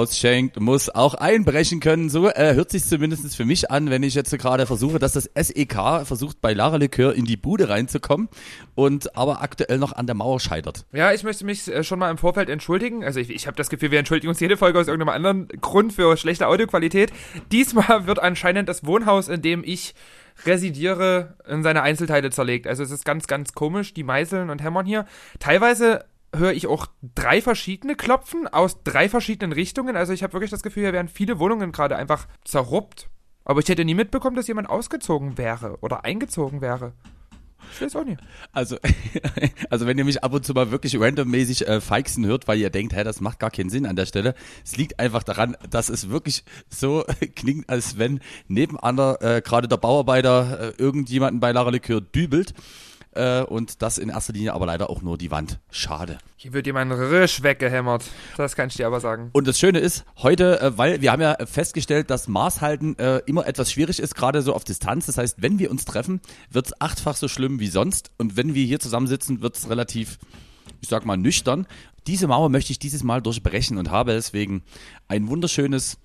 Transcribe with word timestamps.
ausschenkt, 0.00 0.58
muss 0.58 0.88
auch 0.88 1.14
einbrechen 1.14 1.80
können. 1.80 2.08
So 2.08 2.28
äh, 2.28 2.54
hört 2.54 2.70
sich 2.70 2.84
zumindest 2.84 3.36
für 3.36 3.44
mich 3.44 3.70
an, 3.70 3.90
wenn 3.90 4.02
ich 4.02 4.14
jetzt 4.14 4.36
gerade 4.38 4.66
versuche, 4.66 4.98
dass 4.98 5.12
das 5.12 5.30
SEK 5.34 6.06
versucht, 6.06 6.40
bei 6.40 6.54
Lara 6.54 6.76
Likör 6.76 7.14
in 7.14 7.26
die 7.26 7.36
Bude 7.36 7.68
reinzukommen 7.68 8.28
und 8.74 9.14
aber 9.14 9.42
aktuell 9.42 9.78
noch 9.78 9.92
an 9.92 10.06
der 10.06 10.14
Mauer 10.14 10.40
scheitert. 10.40 10.86
Ja, 10.92 11.12
ich 11.12 11.22
möchte 11.22 11.44
mich 11.44 11.68
äh, 11.68 11.84
schon 11.84 11.98
mal 11.98 12.10
im 12.10 12.16
Vorfeld 12.16 12.48
entschuldigen. 12.48 13.04
Also 13.04 13.20
ich, 13.20 13.28
ich 13.28 13.46
habe 13.46 13.56
das 13.56 13.68
Gefühl, 13.68 13.90
wir 13.90 13.98
entschuldigen 13.98 14.30
uns 14.30 14.40
jede 14.40 14.56
Folge 14.56 14.78
aus 14.78 14.88
irgendeinem 14.88 15.14
anderen 15.14 15.48
Grund 15.60 15.92
für 15.92 16.16
schlechte 16.16 16.46
Audioqualität. 16.46 17.12
Diesmal 17.52 18.06
wird 18.06 18.20
anscheinend 18.20 18.68
das 18.68 18.84
Wohnhaus, 18.86 19.28
in 19.28 19.42
dem 19.42 19.62
ich 19.64 19.94
residiere, 20.46 21.34
in 21.46 21.62
seine 21.62 21.82
Einzelteile 21.82 22.30
zerlegt. 22.30 22.66
Also 22.66 22.82
es 22.82 22.90
ist 22.90 23.04
ganz, 23.04 23.26
ganz 23.26 23.52
komisch, 23.52 23.92
die 23.92 24.04
Meißeln 24.04 24.48
und 24.48 24.62
Hämmern 24.62 24.86
hier. 24.86 25.04
Teilweise 25.38 26.06
höre 26.34 26.52
ich 26.52 26.66
auch 26.66 26.86
drei 27.14 27.42
verschiedene 27.42 27.96
Klopfen 27.96 28.46
aus 28.46 28.82
drei 28.82 29.08
verschiedenen 29.08 29.52
Richtungen. 29.52 29.96
Also 29.96 30.12
ich 30.12 30.22
habe 30.22 30.32
wirklich 30.32 30.50
das 30.50 30.62
Gefühl, 30.62 30.84
hier 30.84 30.92
werden 30.92 31.08
viele 31.08 31.38
Wohnungen 31.38 31.72
gerade 31.72 31.96
einfach 31.96 32.26
zerruppt. 32.44 33.08
Aber 33.44 33.60
ich 33.60 33.68
hätte 33.68 33.84
nie 33.84 33.94
mitbekommen, 33.94 34.36
dass 34.36 34.46
jemand 34.46 34.68
ausgezogen 34.68 35.38
wäre 35.38 35.78
oder 35.80 36.04
eingezogen 36.04 36.60
wäre. 36.60 36.92
Ich 37.72 37.80
weiß 37.80 37.96
auch 37.96 38.04
nicht. 38.04 38.20
Also, 38.52 38.76
also 39.70 39.86
wenn 39.86 39.98
ihr 39.98 40.04
mich 40.04 40.24
ab 40.24 40.32
und 40.32 40.44
zu 40.44 40.54
mal 40.54 40.70
wirklich 40.70 40.98
randommäßig 40.98 41.66
äh, 41.66 41.80
feixen 41.80 42.26
hört, 42.26 42.48
weil 42.48 42.58
ihr 42.58 42.70
denkt, 42.70 42.94
hä, 42.94 43.04
das 43.04 43.20
macht 43.20 43.38
gar 43.38 43.50
keinen 43.50 43.70
Sinn 43.70 43.86
an 43.86 43.96
der 43.96 44.06
Stelle. 44.06 44.34
Es 44.64 44.76
liegt 44.76 44.98
einfach 44.98 45.22
daran, 45.22 45.56
dass 45.68 45.88
es 45.88 46.10
wirklich 46.10 46.44
so 46.68 47.04
klingt, 47.34 47.68
als 47.68 47.98
wenn 47.98 48.20
nebenan 48.48 48.98
äh, 49.20 49.42
gerade 49.44 49.68
der 49.68 49.76
Bauarbeiter 49.76 50.74
äh, 50.78 50.82
irgendjemanden 50.82 51.40
bei 51.40 51.52
Lara 51.52 51.70
Likör 51.70 52.00
dübelt. 52.00 52.54
Äh, 53.12 53.42
und 53.42 53.82
das 53.82 53.98
in 53.98 54.08
erster 54.08 54.32
Linie 54.32 54.54
aber 54.54 54.66
leider 54.66 54.88
auch 54.88 55.02
nur 55.02 55.18
die 55.18 55.30
Wand. 55.30 55.58
Schade. 55.70 56.18
Hier 56.36 56.52
wird 56.52 56.66
jemand 56.66 56.92
Risch 56.92 57.42
weggehämmert. 57.42 58.04
Das 58.36 58.54
kann 58.54 58.68
ich 58.68 58.76
dir 58.76 58.86
aber 58.86 59.00
sagen. 59.00 59.30
Und 59.32 59.48
das 59.48 59.58
Schöne 59.58 59.80
ist, 59.80 60.04
heute, 60.18 60.60
äh, 60.60 60.78
weil 60.78 61.00
wir 61.00 61.10
haben 61.10 61.20
ja 61.20 61.36
festgestellt, 61.44 62.10
dass 62.10 62.28
Maßhalten 62.28 62.98
äh, 62.98 63.18
immer 63.26 63.46
etwas 63.46 63.72
schwierig 63.72 63.98
ist, 63.98 64.14
gerade 64.14 64.42
so 64.42 64.54
auf 64.54 64.62
Distanz. 64.62 65.06
Das 65.06 65.18
heißt, 65.18 65.42
wenn 65.42 65.58
wir 65.58 65.70
uns 65.70 65.84
treffen, 65.84 66.20
wird 66.50 66.66
es 66.66 66.80
achtfach 66.80 67.16
so 67.16 67.26
schlimm 67.26 67.58
wie 67.58 67.68
sonst. 67.68 68.12
Und 68.16 68.36
wenn 68.36 68.54
wir 68.54 68.64
hier 68.64 68.78
zusammensitzen, 68.78 69.42
wird 69.42 69.56
es 69.56 69.68
relativ, 69.68 70.18
ich 70.80 70.88
sag 70.88 71.04
mal, 71.04 71.16
nüchtern. 71.16 71.66
Diese 72.06 72.28
Mauer 72.28 72.48
möchte 72.48 72.70
ich 72.70 72.78
dieses 72.78 73.02
Mal 73.02 73.20
durchbrechen 73.20 73.76
und 73.76 73.90
habe 73.90 74.12
deswegen 74.12 74.62
ein 75.08 75.28
wunderschönes 75.28 75.98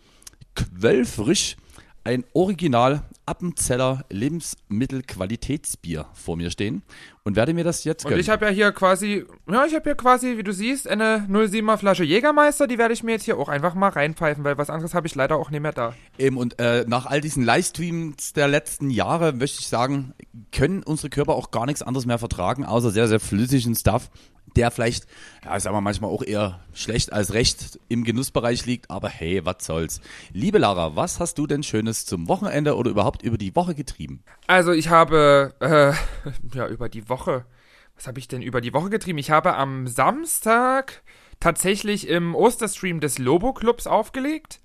Quellfrisch, 0.56 1.56
ein 2.04 2.24
Original 2.34 3.04
Appenzeller 3.26 4.06
Lebensmittelqualitätsbier 4.10 6.06
vor 6.14 6.38
mir 6.38 6.52
stehen 6.52 6.84
und 7.24 7.36
werde 7.36 7.54
mir 7.54 7.64
das 7.64 7.84
jetzt 7.84 8.06
Und 8.06 8.10
gönnen. 8.10 8.22
ich 8.22 8.30
habe 8.30 8.46
ja 8.46 8.52
hier 8.52 8.72
quasi, 8.72 9.26
ja, 9.50 9.66
ich 9.66 9.74
habe 9.74 9.84
hier 9.84 9.96
quasi, 9.96 10.38
wie 10.38 10.44
du 10.44 10.54
siehst, 10.54 10.88
eine 10.88 11.28
07er 11.30 11.78
Flasche 11.78 12.04
Jägermeister, 12.04 12.68
die 12.68 12.78
werde 12.78 12.94
ich 12.94 13.04
mir 13.04 13.14
jetzt 13.14 13.24
hier 13.24 13.38
auch 13.38 13.50
einfach 13.50 13.74
mal 13.74 13.90
reinpfeifen, 13.90 14.44
weil 14.44 14.58
was 14.58 14.70
anderes 14.70 14.94
habe 14.94 15.08
ich 15.08 15.16
leider 15.16 15.38
auch 15.38 15.50
nicht 15.50 15.62
mehr 15.62 15.74
da. 15.74 15.94
Eben, 16.18 16.38
und 16.38 16.60
äh, 16.60 16.86
nach 16.88 17.06
all 17.08 17.22
diesen 17.22 17.44
Livestreams 17.44 18.34
der 18.34 18.48
letzten 18.48 18.90
Jahre 18.90 19.34
möchte 19.34 19.60
ich 19.60 19.68
sagen, 19.68 20.14
können 20.52 20.84
unsere 20.84 21.10
Körper 21.10 21.34
auch 21.34 21.52
gar 21.52 21.66
nichts 21.66 21.82
anderes 21.82 22.06
mehr 22.06 22.20
vertragen, 22.20 22.64
außer 22.66 22.92
sehr, 22.92 23.08
sehr 23.08 23.20
flüssigen 23.20 23.76
Stuff, 23.76 24.10
der 24.56 24.72
vielleicht, 24.72 25.06
ja, 25.44 25.56
ich 25.58 25.64
sag 25.64 25.74
mal, 25.74 25.82
manchmal 25.82 26.12
auch 26.12 26.24
eher 26.24 26.60
schlecht 26.74 27.12
als 27.12 27.34
recht 27.34 27.80
im 27.88 28.04
Genussbereich 28.04 28.66
liegt, 28.66 28.90
aber 28.90 29.10
hey, 29.10 29.46
was 29.46 29.66
soll's. 29.66 30.02
Liebe 30.32 30.58
Lara, 30.58 30.96
was 30.96 31.20
hast 31.20 31.38
du 31.38 31.48
denn 31.48 31.64
Schönes 31.64 32.06
zum 32.06 32.28
Wochenende 32.28 32.76
oder 32.76 32.92
überhaupt 32.92 33.24
über 33.24 33.38
die 33.38 33.56
Woche 33.56 33.76
getrieben? 33.76 34.24
Also 34.48 34.72
ich 34.72 34.90
habe, 34.90 35.54
äh, 35.60 35.94
ja, 36.58 36.68
über 36.68 36.90
die 36.90 37.10
Woche, 37.10 37.46
was 37.96 38.08
habe 38.08 38.20
ich 38.20 38.28
denn 38.28 38.42
über 38.42 38.62
die 38.62 38.74
Woche 38.74 38.90
getrieben? 38.90 39.18
Ich 39.18 39.32
habe 39.32 39.56
am 39.56 39.88
Samstag 39.88 41.04
tatsächlich 41.40 42.08
im 42.08 42.36
Osterstream 42.36 43.00
des 43.00 43.18
Lobo 43.18 43.54
Clubs 43.54 43.88
aufgelegt 43.88 44.62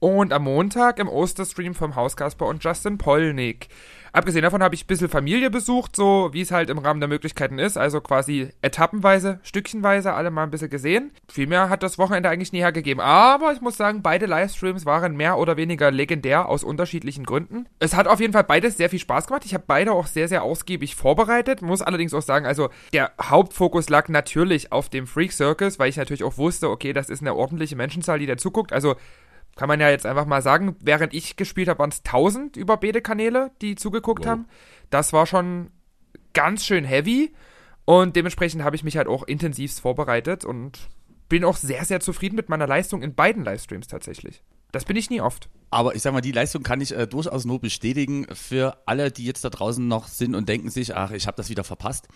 und 0.00 0.32
am 0.32 0.44
Montag 0.44 0.98
im 0.98 1.08
Osterstream 1.08 1.74
vom 1.74 1.96
Hauskasper 1.96 2.46
und 2.46 2.62
Justin 2.62 2.98
Polnick. 2.98 3.68
Abgesehen 4.14 4.44
davon 4.44 4.62
habe 4.62 4.76
ich 4.76 4.84
ein 4.84 4.86
bisschen 4.86 5.08
Familie 5.08 5.50
besucht, 5.50 5.96
so 5.96 6.28
wie 6.30 6.42
es 6.42 6.52
halt 6.52 6.70
im 6.70 6.78
Rahmen 6.78 7.00
der 7.00 7.08
Möglichkeiten 7.08 7.58
ist, 7.58 7.76
also 7.76 8.00
quasi 8.00 8.50
etappenweise, 8.62 9.40
stückchenweise 9.42 10.12
alle 10.12 10.30
mal 10.30 10.44
ein 10.44 10.52
bisschen 10.52 10.70
gesehen. 10.70 11.10
Viel 11.28 11.48
mehr 11.48 11.68
hat 11.68 11.82
das 11.82 11.98
Wochenende 11.98 12.28
eigentlich 12.28 12.52
nie 12.52 12.60
hergegeben, 12.60 13.02
aber 13.02 13.52
ich 13.52 13.60
muss 13.60 13.76
sagen, 13.76 14.02
beide 14.02 14.26
Livestreams 14.26 14.86
waren 14.86 15.16
mehr 15.16 15.36
oder 15.36 15.56
weniger 15.56 15.90
legendär 15.90 16.48
aus 16.48 16.62
unterschiedlichen 16.62 17.24
Gründen. 17.24 17.66
Es 17.80 17.96
hat 17.96 18.06
auf 18.06 18.20
jeden 18.20 18.32
Fall 18.32 18.44
beides 18.44 18.76
sehr 18.76 18.88
viel 18.88 19.00
Spaß 19.00 19.26
gemacht. 19.26 19.44
Ich 19.46 19.52
habe 19.52 19.64
beide 19.66 19.90
auch 19.90 20.06
sehr, 20.06 20.28
sehr 20.28 20.44
ausgiebig 20.44 20.94
vorbereitet, 20.94 21.60
muss 21.60 21.82
allerdings 21.82 22.14
auch 22.14 22.22
sagen, 22.22 22.46
also 22.46 22.68
der 22.92 23.10
Hauptfokus 23.20 23.88
lag 23.88 24.08
natürlich 24.08 24.70
auf 24.70 24.88
dem 24.88 25.08
Freak 25.08 25.32
Circus, 25.32 25.80
weil 25.80 25.88
ich 25.88 25.96
natürlich 25.96 26.22
auch 26.22 26.38
wusste, 26.38 26.70
okay, 26.70 26.92
das 26.92 27.08
ist 27.08 27.20
eine 27.20 27.34
ordentliche 27.34 27.74
Menschenzahl, 27.74 28.20
die 28.20 28.26
da 28.26 28.36
zuguckt, 28.36 28.72
also 28.72 28.94
kann 29.56 29.68
man 29.68 29.80
ja 29.80 29.90
jetzt 29.90 30.06
einfach 30.06 30.26
mal 30.26 30.42
sagen, 30.42 30.76
während 30.80 31.14
ich 31.14 31.36
gespielt 31.36 31.68
habe, 31.68 31.78
waren 31.78 31.90
es 31.90 32.02
1000 32.04 32.56
über 32.56 32.76
beide 32.76 33.00
Kanäle, 33.00 33.50
die 33.62 33.74
zugeguckt 33.76 34.24
Wow. 34.24 34.30
haben. 34.30 34.48
Das 34.90 35.12
war 35.12 35.26
schon 35.26 35.70
ganz 36.32 36.64
schön 36.64 36.84
heavy 36.84 37.32
und 37.84 38.16
dementsprechend 38.16 38.64
habe 38.64 38.76
ich 38.76 38.84
mich 38.84 38.96
halt 38.96 39.08
auch 39.08 39.22
intensivst 39.22 39.80
vorbereitet 39.80 40.44
und 40.44 40.88
bin 41.28 41.44
auch 41.44 41.56
sehr, 41.56 41.84
sehr 41.84 42.00
zufrieden 42.00 42.36
mit 42.36 42.48
meiner 42.48 42.66
Leistung 42.66 43.02
in 43.02 43.14
beiden 43.14 43.44
Livestreams 43.44 43.86
tatsächlich. 43.86 44.42
Das 44.74 44.84
bin 44.84 44.96
ich 44.96 45.08
nie 45.08 45.20
oft. 45.20 45.48
Aber 45.70 45.94
ich 45.94 46.02
sag 46.02 46.12
mal, 46.12 46.20
die 46.20 46.32
Leistung 46.32 46.64
kann 46.64 46.80
ich 46.80 46.96
äh, 46.96 47.06
durchaus 47.06 47.44
nur 47.44 47.60
bestätigen 47.60 48.26
für 48.34 48.76
alle, 48.86 49.12
die 49.12 49.24
jetzt 49.24 49.44
da 49.44 49.50
draußen 49.50 49.86
noch 49.86 50.08
sind 50.08 50.34
und 50.34 50.48
denken 50.48 50.68
sich, 50.68 50.96
ach, 50.96 51.12
ich 51.12 51.28
habe 51.28 51.36
das 51.36 51.48
wieder 51.48 51.62
verpasst. 51.62 52.08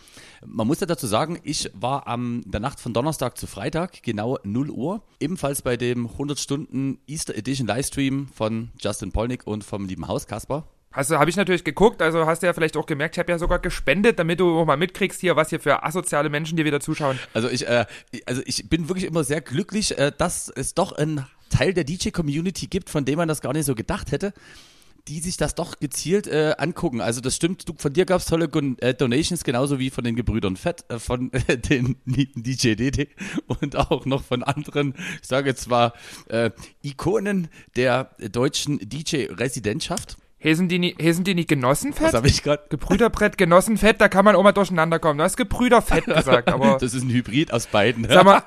Man 0.44 0.66
muss 0.66 0.80
ja 0.80 0.86
dazu 0.88 1.06
sagen, 1.06 1.38
ich 1.44 1.70
war 1.72 2.08
am 2.08 2.42
der 2.46 2.58
Nacht 2.58 2.80
von 2.80 2.92
Donnerstag 2.92 3.38
zu 3.38 3.46
Freitag, 3.46 4.02
genau 4.02 4.38
0 4.42 4.70
Uhr, 4.70 5.02
ebenfalls 5.20 5.62
bei 5.62 5.76
dem 5.76 6.08
100 6.08 6.36
Stunden 6.36 6.98
Easter 7.06 7.36
Edition 7.36 7.68
Livestream 7.68 8.26
von 8.34 8.70
Justin 8.80 9.12
Polnick 9.12 9.46
und 9.46 9.62
vom 9.62 9.86
lieben 9.86 10.08
Haus 10.08 10.26
Kasper. 10.26 10.66
Du, 10.96 11.16
habe 11.16 11.30
ich 11.30 11.36
natürlich 11.36 11.62
geguckt, 11.62 12.02
also 12.02 12.26
hast 12.26 12.42
du 12.42 12.46
ja 12.46 12.52
vielleicht 12.54 12.76
auch 12.76 12.86
gemerkt, 12.86 13.16
ich 13.16 13.18
habe 13.20 13.30
ja 13.30 13.38
sogar 13.38 13.60
gespendet, 13.60 14.18
damit 14.18 14.40
du 14.40 14.58
auch 14.58 14.64
mal 14.64 14.76
mitkriegst 14.76 15.20
hier, 15.20 15.36
was 15.36 15.50
hier 15.50 15.60
für 15.60 15.84
asoziale 15.84 16.28
Menschen 16.28 16.56
dir 16.56 16.64
wieder 16.64 16.80
zuschauen. 16.80 17.20
Also 17.34 17.48
ich, 17.48 17.68
äh, 17.68 17.86
also 18.26 18.42
ich 18.46 18.68
bin 18.68 18.88
wirklich 18.88 19.04
immer 19.04 19.22
sehr 19.22 19.40
glücklich, 19.40 19.96
äh, 19.96 20.10
dass 20.16 20.48
es 20.48 20.74
doch 20.74 20.90
einen 20.90 21.24
Teil 21.48 21.74
der 21.74 21.84
DJ-Community 21.84 22.66
gibt, 22.66 22.90
von 22.90 23.04
dem 23.04 23.16
man 23.16 23.28
das 23.28 23.40
gar 23.40 23.52
nicht 23.52 23.66
so 23.66 23.74
gedacht 23.74 24.12
hätte, 24.12 24.32
die 25.08 25.20
sich 25.20 25.36
das 25.36 25.54
doch 25.54 25.80
gezielt 25.80 26.26
äh, 26.26 26.54
angucken. 26.58 27.00
Also 27.00 27.20
das 27.20 27.34
stimmt, 27.34 27.68
du, 27.68 27.74
von 27.76 27.92
dir 27.92 28.04
gab 28.04 28.20
es 28.20 28.26
tolle 28.26 28.48
Gun 28.48 28.78
äh, 28.78 28.94
Donations, 28.94 29.42
genauso 29.42 29.78
wie 29.78 29.90
von 29.90 30.04
den 30.04 30.16
Gebrüdern 30.16 30.56
Fett, 30.56 30.84
äh, 30.90 30.98
von 30.98 31.30
den 31.70 31.96
lieben 32.04 32.42
DJ 32.42 32.74
DD 32.74 33.08
und 33.46 33.76
auch 33.76 34.04
noch 34.04 34.22
von 34.22 34.42
anderen, 34.42 34.94
ich 35.22 35.28
sage 35.28 35.54
zwar 35.54 35.94
äh, 36.28 36.50
Ikonen 36.82 37.48
der 37.76 38.10
deutschen 38.30 38.78
DJ-Residentschaft. 38.78 40.18
Hier 40.40 40.54
sind 40.54 40.70
die, 40.70 40.94
sind 41.12 41.26
die 41.26 41.34
nicht 41.34 41.48
Genossenfett? 41.48 42.08
Was 42.08 42.14
habe 42.14 42.28
ich 42.28 42.44
gerade? 42.44 42.62
Gebrüderbrett, 42.68 43.36
Genossenfett, 43.38 44.00
da 44.00 44.08
kann 44.08 44.24
man 44.24 44.36
auch 44.36 44.42
mal 44.44 44.52
durcheinander 44.52 45.00
kommen. 45.00 45.18
Du 45.18 45.24
hast 45.24 45.36
Gebrüderfett 45.36 46.04
gesagt, 46.04 46.48
aber 46.52 46.78
Das 46.80 46.94
ist 46.94 47.02
ein 47.02 47.10
Hybrid 47.10 47.52
aus 47.52 47.66
beiden. 47.66 48.06
sag 48.08 48.24
mal, 48.24 48.42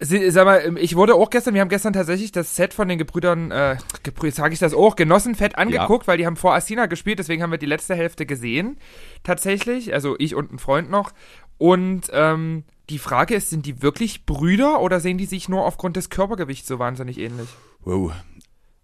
sag 0.00 0.44
mal, 0.44 0.76
ich 0.78 0.94
wurde 0.94 1.14
auch 1.14 1.30
gestern, 1.30 1.54
wir 1.54 1.62
haben 1.62 1.70
gestern 1.70 1.94
tatsächlich 1.94 2.32
das 2.32 2.54
Set 2.54 2.74
von 2.74 2.86
den 2.88 2.98
Gebrüdern, 2.98 3.50
äh, 3.50 3.78
Gebrü 4.02 4.30
sag 4.30 4.52
ich 4.52 4.58
das 4.58 4.74
auch, 4.74 4.94
Genossenfett 4.94 5.56
angeguckt, 5.56 6.06
weil 6.06 6.18
die 6.18 6.26
haben 6.26 6.36
vor 6.36 6.54
Asina 6.54 6.84
gespielt, 6.84 7.18
deswegen 7.18 7.42
haben 7.42 7.50
wir 7.50 7.58
die 7.58 7.66
letzte 7.66 7.94
Hälfte 7.94 8.26
gesehen, 8.26 8.76
tatsächlich, 9.22 9.94
also 9.94 10.16
ich 10.18 10.34
und 10.34 10.52
ein 10.52 10.58
Freund 10.58 10.90
noch. 10.90 11.12
Und 11.56 12.10
ähm, 12.12 12.64
die 12.90 12.98
Frage 12.98 13.34
ist, 13.34 13.48
sind 13.48 13.64
die 13.64 13.80
wirklich 13.80 14.26
Brüder 14.26 14.80
oder 14.80 15.00
sehen 15.00 15.16
die 15.16 15.24
sich 15.24 15.48
nur 15.48 15.64
aufgrund 15.64 15.96
des 15.96 16.10
Körpergewichts 16.10 16.68
so 16.68 16.78
wahnsinnig 16.78 17.18
ähnlich? 17.18 17.48
Wow. 17.84 18.12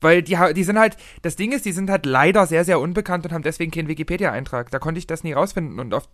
Weil 0.03 0.23
die, 0.23 0.37
die 0.55 0.65
sind 0.65 0.79
halt, 0.79 0.97
das 1.23 1.37
Ding 1.37 1.53
ist, 1.53 1.65
die 1.65 1.73
sind 1.73 1.89
halt 1.89 2.05
leider 2.05 2.47
sehr, 2.47 2.65
sehr 2.65 2.81
unbekannt 2.81 3.25
und 3.25 3.33
haben 3.33 3.43
deswegen 3.43 3.71
keinen 3.71 3.89
Wikipedia-Eintrag. 3.89 4.71
Da 4.71 4.79
konnte 4.79 4.99
ich 4.99 5.07
das 5.07 5.25
nie 5.25 5.33
rausfinden. 5.33 5.79
Und 5.79 5.95
auf, 5.95 6.09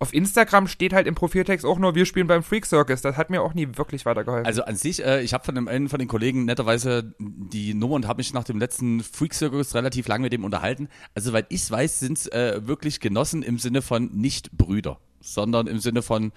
auf 0.00 0.12
Instagram 0.12 0.66
steht 0.66 0.92
halt 0.92 1.06
im 1.06 1.14
Profiltext 1.14 1.64
auch 1.64 1.78
nur, 1.78 1.94
wir 1.94 2.04
spielen 2.04 2.26
beim 2.26 2.42
Freak 2.42 2.66
Circus. 2.66 3.00
Das 3.00 3.16
hat 3.16 3.30
mir 3.30 3.40
auch 3.40 3.54
nie 3.54 3.68
wirklich 3.76 4.04
weitergeholfen. 4.04 4.46
Also 4.46 4.64
an 4.64 4.76
sich, 4.76 5.04
äh, 5.04 5.22
ich 5.22 5.32
habe 5.32 5.44
von 5.44 5.54
dem 5.54 5.68
einen 5.68 5.88
von 5.88 6.00
den 6.00 6.08
Kollegen 6.08 6.44
netterweise 6.44 7.14
die 7.18 7.72
Nummer 7.72 7.94
und 7.94 8.08
habe 8.08 8.18
mich 8.18 8.34
nach 8.34 8.44
dem 8.44 8.58
letzten 8.58 9.00
Freak 9.00 9.32
Circus 9.32 9.74
relativ 9.74 10.08
lange 10.08 10.24
mit 10.24 10.32
dem 10.32 10.44
unterhalten. 10.44 10.88
Also 11.14 11.30
soweit 11.30 11.46
ich 11.48 11.70
weiß, 11.70 12.00
sind 12.00 12.18
es 12.18 12.26
äh, 12.26 12.66
wirklich 12.66 13.00
Genossen 13.00 13.42
im 13.42 13.58
Sinne 13.58 13.80
von 13.80 14.10
nicht 14.12 14.50
Brüder, 14.52 14.98
sondern 15.20 15.68
im 15.68 15.78
Sinne 15.78 16.02
von 16.02 16.32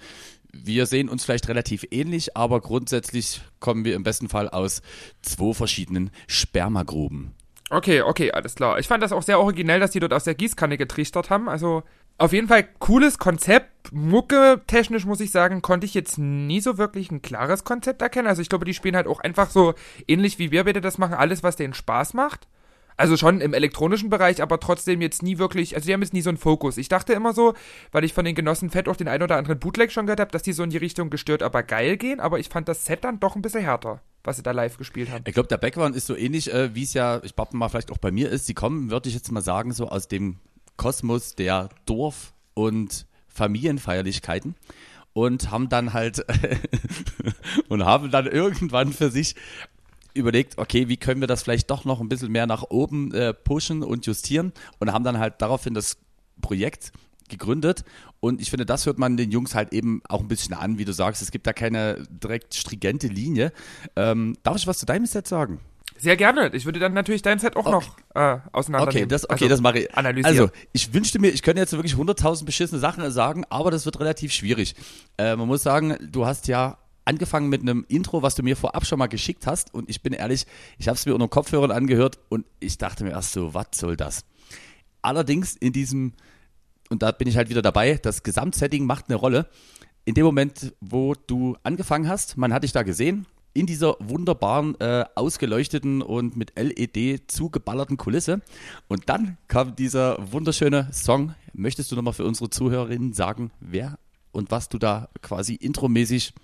wir 0.64 0.86
sehen 0.86 1.08
uns 1.08 1.24
vielleicht 1.24 1.48
relativ 1.48 1.86
ähnlich, 1.90 2.36
aber 2.36 2.60
grundsätzlich 2.60 3.42
kommen 3.60 3.84
wir 3.84 3.94
im 3.94 4.02
besten 4.02 4.28
Fall 4.28 4.48
aus 4.48 4.82
zwei 5.22 5.54
verschiedenen 5.54 6.10
Spermagruben. 6.26 7.34
Okay, 7.70 8.00
okay, 8.00 8.32
alles 8.32 8.54
klar. 8.54 8.78
Ich 8.78 8.88
fand 8.88 9.02
das 9.02 9.12
auch 9.12 9.22
sehr 9.22 9.40
originell, 9.40 9.80
dass 9.80 9.90
die 9.90 10.00
dort 10.00 10.14
aus 10.14 10.24
der 10.24 10.34
Gießkanne 10.34 10.78
getrichtert 10.78 11.28
haben. 11.28 11.48
Also 11.48 11.82
auf 12.16 12.32
jeden 12.32 12.48
Fall 12.48 12.66
cooles 12.78 13.18
Konzept. 13.18 13.92
Mucke 13.92 14.62
technisch 14.66 15.04
muss 15.04 15.20
ich 15.20 15.30
sagen, 15.30 15.62
konnte 15.62 15.84
ich 15.84 15.94
jetzt 15.94 16.18
nie 16.18 16.60
so 16.60 16.78
wirklich 16.78 17.10
ein 17.10 17.22
klares 17.22 17.64
Konzept 17.64 18.02
erkennen. 18.02 18.26
Also 18.26 18.42
ich 18.42 18.48
glaube, 18.48 18.64
die 18.64 18.74
spielen 18.74 18.96
halt 18.96 19.06
auch 19.06 19.20
einfach 19.20 19.50
so 19.50 19.74
ähnlich 20.06 20.38
wie 20.38 20.50
wir 20.50 20.64
beide 20.64 20.80
das 20.80 20.98
machen, 20.98 21.14
alles, 21.14 21.42
was 21.42 21.56
denen 21.56 21.74
Spaß 21.74 22.14
macht. 22.14 22.48
Also 22.98 23.16
schon 23.16 23.40
im 23.40 23.54
elektronischen 23.54 24.10
Bereich, 24.10 24.42
aber 24.42 24.58
trotzdem 24.58 25.00
jetzt 25.00 25.22
nie 25.22 25.38
wirklich, 25.38 25.76
also 25.76 25.86
die 25.86 25.94
haben 25.94 26.02
jetzt 26.02 26.12
nie 26.12 26.20
so 26.20 26.30
einen 26.30 26.36
Fokus. 26.36 26.76
Ich 26.78 26.88
dachte 26.88 27.12
immer 27.12 27.32
so, 27.32 27.54
weil 27.92 28.02
ich 28.02 28.12
von 28.12 28.24
den 28.24 28.34
Genossen 28.34 28.70
Fett 28.70 28.88
auch 28.88 28.96
den 28.96 29.06
ein 29.06 29.22
oder 29.22 29.36
anderen 29.36 29.60
Bootleg 29.60 29.92
schon 29.92 30.06
gehört 30.06 30.18
habe, 30.18 30.32
dass 30.32 30.42
die 30.42 30.52
so 30.52 30.64
in 30.64 30.70
die 30.70 30.78
Richtung 30.78 31.08
gestört, 31.08 31.44
aber 31.44 31.62
geil 31.62 31.96
gehen, 31.96 32.18
aber 32.18 32.40
ich 32.40 32.48
fand 32.48 32.66
das 32.68 32.84
Set 32.84 33.04
dann 33.04 33.20
doch 33.20 33.36
ein 33.36 33.42
bisschen 33.42 33.62
härter, 33.62 34.02
was 34.24 34.36
sie 34.36 34.42
da 34.42 34.50
live 34.50 34.78
gespielt 34.78 35.10
haben. 35.10 35.22
Ich 35.28 35.34
glaube, 35.34 35.48
der 35.48 35.58
Background 35.58 35.94
ist 35.94 36.08
so 36.08 36.16
ähnlich, 36.16 36.52
äh, 36.52 36.74
wie 36.74 36.82
es 36.82 36.92
ja, 36.92 37.22
ich 37.22 37.36
glaube 37.36 37.56
mal, 37.56 37.68
vielleicht 37.68 37.92
auch 37.92 37.98
bei 37.98 38.10
mir 38.10 38.30
ist. 38.30 38.46
Sie 38.46 38.54
kommen, 38.54 38.90
würde 38.90 39.08
ich 39.08 39.14
jetzt 39.14 39.30
mal 39.30 39.42
sagen, 39.42 39.70
so 39.72 39.88
aus 39.88 40.08
dem 40.08 40.40
Kosmos 40.76 41.36
der 41.36 41.68
Dorf- 41.86 42.34
und 42.54 43.06
Familienfeierlichkeiten 43.28 44.56
und 45.12 45.52
haben 45.52 45.68
dann 45.68 45.92
halt 45.92 46.26
und 47.68 47.84
haben 47.84 48.10
dann 48.10 48.26
irgendwann 48.26 48.92
für 48.92 49.10
sich 49.10 49.36
überlegt, 50.18 50.58
okay, 50.58 50.88
wie 50.88 50.96
können 50.96 51.20
wir 51.20 51.28
das 51.28 51.42
vielleicht 51.42 51.70
doch 51.70 51.84
noch 51.84 52.00
ein 52.00 52.08
bisschen 52.08 52.30
mehr 52.30 52.46
nach 52.46 52.64
oben 52.68 53.12
äh, 53.14 53.32
pushen 53.32 53.82
und 53.82 54.06
justieren 54.06 54.52
und 54.78 54.92
haben 54.92 55.04
dann 55.04 55.18
halt 55.18 55.34
daraufhin 55.38 55.74
das 55.74 55.96
Projekt 56.40 56.92
gegründet 57.28 57.84
und 58.20 58.40
ich 58.40 58.50
finde, 58.50 58.66
das 58.66 58.86
hört 58.86 58.98
man 58.98 59.16
den 59.16 59.30
Jungs 59.30 59.54
halt 59.54 59.72
eben 59.72 60.02
auch 60.08 60.20
ein 60.20 60.28
bisschen 60.28 60.54
an, 60.54 60.78
wie 60.78 60.84
du 60.84 60.92
sagst, 60.92 61.22
es 61.22 61.30
gibt 61.30 61.46
da 61.46 61.52
keine 61.52 62.02
direkt 62.08 62.54
stringente 62.54 63.06
Linie. 63.06 63.52
Ähm, 63.96 64.36
darf 64.42 64.56
ich 64.56 64.66
was 64.66 64.78
zu 64.78 64.86
deinem 64.86 65.06
Set 65.06 65.28
sagen? 65.28 65.60
Sehr 65.96 66.16
gerne. 66.16 66.50
Ich 66.54 66.64
würde 66.64 66.78
dann 66.78 66.92
natürlich 66.94 67.22
dein 67.22 67.38
Set 67.40 67.56
auch 67.56 67.66
Okay. 67.66 67.70
noch 67.70 67.96
äh, 68.14 68.38
auseinandernehmen. 68.52 69.04
Okay, 69.04 69.08
das, 69.08 69.24
okay, 69.24 69.32
also, 69.44 69.48
das 69.48 69.60
mache 69.60 69.80
ich. 69.80 69.94
analysieren. 69.94 70.38
Also, 70.38 70.52
ich 70.72 70.94
wünschte 70.94 71.18
mir, 71.18 71.28
ich 71.30 71.42
könnte 71.42 71.60
jetzt 71.60 71.72
wirklich 71.72 71.94
100.000 71.94 72.44
beschissene 72.44 72.80
Sachen 72.80 73.08
sagen, 73.10 73.44
aber 73.50 73.70
das 73.72 73.84
wird 73.84 73.98
relativ 73.98 74.32
schwierig. 74.32 74.74
Äh, 75.16 75.34
man 75.36 75.48
muss 75.48 75.62
sagen, 75.62 75.96
du 76.00 76.24
hast 76.24 76.46
ja 76.46 76.78
angefangen 77.08 77.48
mit 77.48 77.62
einem 77.62 77.86
Intro, 77.88 78.22
was 78.22 78.34
du 78.34 78.42
mir 78.42 78.54
vorab 78.54 78.84
schon 78.86 78.98
mal 78.98 79.06
geschickt 79.06 79.46
hast 79.46 79.72
und 79.72 79.88
ich 79.88 80.02
bin 80.02 80.12
ehrlich, 80.12 80.46
ich 80.76 80.88
habe 80.88 80.96
es 80.96 81.06
mir 81.06 81.14
unter 81.14 81.26
Kopfhörern 81.26 81.70
angehört 81.70 82.18
und 82.28 82.44
ich 82.60 82.76
dachte 82.76 83.02
mir 83.02 83.10
erst 83.10 83.32
so, 83.32 83.54
was 83.54 83.68
soll 83.74 83.96
das? 83.96 84.26
Allerdings 85.00 85.56
in 85.56 85.72
diesem, 85.72 86.12
und 86.90 87.02
da 87.02 87.10
bin 87.10 87.26
ich 87.26 87.38
halt 87.38 87.48
wieder 87.48 87.62
dabei, 87.62 87.94
das 87.94 88.22
Gesamtsetting 88.22 88.84
macht 88.84 89.06
eine 89.08 89.16
Rolle. 89.16 89.48
In 90.04 90.14
dem 90.14 90.26
Moment, 90.26 90.74
wo 90.80 91.14
du 91.14 91.56
angefangen 91.62 92.08
hast, 92.08 92.36
man 92.36 92.52
hat 92.52 92.62
dich 92.62 92.72
da 92.72 92.82
gesehen, 92.82 93.26
in 93.54 93.64
dieser 93.64 93.96
wunderbaren, 94.00 94.78
äh, 94.78 95.06
ausgeleuchteten 95.14 96.02
und 96.02 96.36
mit 96.36 96.52
LED 96.58 97.30
zugeballerten 97.30 97.96
Kulisse. 97.96 98.42
Und 98.86 99.08
dann 99.08 99.38
kam 99.48 99.74
dieser 99.74 100.18
wunderschöne 100.32 100.90
Song. 100.92 101.34
Möchtest 101.54 101.90
du 101.90 101.96
nochmal 101.96 102.12
für 102.12 102.24
unsere 102.24 102.50
Zuhörerinnen 102.50 103.14
sagen, 103.14 103.50
wer 103.60 103.98
und 104.30 104.50
was 104.50 104.68
du 104.68 104.78
da 104.78 105.08
quasi 105.22 105.54
intromäßig 105.54 106.34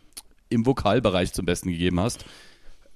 im 0.55 0.65
Vokalbereich 0.67 1.33
zum 1.33 1.45
Besten 1.47 1.71
gegeben 1.71 2.01
hast? 2.01 2.25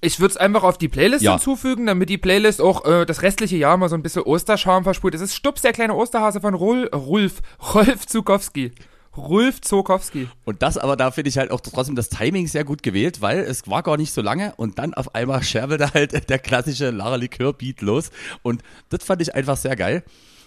Ich 0.01 0.19
würde 0.21 0.31
es 0.31 0.37
einfach 0.37 0.63
auf 0.63 0.77
die 0.77 0.87
Playlist 0.87 1.23
Ja. 1.23 1.33
hinzufügen, 1.33 1.85
damit 1.85 2.09
die 2.09 2.17
Playlist 2.17 2.61
auch 2.61 2.85
äh, 2.85 3.05
das 3.05 3.21
restliche 3.21 3.57
Jahr 3.57 3.75
mal 3.77 3.89
so 3.89 3.95
ein 3.95 4.01
bisschen 4.01 4.23
Osterscharm 4.23 4.83
versprüht. 4.85 5.13
Es 5.13 5.21
ist 5.21 5.35
Stups, 5.35 5.61
der 5.61 5.73
kleine 5.73 5.93
Osterhase 5.93 6.39
von 6.39 6.53
Rul, 6.53 6.87
Rulf, 6.93 7.41
Rolf 7.73 8.07
Zukowski. 8.07 8.71
Rulf 9.17 9.59
Zukowski. 9.59 10.29
Und 10.45 10.61
das 10.61 10.77
aber, 10.77 10.95
da 10.95 11.11
finde 11.11 11.29
ich 11.29 11.37
halt 11.37 11.51
auch 11.51 11.59
trotzdem 11.59 11.95
das 11.95 12.07
Timing 12.09 12.47
sehr 12.47 12.63
gut 12.63 12.83
gewählt, 12.83 13.21
weil 13.21 13.39
es 13.39 13.67
war 13.67 13.83
gar 13.83 13.97
nicht 13.97 14.13
so 14.13 14.21
lange 14.21 14.53
und 14.55 14.79
dann 14.79 14.93
auf 14.93 15.13
einmal 15.15 15.43
scherbelte 15.43 15.93
halt 15.93 16.29
der 16.29 16.39
klassische 16.39 16.91
Lara 16.91 17.15
Likör 17.17 17.51
Beat 17.51 17.81
los 17.81 18.11
und 18.41 18.61
das 18.89 19.03
fand 19.03 19.21
ich 19.21 19.35
einfach 19.35 19.57
sehr 19.57 19.75
geil. 19.75 20.03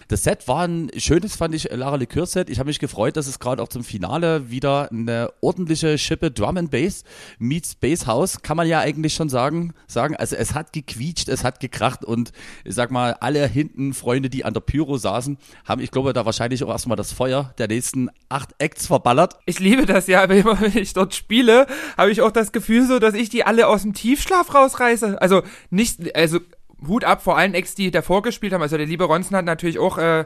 Das 0.07 0.23
Set 0.23 0.47
war 0.47 0.67
ein 0.67 0.91
schönes, 0.97 1.35
fand 1.35 1.55
ich, 1.55 1.69
Lara 1.71 1.95
Likör 1.95 2.25
Set. 2.25 2.49
Ich 2.49 2.59
habe 2.59 2.67
mich 2.67 2.79
gefreut, 2.79 3.17
dass 3.17 3.27
es 3.27 3.39
gerade 3.39 3.61
auch 3.61 3.67
zum 3.67 3.83
Finale 3.83 4.49
wieder 4.49 4.91
eine 4.91 5.31
ordentliche 5.41 5.97
Schippe 5.97 6.31
Drum 6.31 6.57
and 6.57 6.71
Bass 6.71 7.03
meets 7.39 7.75
Bass 7.75 8.05
House, 8.07 8.41
kann 8.41 8.57
man 8.57 8.67
ja 8.67 8.79
eigentlich 8.79 9.13
schon 9.13 9.29
sagen. 9.29 9.73
sagen. 9.87 10.15
Also 10.15 10.35
es 10.35 10.53
hat 10.53 10.73
gequietscht, 10.73 11.29
es 11.29 11.43
hat 11.43 11.59
gekracht 11.59 12.03
und 12.05 12.31
ich 12.63 12.75
sag 12.75 12.91
mal, 12.91 13.13
alle 13.19 13.47
hinten 13.47 13.93
Freunde, 13.93 14.29
die 14.29 14.45
an 14.45 14.53
der 14.53 14.61
Pyro 14.61 14.97
saßen, 14.97 15.37
haben, 15.65 15.81
ich 15.81 15.91
glaube, 15.91 16.13
da 16.13 16.25
wahrscheinlich 16.25 16.63
auch 16.63 16.69
erstmal 16.69 16.97
das 16.97 17.11
Feuer 17.11 17.53
der 17.57 17.67
nächsten 17.67 18.09
acht 18.29 18.49
Acts 18.59 18.87
verballert. 18.87 19.35
Ich 19.45 19.59
liebe 19.59 19.85
das 19.85 20.07
ja, 20.07 20.23
aber 20.23 20.35
immer 20.35 20.59
wenn 20.61 20.77
ich 20.77 20.93
dort 20.93 21.13
spiele, 21.15 21.67
habe 21.97 22.11
ich 22.11 22.21
auch 22.21 22.31
das 22.31 22.51
Gefühl 22.51 22.85
so, 22.87 22.99
dass 22.99 23.13
ich 23.13 23.29
die 23.29 23.45
alle 23.45 23.67
aus 23.67 23.83
dem 23.83 23.93
Tiefschlaf 23.93 24.53
rausreiße. 24.53 25.21
Also 25.21 25.43
nicht, 25.69 26.15
also 26.15 26.39
Hut 26.87 27.03
ab 27.03 27.23
vor 27.23 27.37
allen 27.37 27.53
Ex, 27.53 27.75
die 27.75 27.91
davor 27.91 28.21
gespielt 28.21 28.53
haben. 28.53 28.61
Also 28.61 28.77
der 28.77 28.85
liebe 28.85 29.05
Ronson 29.05 29.37
hat 29.37 29.45
natürlich 29.45 29.79
auch 29.79 29.97
äh, 29.97 30.25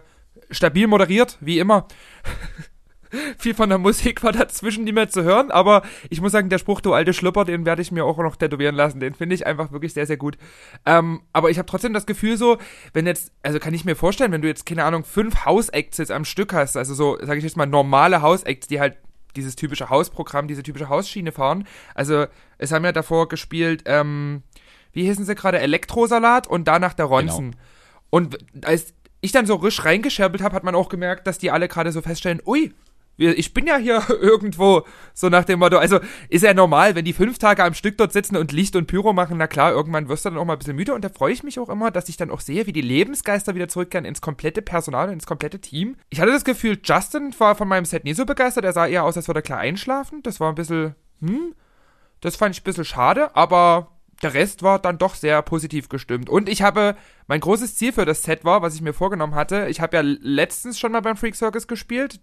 stabil 0.52 0.88
moderiert, 0.88 1.38
wie 1.42 1.60
immer. 1.60 1.88
Viel 3.38 3.54
von 3.54 3.70
der 3.70 3.78
Musik 3.78 4.22
war 4.24 4.34
dazwischen 4.34 4.84
nicht 4.84 4.94
mehr 4.94 5.08
zu 5.08 5.24
hören, 5.24 5.50
aber 5.50 5.84
ich 6.10 6.20
muss 6.20 6.34
sagen, 6.34 6.50
der 6.50 6.58
Spruch, 6.58 6.82
du 6.82 6.94
alte 6.94 7.14
Schlupper, 7.14 7.46
den 7.46 7.66
werde 7.66 7.82
ich 7.82 7.92
mir 7.92 8.04
auch 8.04 8.18
noch 8.18 8.36
tätowieren 8.36 8.76
lassen. 8.76 9.00
Den 9.00 9.14
finde 9.14 9.34
ich 9.34 9.48
einfach 9.48 9.72
wirklich 9.72 9.94
sehr, 9.94 10.06
sehr 10.06 10.18
gut. 10.18 10.38
Ähm, 10.86 11.22
aber 11.32 11.50
ich 11.50 11.58
habe 11.58 11.68
trotzdem 11.68 11.94
das 11.94 12.06
Gefühl 12.06 12.36
so, 12.36 12.58
wenn 12.92 13.08
jetzt, 13.08 13.32
also 13.44 13.60
kann 13.60 13.74
ich 13.74 13.86
mir 13.86 13.96
vorstellen, 13.96 14.34
wenn 14.34 14.42
du 14.42 14.50
jetzt, 14.50 14.66
keine 14.66 14.84
Ahnung, 14.84 15.06
fünf 15.06 15.46
House-Acts 15.46 16.00
jetzt 16.00 16.12
am 16.12 16.26
Stück 16.26 16.52
hast, 16.52 16.76
also 16.76 16.94
so, 16.94 17.18
sage 17.22 17.38
ich 17.38 17.46
jetzt 17.46 17.56
mal, 17.56 17.66
normale 17.66 18.22
House-Acts, 18.22 18.68
die 18.68 18.82
halt 18.82 18.98
dieses 19.38 19.56
typische 19.56 19.90
Hausprogramm, 19.90 20.48
diese 20.48 20.64
typische 20.64 20.90
Hausschiene 20.90 21.32
fahren. 21.32 21.66
Also 21.96 22.26
es 22.58 22.72
haben 22.72 22.84
ja 22.84 22.92
davor 22.92 23.30
gespielt, 23.30 23.84
ähm, 23.86 24.44
wie 24.98 25.06
hießen 25.06 25.26
sie 25.26 25.36
gerade, 25.36 25.60
Elektrosalat 25.60 26.48
und 26.48 26.68
danach 26.68 26.96
der 26.96 27.06
Ronzen. 27.06 27.56
Und 28.10 28.38
als 28.64 28.96
ich 29.22 29.32
dann 29.32 29.46
so 29.46 29.56
risch 29.56 29.86
reingescherbelt 29.86 30.42
habe, 30.42 30.56
hat 30.56 30.64
man 30.64 30.74
auch 30.74 30.90
gemerkt, 30.90 31.28
dass 31.28 31.38
die 31.38 31.52
alle 31.52 31.68
gerade 31.68 31.92
so 31.92 32.02
feststellen, 32.02 32.42
ui, 32.46 32.74
ich 33.18 33.54
bin 33.54 33.68
ja 33.68 33.78
hier 33.78 34.04
irgendwo, 34.22 34.86
so 35.14 35.30
nach 35.30 35.44
dem 35.44 35.60
Motto, 35.60 35.78
also 35.78 36.00
ist 36.30 36.44
ja 36.44 36.56
normal, 36.56 36.96
wenn 36.96 37.06
die 37.06 37.14
fünf 37.14 37.38
Tage 37.38 37.64
am 37.64 37.76
Stück 37.76 37.96
dort 38.00 38.12
sitzen 38.12 38.38
und 38.38 38.52
Licht 38.52 38.76
und 38.76 38.88
Pyro 38.88 39.14
machen, 39.14 39.38
na 39.38 39.46
klar, 39.46 39.72
irgendwann 39.72 40.10
wirst 40.10 40.26
du 40.26 40.30
dann 40.30 40.40
auch 40.40 40.46
mal 40.46 40.54
ein 40.54 40.60
bisschen 40.60 40.76
müde. 40.76 40.96
Und 40.96 41.06
da 41.06 41.10
freue 41.10 41.34
ich 41.34 41.44
mich 41.44 41.60
auch 41.60 41.70
immer, 41.70 41.92
dass 41.92 42.10
ich 42.10 42.18
dann 42.18 42.32
auch 42.32 42.42
sehe, 42.42 42.66
wie 42.66 42.74
die 42.74 42.82
Lebensgeister 42.82 43.54
wieder 43.54 43.68
zurückkehren 43.68 44.06
ins 44.06 44.22
komplette 44.22 44.64
Personal 44.64 45.10
und 45.10 45.14
ins 45.14 45.28
komplette 45.28 45.60
Team. 45.60 45.96
Ich 46.10 46.22
hatte 46.22 46.32
das 46.32 46.44
Gefühl, 46.44 46.80
Justin 46.84 47.36
war 47.38 47.54
von 47.54 47.68
meinem 47.68 47.86
Set 47.86 48.04
nie 48.04 48.16
so 48.16 48.26
begeistert, 48.26 48.66
er 48.66 48.74
sah 48.74 48.88
eher 48.88 49.04
aus, 49.04 49.16
als 49.16 49.28
würde 49.28 49.40
er 49.40 49.44
klar 49.44 49.60
einschlafen, 49.60 50.24
das 50.24 50.40
war 50.40 50.50
ein 50.50 50.56
bisschen, 50.56 50.96
hm, 51.22 51.54
das 52.22 52.36
fand 52.36 52.56
ich 52.56 52.62
ein 52.62 52.66
bisschen 52.66 52.86
schade, 52.86 53.36
aber 53.36 53.97
der 54.22 54.34
Rest 54.34 54.64
war 54.64 54.80
dann 54.80 54.98
doch 54.98 55.16
sehr 55.16 55.42
positiv 55.42 55.90
gestimmt. 55.90 56.30
Und 56.30 56.50
ich 56.50 56.62
habe, 56.62 56.96
mein 57.28 57.40
großes 57.40 57.76
Ziel 57.76 57.94
für 57.94 58.06
das 58.06 58.24
Set 58.24 58.46
war, 58.46 58.62
was 58.62 58.76
ich 58.76 58.82
mir 58.82 58.94
vorgenommen 58.94 59.36
hatte, 59.36 59.68
ich 59.70 59.82
habe 59.82 59.98
ja 59.98 60.04
letztens 60.04 60.80
schon 60.80 60.92
mal 60.92 61.02
beim 61.02 61.18
Freak 61.18 61.36
Circus 61.36 61.68
gespielt 61.68 62.20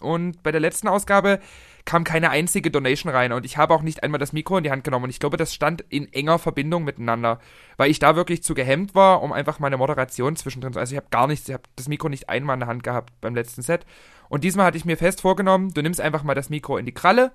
und 0.00 0.42
bei 0.42 0.52
der 0.52 0.60
letzten 0.60 0.88
Ausgabe 0.88 1.40
kam 1.84 2.02
keine 2.02 2.30
einzige 2.30 2.70
Donation 2.70 3.12
rein 3.12 3.32
und 3.32 3.46
ich 3.46 3.56
habe 3.56 3.72
auch 3.72 3.82
nicht 3.82 4.02
einmal 4.02 4.18
das 4.18 4.32
Mikro 4.32 4.58
in 4.58 4.64
die 4.64 4.70
Hand 4.72 4.82
genommen 4.82 5.04
und 5.04 5.10
ich 5.10 5.20
glaube, 5.20 5.36
das 5.36 5.54
stand 5.54 5.84
in 5.88 6.12
enger 6.12 6.38
Verbindung 6.38 6.84
miteinander, 6.84 7.38
weil 7.76 7.90
ich 7.90 8.00
da 8.00 8.16
wirklich 8.16 8.42
zu 8.42 8.54
gehemmt 8.54 8.94
war, 8.94 9.22
um 9.22 9.32
einfach 9.32 9.60
meine 9.60 9.76
Moderation 9.76 10.34
zwischendrin 10.34 10.72
zu, 10.72 10.80
also 10.80 10.92
ich 10.92 10.96
habe 10.96 11.08
gar 11.10 11.28
nichts, 11.28 11.48
ich 11.48 11.54
habe 11.54 11.62
das 11.76 11.88
Mikro 11.88 12.08
nicht 12.08 12.28
einmal 12.28 12.54
in 12.54 12.60
der 12.60 12.68
Hand 12.68 12.82
gehabt 12.82 13.12
beim 13.20 13.36
letzten 13.36 13.62
Set 13.62 13.86
und 14.28 14.42
diesmal 14.42 14.66
hatte 14.66 14.78
ich 14.78 14.84
mir 14.84 14.96
fest 14.96 15.20
vorgenommen, 15.20 15.72
du 15.72 15.80
nimmst 15.80 16.00
einfach 16.00 16.24
mal 16.24 16.34
das 16.34 16.50
Mikro 16.50 16.76
in 16.76 16.86
die 16.86 16.94
Kralle 16.94 17.30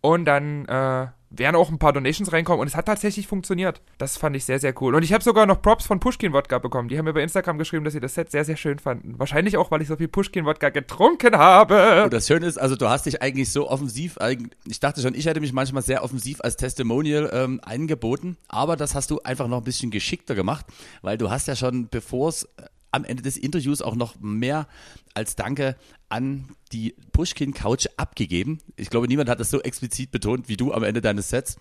und 0.00 0.24
dann 0.24 0.66
äh, 0.66 1.06
werden 1.30 1.56
auch 1.56 1.70
ein 1.70 1.78
paar 1.78 1.92
Donations 1.92 2.32
reinkommen 2.32 2.60
und 2.60 2.66
es 2.66 2.76
hat 2.76 2.86
tatsächlich 2.86 3.26
funktioniert. 3.26 3.82
Das 3.98 4.16
fand 4.16 4.36
ich 4.36 4.44
sehr, 4.44 4.58
sehr 4.58 4.80
cool. 4.80 4.94
Und 4.94 5.02
ich 5.02 5.12
habe 5.12 5.24
sogar 5.24 5.46
noch 5.46 5.60
Props 5.60 5.86
von 5.86 6.00
Pushkin 6.00 6.32
Wodka 6.32 6.58
bekommen. 6.58 6.88
Die 6.88 6.98
haben 6.98 7.04
mir 7.04 7.12
bei 7.12 7.22
Instagram 7.22 7.58
geschrieben, 7.58 7.84
dass 7.84 7.94
sie 7.94 8.00
das 8.00 8.14
Set 8.14 8.30
sehr, 8.30 8.44
sehr 8.44 8.56
schön 8.56 8.78
fanden. 8.78 9.18
Wahrscheinlich 9.18 9.56
auch, 9.56 9.70
weil 9.70 9.82
ich 9.82 9.88
so 9.88 9.96
viel 9.96 10.08
Pushkin 10.08 10.44
Wodka 10.44 10.70
getrunken 10.70 11.36
habe. 11.36 12.04
Und 12.04 12.12
das 12.12 12.26
Schöne 12.26 12.46
ist, 12.46 12.58
also 12.58 12.76
du 12.76 12.88
hast 12.88 13.06
dich 13.06 13.22
eigentlich 13.22 13.50
so 13.50 13.68
offensiv, 13.68 14.18
ich 14.66 14.80
dachte 14.80 15.00
schon, 15.00 15.14
ich 15.14 15.26
hätte 15.26 15.40
mich 15.40 15.52
manchmal 15.52 15.82
sehr 15.82 16.04
offensiv 16.04 16.40
als 16.42 16.56
Testimonial 16.56 17.30
ähm, 17.32 17.60
eingeboten, 17.64 18.36
aber 18.48 18.76
das 18.76 18.94
hast 18.94 19.10
du 19.10 19.20
einfach 19.22 19.48
noch 19.48 19.58
ein 19.58 19.64
bisschen 19.64 19.90
geschickter 19.90 20.34
gemacht, 20.34 20.66
weil 21.02 21.18
du 21.18 21.30
hast 21.30 21.48
ja 21.48 21.56
schon, 21.56 21.88
bevor 21.88 22.28
es 22.28 22.48
am 22.96 23.04
Ende 23.04 23.22
des 23.22 23.36
Interviews 23.36 23.82
auch 23.82 23.94
noch 23.94 24.18
mehr 24.20 24.66
als 25.14 25.36
Danke 25.36 25.76
an 26.08 26.48
die 26.72 26.94
Pushkin 27.12 27.54
Couch 27.54 27.86
abgegeben. 27.96 28.58
Ich 28.76 28.90
glaube, 28.90 29.06
niemand 29.08 29.28
hat 29.28 29.40
das 29.40 29.50
so 29.50 29.60
explizit 29.60 30.10
betont 30.10 30.48
wie 30.48 30.56
du 30.56 30.72
am 30.72 30.82
Ende 30.82 31.00
deines 31.00 31.30
Sets. 31.30 31.56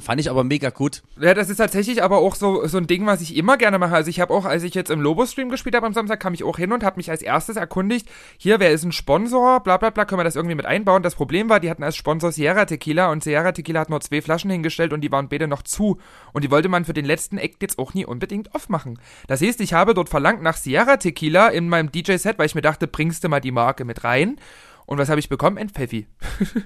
Fand 0.00 0.20
ich 0.20 0.30
aber 0.30 0.44
mega 0.44 0.70
gut. 0.70 1.02
Ja, 1.20 1.34
das 1.34 1.48
ist 1.48 1.56
tatsächlich 1.56 2.02
aber 2.02 2.18
auch 2.18 2.34
so, 2.34 2.66
so 2.66 2.78
ein 2.78 2.86
Ding, 2.86 3.06
was 3.06 3.20
ich 3.20 3.36
immer 3.36 3.56
gerne 3.56 3.78
mache. 3.78 3.94
Also 3.94 4.10
ich 4.10 4.20
habe 4.20 4.32
auch, 4.32 4.44
als 4.44 4.62
ich 4.62 4.74
jetzt 4.74 4.90
im 4.90 5.00
Lobo-Stream 5.00 5.48
gespielt 5.48 5.74
habe 5.74 5.86
am 5.86 5.92
Samstag, 5.92 6.20
kam 6.20 6.34
ich 6.34 6.44
auch 6.44 6.56
hin 6.56 6.72
und 6.72 6.84
habe 6.84 6.98
mich 6.98 7.10
als 7.10 7.22
erstes 7.22 7.56
erkundigt, 7.56 8.08
hier, 8.36 8.60
wer 8.60 8.70
ist 8.70 8.84
ein 8.84 8.92
Sponsor, 8.92 9.60
bla 9.60 9.76
bla 9.76 9.90
bla, 9.90 10.04
können 10.04 10.20
wir 10.20 10.24
das 10.24 10.36
irgendwie 10.36 10.54
mit 10.54 10.66
einbauen? 10.66 11.02
Das 11.02 11.14
Problem 11.14 11.48
war, 11.48 11.58
die 11.58 11.70
hatten 11.70 11.82
als 11.82 11.96
Sponsor 11.96 12.30
Sierra 12.30 12.64
Tequila 12.64 13.10
und 13.10 13.24
Sierra 13.24 13.52
Tequila 13.52 13.80
hat 13.80 13.90
nur 13.90 14.00
zwei 14.00 14.22
Flaschen 14.22 14.50
hingestellt 14.50 14.92
und 14.92 15.00
die 15.00 15.10
waren 15.10 15.28
beide 15.28 15.48
noch 15.48 15.62
zu. 15.62 15.98
Und 16.32 16.44
die 16.44 16.50
wollte 16.50 16.68
man 16.68 16.84
für 16.84 16.94
den 16.94 17.04
letzten 17.04 17.38
Act 17.38 17.62
jetzt 17.62 17.78
auch 17.78 17.94
nie 17.94 18.06
unbedingt 18.06 18.54
aufmachen. 18.54 19.00
Das 19.26 19.42
heißt, 19.42 19.60
ich 19.60 19.72
habe 19.72 19.94
dort 19.94 20.08
verlangt 20.08 20.42
nach 20.42 20.56
Sierra 20.56 20.98
Tequila 20.98 21.48
in 21.48 21.68
meinem 21.68 21.90
DJ-Set, 21.90 22.38
weil 22.38 22.46
ich 22.46 22.54
mir 22.54 22.62
dachte, 22.62 22.86
bringst 22.86 23.24
du 23.24 23.28
mal 23.28 23.40
die 23.40 23.52
Marke 23.52 23.84
mit 23.84 24.04
rein. 24.04 24.36
Und 24.86 24.98
was 24.98 25.08
habe 25.08 25.20
ich 25.20 25.28
bekommen? 25.28 25.58
Ein 25.58 25.70
Pfeffi. 25.70 26.06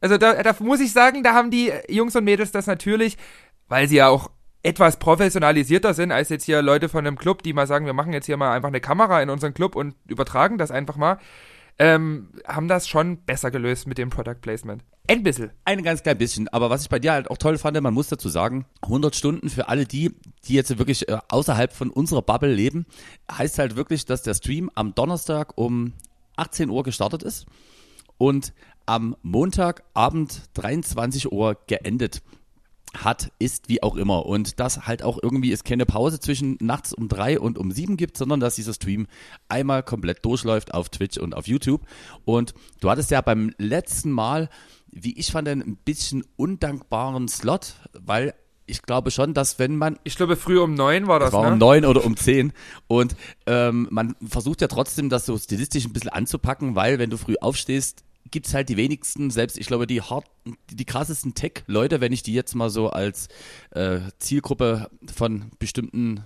also 0.00 0.18
da, 0.18 0.42
da 0.42 0.54
muss 0.60 0.80
ich 0.80 0.92
sagen, 0.92 1.22
da 1.22 1.34
haben 1.34 1.50
die 1.50 1.72
Jungs 1.88 2.14
und 2.16 2.24
Mädels 2.24 2.52
das 2.52 2.66
natürlich, 2.66 3.16
weil 3.68 3.88
sie 3.88 3.96
ja 3.96 4.08
auch 4.08 4.30
etwas 4.62 4.98
professionalisierter 4.98 5.94
sind 5.94 6.12
als 6.12 6.28
jetzt 6.28 6.44
hier 6.44 6.62
Leute 6.62 6.88
von 6.88 7.06
einem 7.06 7.16
Club, 7.16 7.42
die 7.42 7.52
mal 7.52 7.66
sagen, 7.66 7.86
wir 7.86 7.92
machen 7.92 8.12
jetzt 8.12 8.26
hier 8.26 8.36
mal 8.36 8.54
einfach 8.54 8.68
eine 8.68 8.80
Kamera 8.80 9.22
in 9.22 9.30
unseren 9.30 9.54
Club 9.54 9.76
und 9.76 9.94
übertragen 10.06 10.58
das 10.58 10.70
einfach 10.70 10.96
mal, 10.96 11.18
ähm, 11.78 12.30
haben 12.46 12.66
das 12.66 12.88
schon 12.88 13.18
besser 13.24 13.50
gelöst 13.50 13.86
mit 13.86 13.98
dem 13.98 14.10
Product 14.10 14.40
Placement. 14.40 14.82
Ein 15.06 15.22
bisschen. 15.22 15.52
Ein 15.64 15.82
ganz 15.82 16.02
klein 16.02 16.18
bisschen. 16.18 16.48
Aber 16.48 16.70
was 16.70 16.82
ich 16.82 16.88
bei 16.88 16.98
dir 16.98 17.12
halt 17.12 17.30
auch 17.30 17.38
toll 17.38 17.56
fand, 17.56 17.80
man 17.80 17.94
muss 17.94 18.08
dazu 18.08 18.28
sagen, 18.28 18.66
100 18.82 19.14
Stunden 19.14 19.48
für 19.48 19.68
alle 19.68 19.86
die, 19.86 20.14
die 20.44 20.54
jetzt 20.54 20.76
wirklich 20.76 21.08
äh, 21.08 21.18
außerhalb 21.28 21.72
von 21.72 21.90
unserer 21.90 22.22
Bubble 22.22 22.52
leben, 22.52 22.84
heißt 23.30 23.58
halt 23.58 23.76
wirklich, 23.76 24.04
dass 24.04 24.22
der 24.22 24.34
Stream 24.34 24.70
am 24.74 24.94
Donnerstag 24.94 25.56
um 25.56 25.94
18 26.36 26.68
Uhr 26.68 26.82
gestartet 26.82 27.22
ist 27.22 27.46
und 28.18 28.52
am 28.88 29.16
Montagabend 29.22 30.42
23 30.54 31.30
Uhr 31.30 31.58
geendet 31.66 32.22
hat, 32.94 33.30
ist, 33.38 33.68
wie 33.68 33.82
auch 33.82 33.96
immer. 33.96 34.24
Und 34.24 34.60
dass 34.60 34.86
halt 34.86 35.02
auch 35.02 35.18
irgendwie 35.22 35.52
es 35.52 35.62
keine 35.62 35.84
Pause 35.84 36.20
zwischen 36.20 36.56
nachts 36.60 36.94
um 36.94 37.08
drei 37.08 37.38
und 37.38 37.58
um 37.58 37.70
sieben 37.70 37.98
gibt, 37.98 38.16
sondern 38.16 38.40
dass 38.40 38.54
dieser 38.54 38.72
Stream 38.72 39.06
einmal 39.48 39.82
komplett 39.82 40.24
durchläuft 40.24 40.72
auf 40.72 40.88
Twitch 40.88 41.18
und 41.18 41.34
auf 41.34 41.46
YouTube. 41.46 41.82
Und 42.24 42.54
du 42.80 42.88
hattest 42.88 43.10
ja 43.10 43.20
beim 43.20 43.52
letzten 43.58 44.10
Mal, 44.10 44.48
wie 44.90 45.18
ich 45.18 45.32
fand, 45.32 45.48
ein 45.48 45.76
bisschen 45.84 46.24
undankbaren 46.36 47.28
Slot, 47.28 47.74
weil 47.92 48.32
ich 48.64 48.80
glaube 48.82 49.10
schon, 49.10 49.34
dass 49.34 49.58
wenn 49.58 49.76
man. 49.76 49.98
Ich 50.04 50.16
glaube, 50.16 50.36
früh 50.36 50.58
um 50.58 50.74
neun 50.74 51.08
war 51.08 51.20
das. 51.20 51.30
Das 51.30 51.34
war 51.34 51.46
ne? 51.46 51.52
um 51.52 51.58
neun 51.58 51.84
oder 51.84 52.04
um 52.04 52.16
zehn. 52.16 52.52
Und 52.86 53.16
ähm, 53.46 53.86
man 53.90 54.14
versucht 54.26 54.62
ja 54.62 54.68
trotzdem, 54.68 55.10
das 55.10 55.26
so 55.26 55.36
stilistisch 55.36 55.84
ein 55.84 55.92
bisschen 55.92 56.10
anzupacken, 56.10 56.74
weil 56.74 56.98
wenn 56.98 57.10
du 57.10 57.18
früh 57.18 57.36
aufstehst, 57.40 58.04
gibt's 58.30 58.54
halt 58.54 58.68
die 58.68 58.76
wenigsten, 58.76 59.30
selbst 59.30 59.58
ich 59.58 59.66
glaube, 59.66 59.86
die 59.86 60.02
hart, 60.02 60.26
die 60.70 60.84
krassesten 60.84 61.34
Tech-Leute, 61.34 62.00
wenn 62.00 62.12
ich 62.12 62.22
die 62.22 62.34
jetzt 62.34 62.54
mal 62.54 62.70
so 62.70 62.88
als 62.90 63.28
äh, 63.70 64.00
Zielgruppe 64.18 64.90
von 65.12 65.50
bestimmten 65.58 66.24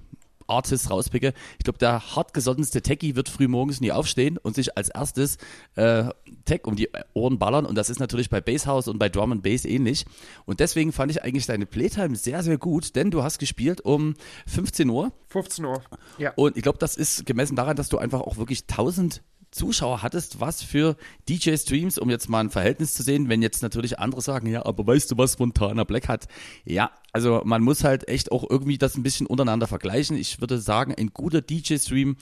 Artists 0.52 0.90
rauspicke. 0.90 1.32
Ich 1.59 1.64
glaube, 1.64 1.78
der 1.78 2.14
hartgesottenste 2.14 2.82
Techie 2.82 3.16
wird 3.16 3.28
früh 3.28 3.49
morgens 3.49 3.80
nie 3.80 3.92
aufstehen 3.92 4.38
und 4.38 4.54
sich 4.54 4.76
als 4.76 4.88
erstes 4.90 5.38
äh, 5.76 6.04
Tech 6.44 6.62
um 6.64 6.76
die 6.76 6.90
Ohren 7.14 7.38
ballern. 7.38 7.66
Und 7.66 7.75
das 7.76 7.90
ist 7.90 7.99
natürlich 7.99 8.30
bei 8.30 8.40
Basshouse 8.40 8.88
und 8.88 8.99
bei 8.99 9.09
Drum 9.09 9.32
and 9.32 9.42
Bass 9.42 9.64
ähnlich. 9.64 10.04
Und 10.44 10.61
deswegen 10.61 10.92
fand 10.92 11.11
ich 11.11 11.23
eigentlich 11.23 11.47
deine 11.47 11.66
Playtime 11.66 12.16
sehr, 12.16 12.42
sehr 12.42 12.59
gut, 12.59 12.94
denn 12.97 13.11
du 13.11 13.23
hast 13.23 13.38
gespielt 13.38 13.80
um 13.80 14.14
15 14.47 14.88
Uhr. 14.90 15.12
15 15.28 15.64
Uhr. 15.64 15.82
Ja. 16.18 16.32
Und 16.37 16.56
ich 16.56 16.62
glaube, 16.62 16.78
das 16.78 16.97
ist 16.97 17.26
gemessen 17.26 17.56
daran, 17.56 17.76
dass 17.76 17.88
du 17.88 17.99
einfach 17.99 18.21
auch 18.21 18.37
wirklich 18.37 18.62
1000 18.62 19.23
Zuschauer 19.52 20.02
hattest, 20.02 20.40
was 20.40 20.62
für 20.62 20.97
DJ-Streams, 21.28 21.99
um 21.99 22.11
jetzt 22.11 22.28
mal 22.28 22.40
ein 22.40 22.50
Verhältnis 22.50 22.94
zu 22.94 23.02
sehen, 23.02 23.28
wenn 23.28 23.42
jetzt 23.42 23.62
natürlich 23.62 23.99
andere 23.99 24.23
sagen, 24.23 24.49
ja, 24.49 24.64
aber 24.64 24.87
weißt 24.87 25.11
du, 25.11 25.18
was 25.18 25.38
Montana 25.38 25.85
Black 25.85 26.09
hat? 26.09 26.26
Ja, 26.64 26.90
also 27.12 27.42
man 27.44 27.62
muss 27.62 27.85
halt 27.85 28.09
echt 28.09 28.32
auch 28.32 28.49
irgendwie 28.49 28.78
das 28.78 28.97
ein 28.97 29.02
bisschen 29.02 29.26
untereinander 29.26 29.66
vergleichen. 29.66 30.16
Ich 30.16 30.40
würde 30.40 30.59
sagen, 30.59 30.94
ein 30.99 31.11
guter 31.12 31.42
DJ-Stream 31.42 32.16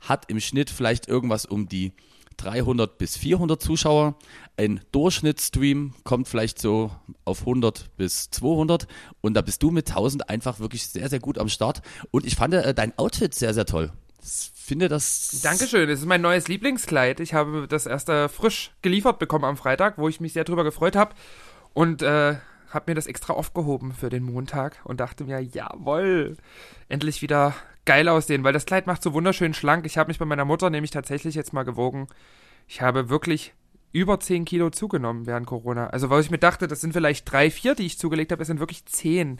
hat 0.00 0.28
im 0.28 0.40
Schnitt 0.40 0.70
vielleicht 0.70 1.08
irgendwas 1.08 1.46
um 1.46 1.68
die 1.68 1.92
300 2.36 2.98
bis 2.98 3.16
400 3.16 3.62
Zuschauer. 3.62 4.16
Ein 4.56 4.80
Durchschnittsstream 4.90 5.94
kommt 6.04 6.28
vielleicht 6.28 6.60
so 6.60 6.90
auf 7.24 7.40
100 7.40 7.96
bis 7.96 8.30
200 8.30 8.86
und 9.20 9.34
da 9.34 9.42
bist 9.42 9.62
du 9.62 9.70
mit 9.70 9.88
1000 9.88 10.28
einfach 10.28 10.58
wirklich 10.60 10.86
sehr, 10.86 11.08
sehr 11.08 11.20
gut 11.20 11.38
am 11.38 11.48
Start. 11.48 11.82
Und 12.10 12.26
ich 12.26 12.36
fand 12.36 12.54
äh, 12.54 12.74
dein 12.74 12.96
Outfit 12.98 13.34
sehr, 13.34 13.54
sehr 13.54 13.66
toll. 13.66 13.92
Ich 14.22 14.51
finde 14.62 14.88
das. 14.88 15.40
Dankeschön, 15.42 15.88
das 15.88 16.00
ist 16.00 16.06
mein 16.06 16.20
neues 16.20 16.48
Lieblingskleid. 16.48 17.20
Ich 17.20 17.34
habe 17.34 17.66
das 17.68 17.86
erst 17.86 18.08
äh, 18.08 18.28
frisch 18.28 18.72
geliefert 18.82 19.18
bekommen 19.18 19.44
am 19.44 19.56
Freitag, 19.56 19.98
wo 19.98 20.08
ich 20.08 20.20
mich 20.20 20.32
sehr 20.32 20.44
drüber 20.44 20.64
gefreut 20.64 20.96
habe. 20.96 21.14
Und 21.74 22.02
äh, 22.02 22.36
habe 22.70 22.90
mir 22.90 22.94
das 22.94 23.06
extra 23.06 23.32
aufgehoben 23.32 23.92
für 23.92 24.08
den 24.08 24.22
Montag 24.22 24.80
und 24.84 25.00
dachte 25.00 25.24
mir, 25.24 25.40
jawoll, 25.40 26.36
endlich 26.88 27.22
wieder 27.22 27.54
geil 27.84 28.08
aussehen, 28.08 28.44
weil 28.44 28.52
das 28.52 28.66
Kleid 28.66 28.86
macht 28.86 29.02
so 29.02 29.12
wunderschön 29.12 29.54
schlank. 29.54 29.86
Ich 29.86 29.98
habe 29.98 30.08
mich 30.08 30.18
bei 30.18 30.24
meiner 30.24 30.44
Mutter 30.44 30.70
nämlich 30.70 30.90
tatsächlich 30.90 31.34
jetzt 31.34 31.52
mal 31.52 31.64
gewogen. 31.64 32.06
Ich 32.68 32.80
habe 32.80 33.08
wirklich 33.08 33.54
über 33.92 34.18
10 34.20 34.44
Kilo 34.44 34.70
zugenommen 34.70 35.26
während 35.26 35.46
Corona. 35.46 35.88
Also, 35.88 36.08
weil 36.08 36.22
ich 36.22 36.30
mir 36.30 36.38
dachte, 36.38 36.66
das 36.66 36.80
sind 36.80 36.92
vielleicht 36.92 37.30
drei, 37.30 37.50
vier, 37.50 37.74
die 37.74 37.86
ich 37.86 37.98
zugelegt 37.98 38.32
habe, 38.32 38.42
es 38.42 38.48
sind 38.48 38.60
wirklich 38.60 38.86
10. 38.86 39.38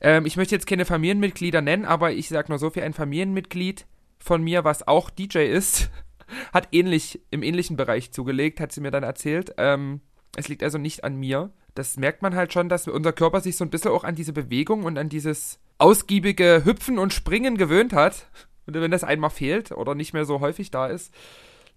Ähm, 0.00 0.24
ich 0.24 0.36
möchte 0.36 0.54
jetzt 0.54 0.66
keine 0.66 0.86
Familienmitglieder 0.86 1.60
nennen, 1.60 1.84
aber 1.84 2.12
ich 2.12 2.28
sage 2.28 2.50
nur 2.50 2.58
so 2.58 2.70
viel, 2.70 2.82
ein 2.82 2.94
Familienmitglied 2.94 3.86
von 4.22 4.42
mir, 4.42 4.64
was 4.64 4.86
auch 4.86 5.10
DJ 5.10 5.46
ist, 5.46 5.90
hat 6.52 6.68
ähnlich, 6.72 7.20
im 7.30 7.42
ähnlichen 7.42 7.76
Bereich 7.76 8.12
zugelegt, 8.12 8.60
hat 8.60 8.72
sie 8.72 8.80
mir 8.80 8.90
dann 8.90 9.02
erzählt. 9.02 9.54
Ähm, 9.58 10.00
es 10.36 10.48
liegt 10.48 10.62
also 10.62 10.78
nicht 10.78 11.04
an 11.04 11.16
mir. 11.16 11.52
Das 11.74 11.96
merkt 11.96 12.22
man 12.22 12.34
halt 12.34 12.52
schon, 12.52 12.68
dass 12.68 12.86
unser 12.88 13.12
Körper 13.12 13.40
sich 13.40 13.56
so 13.56 13.64
ein 13.64 13.70
bisschen 13.70 13.90
auch 13.90 14.04
an 14.04 14.14
diese 14.14 14.32
Bewegung 14.32 14.84
und 14.84 14.98
an 14.98 15.08
dieses 15.08 15.58
ausgiebige 15.78 16.62
Hüpfen 16.64 16.98
und 16.98 17.12
Springen 17.12 17.56
gewöhnt 17.56 17.92
hat. 17.92 18.28
Und 18.66 18.74
wenn 18.74 18.90
das 18.90 19.04
einmal 19.04 19.30
fehlt 19.30 19.72
oder 19.72 19.94
nicht 19.94 20.12
mehr 20.12 20.24
so 20.24 20.40
häufig 20.40 20.70
da 20.70 20.86
ist, 20.86 21.12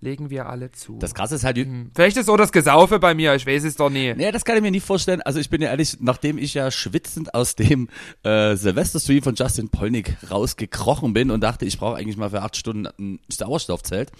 legen 0.05 0.29
wir 0.29 0.47
alle 0.47 0.71
zu. 0.71 0.97
Das 0.99 1.13
krasse 1.13 1.35
ist 1.35 1.43
halt, 1.43 1.57
Hm. 1.57 1.91
Vielleicht 1.95 2.17
ist 2.17 2.29
auch 2.29 2.37
das 2.37 2.51
Gesaufe 2.51 2.99
bei 2.99 3.13
mir, 3.13 3.33
ich 3.33 3.45
weiß 3.45 3.63
es 3.63 3.75
doch 3.75 3.89
nie. 3.89 4.13
Nee, 4.13 4.31
das 4.31 4.45
kann 4.45 4.55
ich 4.55 4.61
mir 4.61 4.71
nicht 4.71 4.85
vorstellen. 4.85 5.21
Also 5.21 5.39
ich 5.39 5.49
bin 5.49 5.61
ja 5.61 5.69
ehrlich, 5.69 5.97
nachdem 5.99 6.37
ich 6.37 6.53
ja 6.53 6.69
schwitzend 6.69 7.33
aus 7.33 7.55
dem 7.55 7.89
äh, 8.23 8.55
Silvester-Stream 8.55 9.23
von 9.23 9.35
Justin 9.35 9.69
Polnick 9.69 10.17
rausgekrochen 10.29 11.13
bin 11.13 11.31
und 11.31 11.41
dachte, 11.41 11.65
ich 11.65 11.77
brauche 11.79 11.95
eigentlich 11.97 12.17
mal 12.17 12.29
für 12.29 12.41
acht 12.41 12.55
Stunden 12.55 12.87
ein 12.99 13.19
Sauerstoffzelt, 13.31 14.11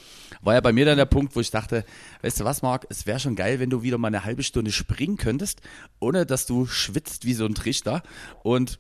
war 0.42 0.56
ja 0.56 0.62
bei 0.62 0.74
mir 0.74 0.86
dann 0.86 0.98
der 0.98 1.06
Punkt, 1.06 1.36
wo 1.36 1.40
ich 1.40 1.52
dachte, 1.52 1.86
weißt 2.22 2.40
du 2.40 2.46
was, 2.46 2.62
Marc, 2.62 2.88
es 2.90 3.06
wäre 3.06 3.20
schon 3.20 3.36
geil, 3.36 3.60
wenn 3.60 3.70
du 3.70 3.84
wieder 3.84 3.98
mal 3.98 4.08
eine 4.08 4.26
halbe 4.26 4.44
Stunde 4.44 4.72
springen 4.72 5.18
könntest, 5.18 5.62
ohne 6.00 6.26
dass 6.26 6.46
du 6.46 6.66
schwitzt 6.66 7.26
wie 7.26 7.34
so 7.34 7.46
ein 7.46 7.54
Trichter. 7.54 8.02
Und 8.44 8.80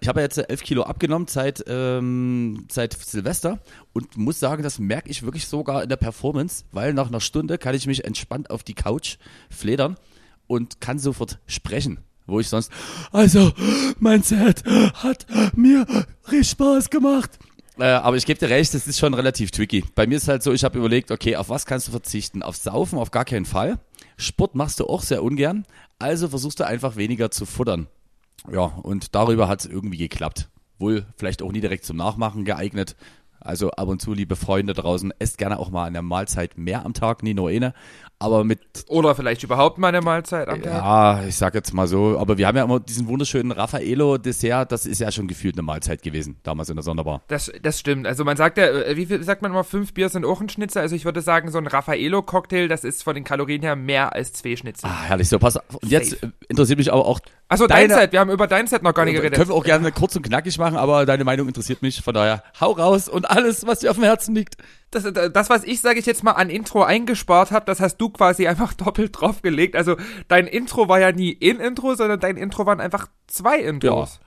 ich 0.00 0.08
habe 0.08 0.20
ja 0.20 0.24
jetzt 0.24 0.38
elf 0.38 0.62
Kilo 0.62 0.84
abgenommen 0.84 1.26
seit, 1.28 1.64
ähm, 1.66 2.66
seit 2.70 2.94
Silvester 2.94 3.58
und 3.92 4.16
muss 4.16 4.40
sagen, 4.40 4.62
das 4.62 4.78
merke 4.78 5.10
ich 5.10 5.22
wirklich 5.22 5.46
sogar 5.46 5.82
in 5.82 5.88
der 5.88 5.96
Performance, 5.96 6.64
weil 6.72 6.94
nach 6.94 7.08
einer 7.08 7.20
Stunde 7.20 7.58
kann 7.58 7.74
ich 7.74 7.86
mich 7.86 8.04
entspannt 8.04 8.50
auf 8.50 8.62
die 8.62 8.74
Couch 8.74 9.16
fledern 9.50 9.96
und 10.46 10.80
kann 10.80 10.98
sofort 10.98 11.38
sprechen. 11.46 11.98
Wo 12.26 12.38
ich 12.38 12.48
sonst, 12.48 12.70
also, 13.10 13.52
mein 13.98 14.22
Set 14.22 14.62
hat 14.94 15.26
mir 15.56 15.84
richtig 16.30 16.50
Spaß 16.50 16.88
gemacht. 16.88 17.38
Äh, 17.78 17.84
aber 17.84 18.16
ich 18.16 18.26
gebe 18.26 18.38
dir 18.38 18.48
recht, 18.48 18.74
das 18.74 18.86
ist 18.86 18.98
schon 18.98 19.14
relativ 19.14 19.50
tricky. 19.50 19.84
Bei 19.94 20.06
mir 20.06 20.18
ist 20.18 20.28
halt 20.28 20.42
so, 20.42 20.52
ich 20.52 20.62
habe 20.62 20.78
überlegt, 20.78 21.10
okay, 21.10 21.36
auf 21.36 21.48
was 21.48 21.66
kannst 21.66 21.88
du 21.88 21.90
verzichten? 21.90 22.42
Auf 22.42 22.56
Saufen 22.56 22.98
auf 22.98 23.10
gar 23.10 23.24
keinen 23.24 23.44
Fall. 23.44 23.80
Sport 24.16 24.54
machst 24.54 24.78
du 24.78 24.86
auch 24.86 25.02
sehr 25.02 25.22
ungern. 25.22 25.66
Also 25.98 26.28
versuchst 26.28 26.60
du 26.60 26.66
einfach 26.66 26.96
weniger 26.96 27.30
zu 27.30 27.44
futtern. 27.44 27.88
Ja, 28.50 28.64
und 28.64 29.14
darüber 29.14 29.48
hat 29.48 29.60
es 29.60 29.66
irgendwie 29.66 29.98
geklappt. 29.98 30.48
Wohl 30.78 31.06
vielleicht 31.16 31.42
auch 31.42 31.52
nie 31.52 31.60
direkt 31.60 31.84
zum 31.84 31.96
Nachmachen 31.96 32.44
geeignet. 32.44 32.96
Also 33.40 33.70
ab 33.72 33.88
und 33.88 34.00
zu, 34.00 34.14
liebe 34.14 34.36
Freunde 34.36 34.72
draußen, 34.72 35.12
esst 35.18 35.38
gerne 35.38 35.58
auch 35.58 35.70
mal 35.70 35.84
eine 35.84 36.02
Mahlzeit 36.02 36.56
mehr 36.58 36.84
am 36.84 36.94
Tag, 36.94 37.22
nie 37.22 37.34
nur 37.34 37.48
eine. 37.50 37.74
Aber 38.22 38.44
mit, 38.44 38.60
Oder 38.88 39.14
vielleicht 39.14 39.42
überhaupt 39.42 39.78
mal 39.78 39.88
eine 39.88 40.00
Mahlzeit 40.00 40.48
am 40.48 40.62
ja, 40.62 41.24
ich 41.24 41.36
sag 41.36 41.54
jetzt 41.54 41.74
mal 41.74 41.86
so, 41.86 42.18
aber 42.18 42.38
wir 42.38 42.46
haben 42.46 42.56
ja 42.56 42.64
immer 42.64 42.80
diesen 42.80 43.08
wunderschönen 43.08 43.50
Raffaello-Dessert, 43.50 44.70
das 44.70 44.86
ist 44.86 45.00
ja 45.00 45.10
schon 45.10 45.26
gefühlt 45.26 45.56
eine 45.56 45.62
Mahlzeit 45.62 46.02
gewesen, 46.02 46.36
damals 46.42 46.68
in 46.68 46.76
der 46.76 46.84
Sonderbar. 46.84 47.22
Das, 47.28 47.50
das 47.62 47.80
stimmt. 47.80 48.06
Also 48.06 48.24
man 48.24 48.36
sagt 48.36 48.58
ja, 48.58 48.66
äh, 48.66 48.96
wie 48.96 49.06
viel 49.06 49.22
sagt 49.24 49.42
man 49.42 49.50
immer, 49.50 49.64
fünf 49.64 49.92
Bier 49.92 50.08
sind 50.08 50.24
auch 50.24 50.40
ein 50.40 50.48
Schnitzel. 50.48 50.80
Also 50.80 50.94
ich 50.94 51.04
würde 51.04 51.20
sagen, 51.20 51.50
so 51.50 51.58
ein 51.58 51.66
Raffaello-Cocktail, 51.66 52.68
das 52.68 52.84
ist 52.84 53.02
von 53.02 53.14
den 53.14 53.24
Kalorien 53.24 53.62
her 53.62 53.76
mehr 53.76 54.14
als 54.14 54.32
zwei 54.32 54.56
Schnitzel. 54.56 54.88
Ah, 54.88 55.02
herrlich, 55.02 55.28
so, 55.28 55.38
pass 55.38 55.56
auf. 55.56 55.64
Und 55.82 55.90
jetzt 55.90 56.10
Safe. 56.10 56.26
äh, 56.26 56.30
interessiert 56.48 56.78
mich 56.78 56.92
aber 56.92 57.04
auch 57.04 57.20
Achso, 57.48 57.66
dein 57.66 57.90
Set. 57.90 58.12
Wir 58.12 58.20
haben 58.20 58.30
über 58.30 58.46
dein 58.46 58.66
Set 58.66 58.82
noch 58.82 58.94
gar 58.94 59.04
nicht 59.04 59.14
geredet. 59.14 59.34
Können 59.34 59.50
wir 59.50 59.54
auch 59.54 59.64
gerne 59.64 59.92
kurz 59.92 60.16
und 60.16 60.22
knackig 60.22 60.56
machen, 60.58 60.76
aber 60.76 61.04
deine 61.04 61.24
Meinung 61.24 61.48
interessiert 61.48 61.82
mich. 61.82 62.00
Von 62.00 62.14
daher, 62.14 62.42
hau 62.60 62.72
raus 62.72 63.10
und 63.10 63.30
alles, 63.30 63.66
was 63.66 63.80
dir 63.80 63.90
auf 63.90 63.96
dem 63.96 64.04
Herzen 64.04 64.34
liegt. 64.34 64.56
Das, 64.92 65.04
das 65.32 65.50
was 65.50 65.64
ich, 65.64 65.80
sage 65.80 65.98
ich 65.98 66.06
jetzt 66.06 66.22
mal, 66.22 66.32
an 66.32 66.50
Intro 66.50 66.82
eingespart 66.84 67.50
habe, 67.50 67.64
das 67.64 67.80
hast 67.80 67.96
du 67.96 68.10
quasi 68.10 68.46
einfach 68.46 68.72
doppelt 68.74 69.18
draufgelegt. 69.20 69.74
Also 69.74 69.96
dein 70.28 70.46
Intro 70.46 70.88
war 70.88 71.00
ja 71.00 71.10
nie 71.12 71.36
ein 71.42 71.60
Intro, 71.60 71.94
sondern 71.94 72.20
dein 72.20 72.36
Intro 72.36 72.66
waren 72.66 72.80
einfach 72.80 73.08
zwei 73.26 73.58
Intros. 73.58 74.20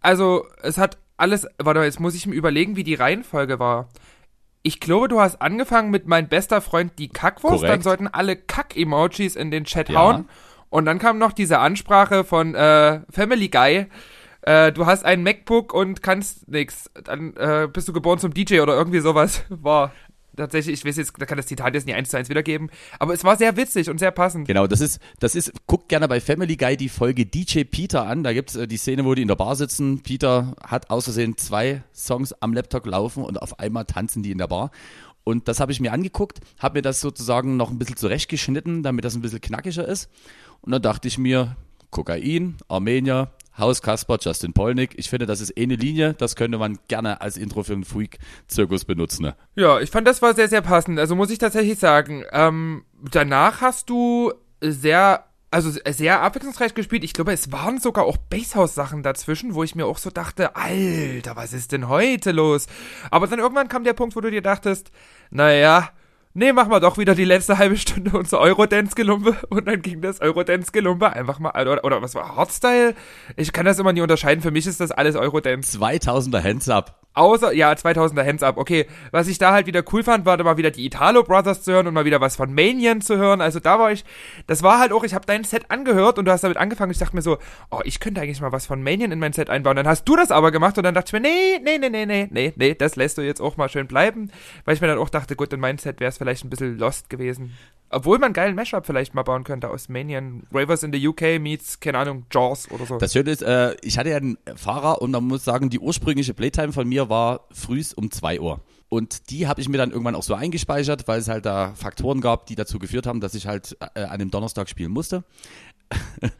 Also 0.00 0.46
es 0.62 0.78
hat 0.78 0.98
alles, 1.16 1.46
warte 1.58 1.80
mal, 1.80 1.84
jetzt 1.86 2.00
muss 2.00 2.14
ich 2.14 2.26
mir 2.26 2.34
überlegen, 2.34 2.76
wie 2.76 2.84
die 2.84 2.94
Reihenfolge 2.94 3.58
war. 3.58 3.88
Ich 4.62 4.80
glaube, 4.80 5.08
du 5.08 5.20
hast 5.20 5.42
angefangen 5.42 5.90
mit 5.90 6.06
mein 6.06 6.28
bester 6.28 6.60
Freund 6.60 6.92
die 6.98 7.08
Kackwurst, 7.08 7.56
Korrekt. 7.56 7.72
dann 7.72 7.82
sollten 7.82 8.06
alle 8.08 8.36
Kack-Emojis 8.36 9.36
in 9.36 9.50
den 9.50 9.64
Chat 9.64 9.88
Ja. 9.88 10.00
hauen. 10.00 10.28
Und 10.70 10.84
dann 10.86 10.98
kam 10.98 11.18
noch 11.18 11.32
diese 11.32 11.58
Ansprache 11.58 12.24
von 12.24 12.54
äh, 12.54 13.00
Family 13.10 13.48
Guy. 13.48 13.86
Äh, 14.42 14.72
du 14.72 14.86
hast 14.86 15.04
ein 15.04 15.22
MacBook 15.22 15.74
und 15.74 16.02
kannst 16.02 16.48
nix. 16.48 16.90
Dann 17.04 17.36
äh, 17.36 17.68
bist 17.72 17.88
du 17.88 17.92
geboren 17.92 18.18
zum 18.18 18.32
DJ 18.34 18.60
oder 18.60 18.74
irgendwie 18.74 19.00
sowas. 19.00 19.44
War 19.50 19.92
tatsächlich, 20.36 20.80
ich 20.80 20.84
weiß 20.84 20.96
jetzt, 20.96 21.12
da 21.18 21.26
kann 21.26 21.36
das 21.36 21.46
Zitat 21.46 21.74
jetzt 21.74 21.86
nicht 21.86 21.94
eins 21.94 22.10
zu 22.10 22.16
eins 22.16 22.28
wiedergeben. 22.28 22.70
Aber 22.98 23.14
es 23.14 23.24
war 23.24 23.36
sehr 23.36 23.56
witzig 23.56 23.90
und 23.90 23.98
sehr 23.98 24.10
passend. 24.10 24.46
Genau, 24.46 24.66
das 24.66 24.80
ist, 24.80 25.00
das 25.20 25.34
ist, 25.34 25.52
guckt 25.66 25.88
gerne 25.88 26.08
bei 26.08 26.20
Family 26.20 26.56
Guy 26.56 26.76
die 26.76 26.88
Folge 26.88 27.26
DJ 27.26 27.64
Peter 27.64 28.06
an. 28.06 28.22
Da 28.22 28.32
gibt's 28.32 28.56
äh, 28.56 28.66
die 28.66 28.76
Szene, 28.76 29.04
wo 29.04 29.14
die 29.14 29.22
in 29.22 29.28
der 29.28 29.36
Bar 29.36 29.56
sitzen. 29.56 30.02
Peter 30.02 30.54
hat 30.64 30.90
aus 30.90 31.04
Versehen 31.04 31.36
zwei 31.36 31.82
Songs 31.94 32.32
am 32.40 32.54
Laptop 32.54 32.86
laufen 32.86 33.24
und 33.24 33.40
auf 33.40 33.58
einmal 33.58 33.84
tanzen 33.84 34.22
die 34.22 34.30
in 34.30 34.38
der 34.38 34.48
Bar. 34.48 34.70
Und 35.24 35.48
das 35.48 35.60
habe 35.60 35.72
ich 35.72 35.80
mir 35.80 35.92
angeguckt, 35.92 36.40
habe 36.58 36.78
mir 36.78 36.82
das 36.82 37.00
sozusagen 37.00 37.56
noch 37.56 37.70
ein 37.70 37.78
bisschen 37.78 37.96
zurechtgeschnitten, 37.96 38.82
damit 38.82 39.04
das 39.04 39.14
ein 39.14 39.22
bisschen 39.22 39.40
knackiger 39.40 39.86
ist. 39.86 40.10
Und 40.62 40.72
dann 40.72 40.82
dachte 40.82 41.08
ich 41.08 41.18
mir, 41.18 41.56
Kokain, 41.90 42.56
Armenier, 42.68 43.30
Haus 43.58 43.82
Kasper, 43.82 44.18
Justin 44.20 44.52
Polnick. 44.52 44.92
Ich 44.96 45.10
finde, 45.10 45.26
das 45.26 45.40
ist 45.40 45.56
eh 45.56 45.62
eine 45.62 45.76
Linie, 45.76 46.14
das 46.14 46.36
könnte 46.36 46.58
man 46.58 46.78
gerne 46.88 47.20
als 47.20 47.36
Intro 47.36 47.62
für 47.62 47.74
einen 47.74 47.84
Freak-Zirkus 47.84 48.84
benutzen. 48.84 49.32
Ja, 49.54 49.80
ich 49.80 49.90
fand, 49.90 50.06
das 50.06 50.22
war 50.22 50.34
sehr, 50.34 50.48
sehr 50.48 50.62
passend. 50.62 50.98
Also 50.98 51.16
muss 51.16 51.30
ich 51.30 51.38
tatsächlich 51.38 51.78
sagen, 51.78 52.24
ähm, 52.32 52.84
danach 53.10 53.60
hast 53.60 53.90
du 53.90 54.32
sehr 54.60 55.24
also 55.52 55.70
sehr 55.70 56.22
abwechslungsreich 56.22 56.72
gespielt. 56.72 57.04
Ich 57.04 57.12
glaube, 57.12 57.32
es 57.32 57.52
waren 57.52 57.78
sogar 57.78 58.06
auch 58.06 58.16
Basehouse-Sachen 58.16 59.02
dazwischen, 59.02 59.54
wo 59.54 59.62
ich 59.62 59.74
mir 59.74 59.84
auch 59.84 59.98
so 59.98 60.08
dachte, 60.08 60.56
Alter, 60.56 61.36
was 61.36 61.52
ist 61.52 61.72
denn 61.72 61.88
heute 61.88 62.32
los? 62.32 62.66
Aber 63.10 63.26
dann 63.26 63.38
irgendwann 63.38 63.68
kam 63.68 63.84
der 63.84 63.92
Punkt, 63.92 64.16
wo 64.16 64.22
du 64.22 64.30
dir 64.30 64.40
dachtest, 64.40 64.90
naja, 65.30 65.90
nee, 66.34 66.52
machen 66.52 66.70
wir 66.70 66.80
doch 66.80 66.98
wieder 66.98 67.14
die 67.14 67.24
letzte 67.24 67.58
halbe 67.58 67.76
Stunde 67.76 68.16
unser 68.16 68.40
Eurodance-Gelumpe 68.40 69.36
und 69.50 69.66
dann 69.66 69.82
ging 69.82 70.00
das 70.00 70.20
Eurodance-Gelumpe 70.20 71.12
einfach 71.12 71.38
mal, 71.38 71.50
oder, 71.50 71.84
oder 71.84 72.02
was 72.02 72.14
war 72.14 72.36
Hardstyle? 72.36 72.94
Ich 73.36 73.52
kann 73.52 73.66
das 73.66 73.78
immer 73.78 73.92
nie 73.92 74.00
unterscheiden, 74.00 74.42
für 74.42 74.50
mich 74.50 74.66
ist 74.66 74.80
das 74.80 74.90
alles 74.90 75.16
Eurodance. 75.16 75.78
2000er 75.78 76.42
Hands 76.42 76.68
Up. 76.68 77.01
Außer, 77.14 77.52
ja, 77.52 77.72
2000er 77.72 78.24
Hands 78.26 78.42
Up, 78.42 78.56
okay. 78.56 78.86
Was 79.10 79.28
ich 79.28 79.36
da 79.38 79.52
halt 79.52 79.66
wieder 79.66 79.82
cool 79.92 80.02
fand, 80.02 80.24
war 80.24 80.36
da 80.36 80.44
mal 80.44 80.56
wieder 80.56 80.70
die 80.70 80.86
Italo 80.86 81.22
Brothers 81.22 81.62
zu 81.62 81.72
hören 81.72 81.86
und 81.86 81.94
mal 81.94 82.06
wieder 82.06 82.20
was 82.22 82.36
von 82.36 82.54
Manian 82.54 83.02
zu 83.02 83.18
hören. 83.18 83.42
Also 83.42 83.60
da 83.60 83.78
war 83.78 83.92
ich, 83.92 84.04
das 84.46 84.62
war 84.62 84.78
halt 84.78 84.92
auch, 84.92 85.04
ich 85.04 85.12
habe 85.12 85.26
dein 85.26 85.44
Set 85.44 85.70
angehört 85.70 86.18
und 86.18 86.24
du 86.24 86.32
hast 86.32 86.42
damit 86.42 86.56
angefangen. 86.56 86.90
Ich 86.90 86.98
dachte 86.98 87.14
mir 87.14 87.22
so, 87.22 87.36
oh, 87.70 87.80
ich 87.84 88.00
könnte 88.00 88.20
eigentlich 88.20 88.40
mal 88.40 88.52
was 88.52 88.66
von 88.66 88.82
Manian 88.82 89.12
in 89.12 89.18
mein 89.18 89.34
Set 89.34 89.50
einbauen. 89.50 89.76
Dann 89.76 89.86
hast 89.86 90.04
du 90.04 90.16
das 90.16 90.30
aber 90.30 90.50
gemacht 90.52 90.78
und 90.78 90.84
dann 90.84 90.94
dachte 90.94 91.08
ich 91.08 91.12
mir, 91.12 91.20
nee, 91.20 91.58
nee, 91.62 91.78
nee, 91.78 91.90
nee, 91.90 92.06
nee, 92.06 92.28
nee, 92.30 92.52
nee, 92.56 92.74
das 92.74 92.96
lässt 92.96 93.18
du 93.18 93.22
jetzt 93.22 93.40
auch 93.40 93.58
mal 93.58 93.68
schön 93.68 93.86
bleiben. 93.86 94.30
Weil 94.64 94.74
ich 94.74 94.80
mir 94.80 94.86
dann 94.86 94.98
auch 94.98 95.10
dachte, 95.10 95.36
gut, 95.36 95.52
in 95.52 95.60
mein 95.60 95.76
Set 95.76 96.00
wäre 96.00 96.08
es 96.08 96.16
vielleicht 96.16 96.44
ein 96.44 96.50
bisschen 96.50 96.78
lost 96.78 97.10
gewesen. 97.10 97.52
Obwohl 97.92 98.18
man 98.18 98.26
einen 98.26 98.34
geilen 98.34 98.54
Mashup 98.54 98.86
vielleicht 98.86 99.14
mal 99.14 99.22
bauen 99.22 99.44
könnte 99.44 99.68
aus 99.68 99.90
Manian. 99.90 100.46
Ravers 100.50 100.82
in 100.82 100.92
the 100.92 101.08
UK 101.08 101.38
meets, 101.38 101.78
keine 101.78 101.98
Ahnung, 101.98 102.24
Jaws 102.30 102.70
oder 102.70 102.86
so. 102.86 102.96
Das 102.96 103.12
Schöne 103.12 103.30
ist, 103.30 103.42
äh, 103.42 103.76
ich 103.82 103.98
hatte 103.98 104.10
ja 104.10 104.16
einen 104.16 104.38
Fahrer 104.56 105.02
und 105.02 105.10
man 105.10 105.24
muss 105.24 105.44
sagen, 105.44 105.68
die 105.68 105.78
ursprüngliche 105.78 106.32
Playtime 106.32 106.72
von 106.72 106.88
mir 106.88 107.10
war 107.10 107.46
frühs 107.52 107.92
um 107.92 108.10
2 108.10 108.40
Uhr. 108.40 108.60
Und 108.88 109.30
die 109.30 109.46
habe 109.46 109.60
ich 109.60 109.68
mir 109.68 109.76
dann 109.76 109.90
irgendwann 109.90 110.14
auch 110.14 110.22
so 110.22 110.34
eingespeichert, 110.34 111.06
weil 111.06 111.20
es 111.20 111.28
halt 111.28 111.44
da 111.44 111.74
Faktoren 111.74 112.20
gab, 112.20 112.46
die 112.46 112.54
dazu 112.54 112.78
geführt 112.78 113.06
haben, 113.06 113.20
dass 113.20 113.34
ich 113.34 113.46
halt 113.46 113.76
äh, 113.94 114.02
an 114.04 114.18
dem 114.18 114.30
Donnerstag 114.30 114.70
spielen 114.70 114.90
musste. 114.90 115.24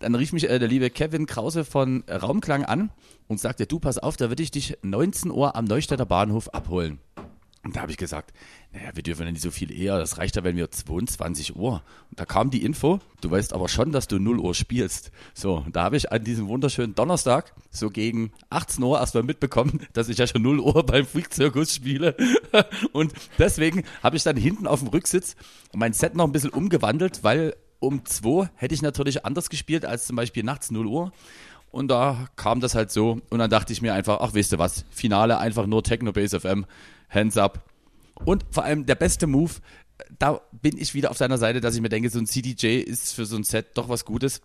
dann 0.00 0.14
rief 0.14 0.32
mich 0.32 0.48
äh, 0.48 0.58
der 0.58 0.68
liebe 0.68 0.88
Kevin 0.88 1.26
Krause 1.26 1.64
von 1.64 2.04
Raumklang 2.08 2.64
an 2.64 2.90
und 3.28 3.40
sagte, 3.40 3.66
du 3.66 3.78
pass 3.78 3.98
auf, 3.98 4.16
da 4.16 4.30
würde 4.30 4.42
ich 4.42 4.50
dich 4.50 4.78
19 4.82 5.30
Uhr 5.30 5.54
am 5.54 5.66
Neustädter 5.66 6.06
Bahnhof 6.06 6.48
abholen. 6.48 6.98
Und 7.64 7.76
da 7.76 7.80
habe 7.80 7.90
ich 7.90 7.96
gesagt, 7.96 8.34
naja, 8.72 8.90
wir 8.94 9.02
dürfen 9.02 9.24
ja 9.24 9.32
nicht 9.32 9.40
so 9.40 9.50
viel 9.50 9.72
eher, 9.72 9.98
das 9.98 10.18
reicht 10.18 10.36
ja, 10.36 10.44
wenn 10.44 10.56
wir 10.56 10.70
22 10.70 11.56
Uhr. 11.56 11.82
Und 12.10 12.20
da 12.20 12.26
kam 12.26 12.50
die 12.50 12.62
Info, 12.62 13.00
du 13.22 13.30
weißt 13.30 13.54
aber 13.54 13.68
schon, 13.70 13.90
dass 13.90 14.06
du 14.06 14.18
0 14.18 14.38
Uhr 14.38 14.54
spielst. 14.54 15.10
So, 15.32 15.64
da 15.72 15.84
habe 15.84 15.96
ich 15.96 16.12
an 16.12 16.22
diesem 16.22 16.46
wunderschönen 16.48 16.94
Donnerstag, 16.94 17.54
so 17.70 17.88
gegen 17.88 18.32
18 18.50 18.84
Uhr 18.84 19.00
erstmal 19.00 19.22
mitbekommen, 19.22 19.86
dass 19.94 20.10
ich 20.10 20.18
ja 20.18 20.26
schon 20.26 20.42
0 20.42 20.60
Uhr 20.60 20.84
beim 20.84 21.06
Freak-Zirkus 21.06 21.74
spiele. 21.74 22.14
Und 22.92 23.14
deswegen 23.38 23.84
habe 24.02 24.16
ich 24.16 24.22
dann 24.22 24.36
hinten 24.36 24.66
auf 24.66 24.80
dem 24.80 24.88
Rücksitz 24.88 25.34
mein 25.72 25.94
Set 25.94 26.14
noch 26.14 26.26
ein 26.26 26.32
bisschen 26.32 26.50
umgewandelt, 26.50 27.24
weil 27.24 27.56
um 27.78 28.04
2 28.04 28.50
hätte 28.56 28.74
ich 28.74 28.82
natürlich 28.82 29.24
anders 29.24 29.48
gespielt 29.48 29.86
als 29.86 30.06
zum 30.06 30.16
Beispiel 30.16 30.42
nachts 30.42 30.70
0 30.70 30.86
Uhr. 30.86 31.12
Und 31.70 31.88
da 31.88 32.28
kam 32.36 32.60
das 32.60 32.76
halt 32.76 32.92
so. 32.92 33.20
Und 33.30 33.38
dann 33.40 33.50
dachte 33.50 33.72
ich 33.72 33.82
mir 33.82 33.94
einfach, 33.94 34.20
ach, 34.20 34.32
weißt 34.32 34.52
du 34.52 34.58
was, 34.58 34.84
Finale 34.90 35.38
einfach 35.38 35.66
nur 35.66 35.82
Techno 35.82 36.12
Base 36.12 36.38
FM, 36.38 36.66
Hands 37.14 37.36
up. 37.36 37.64
Und 38.24 38.44
vor 38.50 38.64
allem 38.64 38.86
der 38.86 38.94
beste 38.94 39.26
Move, 39.26 39.52
da 40.18 40.40
bin 40.52 40.78
ich 40.78 40.94
wieder 40.94 41.10
auf 41.10 41.18
seiner 41.18 41.38
Seite, 41.38 41.60
dass 41.60 41.74
ich 41.74 41.80
mir 41.80 41.88
denke, 41.88 42.10
so 42.10 42.18
ein 42.18 42.26
CDJ 42.26 42.78
ist 42.78 43.14
für 43.14 43.26
so 43.26 43.36
ein 43.36 43.44
Set 43.44 43.68
doch 43.74 43.88
was 43.88 44.04
Gutes. 44.04 44.40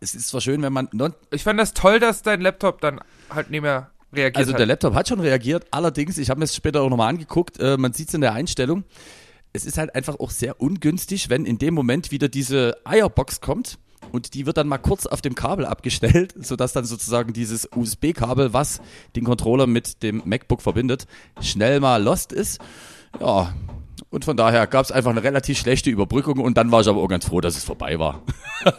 Es 0.00 0.14
ist 0.14 0.28
zwar 0.28 0.40
schön, 0.40 0.62
wenn 0.62 0.72
man. 0.72 0.88
Ich 1.30 1.44
fand 1.44 1.60
das 1.60 1.72
toll, 1.72 2.00
dass 2.00 2.22
dein 2.22 2.40
Laptop 2.40 2.80
dann 2.80 3.00
halt 3.30 3.50
nicht 3.50 3.62
mehr 3.62 3.90
reagiert 4.12 4.36
also 4.36 4.52
hat. 4.52 4.58
der 4.58 4.66
Laptop 4.66 4.94
hat 4.94 5.08
schon 5.08 5.20
reagiert, 5.20 5.66
allerdings, 5.70 6.18
ich 6.18 6.30
habe 6.30 6.38
mir 6.38 6.44
es 6.44 6.54
später 6.54 6.82
auch 6.82 6.90
nochmal 6.90 7.10
angeguckt, 7.10 7.58
äh, 7.60 7.76
man 7.76 7.92
sieht 7.92 8.08
es 8.08 8.14
in 8.14 8.20
der 8.20 8.32
Einstellung. 8.32 8.84
Es 9.52 9.64
ist 9.64 9.78
halt 9.78 9.94
einfach 9.94 10.18
auch 10.18 10.30
sehr 10.30 10.60
ungünstig, 10.60 11.30
wenn 11.30 11.46
in 11.46 11.58
dem 11.58 11.74
Moment 11.74 12.10
wieder 12.10 12.28
diese 12.28 12.76
Eierbox 12.84 13.40
kommt 13.40 13.78
und 14.12 14.34
die 14.34 14.46
wird 14.46 14.56
dann 14.56 14.68
mal 14.68 14.78
kurz 14.78 15.06
auf 15.06 15.20
dem 15.20 15.34
Kabel 15.34 15.66
abgestellt, 15.66 16.34
sodass 16.38 16.72
dann 16.72 16.84
sozusagen 16.84 17.32
dieses 17.32 17.68
USB-Kabel, 17.74 18.52
was 18.52 18.80
den 19.14 19.24
Controller 19.24 19.66
mit 19.66 20.02
dem 20.02 20.22
MacBook 20.24 20.62
verbindet, 20.62 21.06
schnell 21.40 21.80
mal 21.80 22.02
lost 22.02 22.32
ist. 22.32 22.60
Ja, 23.20 23.54
und 24.10 24.24
von 24.24 24.36
daher 24.36 24.66
gab 24.66 24.84
es 24.84 24.92
einfach 24.92 25.10
eine 25.10 25.22
relativ 25.22 25.58
schlechte 25.58 25.90
Überbrückung 25.90 26.38
und 26.38 26.56
dann 26.56 26.70
war 26.70 26.80
ich 26.80 26.88
aber 26.88 27.02
auch 27.02 27.08
ganz 27.08 27.26
froh, 27.26 27.40
dass 27.40 27.56
es 27.56 27.64
vorbei 27.64 27.98
war. 27.98 28.22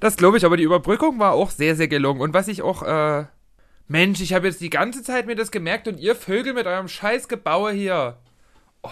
das 0.00 0.16
glaube 0.16 0.36
ich, 0.36 0.44
aber 0.44 0.56
die 0.56 0.64
Überbrückung 0.64 1.18
war 1.18 1.32
auch 1.32 1.50
sehr, 1.50 1.76
sehr 1.76 1.88
gelungen. 1.88 2.20
Und 2.20 2.34
was 2.34 2.48
ich 2.48 2.62
auch, 2.62 2.82
äh, 2.82 3.24
Mensch, 3.86 4.20
ich 4.20 4.34
habe 4.34 4.46
jetzt 4.46 4.60
die 4.60 4.70
ganze 4.70 5.02
Zeit 5.02 5.26
mir 5.26 5.36
das 5.36 5.50
gemerkt 5.50 5.88
und 5.88 5.98
ihr 5.98 6.14
Vögel 6.14 6.54
mit 6.54 6.66
eurem 6.66 6.88
scheiß 6.88 7.28
Gebaue 7.28 7.72
hier. 7.72 8.18
Oh, 8.82 8.90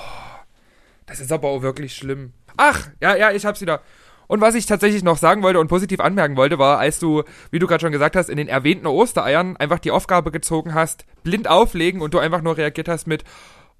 das 1.06 1.20
ist 1.20 1.32
aber 1.32 1.48
auch 1.48 1.62
wirklich 1.62 1.94
schlimm. 1.94 2.32
Ach, 2.56 2.88
ja, 3.00 3.16
ja, 3.16 3.32
ich 3.32 3.44
hab's 3.44 3.60
wieder. 3.60 3.82
Und 4.28 4.40
was 4.40 4.54
ich 4.54 4.66
tatsächlich 4.66 5.02
noch 5.02 5.18
sagen 5.18 5.42
wollte 5.42 5.60
und 5.60 5.68
positiv 5.68 6.00
anmerken 6.00 6.36
wollte, 6.36 6.58
war, 6.58 6.78
als 6.78 6.98
du, 6.98 7.22
wie 7.50 7.58
du 7.58 7.66
gerade 7.66 7.82
schon 7.82 7.92
gesagt 7.92 8.16
hast, 8.16 8.28
in 8.28 8.36
den 8.36 8.48
erwähnten 8.48 8.86
Ostereiern 8.86 9.56
einfach 9.56 9.78
die 9.78 9.90
Aufgabe 9.90 10.30
gezogen 10.30 10.74
hast, 10.74 11.04
blind 11.22 11.48
auflegen 11.48 12.00
und 12.00 12.14
du 12.14 12.18
einfach 12.18 12.42
nur 12.42 12.56
reagiert 12.56 12.88
hast 12.88 13.06
mit, 13.06 13.24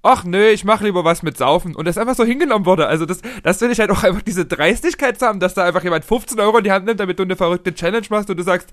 ach 0.03 0.23
nö, 0.23 0.47
ich 0.47 0.63
mach 0.63 0.81
lieber 0.81 1.03
was 1.03 1.23
mit 1.23 1.37
Saufen. 1.37 1.75
Und 1.75 1.85
das 1.85 1.97
einfach 1.97 2.15
so 2.15 2.23
hingenommen 2.23 2.65
wurde. 2.65 2.87
Also 2.87 3.05
das, 3.05 3.21
das 3.43 3.57
finde 3.57 3.73
ich 3.73 3.79
halt 3.79 3.91
auch 3.91 4.03
einfach 4.03 4.21
diese 4.21 4.45
Dreistigkeit 4.45 5.19
zu 5.19 5.27
haben, 5.27 5.39
dass 5.39 5.53
da 5.53 5.65
einfach 5.65 5.83
jemand 5.83 6.05
15 6.05 6.39
Euro 6.39 6.59
in 6.59 6.63
die 6.63 6.71
Hand 6.71 6.85
nimmt, 6.85 6.99
damit 6.99 7.19
du 7.19 7.23
eine 7.23 7.35
verrückte 7.35 7.73
Challenge 7.73 8.07
machst 8.09 8.29
und 8.29 8.37
du 8.37 8.43
sagst, 8.43 8.69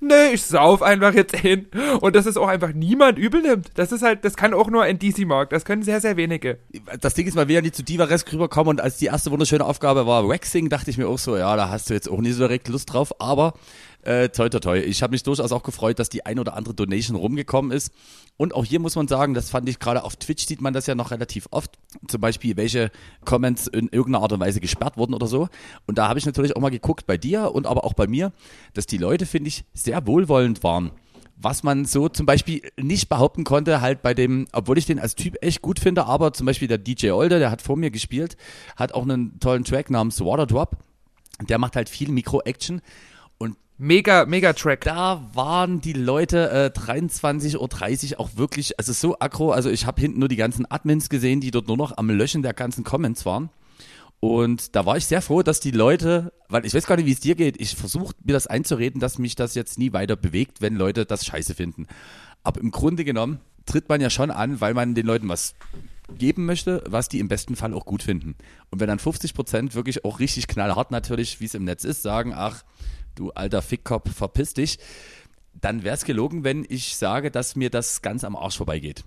nee, 0.00 0.32
ich 0.32 0.42
sauf 0.42 0.82
einfach 0.82 1.14
jetzt 1.14 1.36
hin. 1.36 1.66
Und 2.00 2.16
dass 2.16 2.26
es 2.26 2.36
auch 2.36 2.48
einfach 2.48 2.72
niemand 2.72 3.18
übel 3.18 3.42
nimmt. 3.42 3.70
Das 3.74 3.92
ist 3.92 4.02
halt, 4.02 4.24
das 4.24 4.36
kann 4.36 4.54
auch 4.54 4.68
nur 4.68 4.82
ein 4.82 4.98
DC-Markt. 4.98 5.52
Das 5.52 5.64
können 5.64 5.82
sehr, 5.82 6.00
sehr 6.00 6.16
wenige. 6.16 6.58
Das 7.00 7.14
Ding 7.14 7.26
ist 7.26 7.34
mal 7.34 7.48
wieder 7.48 7.62
die 7.62 7.72
zu 7.72 7.82
Divaresk 7.82 8.32
rüberkommen 8.32 8.70
und 8.70 8.80
als 8.80 8.98
die 8.98 9.06
erste 9.06 9.30
wunderschöne 9.30 9.64
Aufgabe 9.64 10.06
war 10.06 10.28
Waxing, 10.28 10.68
dachte 10.68 10.90
ich 10.90 10.98
mir 10.98 11.08
auch 11.08 11.18
so, 11.18 11.36
ja, 11.36 11.56
da 11.56 11.68
hast 11.68 11.90
du 11.90 11.94
jetzt 11.94 12.10
auch 12.10 12.20
nicht 12.20 12.34
so 12.34 12.40
direkt 12.40 12.68
Lust 12.68 12.92
drauf, 12.92 13.20
aber 13.20 13.54
äh, 14.02 14.28
toi, 14.28 14.48
toi, 14.48 14.60
toi. 14.60 14.78
Ich 14.78 15.02
habe 15.02 15.10
mich 15.12 15.22
durchaus 15.22 15.52
auch 15.52 15.62
gefreut, 15.62 15.98
dass 15.98 16.08
die 16.08 16.24
ein 16.24 16.38
oder 16.38 16.54
andere 16.54 16.74
Donation 16.74 17.16
rumgekommen 17.16 17.72
ist. 17.72 17.92
Und 18.36 18.54
auch 18.54 18.64
hier 18.64 18.78
muss 18.78 18.94
man 18.94 19.08
sagen, 19.08 19.34
das 19.34 19.50
fand 19.50 19.68
ich 19.68 19.78
gerade 19.78 20.04
auf 20.04 20.16
Twitch 20.16 20.46
sieht 20.46 20.60
man 20.60 20.72
das 20.72 20.86
ja 20.86 20.94
noch 20.94 21.10
relativ 21.10 21.48
oft. 21.50 21.78
Zum 22.06 22.20
Beispiel, 22.20 22.56
welche 22.56 22.90
Comments 23.24 23.66
in 23.66 23.88
irgendeiner 23.88 24.22
Art 24.22 24.32
und 24.32 24.40
Weise 24.40 24.60
gesperrt 24.60 24.96
wurden 24.96 25.14
oder 25.14 25.26
so. 25.26 25.48
Und 25.86 25.98
da 25.98 26.08
habe 26.08 26.18
ich 26.18 26.26
natürlich 26.26 26.56
auch 26.56 26.60
mal 26.60 26.70
geguckt 26.70 27.06
bei 27.06 27.18
dir 27.18 27.52
und 27.52 27.66
aber 27.66 27.84
auch 27.84 27.94
bei 27.94 28.06
mir, 28.06 28.32
dass 28.74 28.86
die 28.86 28.98
Leute, 28.98 29.26
finde 29.26 29.48
ich, 29.48 29.64
sehr 29.74 30.06
wohlwollend 30.06 30.62
waren 30.62 30.92
was 31.40 31.62
man 31.62 31.84
so 31.84 32.08
zum 32.08 32.26
Beispiel 32.26 32.62
nicht 32.76 33.08
behaupten 33.08 33.44
konnte, 33.44 33.80
halt 33.80 34.02
bei 34.02 34.12
dem, 34.12 34.46
obwohl 34.52 34.76
ich 34.76 34.86
den 34.86 34.98
als 34.98 35.14
Typ 35.14 35.36
echt 35.40 35.62
gut 35.62 35.78
finde, 35.78 36.06
aber 36.06 36.32
zum 36.32 36.46
Beispiel 36.46 36.68
der 36.68 36.78
DJ 36.78 37.10
Olde, 37.12 37.38
der 37.38 37.50
hat 37.50 37.62
vor 37.62 37.76
mir 37.76 37.90
gespielt, 37.90 38.36
hat 38.76 38.92
auch 38.92 39.04
einen 39.04 39.38
tollen 39.38 39.64
Track 39.64 39.90
namens 39.90 40.20
Water 40.20 40.46
Drop. 40.46 40.76
Der 41.48 41.58
macht 41.58 41.76
halt 41.76 41.88
viel 41.88 42.10
Mikro-Action 42.10 42.80
Mega, 43.80 44.26
mega 44.26 44.54
Track. 44.54 44.80
Da 44.80 45.30
waren 45.34 45.80
die 45.80 45.92
Leute 45.92 46.50
äh, 46.50 46.76
23.30 46.76 48.14
Uhr 48.14 48.20
auch 48.20 48.30
wirklich, 48.34 48.76
also 48.76 48.92
so 48.92 49.16
aggro. 49.20 49.52
Also 49.52 49.70
ich 49.70 49.86
habe 49.86 50.00
hinten 50.00 50.18
nur 50.18 50.28
die 50.28 50.34
ganzen 50.34 50.68
Admins 50.68 51.08
gesehen, 51.08 51.40
die 51.40 51.52
dort 51.52 51.68
nur 51.68 51.76
noch 51.76 51.96
am 51.96 52.10
Löschen 52.10 52.42
der 52.42 52.54
ganzen 52.54 52.82
Comments 52.82 53.24
waren. 53.24 53.50
Und 54.18 54.74
da 54.74 54.84
war 54.84 54.96
ich 54.96 55.06
sehr 55.06 55.22
froh, 55.22 55.44
dass 55.44 55.60
die 55.60 55.70
Leute, 55.70 56.32
weil 56.48 56.66
ich 56.66 56.74
weiß 56.74 56.88
gar 56.88 56.96
nicht, 56.96 57.06
wie 57.06 57.12
es 57.12 57.20
dir 57.20 57.36
geht, 57.36 57.60
ich 57.60 57.76
versuche 57.76 58.14
mir 58.24 58.32
das 58.32 58.48
einzureden, 58.48 59.00
dass 59.00 59.18
mich 59.18 59.36
das 59.36 59.54
jetzt 59.54 59.78
nie 59.78 59.92
weiter 59.92 60.16
bewegt, 60.16 60.60
wenn 60.60 60.74
Leute 60.74 61.06
das 61.06 61.24
scheiße 61.24 61.54
finden. 61.54 61.86
Aber 62.42 62.60
im 62.60 62.72
Grunde 62.72 63.04
genommen 63.04 63.38
tritt 63.64 63.88
man 63.88 64.00
ja 64.00 64.10
schon 64.10 64.32
an, 64.32 64.60
weil 64.60 64.74
man 64.74 64.96
den 64.96 65.06
Leuten 65.06 65.28
was 65.28 65.54
geben 66.16 66.46
möchte, 66.46 66.82
was 66.88 67.08
die 67.08 67.20
im 67.20 67.28
besten 67.28 67.54
Fall 67.54 67.74
auch 67.74 67.84
gut 67.84 68.02
finden. 68.02 68.34
Und 68.70 68.80
wenn 68.80 68.88
dann 68.88 68.98
50 68.98 69.34
Prozent 69.34 69.76
wirklich 69.76 70.04
auch 70.04 70.18
richtig 70.18 70.48
knallhart 70.48 70.90
natürlich, 70.90 71.40
wie 71.40 71.44
es 71.44 71.54
im 71.54 71.64
Netz 71.64 71.84
ist, 71.84 72.02
sagen, 72.02 72.32
ach, 72.34 72.64
du 73.18 73.30
alter 73.30 73.62
Fickkopf, 73.62 74.12
verpiss 74.14 74.54
dich, 74.54 74.78
dann 75.60 75.82
wäre 75.82 75.94
es 75.94 76.04
gelogen, 76.04 76.44
wenn 76.44 76.64
ich 76.68 76.96
sage, 76.96 77.30
dass 77.30 77.56
mir 77.56 77.70
das 77.70 78.02
ganz 78.02 78.24
am 78.24 78.36
Arsch 78.36 78.56
vorbeigeht. 78.56 79.04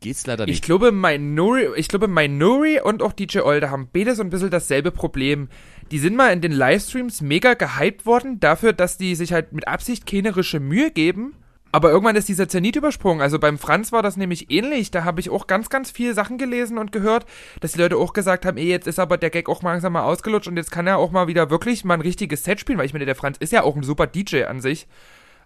Geht's 0.00 0.26
leider 0.26 0.46
nicht. 0.46 0.54
Ich 0.54 0.62
glaube, 0.62 0.92
Minori, 0.92 1.66
ich 1.76 1.88
glaube, 1.88 2.06
Minori 2.06 2.80
und 2.80 3.02
auch 3.02 3.12
DJ 3.12 3.40
Olde 3.40 3.70
haben 3.70 3.88
beide 3.92 4.14
so 4.14 4.22
ein 4.22 4.30
bisschen 4.30 4.50
dasselbe 4.50 4.92
Problem. 4.92 5.48
Die 5.90 5.98
sind 5.98 6.14
mal 6.14 6.32
in 6.32 6.40
den 6.40 6.52
Livestreams 6.52 7.20
mega 7.20 7.54
gehypt 7.54 8.06
worden 8.06 8.38
dafür, 8.38 8.72
dass 8.72 8.96
die 8.96 9.16
sich 9.16 9.32
halt 9.32 9.52
mit 9.52 9.66
Absicht 9.66 10.06
kennerische 10.06 10.60
Mühe 10.60 10.92
geben 10.92 11.34
aber 11.70 11.90
irgendwann 11.90 12.16
ist 12.16 12.28
dieser 12.28 12.48
Zenit 12.48 12.76
übersprungen. 12.76 13.20
Also 13.20 13.38
beim 13.38 13.58
Franz 13.58 13.92
war 13.92 14.02
das 14.02 14.16
nämlich 14.16 14.50
ähnlich. 14.50 14.90
Da 14.90 15.04
habe 15.04 15.20
ich 15.20 15.30
auch 15.30 15.46
ganz, 15.46 15.68
ganz 15.68 15.90
viele 15.90 16.14
Sachen 16.14 16.38
gelesen 16.38 16.78
und 16.78 16.92
gehört, 16.92 17.26
dass 17.60 17.72
die 17.72 17.78
Leute 17.78 17.96
auch 17.96 18.12
gesagt 18.12 18.46
haben, 18.46 18.56
ey, 18.56 18.68
jetzt 18.68 18.86
ist 18.86 18.98
aber 18.98 19.18
der 19.18 19.30
Gag 19.30 19.48
auch 19.48 19.62
langsam 19.62 19.92
mal 19.92 20.04
ausgelutscht 20.04 20.48
und 20.48 20.56
jetzt 20.56 20.70
kann 20.70 20.86
er 20.86 20.98
auch 20.98 21.10
mal 21.10 21.26
wieder 21.26 21.50
wirklich 21.50 21.84
mal 21.84 21.94
ein 21.94 22.00
richtiges 22.00 22.44
Set 22.44 22.60
spielen, 22.60 22.78
weil 22.78 22.86
ich 22.86 22.94
meine, 22.94 23.04
der 23.04 23.16
Franz 23.16 23.36
ist 23.38 23.52
ja 23.52 23.62
auch 23.62 23.76
ein 23.76 23.82
super 23.82 24.06
DJ 24.06 24.44
an 24.44 24.60
sich. 24.60 24.86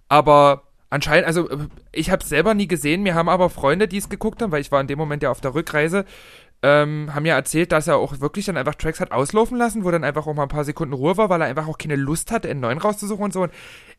Aber 0.08 0.62
anscheinend, 0.90 1.26
also 1.26 1.48
ich 1.90 2.10
habe 2.10 2.22
es 2.22 2.28
selber 2.28 2.54
nie 2.54 2.68
gesehen, 2.68 3.02
mir 3.02 3.14
haben 3.14 3.28
aber 3.28 3.50
Freunde, 3.50 3.88
die 3.88 3.96
es 3.96 4.08
geguckt 4.08 4.42
haben, 4.42 4.52
weil 4.52 4.60
ich 4.60 4.70
war 4.70 4.80
in 4.80 4.86
dem 4.86 4.98
Moment 4.98 5.22
ja 5.22 5.30
auf 5.30 5.40
der 5.40 5.54
Rückreise, 5.54 6.04
ähm, 6.62 7.12
haben 7.12 7.26
ja 7.26 7.34
erzählt, 7.34 7.72
dass 7.72 7.88
er 7.88 7.96
auch 7.96 8.20
wirklich 8.20 8.46
dann 8.46 8.56
einfach 8.56 8.76
Tracks 8.76 9.00
hat 9.00 9.10
auslaufen 9.10 9.58
lassen, 9.58 9.82
wo 9.82 9.90
dann 9.90 10.04
einfach 10.04 10.28
auch 10.28 10.34
mal 10.34 10.44
ein 10.44 10.48
paar 10.48 10.64
Sekunden 10.64 10.94
Ruhe 10.94 11.16
war, 11.16 11.28
weil 11.28 11.40
er 11.40 11.48
einfach 11.48 11.66
auch 11.66 11.78
keine 11.78 11.96
Lust 11.96 12.30
hatte, 12.30 12.48
einen 12.48 12.60
neuen 12.60 12.78
rauszusuchen 12.78 13.24
und 13.24 13.32
so. 13.32 13.42
Und 13.42 13.52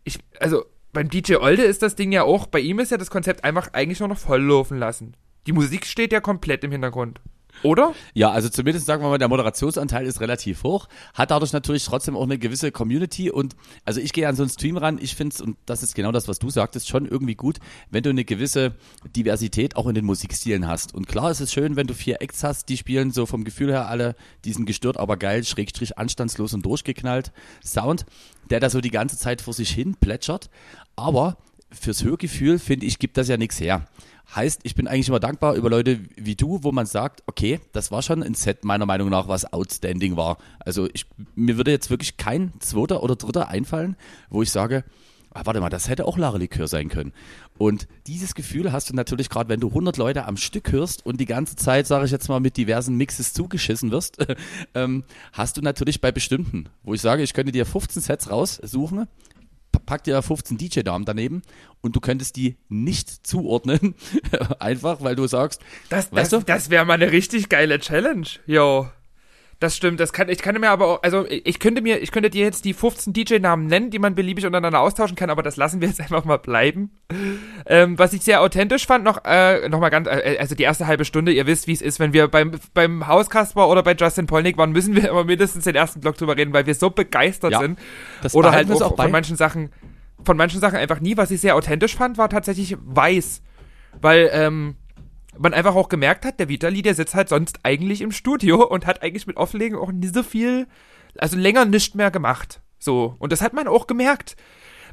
ich, 0.05 0.19
also 0.39 0.63
beim 0.93 1.09
DJ 1.09 1.35
Olde 1.37 1.63
ist 1.63 1.81
das 1.81 1.95
Ding 1.95 2.11
ja 2.11 2.23
auch, 2.23 2.45
bei 2.45 2.59
ihm 2.59 2.79
ist 2.79 2.91
ja 2.91 2.97
das 2.97 3.09
Konzept 3.09 3.43
einfach 3.43 3.73
eigentlich 3.73 3.99
nur 3.99 4.09
noch 4.09 4.19
volllaufen 4.19 4.77
lassen. 4.77 5.17
Die 5.47 5.51
Musik 5.51 5.85
steht 5.85 6.13
ja 6.13 6.21
komplett 6.21 6.63
im 6.63 6.71
Hintergrund. 6.71 7.19
Oder? 7.61 7.93
Ja, 8.13 8.31
also 8.31 8.49
zumindest 8.49 8.85
sagen 8.85 9.03
wir 9.03 9.09
mal, 9.09 9.17
der 9.17 9.27
Moderationsanteil 9.27 10.05
ist 10.05 10.19
relativ 10.19 10.63
hoch, 10.63 10.87
hat 11.13 11.31
dadurch 11.31 11.53
natürlich 11.53 11.85
trotzdem 11.85 12.17
auch 12.17 12.23
eine 12.23 12.37
gewisse 12.37 12.71
Community 12.71 13.29
und 13.29 13.55
also 13.85 14.01
ich 14.01 14.11
gehe 14.11 14.27
an 14.27 14.35
so 14.35 14.43
einen 14.43 14.49
Stream 14.49 14.77
ran, 14.77 14.97
ich 15.01 15.15
finde 15.15 15.33
es, 15.33 15.41
und 15.41 15.57
das 15.65 15.83
ist 15.83 15.95
genau 15.95 16.11
das, 16.11 16.27
was 16.27 16.39
du 16.39 16.49
sagtest, 16.49 16.89
schon 16.89 17.05
irgendwie 17.05 17.35
gut, 17.35 17.59
wenn 17.89 18.03
du 18.03 18.09
eine 18.09 18.25
gewisse 18.25 18.75
Diversität 19.15 19.75
auch 19.75 19.87
in 19.87 19.95
den 19.95 20.05
Musikstilen 20.05 20.67
hast. 20.67 20.93
Und 20.93 21.07
klar 21.07 21.31
ist 21.31 21.39
es 21.39 21.53
schön, 21.53 21.75
wenn 21.75 21.87
du 21.87 21.93
vier 21.93 22.21
Acts 22.21 22.43
hast, 22.43 22.67
die 22.69 22.77
spielen 22.77 23.11
so 23.11 23.25
vom 23.25 23.43
Gefühl 23.43 23.71
her 23.71 23.87
alle 23.87 24.15
diesen 24.43 24.65
gestört, 24.65 24.97
aber 24.97 25.17
geil, 25.17 25.43
schrägstrich 25.43 25.97
anstandslos 25.97 26.53
und 26.53 26.65
durchgeknallt 26.65 27.31
Sound, 27.63 28.05
der 28.49 28.59
da 28.59 28.69
so 28.69 28.81
die 28.81 28.91
ganze 28.91 29.17
Zeit 29.17 29.41
vor 29.41 29.53
sich 29.53 29.69
hin 29.69 29.95
plätschert, 29.95 30.49
aber 30.95 31.37
fürs 31.79 32.03
Hörgefühl, 32.03 32.59
finde 32.59 32.85
ich, 32.85 32.99
gibt 32.99 33.17
das 33.17 33.27
ja 33.27 33.37
nichts 33.37 33.59
her. 33.59 33.87
Heißt, 34.35 34.61
ich 34.63 34.73
bin 34.73 34.87
eigentlich 34.87 35.09
immer 35.09 35.19
dankbar 35.19 35.55
über 35.55 35.69
Leute 35.69 35.99
wie 36.15 36.35
du, 36.35 36.63
wo 36.63 36.71
man 36.71 36.85
sagt, 36.85 37.23
okay, 37.27 37.59
das 37.71 37.91
war 37.91 38.01
schon 38.01 38.23
ein 38.23 38.35
Set 38.35 38.63
meiner 38.63 38.85
Meinung 38.85 39.09
nach, 39.09 39.27
was 39.27 39.51
outstanding 39.51 40.15
war. 40.17 40.37
Also 40.59 40.87
ich, 40.93 41.05
mir 41.35 41.57
würde 41.57 41.71
jetzt 41.71 41.89
wirklich 41.89 42.17
kein 42.17 42.53
zweiter 42.59 43.03
oder 43.03 43.15
dritter 43.15 43.49
einfallen, 43.49 43.95
wo 44.29 44.41
ich 44.41 44.49
sage, 44.49 44.85
ah, 45.33 45.41
warte 45.43 45.59
mal, 45.59 45.69
das 45.69 45.89
hätte 45.89 46.05
auch 46.05 46.17
Lara 46.17 46.37
Likör 46.37 46.67
sein 46.67 46.89
können. 46.89 47.11
Und 47.57 47.87
dieses 48.07 48.33
Gefühl 48.33 48.71
hast 48.71 48.89
du 48.89 48.95
natürlich 48.95 49.29
gerade, 49.29 49.49
wenn 49.49 49.59
du 49.59 49.67
100 49.67 49.97
Leute 49.97 50.25
am 50.25 50.37
Stück 50.37 50.71
hörst 50.71 51.05
und 51.05 51.19
die 51.19 51.25
ganze 51.25 51.55
Zeit, 51.55 51.85
sage 51.85 52.05
ich 52.05 52.11
jetzt 52.11 52.29
mal, 52.29 52.39
mit 52.39 52.57
diversen 52.57 52.95
Mixes 52.95 53.33
zugeschissen 53.33 53.91
wirst, 53.91 54.17
ähm, 54.73 55.03
hast 55.33 55.57
du 55.57 55.61
natürlich 55.61 56.01
bei 56.01 56.11
bestimmten, 56.11 56.69
wo 56.83 56.93
ich 56.93 57.01
sage, 57.01 57.23
ich 57.23 57.33
könnte 57.33 57.51
dir 57.51 57.65
15 57.65 58.01
Sets 58.01 58.31
raussuchen, 58.31 59.07
pack 59.79 60.03
dir 60.03 60.21
15 60.21 60.57
DJ-Damen 60.57 61.05
daneben 61.05 61.41
und 61.81 61.95
du 61.95 61.99
könntest 61.99 62.35
die 62.35 62.57
nicht 62.69 63.25
zuordnen. 63.27 63.95
Einfach, 64.59 65.01
weil 65.01 65.15
du 65.15 65.27
sagst, 65.27 65.61
das, 65.89 66.09
das, 66.09 66.29
das 66.29 66.69
wäre 66.69 66.85
mal 66.85 66.93
eine 66.93 67.11
richtig 67.11 67.49
geile 67.49 67.79
Challenge. 67.79 68.27
Jo. 68.45 68.87
Das 69.59 69.75
stimmt, 69.77 69.99
das 69.99 70.11
kann, 70.11 70.29
ich 70.29 70.39
kann 70.39 70.59
mir 70.59 70.69
aber 70.69 70.87
auch, 70.87 71.03
also 71.03 71.25
ich 71.27 71.59
könnte 71.59 71.81
mir, 71.81 72.01
ich 72.01 72.11
könnte 72.11 72.29
dir 72.29 72.43
jetzt 72.43 72.65
die 72.65 72.73
15 72.73 73.13
DJ-Namen 73.13 73.67
nennen, 73.67 73.91
die 73.91 73.99
man 73.99 74.15
beliebig 74.15 74.45
untereinander 74.45 74.79
austauschen 74.79 75.15
kann, 75.15 75.29
aber 75.29 75.41
das 75.43 75.55
lassen 75.55 75.79
wir 75.81 75.87
jetzt 75.87 76.01
einfach 76.01 76.25
mal 76.25 76.37
bleiben. 76.37 76.91
Ähm, 77.65 77.97
was 77.97 78.13
ich 78.13 78.23
sehr 78.23 78.41
authentisch 78.41 78.85
fand, 78.85 79.03
noch, 79.03 79.23
äh, 79.25 79.69
noch 79.69 79.79
mal 79.79 79.89
ganz, 79.89 80.07
äh, 80.07 80.37
also 80.39 80.55
die 80.55 80.63
erste 80.63 80.87
halbe 80.87 81.05
Stunde, 81.05 81.31
ihr 81.31 81.45
wisst, 81.45 81.67
wie 81.67 81.73
es 81.73 81.81
ist, 81.81 81.99
wenn 81.99 82.13
wir 82.13 82.27
beim, 82.27 82.51
beim 82.73 83.07
Hauskasper 83.07 83.69
oder 83.69 83.83
bei 83.83 83.93
Justin 83.93 84.27
Polnick 84.27 84.57
waren, 84.57 84.71
müssen 84.71 84.95
wir 84.95 85.09
immer 85.09 85.23
mindestens 85.23 85.63
den 85.63 85.75
ersten 85.75 86.01
Block 86.01 86.17
drüber 86.17 86.35
reden, 86.35 86.53
weil 86.53 86.65
wir 86.65 86.75
so 86.75 86.89
begeistert 86.89 87.53
ja, 87.53 87.59
sind. 87.59 87.79
oder 88.33 88.51
halt 88.51 88.71
auch, 88.71 88.81
auch 88.81 88.95
von 88.95 89.11
manchen 89.11 89.37
Sachen, 89.37 89.69
von 90.25 90.37
manchen 90.37 90.59
Sachen 90.59 90.77
einfach 90.77 90.99
nie. 90.99 91.17
Was 91.17 91.31
ich 91.31 91.41
sehr 91.41 91.55
authentisch 91.55 91.95
fand, 91.95 92.17
war 92.17 92.29
tatsächlich 92.29 92.77
weiß. 92.81 93.41
Weil, 94.01 94.29
ähm, 94.33 94.75
man 95.37 95.53
einfach 95.53 95.75
auch 95.75 95.89
gemerkt 95.89 96.25
hat, 96.25 96.39
der 96.39 96.49
Vitali, 96.49 96.81
der 96.81 96.95
sitzt 96.95 97.15
halt 97.15 97.29
sonst 97.29 97.59
eigentlich 97.63 98.01
im 98.01 98.11
Studio 98.11 98.63
und 98.65 98.85
hat 98.85 99.01
eigentlich 99.01 99.27
mit 99.27 99.37
Offlegen 99.37 99.75
auch 99.75 99.91
nie 99.91 100.07
so 100.07 100.23
viel, 100.23 100.67
also 101.17 101.37
länger 101.37 101.65
nicht 101.65 101.95
mehr 101.95 102.11
gemacht. 102.11 102.61
So. 102.79 103.15
Und 103.19 103.31
das 103.31 103.41
hat 103.41 103.53
man 103.53 103.67
auch 103.67 103.87
gemerkt. 103.87 104.35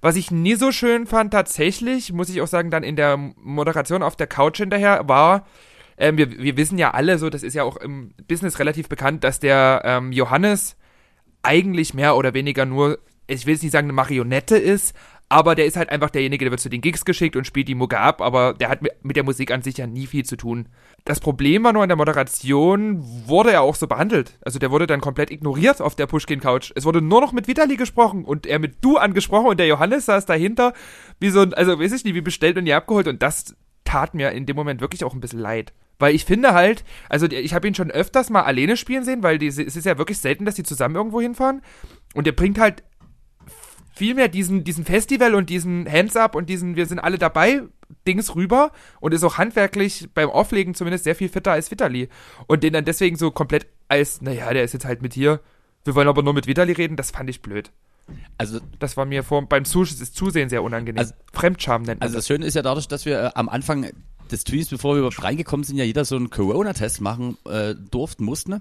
Was 0.00 0.16
ich 0.16 0.30
nie 0.30 0.54
so 0.54 0.72
schön 0.72 1.06
fand, 1.06 1.32
tatsächlich, 1.32 2.12
muss 2.12 2.30
ich 2.30 2.40
auch 2.40 2.46
sagen, 2.46 2.70
dann 2.70 2.82
in 2.82 2.96
der 2.96 3.16
Moderation 3.16 4.02
auf 4.02 4.16
der 4.16 4.26
Couch 4.26 4.56
hinterher, 4.56 5.08
war, 5.08 5.46
ähm, 5.98 6.16
wir, 6.16 6.30
wir 6.38 6.56
wissen 6.56 6.78
ja 6.78 6.92
alle, 6.92 7.18
so, 7.18 7.28
das 7.28 7.42
ist 7.42 7.54
ja 7.54 7.64
auch 7.64 7.76
im 7.76 8.14
Business 8.26 8.58
relativ 8.58 8.88
bekannt, 8.88 9.24
dass 9.24 9.40
der 9.40 9.82
ähm, 9.84 10.12
Johannes 10.12 10.76
eigentlich 11.42 11.92
mehr 11.92 12.16
oder 12.16 12.32
weniger 12.32 12.64
nur, 12.64 12.98
ich 13.26 13.44
will 13.44 13.52
jetzt 13.52 13.62
nicht 13.62 13.72
sagen, 13.72 13.86
eine 13.86 13.92
Marionette 13.92 14.56
ist, 14.56 14.94
aber 15.30 15.54
der 15.54 15.64
ist 15.64 15.76
halt 15.76 15.90
einfach 15.90 16.10
derjenige, 16.10 16.44
der 16.44 16.50
wird 16.50 16.60
zu 16.60 16.68
den 16.68 16.80
Gigs 16.80 17.04
geschickt 17.04 17.36
und 17.36 17.46
spielt 17.46 17.68
die 17.68 17.76
Mucke 17.76 18.00
ab, 18.00 18.20
aber 18.20 18.52
der 18.52 18.68
hat 18.68 18.80
mit 18.82 19.16
der 19.16 19.22
Musik 19.22 19.52
an 19.52 19.62
sich 19.62 19.78
ja 19.78 19.86
nie 19.86 20.08
viel 20.08 20.24
zu 20.24 20.36
tun. 20.36 20.68
Das 21.04 21.20
Problem 21.20 21.62
war 21.62 21.72
nur 21.72 21.84
in 21.84 21.88
der 21.88 21.96
Moderation, 21.96 23.00
wurde 23.26 23.52
er 23.52 23.62
auch 23.62 23.76
so 23.76 23.86
behandelt. 23.86 24.36
Also 24.44 24.58
der 24.58 24.72
wurde 24.72 24.88
dann 24.88 25.00
komplett 25.00 25.30
ignoriert 25.30 25.80
auf 25.80 25.94
der 25.94 26.08
Pushkin-Couch. 26.08 26.72
Es 26.74 26.84
wurde 26.84 27.00
nur 27.00 27.20
noch 27.20 27.32
mit 27.32 27.46
Vitali 27.46 27.76
gesprochen 27.76 28.24
und 28.24 28.44
er 28.44 28.58
mit 28.58 28.84
du 28.84 28.96
angesprochen 28.96 29.46
und 29.46 29.60
der 29.60 29.68
Johannes 29.68 30.06
saß 30.06 30.26
dahinter, 30.26 30.74
wie 31.20 31.30
so 31.30 31.42
ein, 31.42 31.54
also 31.54 31.78
weiß 31.78 31.92
ich 31.92 32.04
nicht, 32.04 32.14
wie 32.14 32.22
bestellt 32.22 32.58
und 32.58 32.64
nie 32.64 32.72
abgeholt 32.72 33.06
und 33.06 33.22
das 33.22 33.54
tat 33.84 34.14
mir 34.14 34.32
in 34.32 34.46
dem 34.46 34.56
Moment 34.56 34.80
wirklich 34.80 35.04
auch 35.04 35.14
ein 35.14 35.20
bisschen 35.20 35.38
leid. 35.38 35.72
Weil 36.00 36.14
ich 36.14 36.24
finde 36.24 36.54
halt, 36.54 36.82
also 37.08 37.26
ich 37.26 37.54
habe 37.54 37.68
ihn 37.68 37.74
schon 37.76 37.92
öfters 37.92 38.30
mal 38.30 38.42
alleine 38.42 38.76
spielen 38.76 39.04
sehen, 39.04 39.22
weil 39.22 39.38
die, 39.38 39.46
es 39.46 39.58
ist 39.58 39.86
ja 39.86 39.96
wirklich 39.96 40.18
selten, 40.18 40.44
dass 40.44 40.56
die 40.56 40.64
zusammen 40.64 40.96
irgendwo 40.96 41.20
hinfahren. 41.20 41.62
Und 42.14 42.26
der 42.26 42.32
bringt 42.32 42.58
halt 42.58 42.82
vielmehr 44.00 44.28
diesen, 44.28 44.64
diesen 44.64 44.86
Festival 44.86 45.34
und 45.34 45.50
diesen 45.50 45.86
Hands-up 45.86 46.34
und 46.34 46.48
diesen 46.48 46.74
Wir 46.74 46.86
sind 46.86 47.00
alle 47.00 47.18
dabei 47.18 47.60
Dings 48.06 48.34
rüber 48.34 48.72
und 49.00 49.12
ist 49.12 49.22
auch 49.24 49.36
handwerklich 49.36 50.08
beim 50.14 50.30
Auflegen 50.30 50.74
zumindest 50.74 51.04
sehr 51.04 51.14
viel 51.14 51.28
fitter 51.28 51.52
als 51.52 51.70
Vitali. 51.70 52.08
Und 52.46 52.62
den 52.62 52.72
dann 52.72 52.86
deswegen 52.86 53.16
so 53.16 53.30
komplett 53.30 53.66
als, 53.88 54.22
naja, 54.22 54.50
der 54.54 54.64
ist 54.64 54.72
jetzt 54.72 54.86
halt 54.86 55.02
mit 55.02 55.12
hier, 55.12 55.40
wir 55.84 55.94
wollen 55.94 56.08
aber 56.08 56.22
nur 56.22 56.32
mit 56.32 56.46
Vitali 56.46 56.72
reden, 56.72 56.96
das 56.96 57.10
fand 57.10 57.28
ich 57.28 57.42
blöd. 57.42 57.72
Also, 58.38 58.58
das 58.78 58.96
war 58.96 59.04
mir 59.04 59.22
vor, 59.22 59.46
beim 59.46 59.66
Zusehen 59.66 60.48
sehr 60.48 60.62
unangenehm. 60.62 60.98
Also, 60.98 61.12
Fremdscham 61.34 61.82
nennt 61.82 62.00
man 62.00 62.06
Also, 62.06 62.16
das 62.16 62.26
Schöne 62.26 62.46
ist 62.46 62.54
ja 62.54 62.62
dadurch, 62.62 62.88
dass 62.88 63.04
wir 63.04 63.22
äh, 63.22 63.30
am 63.34 63.50
Anfang 63.50 63.90
des 64.30 64.42
Streams, 64.42 64.68
bevor 64.68 64.94
wir 64.94 64.98
überhaupt 65.00 65.22
reingekommen 65.22 65.64
sind, 65.64 65.76
ja 65.76 65.84
jeder 65.84 66.04
so 66.04 66.16
einen 66.16 66.30
Corona-Test 66.30 67.00
machen 67.00 67.36
äh, 67.44 67.74
durften, 67.74 68.24
mussten. 68.24 68.60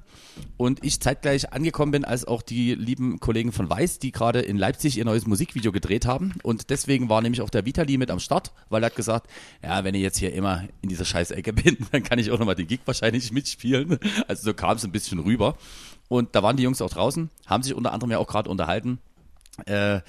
Und 0.58 0.84
ich 0.84 0.99
zeitgleich 0.99 1.53
angekommen 1.53 1.91
bin, 1.91 2.05
als 2.05 2.25
auch 2.25 2.41
die 2.41 2.75
lieben 2.75 3.19
Kollegen 3.19 3.51
von 3.51 3.69
Weiß, 3.69 3.99
die 3.99 4.12
gerade 4.12 4.39
in 4.39 4.58
Leipzig 4.58 4.97
ihr 4.97 5.05
neues 5.05 5.27
Musikvideo 5.27 5.71
gedreht 5.71 6.05
haben. 6.05 6.34
Und 6.43 6.69
deswegen 6.69 7.10
war 7.10 7.21
nämlich 7.21 7.41
auch 7.41 7.49
der 7.49 7.65
Vitali 7.65 7.97
mit 7.97 8.12
am 8.12 8.19
Start, 8.19 8.51
weil 8.69 8.84
er 8.84 8.88
hat 8.88 8.95
gesagt, 8.95 9.29
ja, 9.63 9.84
wenn 9.84 9.95
ich 9.95 10.01
jetzt 10.01 10.17
hier 10.17 10.34
immer 10.34 10.63
in 10.82 10.89
dieser 10.89 11.05
Scheißecke 11.05 11.53
bin, 11.53 11.77
dann 11.91 12.03
kann 12.03 12.19
ich 12.19 12.32
auch 12.32 12.39
nochmal 12.39 12.55
den 12.55 12.67
Gig 12.67 12.82
wahrscheinlich 12.86 13.32
mitspielen. 13.32 13.99
Also 14.27 14.43
so 14.43 14.53
kam 14.53 14.77
es 14.77 14.84
ein 14.84 14.91
bisschen 14.91 15.19
rüber. 15.19 15.58
Und 16.08 16.36
da 16.36 16.43
waren 16.43 16.58
die 16.58 16.63
Jungs 16.63 16.82
auch 16.82 16.89
draußen, 16.89 17.29
haben 17.45 17.63
sich 17.63 17.73
unter 17.73 17.93
anderem 17.93 18.12
ja 18.12 18.17
auch 18.17 18.27
gerade 18.27 18.49
unterhalten. 18.49 18.99
Äh, 19.65 20.01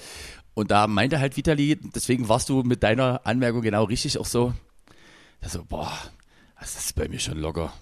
und 0.55 0.71
da 0.71 0.87
meinte 0.87 1.21
halt 1.21 1.37
Vitali, 1.37 1.79
deswegen 1.95 2.29
warst 2.29 2.49
du 2.49 2.63
mit 2.63 2.83
deiner 2.83 3.21
Anmerkung 3.25 3.63
genau 3.63 3.85
richtig 3.85 4.19
auch 4.19 4.27
so, 4.27 4.53
so, 5.49 5.65
boah, 5.65 5.93
das 6.59 6.77
ist 6.77 6.95
bei 6.95 7.09
mir 7.09 7.19
schon 7.19 7.39
locker 7.39 7.73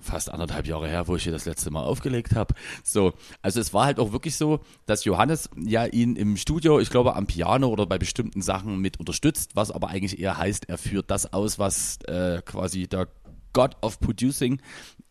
fast 0.00 0.30
anderthalb 0.30 0.66
Jahre 0.66 0.88
her, 0.88 1.08
wo 1.08 1.16
ich 1.16 1.24
hier 1.24 1.32
das 1.32 1.44
letzte 1.44 1.70
Mal 1.70 1.82
aufgelegt 1.82 2.34
habe. 2.34 2.54
So, 2.84 3.14
also 3.42 3.60
es 3.60 3.74
war 3.74 3.84
halt 3.84 3.98
auch 3.98 4.12
wirklich 4.12 4.36
so, 4.36 4.60
dass 4.86 5.04
Johannes 5.04 5.50
ja 5.56 5.84
ihn 5.86 6.16
im 6.16 6.36
Studio, 6.36 6.80
ich 6.80 6.90
glaube 6.90 7.16
am 7.16 7.26
Piano 7.26 7.68
oder 7.68 7.86
bei 7.86 7.98
bestimmten 7.98 8.42
Sachen 8.42 8.78
mit 8.78 8.98
unterstützt, 8.98 9.52
was 9.54 9.70
aber 9.70 9.88
eigentlich 9.88 10.18
eher 10.18 10.38
heißt, 10.38 10.68
er 10.68 10.78
führt 10.78 11.10
das 11.10 11.32
aus, 11.32 11.58
was 11.58 11.98
äh, 12.04 12.42
quasi 12.44 12.86
der 12.86 13.08
God 13.52 13.76
of 13.82 14.00
Producing 14.00 14.60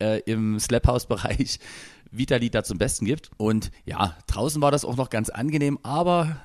äh, 0.00 0.20
im 0.20 0.58
Slap 0.58 0.86
House 0.86 1.06
Bereich 1.06 1.58
Vitali 2.10 2.50
da 2.50 2.64
zum 2.64 2.78
Besten 2.78 3.04
gibt. 3.04 3.30
Und 3.36 3.70
ja, 3.84 4.16
draußen 4.26 4.62
war 4.62 4.70
das 4.70 4.84
auch 4.84 4.96
noch 4.96 5.10
ganz 5.10 5.28
angenehm, 5.28 5.78
aber 5.82 6.40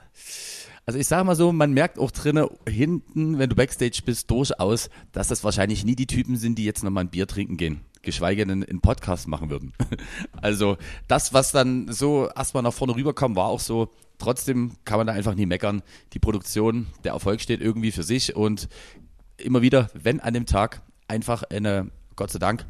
also 0.86 1.00
ich 1.00 1.08
sage 1.08 1.24
mal 1.24 1.36
so, 1.36 1.52
man 1.52 1.72
merkt 1.74 1.98
auch 1.98 2.12
drinnen 2.12 2.48
hinten, 2.68 3.40
wenn 3.40 3.50
du 3.50 3.56
Backstage 3.56 4.02
bist, 4.06 4.30
durchaus, 4.30 4.90
dass 5.12 5.30
das 5.30 5.44
wahrscheinlich 5.44 5.86
nie 5.86 5.96
die 5.96 6.08
Typen 6.08 6.36
sind, 6.36 6.58
die 6.58 6.66
jetzt 6.66 6.84
nochmal 6.84 7.06
ein 7.06 7.10
Bier 7.10 7.28
trinken 7.28 7.58
gehen. 7.58 7.82
Geschweige 8.02 8.46
denn 8.46 8.64
einen 8.64 8.82
Podcast 8.82 9.28
machen 9.28 9.50
würden. 9.50 9.74
Also 10.42 10.78
das, 11.08 11.34
was 11.34 11.54
dann 11.54 11.90
so 11.90 12.28
erstmal 12.36 12.64
nach 12.64 12.74
vorne 12.74 12.96
rüberkam, 12.96 13.38
war 13.38 13.46
auch 13.46 13.62
so, 13.62 13.94
trotzdem 14.18 14.74
kann 14.84 14.98
man 14.98 15.08
da 15.08 15.14
einfach 15.14 15.36
nie 15.36 15.46
meckern. 15.46 15.82
Die 16.12 16.20
Produktion, 16.20 16.88
der 17.06 17.14
Erfolg 17.14 17.40
steht 17.40 17.62
irgendwie 17.62 17.92
für 17.92 18.04
sich 18.04 18.36
und 18.36 18.68
immer 19.38 19.62
wieder, 19.62 19.90
wenn 19.94 20.20
an 20.20 20.34
dem 20.34 20.46
Tag 20.46 20.82
einfach 21.08 21.44
eine, 21.44 21.92
Gott 22.18 22.32
sei 22.32 22.40
Dank, 22.40 22.66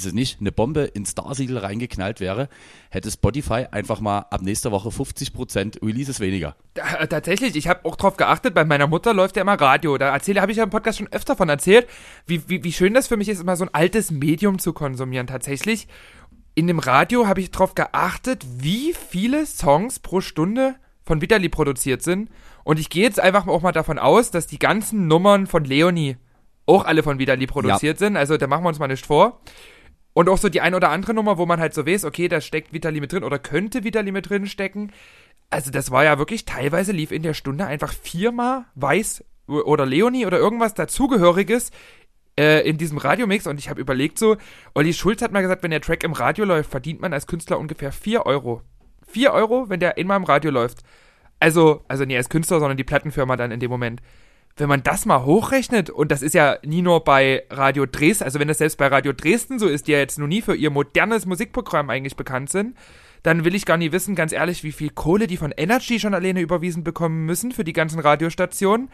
ist 0.00 0.06
es 0.06 0.12
nicht, 0.14 0.40
eine 0.40 0.50
Bombe 0.50 0.84
ins 0.84 1.10
Starsiegel 1.10 1.58
reingeknallt 1.58 2.20
wäre, 2.20 2.48
hätte 2.88 3.10
Spotify 3.10 3.66
einfach 3.70 4.00
mal 4.00 4.20
ab 4.30 4.40
nächster 4.40 4.72
Woche 4.72 4.88
50% 4.88 5.86
Releases 5.86 6.20
weniger. 6.20 6.56
Da, 6.74 7.06
tatsächlich, 7.06 7.54
ich 7.56 7.68
habe 7.68 7.84
auch 7.84 7.96
drauf 7.96 8.16
geachtet, 8.16 8.54
bei 8.54 8.64
meiner 8.64 8.86
Mutter 8.86 9.12
läuft 9.12 9.36
ja 9.36 9.42
immer 9.42 9.60
Radio. 9.60 9.98
Da 9.98 10.08
erzähle, 10.08 10.40
habe 10.40 10.52
ich 10.52 10.58
ja 10.58 10.64
im 10.64 10.70
Podcast 10.70 10.98
schon 10.98 11.12
öfter 11.12 11.36
von 11.36 11.48
erzählt, 11.48 11.86
wie, 12.26 12.48
wie, 12.48 12.64
wie 12.64 12.72
schön 12.72 12.94
das 12.94 13.08
für 13.08 13.16
mich 13.18 13.28
ist, 13.28 13.40
immer 13.40 13.56
so 13.56 13.64
ein 13.64 13.74
altes 13.74 14.10
Medium 14.10 14.58
zu 14.58 14.72
konsumieren. 14.72 15.26
Tatsächlich, 15.26 15.86
in 16.54 16.66
dem 16.66 16.78
Radio 16.78 17.26
habe 17.26 17.40
ich 17.40 17.50
drauf 17.50 17.74
geachtet, 17.74 18.44
wie 18.58 18.94
viele 18.94 19.44
Songs 19.44 19.98
pro 19.98 20.20
Stunde 20.20 20.76
von 21.02 21.20
Vitali 21.20 21.48
produziert 21.48 22.02
sind. 22.02 22.30
Und 22.64 22.78
ich 22.78 22.88
gehe 22.88 23.02
jetzt 23.02 23.20
einfach 23.20 23.46
auch 23.46 23.62
mal 23.62 23.72
davon 23.72 23.98
aus, 23.98 24.30
dass 24.30 24.46
die 24.46 24.58
ganzen 24.58 25.06
Nummern 25.06 25.46
von 25.46 25.64
Leonie 25.64 26.16
auch 26.66 26.84
alle 26.84 27.02
von 27.02 27.18
Vitali 27.18 27.46
produziert 27.46 28.00
ja. 28.00 28.06
sind. 28.06 28.16
Also 28.16 28.36
da 28.36 28.46
machen 28.46 28.64
wir 28.64 28.68
uns 28.68 28.78
mal 28.78 28.88
nicht 28.88 29.06
vor. 29.06 29.40
Und 30.12 30.28
auch 30.28 30.38
so 30.38 30.48
die 30.48 30.60
ein 30.60 30.74
oder 30.74 30.90
andere 30.90 31.14
Nummer, 31.14 31.38
wo 31.38 31.46
man 31.46 31.60
halt 31.60 31.74
so 31.74 31.86
weiß, 31.86 32.04
okay, 32.04 32.28
da 32.28 32.40
steckt 32.40 32.72
Vitali 32.72 33.00
mit 33.00 33.12
drin 33.12 33.24
oder 33.24 33.38
könnte 33.38 33.84
Vitali 33.84 34.12
mit 34.12 34.28
drin 34.28 34.46
stecken. 34.46 34.92
Also 35.50 35.70
das 35.70 35.90
war 35.90 36.04
ja 36.04 36.18
wirklich, 36.18 36.44
teilweise 36.44 36.92
lief 36.92 37.12
in 37.12 37.22
der 37.22 37.34
Stunde 37.34 37.66
einfach 37.66 37.92
viermal 37.92 38.64
weiß 38.74 39.24
oder 39.46 39.86
Leonie 39.86 40.26
oder 40.26 40.38
irgendwas 40.38 40.74
dazugehöriges 40.74 41.70
äh, 42.38 42.68
in 42.68 42.78
diesem 42.78 42.98
Radiomix 42.98 43.46
und 43.46 43.58
ich 43.58 43.68
habe 43.68 43.80
überlegt 43.80 44.18
so, 44.18 44.36
Olli 44.74 44.92
Schulz 44.92 45.22
hat 45.22 45.32
mal 45.32 45.42
gesagt, 45.42 45.62
wenn 45.62 45.72
der 45.72 45.80
Track 45.80 46.04
im 46.04 46.12
Radio 46.12 46.44
läuft, 46.44 46.70
verdient 46.70 47.00
man 47.00 47.12
als 47.12 47.26
Künstler 47.26 47.58
ungefähr 47.58 47.92
4 47.92 48.26
Euro. 48.26 48.62
4 49.08 49.32
Euro, 49.32 49.68
wenn 49.68 49.80
der 49.80 49.98
immer 49.98 50.16
im 50.16 50.24
Radio 50.24 50.50
läuft. 50.50 50.78
Also, 51.40 51.84
also 51.88 52.04
nie 52.04 52.16
als 52.16 52.28
Künstler, 52.28 52.60
sondern 52.60 52.76
die 52.76 52.84
Plattenfirma 52.84 53.36
dann 53.36 53.50
in 53.50 53.60
dem 53.60 53.70
Moment. 53.70 54.00
Wenn 54.56 54.68
man 54.68 54.82
das 54.82 55.06
mal 55.06 55.24
hochrechnet, 55.24 55.88
und 55.90 56.10
das 56.10 56.22
ist 56.22 56.34
ja 56.34 56.58
nie 56.64 56.82
nur 56.82 57.02
bei 57.04 57.44
Radio 57.50 57.86
Dresden, 57.86 58.24
also 58.24 58.38
wenn 58.38 58.48
das 58.48 58.58
selbst 58.58 58.76
bei 58.76 58.88
Radio 58.88 59.12
Dresden 59.12 59.58
so 59.58 59.68
ist, 59.68 59.86
die 59.86 59.92
ja 59.92 59.98
jetzt 59.98 60.18
nur 60.18 60.28
nie 60.28 60.42
für 60.42 60.54
ihr 60.54 60.70
modernes 60.70 61.24
Musikprogramm 61.24 61.88
eigentlich 61.88 62.16
bekannt 62.16 62.50
sind, 62.50 62.76
dann 63.22 63.44
will 63.44 63.54
ich 63.54 63.66
gar 63.66 63.76
nicht 63.76 63.92
wissen, 63.92 64.14
ganz 64.14 64.32
ehrlich, 64.32 64.64
wie 64.64 64.72
viel 64.72 64.90
Kohle 64.90 65.26
die 65.26 65.36
von 65.36 65.52
Energy 65.52 66.00
schon 66.00 66.14
alleine 66.14 66.40
überwiesen 66.40 66.84
bekommen 66.84 67.26
müssen 67.26 67.52
für 67.52 67.64
die 67.64 67.72
ganzen 67.72 68.00
Radiostationen. 68.00 68.90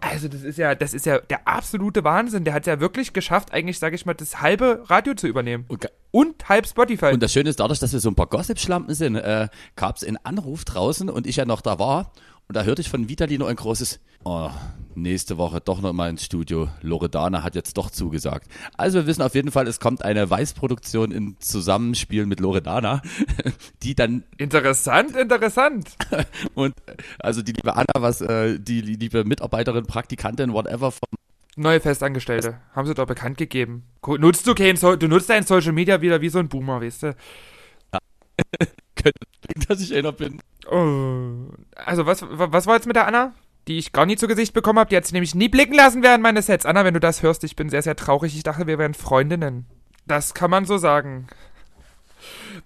Also 0.00 0.28
das 0.28 0.42
ist 0.42 0.58
ja, 0.58 0.74
das 0.74 0.94
ist 0.94 1.06
ja 1.06 1.18
der 1.18 1.46
absolute 1.48 2.04
Wahnsinn. 2.04 2.44
Der 2.44 2.54
hat 2.54 2.66
ja 2.66 2.78
wirklich 2.78 3.12
geschafft, 3.12 3.52
eigentlich, 3.52 3.78
sage 3.78 3.96
ich 3.96 4.06
mal, 4.06 4.14
das 4.14 4.40
halbe 4.40 4.84
Radio 4.86 5.14
zu 5.14 5.26
übernehmen. 5.26 5.64
Und, 5.68 5.88
Und 6.12 6.48
halb 6.48 6.66
Spotify. 6.66 7.06
und 7.06 7.22
das 7.22 7.32
Schöne 7.32 7.50
ist, 7.50 7.60
dadurch, 7.60 7.80
dass 7.80 7.92
wir 7.92 8.00
so 8.00 8.08
ein 8.08 8.14
paar 8.14 8.28
Gossip-Schlampen 8.28 8.94
sind, 8.94 9.16
äh, 9.16 9.48
gab 9.76 9.96
es 9.96 10.04
einen 10.04 10.18
Anruf 10.22 10.64
draußen 10.64 11.10
und 11.10 11.26
ich 11.26 11.36
ja 11.36 11.44
noch 11.44 11.60
da 11.60 11.78
war. 11.78 12.12
Und 12.46 12.56
da 12.56 12.62
hörte 12.62 12.80
ich 12.80 12.88
von 12.88 13.08
Vitali 13.08 13.38
nur 13.38 13.48
ein 13.48 13.56
großes, 13.56 14.00
oh, 14.28 14.50
nächste 14.94 15.38
Woche 15.38 15.60
doch 15.60 15.80
noch 15.80 15.92
mal 15.92 16.10
ins 16.10 16.24
Studio. 16.24 16.68
Loredana 16.82 17.42
hat 17.42 17.54
jetzt 17.54 17.76
doch 17.78 17.90
zugesagt. 17.90 18.48
Also 18.76 18.98
wir 18.98 19.06
wissen 19.06 19.22
auf 19.22 19.34
jeden 19.34 19.50
Fall, 19.50 19.66
es 19.66 19.80
kommt 19.80 20.04
eine 20.04 20.28
Weißproduktion 20.28 21.12
in 21.12 21.36
Zusammenspiel 21.40 22.26
mit 22.26 22.40
Loredana, 22.40 23.00
die 23.82 23.94
dann 23.94 24.24
interessant, 24.36 25.16
interessant. 25.16 25.90
und 26.54 26.74
also 27.18 27.42
die 27.42 27.52
liebe 27.52 27.74
Anna, 27.74 27.92
was 27.98 28.20
äh, 28.20 28.58
die 28.58 28.80
liebe 28.80 29.24
Mitarbeiterin, 29.24 29.86
Praktikantin, 29.86 30.52
whatever 30.52 30.92
von 30.92 31.08
Neue 31.56 31.80
Festangestellte. 31.80 32.60
Haben 32.72 32.86
sie 32.86 32.94
doch 32.94 33.06
bekannt 33.06 33.36
gegeben. 33.36 33.84
Nutzt 34.06 34.46
du 34.46 34.54
kein 34.54 34.76
so 34.76 34.94
du 34.94 35.08
nutzt 35.08 35.28
dein 35.28 35.44
Social 35.44 35.72
Media 35.72 36.00
wieder 36.00 36.20
wie 36.20 36.28
so 36.28 36.38
ein 36.38 36.48
Boomer, 36.48 36.80
weißt 36.80 37.02
du? 37.02 37.16
könnte, 38.94 39.18
dass 39.68 39.80
ich 39.80 39.94
einer 39.94 40.12
bin. 40.12 40.40
Oh. 40.70 41.50
Also, 41.74 42.06
was, 42.06 42.22
wa- 42.22 42.48
was 42.52 42.66
war 42.66 42.76
jetzt 42.76 42.86
mit 42.86 42.96
der 42.96 43.06
Anna? 43.06 43.32
Die 43.68 43.78
ich 43.78 43.92
gar 43.92 44.06
nie 44.06 44.16
zu 44.16 44.26
Gesicht 44.26 44.54
bekommen 44.54 44.78
habe. 44.78 44.90
Die 44.90 44.96
hat 44.96 45.06
sie 45.06 45.12
nämlich 45.12 45.34
nie 45.34 45.48
blicken 45.48 45.74
lassen 45.74 46.02
während 46.02 46.22
meines 46.22 46.46
Sets. 46.46 46.66
Anna, 46.66 46.84
wenn 46.84 46.94
du 46.94 47.00
das 47.00 47.22
hörst, 47.22 47.44
ich 47.44 47.54
bin 47.54 47.68
sehr, 47.68 47.82
sehr 47.82 47.96
traurig. 47.96 48.34
Ich 48.34 48.42
dachte, 48.42 48.66
wir 48.66 48.78
wären 48.78 48.94
Freundinnen. 48.94 49.66
Das 50.06 50.34
kann 50.34 50.50
man 50.50 50.64
so 50.64 50.78
sagen. 50.78 51.28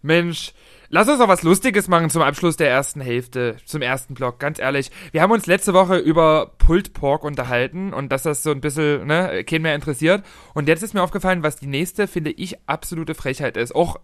Mensch, 0.00 0.52
lass 0.88 1.08
uns 1.08 1.18
noch 1.18 1.28
was 1.28 1.42
Lustiges 1.42 1.88
machen 1.88 2.08
zum 2.08 2.22
Abschluss 2.22 2.56
der 2.56 2.70
ersten 2.70 3.00
Hälfte, 3.00 3.56
zum 3.66 3.82
ersten 3.82 4.14
Block, 4.14 4.38
ganz 4.38 4.58
ehrlich. 4.58 4.90
Wir 5.10 5.22
haben 5.22 5.32
uns 5.32 5.46
letzte 5.46 5.74
Woche 5.74 5.98
über 5.98 6.52
Pulled 6.58 6.94
Pork 6.94 7.24
unterhalten 7.24 7.92
und 7.92 8.10
dass 8.10 8.22
das 8.22 8.42
so 8.42 8.52
ein 8.52 8.60
bisschen, 8.60 9.06
ne, 9.06 9.44
keinen 9.44 9.62
mehr 9.62 9.74
interessiert. 9.74 10.24
Und 10.54 10.68
jetzt 10.68 10.82
ist 10.82 10.94
mir 10.94 11.02
aufgefallen, 11.02 11.42
was 11.42 11.56
die 11.56 11.66
nächste, 11.66 12.06
finde 12.06 12.30
ich, 12.30 12.56
absolute 12.68 13.14
Frechheit 13.14 13.56
ist. 13.56 13.74
Auch 13.74 13.98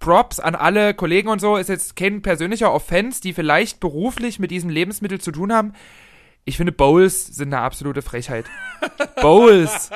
Props 0.00 0.40
an 0.40 0.56
alle 0.56 0.94
Kollegen 0.94 1.28
und 1.28 1.40
so, 1.40 1.56
ist 1.56 1.68
jetzt 1.68 1.94
kein 1.94 2.22
persönlicher 2.22 2.72
Offense, 2.72 3.20
die 3.20 3.32
vielleicht 3.32 3.78
beruflich 3.78 4.40
mit 4.40 4.50
diesem 4.50 4.68
Lebensmittel 4.68 5.20
zu 5.20 5.30
tun 5.30 5.52
haben. 5.52 5.74
Ich 6.44 6.56
finde, 6.56 6.72
Bowls 6.72 7.26
sind 7.28 7.52
eine 7.54 7.62
absolute 7.62 8.02
Frechheit. 8.02 8.46
Bowls. 9.20 9.90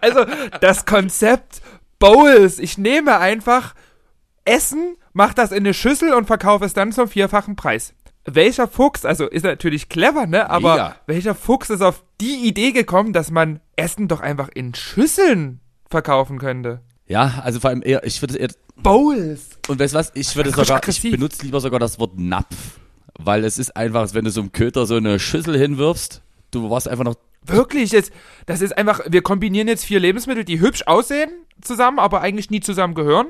Also, 0.00 0.24
das 0.60 0.86
Konzept 0.86 1.60
Bowls. 1.98 2.58
Ich 2.58 2.78
nehme 2.78 3.18
einfach 3.18 3.74
Essen, 4.44 4.96
mach 5.12 5.34
das 5.34 5.52
in 5.52 5.58
eine 5.58 5.74
Schüssel 5.74 6.14
und 6.14 6.26
verkaufe 6.26 6.64
es 6.64 6.72
dann 6.72 6.92
zum 6.92 7.08
vierfachen 7.08 7.56
Preis. 7.56 7.92
Welcher 8.24 8.68
Fuchs, 8.68 9.04
also 9.04 9.26
ist 9.26 9.44
natürlich 9.44 9.88
clever, 9.88 10.26
ne? 10.26 10.48
Aber 10.50 10.72
Mega. 10.72 10.96
welcher 11.06 11.34
Fuchs 11.34 11.70
ist 11.70 11.82
auf 11.82 12.02
die 12.20 12.46
Idee 12.46 12.72
gekommen, 12.72 13.12
dass 13.12 13.30
man 13.30 13.60
Essen 13.76 14.08
doch 14.08 14.20
einfach 14.20 14.48
in 14.54 14.74
Schüsseln 14.74 15.60
verkaufen 15.88 16.38
könnte? 16.38 16.80
Ja, 17.06 17.40
also 17.42 17.60
vor 17.60 17.70
allem 17.70 17.82
eher, 17.84 18.04
ich 18.04 18.20
würde 18.22 18.36
eher, 18.38 18.50
Bowls. 18.76 19.58
und 19.68 19.78
weißt 19.80 19.94
du 19.94 19.98
was, 19.98 20.12
ich 20.14 20.34
würde 20.36 20.50
sogar, 20.50 20.64
ich 20.64 20.72
aggressiv. 20.72 21.10
benutze 21.12 21.42
lieber 21.44 21.60
sogar 21.60 21.80
das 21.80 21.98
Wort 21.98 22.18
Napf. 22.18 22.78
Weil 23.24 23.44
es 23.44 23.58
ist 23.58 23.76
einfach, 23.76 24.12
wenn 24.14 24.24
du 24.24 24.30
so 24.30 24.40
einem 24.40 24.52
Köter 24.52 24.86
so 24.86 24.96
eine 24.96 25.18
Schüssel 25.18 25.56
hinwirfst, 25.56 26.22
du 26.50 26.70
warst 26.70 26.88
einfach 26.88 27.04
noch, 27.04 27.16
Wirklich, 27.42 27.92
jetzt, 27.92 28.12
das 28.44 28.60
ist 28.60 28.76
einfach, 28.76 29.00
wir 29.08 29.22
kombinieren 29.22 29.66
jetzt 29.66 29.84
vier 29.86 29.98
Lebensmittel, 29.98 30.44
die 30.44 30.60
hübsch 30.60 30.82
aussehen 30.86 31.30
zusammen, 31.62 31.98
aber 31.98 32.20
eigentlich 32.20 32.50
nie 32.50 32.60
zusammen 32.60 32.94
gehören. 32.94 33.28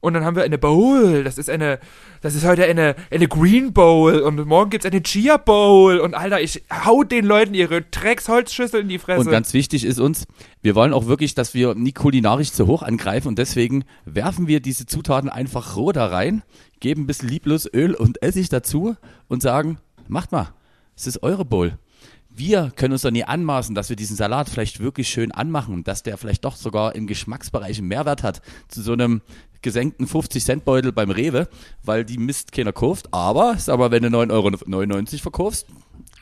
Und 0.00 0.14
dann 0.14 0.24
haben 0.24 0.36
wir 0.36 0.44
eine 0.44 0.58
Bowl, 0.58 1.24
das 1.24 1.38
ist 1.38 1.48
eine, 1.48 1.80
das 2.20 2.34
ist 2.34 2.44
heute 2.44 2.64
eine, 2.64 2.94
eine 3.10 3.28
Green 3.28 3.72
Bowl 3.72 4.20
und 4.20 4.46
morgen 4.46 4.70
gibt's 4.70 4.86
eine 4.86 5.02
Chia 5.02 5.36
Bowl 5.36 5.98
und 5.98 6.14
Alter, 6.14 6.40
ich 6.40 6.62
hau 6.84 7.02
den 7.02 7.24
Leuten 7.24 7.54
ihre 7.54 7.82
Drecksholzschüssel 7.82 8.82
in 8.82 8.88
die 8.88 8.98
Fresse. 8.98 9.20
und 9.20 9.30
ganz 9.30 9.54
wichtig 9.54 9.84
ist 9.84 9.98
uns, 9.98 10.26
wir 10.62 10.74
wollen 10.74 10.92
auch 10.92 11.06
wirklich, 11.06 11.34
dass 11.34 11.54
wir 11.54 11.74
nie 11.74 11.92
kulinarisch 11.92 12.52
zu 12.52 12.66
hoch 12.66 12.82
angreifen 12.82 13.28
und 13.28 13.38
deswegen 13.38 13.84
werfen 14.04 14.46
wir 14.46 14.60
diese 14.60 14.86
Zutaten 14.86 15.30
einfach 15.30 15.76
roh 15.76 15.92
da 15.92 16.06
rein, 16.06 16.42
geben 16.78 17.02
ein 17.02 17.06
bisschen 17.06 17.28
lieblos 17.28 17.68
Öl 17.72 17.94
und 17.94 18.22
Essig 18.22 18.48
dazu 18.50 18.96
und 19.28 19.42
sagen, 19.42 19.78
macht 20.08 20.30
mal, 20.30 20.52
es 20.94 21.06
ist 21.06 21.22
eure 21.22 21.44
Bowl. 21.44 21.78
Wir 22.38 22.70
können 22.76 22.92
uns 22.92 23.00
doch 23.00 23.10
nie 23.10 23.24
anmaßen, 23.24 23.74
dass 23.74 23.88
wir 23.88 23.96
diesen 23.96 24.14
Salat 24.14 24.50
vielleicht 24.50 24.78
wirklich 24.78 25.08
schön 25.08 25.32
anmachen 25.32 25.72
und 25.72 25.88
dass 25.88 26.02
der 26.02 26.18
vielleicht 26.18 26.44
doch 26.44 26.54
sogar 26.54 26.94
im 26.94 27.06
Geschmacksbereich 27.06 27.78
einen 27.78 27.88
Mehrwert 27.88 28.22
hat 28.22 28.42
zu 28.68 28.82
so 28.82 28.92
einem 28.92 29.22
gesenkten 29.66 30.06
50-Cent-Beutel 30.06 30.92
beim 30.92 31.10
Rewe, 31.10 31.48
weil 31.82 32.04
die 32.04 32.18
Mist 32.18 32.52
keiner 32.52 32.72
kauft. 32.72 33.12
Aber, 33.12 33.56
sag 33.58 33.80
mal, 33.80 33.90
wenn 33.90 34.04
du 34.04 34.08
9,99 34.10 34.32
Euro 34.32 35.22
verkaufst, 35.22 35.66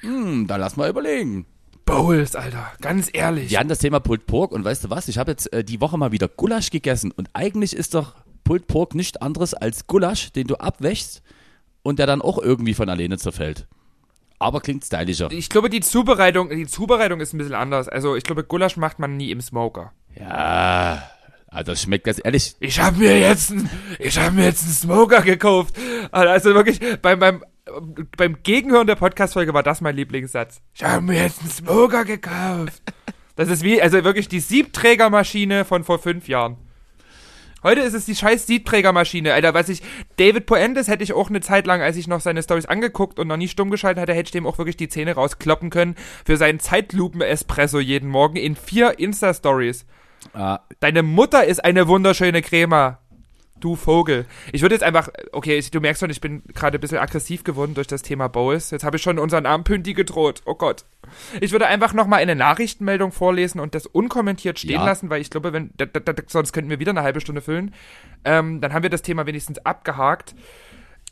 hm, 0.01 0.47
dann 0.47 0.61
lass 0.61 0.79
mal 0.79 0.89
überlegen. 0.89 1.45
Bowls, 1.85 2.35
Alter, 2.35 2.73
ganz 2.81 3.11
ehrlich. 3.13 3.51
Wir 3.51 3.59
hatten 3.59 3.69
das 3.69 3.81
Thema 3.81 4.01
Pulled 4.01 4.25
Pork 4.27 4.53
und 4.53 4.65
weißt 4.65 4.85
du 4.85 4.91
was? 4.91 5.09
Ich 5.09 5.19
habe 5.19 5.33
jetzt 5.33 5.53
äh, 5.53 5.63
die 5.63 5.83
Woche 5.83 5.99
mal 5.99 6.11
wieder 6.11 6.27
Gulasch 6.27 6.71
gegessen 6.71 7.13
und 7.13 7.29
eigentlich 7.35 7.77
ist 7.77 7.95
doch 7.95 8.15
Pulled 8.45 8.67
Pork 8.67 8.95
nicht 8.95 9.21
anderes 9.21 9.53
als 9.53 9.87
Gulasch, 9.87 10.33
den 10.33 10.47
du 10.47 10.55
abwächst 10.57 11.23
und 11.83 11.99
der 11.99 12.07
dann 12.07 12.23
auch 12.23 12.39
irgendwie 12.39 12.73
von 12.73 12.89
alleine 12.89 13.19
zerfällt. 13.19 13.67
Aber 14.39 14.63
klingt 14.63 14.87
stylischer. 14.87 15.31
Ich 15.33 15.51
glaube, 15.51 15.69
die 15.69 15.81
Zubereitung, 15.81 16.49
die 16.49 16.67
Zubereitung 16.67 17.21
ist 17.21 17.35
ein 17.35 17.39
bisschen 17.39 17.55
anders. 17.55 17.89
Also, 17.89 18.17
ich 18.17 18.25
glaube, 18.25 18.45
Gulasch 18.45 18.79
macht 18.79 18.99
man 18.99 19.19
nie 19.19 19.31
im 19.31 19.43
Smoker. 19.43 19.93
Ja, 20.19 21.03
also 21.55 21.73
das 21.73 21.83
schmeckt 21.83 22.05
ganz 22.05 22.21
ehrlich. 22.23 22.57
Ich 22.59 22.81
habe 22.81 22.99
mir 22.99 23.19
jetzt 23.19 23.51
ein, 23.51 23.71
ich 23.99 24.19
habe 24.19 24.33
mir 24.33 24.45
jetzt 24.45 24.65
einen 24.65 24.73
Smoker 24.73 25.23
gekauft. 25.23 25.75
Also 26.11 26.55
wirklich 26.55 26.81
beim 27.01 27.19
beim 27.19 27.45
beim 28.17 28.43
Gegenhören 28.43 28.87
der 28.87 28.97
Podcast-Folge 28.97 29.55
war 29.55 29.63
das 29.63 29.81
mein 29.81 29.97
Lieblingssatz. 29.97 30.61
Ich 30.75 30.85
habe 30.85 31.03
mir 31.03 31.23
jetzt 31.23 31.41
einen 31.41 31.51
Smoker 31.51 32.05
gekauft. 32.05 32.83
Das 33.37 33.49
ist 33.49 33.63
wie, 33.63 33.81
also 33.81 34.05
wirklich 34.05 34.29
die 34.29 34.41
Siebträgermaschine 34.41 35.65
von 35.65 35.85
vor 35.85 35.99
fünf 35.99 36.29
Jahren. 36.29 36.57
Heute 37.63 37.81
ist 37.81 37.95
es 37.95 38.05
die 38.05 38.15
scheiß 38.15 38.47
Siebträgermaschine, 38.47 39.33
Alter. 39.33 39.55
Weiß 39.55 39.71
ich, 39.71 39.81
David 40.19 40.45
Poendes 40.45 40.89
hätte 40.89 41.03
ich 41.03 41.15
auch 41.15 41.31
eine 41.31 41.41
Zeit 41.41 41.67
lang, 41.67 41.81
als 41.81 41.97
ich 41.97 42.07
noch 42.07 42.21
seine 42.21 42.43
Stories 42.43 42.67
angeguckt 42.67 43.19
und 43.19 43.27
noch 43.29 43.39
nie 43.39 43.49
stumm 43.49 43.71
geschaltet 43.71 44.03
hatte, 44.03 44.13
hätte 44.13 44.29
ich 44.29 44.33
dem 44.33 44.47
auch 44.47 44.59
wirklich 44.59 44.77
die 44.77 44.89
Zähne 44.89 45.15
rauskloppen 45.15 45.71
können 45.71 45.95
für 46.27 46.37
seinen 46.37 46.61
Zeitlupen-Espresso 46.61 47.81
jeden 47.81 48.11
Morgen 48.11 48.37
in 48.37 48.55
vier 48.55 48.99
Insta-Stories. 48.99 49.87
Äh, 50.33 50.59
Deine 50.81 51.03
Mutter 51.03 51.45
ist 51.45 51.65
eine 51.65 51.89
wunderschöne 51.89 52.43
Crema. 52.43 52.99
Du 53.61 53.77
Vogel. 53.77 54.27
Ich 54.53 54.61
würde 54.63 54.75
jetzt 54.75 54.83
einfach, 54.83 55.09
okay, 55.33 55.57
ich, 55.57 55.71
du 55.71 55.81
merkst 55.81 56.01
schon, 56.01 56.11
ich 56.11 56.21
bin 56.21 56.43
gerade 56.55 56.77
ein 56.77 56.81
bisschen 56.81 56.99
aggressiv 56.99 57.45
geworden 57.45 57.73
durch 57.75 57.87
das 57.87 58.03
Thema 58.03 58.29
Bowles. 58.29 58.71
Jetzt 58.73 58.85
habe 58.85 58.97
ich 58.97 59.03
schon 59.03 59.19
unseren 59.19 59.47
armen 59.47 59.65
Pünti 59.65 59.95
gedroht. 59.95 60.43
Oh 60.45 60.55
Gott. 60.55 60.85
Ich 61.41 61.53
würde 61.53 61.67
einfach 61.67 61.95
nochmal 61.95 62.21
eine 62.21 62.35
Nachrichtenmeldung 62.35 63.11
vorlesen 63.13 63.61
und 63.61 63.75
das 63.75 63.87
unkommentiert 63.87 64.59
stehen 64.59 64.73
Ja. 64.81 64.85
lassen, 64.85 65.09
weil 65.09 65.21
ich 65.23 65.31
glaube, 65.31 65.53
wenn, 65.53 65.71
da, 65.77 65.87
da, 65.87 66.01
da, 66.01 66.23
sonst 66.27 66.53
könnten 66.53 66.69
wir 66.69 66.81
wieder 66.81 66.91
eine 66.91 67.03
halbe 67.03 67.21
Stunde 67.21 67.41
füllen. 67.41 67.73
Ähm, 68.25 68.61
dann 68.61 68.75
haben 68.75 68.83
wir 68.83 68.91
das 68.91 69.03
Thema 69.03 69.25
wenigstens 69.25 69.59
abgehakt. 69.65 70.35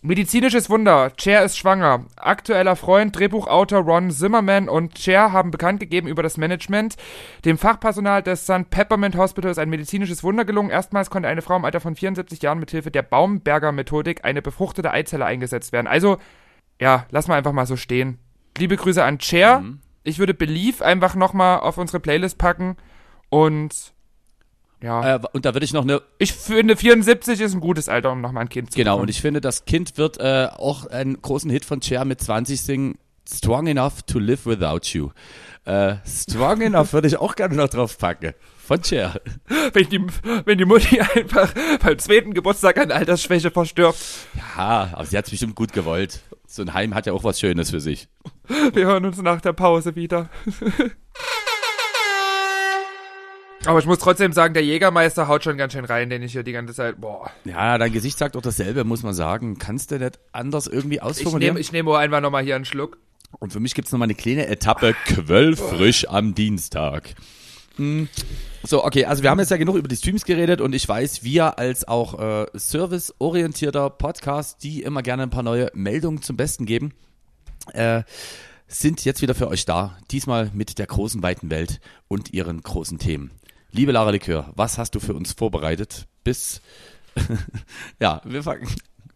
Medizinisches 0.04 0.68
Wunder. 0.68 1.12
Cher 1.16 1.44
ist 1.44 1.56
schwanger. 1.56 2.06
Aktueller 2.16 2.74
Freund, 2.74 3.16
Drehbuchautor 3.16 3.82
Ron 3.82 4.10
Zimmerman 4.10 4.68
und 4.68 4.98
Cher 4.98 5.30
haben 5.30 5.52
bekannt 5.52 5.78
gegeben 5.78 6.08
über 6.08 6.24
das 6.24 6.36
Management. 6.36 6.96
Dem 7.44 7.56
Fachpersonal 7.56 8.20
des 8.20 8.42
St. 8.42 8.68
Peppermint 8.68 9.16
Hospital 9.16 9.52
ist 9.52 9.58
ein 9.58 9.70
medizinisches 9.70 10.24
Wunder 10.24 10.44
gelungen. 10.44 10.70
Erstmals 10.70 11.08
konnte 11.08 11.28
eine 11.28 11.40
Frau 11.40 11.54
im 11.54 11.64
Alter 11.64 11.78
von 11.78 11.94
74 11.94 12.42
Jahren 12.42 12.58
mithilfe 12.58 12.90
der 12.90 13.02
Baumberger-Methodik 13.02 14.24
eine 14.24 14.42
befruchtete 14.42 14.90
Eizelle 14.90 15.24
eingesetzt 15.24 15.70
werden. 15.72 15.86
Also, 15.86 16.18
ja, 16.80 17.06
lass 17.10 17.28
mal 17.28 17.36
einfach 17.36 17.52
mal 17.52 17.66
so 17.66 17.76
stehen. 17.76 18.18
Liebe 18.58 18.76
Grüße 18.76 19.04
an 19.04 19.20
Cher. 19.20 19.62
Ich 20.02 20.18
würde 20.18 20.34
Belief 20.34 20.82
einfach 20.82 21.14
nochmal 21.14 21.60
auf 21.60 21.78
unsere 21.78 22.00
Playlist 22.00 22.38
packen. 22.38 22.76
Und 23.28 23.92
ja, 24.82 25.16
äh, 25.16 25.20
und 25.32 25.44
da 25.44 25.54
würde 25.54 25.64
ich 25.64 25.72
noch 25.72 25.82
eine 25.82 26.02
ich 26.18 26.32
finde 26.32 26.76
74 26.76 27.40
ist 27.40 27.54
ein 27.54 27.60
gutes 27.60 27.88
Alter, 27.88 28.12
um 28.12 28.20
nochmal 28.20 28.42
ein 28.42 28.48
Kind 28.48 28.72
zu 28.72 28.76
Genau, 28.76 28.92
bekommen. 28.92 29.02
und 29.02 29.08
ich 29.08 29.20
finde, 29.20 29.40
das 29.40 29.64
Kind 29.64 29.96
wird 29.98 30.18
äh, 30.20 30.48
auch 30.56 30.86
einen 30.86 31.20
großen 31.22 31.50
Hit 31.50 31.64
von 31.64 31.80
Cher 31.80 32.04
mit 32.04 32.20
20 32.20 32.60
singen. 32.60 32.98
Strong 33.32 33.68
enough 33.68 34.02
to 34.02 34.18
live 34.18 34.46
without 34.46 34.80
you. 34.92 35.10
Äh, 35.64 35.94
strong 36.04 36.60
enough 36.60 36.92
würde 36.92 37.06
ich 37.06 37.16
auch 37.18 37.36
gerne 37.36 37.54
noch 37.54 37.68
drauf 37.68 37.96
packen. 37.96 38.34
Von 38.58 38.82
Cher. 38.82 39.20
wenn 39.72 39.88
die, 39.88 40.04
wenn 40.44 40.58
die 40.58 40.64
Mutti 40.64 41.00
einfach 41.00 41.54
beim 41.80 41.98
zweiten 42.00 42.34
Geburtstag 42.34 42.78
an 42.78 42.90
Altersschwäche 42.90 43.52
verstirbt. 43.52 43.98
Ja, 44.56 44.90
aber 44.92 45.06
sie 45.06 45.16
hat 45.16 45.26
es 45.26 45.30
bestimmt 45.30 45.54
gut 45.54 45.72
gewollt. 45.72 46.20
So 46.48 46.62
ein 46.62 46.74
Heim 46.74 46.94
hat 46.94 47.06
ja 47.06 47.12
auch 47.12 47.22
was 47.24 47.38
Schönes 47.38 47.70
für 47.70 47.80
sich. 47.80 48.08
Wir 48.74 48.86
hören 48.86 49.04
uns 49.06 49.22
nach 49.22 49.40
der 49.40 49.52
Pause 49.52 49.94
wieder. 49.94 50.28
Aber 53.64 53.78
ich 53.78 53.86
muss 53.86 54.00
trotzdem 54.00 54.32
sagen, 54.32 54.54
der 54.54 54.64
Jägermeister 54.64 55.28
haut 55.28 55.44
schon 55.44 55.56
ganz 55.56 55.72
schön 55.72 55.84
rein, 55.84 56.10
den 56.10 56.20
ich 56.22 56.32
hier 56.32 56.42
die 56.42 56.52
ganze 56.52 56.74
Zeit, 56.74 57.00
boah. 57.00 57.30
Ja, 57.44 57.78
dein 57.78 57.92
Gesicht 57.92 58.18
sagt 58.18 58.34
doch 58.34 58.42
dasselbe, 58.42 58.82
muss 58.82 59.04
man 59.04 59.14
sagen. 59.14 59.56
Kannst 59.58 59.92
du 59.92 59.98
nicht 59.98 60.18
anders 60.32 60.66
irgendwie 60.66 60.96
Ich 60.96 61.02
ausformulieren? 61.02 61.54
nehme 61.54 61.60
ich 61.60 61.70
nehm 61.70 61.88
einfach 61.88 62.20
nochmal 62.20 62.42
hier 62.42 62.56
einen 62.56 62.64
Schluck. 62.64 62.98
Und 63.38 63.52
für 63.52 63.60
mich 63.60 63.74
gibt's 63.74 63.92
noch 63.92 63.98
mal 63.98 64.04
eine 64.04 64.16
kleine 64.16 64.48
Etappe 64.48 64.94
Quellfrisch 65.06 66.08
am 66.08 66.34
Dienstag. 66.34 67.14
Hm. 67.76 68.08
So, 68.64 68.84
okay, 68.84 69.04
also 69.06 69.22
wir 69.22 69.30
haben 69.30 69.38
jetzt 69.38 69.50
ja 69.50 69.56
genug 69.56 69.76
über 69.76 69.88
die 69.88 69.96
Streams 69.96 70.24
geredet 70.24 70.60
und 70.60 70.74
ich 70.74 70.86
weiß, 70.86 71.22
wir 71.22 71.58
als 71.58 71.86
auch 71.86 72.18
äh, 72.18 72.46
serviceorientierter 72.54 73.90
Podcast, 73.90 74.62
die 74.64 74.82
immer 74.82 75.02
gerne 75.02 75.22
ein 75.22 75.30
paar 75.30 75.42
neue 75.42 75.70
Meldungen 75.72 76.20
zum 76.20 76.36
Besten 76.36 76.66
geben, 76.66 76.92
äh, 77.72 78.02
sind 78.66 79.04
jetzt 79.04 79.22
wieder 79.22 79.34
für 79.34 79.48
euch 79.48 79.64
da. 79.64 79.96
Diesmal 80.10 80.50
mit 80.52 80.78
der 80.78 80.86
großen, 80.86 81.22
weiten 81.22 81.50
Welt 81.50 81.80
und 82.08 82.32
ihren 82.32 82.60
großen 82.60 82.98
Themen. 82.98 83.30
Liebe 83.74 83.92
Lara 83.92 84.10
Likör, 84.10 84.52
was 84.54 84.76
hast 84.76 84.94
du 84.94 85.00
für 85.00 85.14
uns 85.14 85.32
vorbereitet? 85.32 86.06
Bis, 86.24 86.60
ja, 88.00 88.20
wir 88.22 88.42
fangen, 88.42 88.68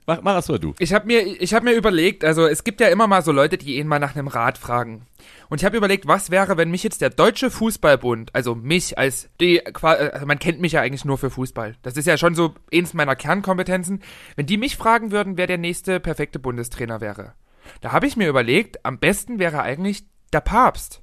mach, 0.06 0.22
mach 0.22 0.34
das 0.34 0.48
mal 0.48 0.58
du. 0.58 0.74
Ich 0.78 0.94
habe 0.94 1.06
mir, 1.06 1.26
ich 1.26 1.52
hab 1.52 1.62
mir 1.62 1.74
überlegt, 1.74 2.24
also 2.24 2.46
es 2.46 2.64
gibt 2.64 2.80
ja 2.80 2.88
immer 2.88 3.06
mal 3.06 3.20
so 3.20 3.32
Leute, 3.32 3.58
die 3.58 3.76
ihn 3.76 3.86
mal 3.86 3.98
nach 3.98 4.16
einem 4.16 4.28
Rat 4.28 4.56
fragen. 4.56 5.06
Und 5.50 5.60
ich 5.60 5.66
habe 5.66 5.76
überlegt, 5.76 6.08
was 6.08 6.30
wäre, 6.30 6.56
wenn 6.56 6.70
mich 6.70 6.82
jetzt 6.82 7.02
der 7.02 7.10
Deutsche 7.10 7.50
Fußballbund, 7.50 8.34
also 8.34 8.54
mich 8.54 8.96
als 8.96 9.28
die, 9.42 9.60
also 9.66 10.24
man 10.24 10.38
kennt 10.38 10.58
mich 10.58 10.72
ja 10.72 10.80
eigentlich 10.80 11.04
nur 11.04 11.18
für 11.18 11.28
Fußball. 11.28 11.76
Das 11.82 11.98
ist 11.98 12.06
ja 12.06 12.16
schon 12.16 12.34
so 12.34 12.54
eins 12.72 12.94
meiner 12.94 13.14
Kernkompetenzen. 13.14 14.02
Wenn 14.36 14.46
die 14.46 14.56
mich 14.56 14.78
fragen 14.78 15.10
würden, 15.10 15.36
wer 15.36 15.46
der 15.46 15.58
nächste 15.58 16.00
perfekte 16.00 16.38
Bundestrainer 16.38 17.02
wäre. 17.02 17.34
Da 17.82 17.92
habe 17.92 18.06
ich 18.06 18.16
mir 18.16 18.28
überlegt, 18.28 18.86
am 18.86 19.00
besten 19.00 19.38
wäre 19.38 19.60
eigentlich 19.60 20.04
der 20.32 20.40
Papst. 20.40 21.02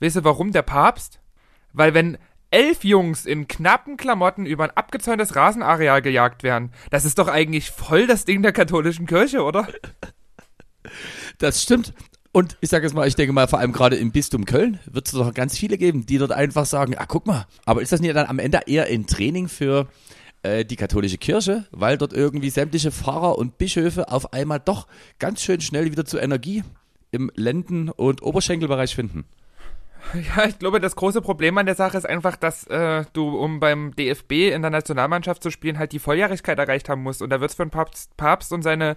Weißt 0.00 0.16
du, 0.16 0.24
warum 0.24 0.52
der 0.52 0.62
Papst? 0.62 1.20
Weil 1.72 1.94
wenn 1.94 2.18
elf 2.50 2.84
Jungs 2.84 3.26
in 3.26 3.48
knappen 3.48 3.96
Klamotten 3.96 4.46
über 4.46 4.64
ein 4.64 4.70
abgezäuntes 4.70 5.36
Rasenareal 5.36 6.02
gejagt 6.02 6.42
werden, 6.42 6.72
das 6.90 7.04
ist 7.04 7.18
doch 7.18 7.28
eigentlich 7.28 7.70
voll 7.70 8.06
das 8.06 8.24
Ding 8.24 8.42
der 8.42 8.52
katholischen 8.52 9.06
Kirche, 9.06 9.42
oder? 9.42 9.68
Das 11.38 11.62
stimmt. 11.62 11.92
Und 12.32 12.56
ich 12.60 12.70
sage 12.70 12.86
jetzt 12.86 12.94
mal, 12.94 13.08
ich 13.08 13.16
denke 13.16 13.32
mal, 13.32 13.48
vor 13.48 13.58
allem 13.58 13.72
gerade 13.72 13.96
im 13.96 14.12
Bistum 14.12 14.44
Köln 14.44 14.78
wird 14.86 15.06
es 15.06 15.12
doch 15.12 15.34
ganz 15.34 15.58
viele 15.58 15.78
geben, 15.78 16.06
die 16.06 16.18
dort 16.18 16.30
einfach 16.30 16.64
sagen, 16.64 16.94
ah, 16.96 17.06
guck 17.06 17.26
mal, 17.26 17.46
aber 17.64 17.82
ist 17.82 17.90
das 17.90 18.00
nicht 18.00 18.14
dann 18.14 18.26
am 18.26 18.38
Ende 18.38 18.60
eher 18.66 18.86
ein 18.86 19.06
Training 19.06 19.48
für 19.48 19.88
äh, 20.42 20.64
die 20.64 20.76
katholische 20.76 21.18
Kirche, 21.18 21.66
weil 21.72 21.98
dort 21.98 22.12
irgendwie 22.12 22.50
sämtliche 22.50 22.92
Pfarrer 22.92 23.36
und 23.36 23.58
Bischöfe 23.58 24.12
auf 24.12 24.32
einmal 24.32 24.60
doch 24.60 24.86
ganz 25.18 25.42
schön 25.42 25.60
schnell 25.60 25.90
wieder 25.90 26.04
zur 26.04 26.22
Energie 26.22 26.62
im 27.10 27.32
Lenden- 27.34 27.90
und 27.90 28.22
Oberschenkelbereich 28.22 28.94
finden. 28.94 29.24
Ja, 30.36 30.44
ich 30.46 30.58
glaube, 30.58 30.80
das 30.80 30.96
große 30.96 31.20
Problem 31.22 31.56
an 31.58 31.66
der 31.66 31.74
Sache 31.74 31.96
ist 31.96 32.08
einfach, 32.08 32.36
dass 32.36 32.66
äh, 32.66 33.04
du, 33.12 33.28
um 33.38 33.60
beim 33.60 33.94
DFB 33.96 34.32
in 34.52 34.62
der 34.62 34.70
Nationalmannschaft 34.70 35.42
zu 35.42 35.50
spielen, 35.50 35.78
halt 35.78 35.92
die 35.92 35.98
Volljährigkeit 35.98 36.58
erreicht 36.58 36.88
haben 36.88 37.02
musst. 37.02 37.22
Und 37.22 37.30
da 37.30 37.40
wird 37.40 37.50
es 37.50 37.56
für 37.56 37.64
den 37.64 37.70
Papst, 37.70 38.16
Papst 38.16 38.52
und 38.52 38.62
seine 38.62 38.96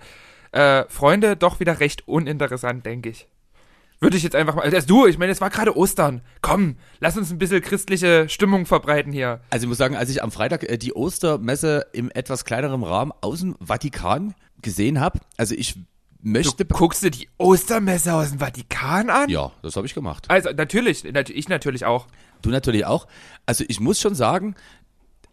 äh, 0.52 0.86
Freunde 0.90 1.36
doch 1.36 1.60
wieder 1.60 1.80
recht 1.80 2.08
uninteressant, 2.08 2.86
denke 2.86 3.10
ich. 3.10 3.28
Würde 4.00 4.18
ich 4.18 4.24
jetzt 4.24 4.36
einfach 4.36 4.56
mal. 4.56 4.64
Also 4.64 4.86
du, 4.86 5.08
ich 5.08 5.18
meine, 5.18 5.32
es 5.32 5.40
war 5.40 5.50
gerade 5.50 5.78
Ostern. 5.78 6.22
Komm, 6.42 6.76
lass 7.00 7.18
uns 7.18 7.32
ein 7.32 7.38
bisschen 7.38 7.62
christliche 7.62 8.28
Stimmung 8.28 8.66
verbreiten 8.66 9.14
hier. 9.14 9.40
Also 9.50 9.64
ich 9.64 9.70
muss 9.70 9.78
sagen, 9.78 9.96
als 9.96 10.10
ich 10.10 10.22
am 10.22 10.32
Freitag 10.32 10.70
äh, 10.70 10.78
die 10.78 10.94
Ostermesse 10.94 11.88
im 11.94 12.12
etwas 12.12 12.44
kleineren 12.44 12.84
Rahmen 12.84 13.14
aus 13.22 13.40
dem 13.40 13.56
Vatikan 13.66 14.36
gesehen 14.62 15.00
habe, 15.00 15.20
also 15.38 15.56
ich 15.56 15.76
möchte... 16.24 16.66
Du 16.66 16.76
guckst 16.76 17.04
dir 17.04 17.12
die 17.12 17.30
Ostermesse 17.38 18.14
aus 18.14 18.30
dem 18.30 18.40
Vatikan 18.40 19.10
an? 19.10 19.30
ja, 19.30 19.52
das 19.62 19.76
habe 19.76 19.86
ich 19.86 19.94
gemacht. 19.94 20.26
Also 20.30 20.50
natürlich, 20.52 21.04
nat 21.04 21.30
ich 21.30 21.50
natürlich 21.50 21.86
auch. 21.86 22.08
Du 22.42 22.50
natürlich 22.50 22.86
auch. 22.86 23.08
Also 23.46 23.64
ich 23.68 23.80
muss 23.80 24.00
schon 24.00 24.16
sagen, 24.16 24.56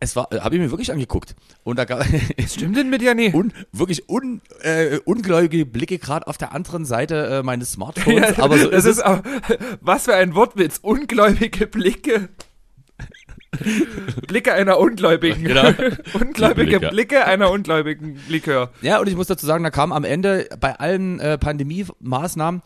es 0.00 0.16
war, 0.16 0.28
habe 0.30 0.54
ich 0.54 0.60
mir 0.60 0.70
wirklich 0.70 0.90
angeguckt. 0.90 1.36
Und 1.62 1.78
da 1.78 1.84
gab 1.84 2.00
Was 2.38 2.54
stimmt 2.54 2.76
denn 2.76 2.88
mit 2.88 3.02
dir 3.02 3.14
nie? 3.14 3.32
un, 3.32 3.52
wirklich 3.70 4.08
un, 4.08 4.40
äh, 4.62 4.98
ungläubige 5.04 5.66
Blicke 5.66 5.98
gerade 5.98 6.26
auf 6.26 6.38
der 6.38 6.52
anderen 6.52 6.84
Seite 6.86 7.26
äh, 7.26 7.42
meines 7.42 7.72
Smartphones. 7.72 8.38
aber 8.38 8.58
so 8.58 8.70
das 8.70 8.84
ist 8.84 8.92
es. 8.92 8.96
ist 8.98 9.02
aber, 9.02 9.22
was 9.80 10.04
für 10.04 10.14
ein 10.14 10.34
Wortwitz. 10.34 10.78
Ungläubige 10.82 11.66
Blicke. 11.66 12.30
Blicke 14.26 14.54
einer 14.54 14.78
Ungläubigen. 14.78 15.44
Genau. 15.44 15.68
Ungläubige 16.14 16.78
Blicke. 16.78 16.88
Blicke 16.88 17.24
einer 17.26 17.50
ungläubigen 17.50 18.20
Likör. 18.28 18.70
Ja, 18.82 19.00
und 19.00 19.08
ich 19.08 19.16
muss 19.16 19.26
dazu 19.26 19.46
sagen, 19.46 19.64
da 19.64 19.70
kam 19.70 19.92
am 19.92 20.04
Ende 20.04 20.48
bei 20.60 20.74
allen 20.78 21.20
äh, 21.20 21.38
Pandemie-Maßnahmen 21.38 22.62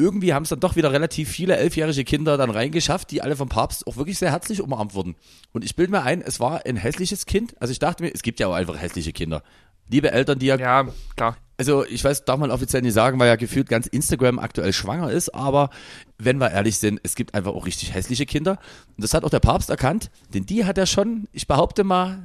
irgendwie 0.00 0.32
haben 0.32 0.44
es 0.44 0.48
dann 0.48 0.60
doch 0.60 0.76
wieder 0.76 0.92
relativ 0.92 1.28
viele 1.28 1.56
elfjährige 1.56 2.04
Kinder 2.04 2.36
dann 2.38 2.50
reingeschafft, 2.50 3.10
die 3.10 3.22
alle 3.22 3.36
vom 3.36 3.48
Papst 3.50 3.86
auch 3.86 3.96
wirklich 3.96 4.18
sehr 4.18 4.30
herzlich 4.30 4.62
umarmt 4.62 4.94
wurden. 4.94 5.14
Und 5.52 5.62
ich 5.62 5.76
bilde 5.76 5.92
mir 5.92 6.02
ein, 6.02 6.22
es 6.22 6.40
war 6.40 6.64
ein 6.64 6.76
hässliches 6.76 7.26
Kind. 7.26 7.54
Also 7.60 7.72
ich 7.72 7.78
dachte 7.78 8.02
mir, 8.02 8.10
es 8.12 8.22
gibt 8.22 8.40
ja 8.40 8.48
auch 8.48 8.54
einfach 8.54 8.80
hässliche 8.80 9.12
Kinder. 9.12 9.42
Liebe 9.88 10.10
Eltern, 10.10 10.38
die 10.38 10.46
ja 10.46 10.56
Ja, 10.56 10.88
klar. 11.16 11.36
Also 11.60 11.84
ich 11.84 12.02
weiß, 12.02 12.24
darf 12.24 12.40
man 12.40 12.50
offiziell 12.50 12.80
nicht 12.80 12.94
sagen, 12.94 13.20
weil 13.20 13.28
ja 13.28 13.36
gefühlt 13.36 13.68
ganz 13.68 13.86
Instagram 13.86 14.38
aktuell 14.38 14.72
schwanger 14.72 15.10
ist, 15.10 15.34
aber 15.34 15.68
wenn 16.16 16.38
wir 16.38 16.50
ehrlich 16.50 16.78
sind, 16.78 17.00
es 17.02 17.14
gibt 17.14 17.34
einfach 17.34 17.52
auch 17.52 17.66
richtig 17.66 17.92
hässliche 17.92 18.24
Kinder. 18.24 18.52
Und 18.96 19.04
das 19.04 19.12
hat 19.12 19.24
auch 19.24 19.30
der 19.30 19.40
Papst 19.40 19.68
erkannt, 19.68 20.10
denn 20.32 20.46
die 20.46 20.64
hat 20.64 20.78
er 20.78 20.86
schon, 20.86 21.28
ich 21.32 21.46
behaupte 21.46 21.84
mal, 21.84 22.24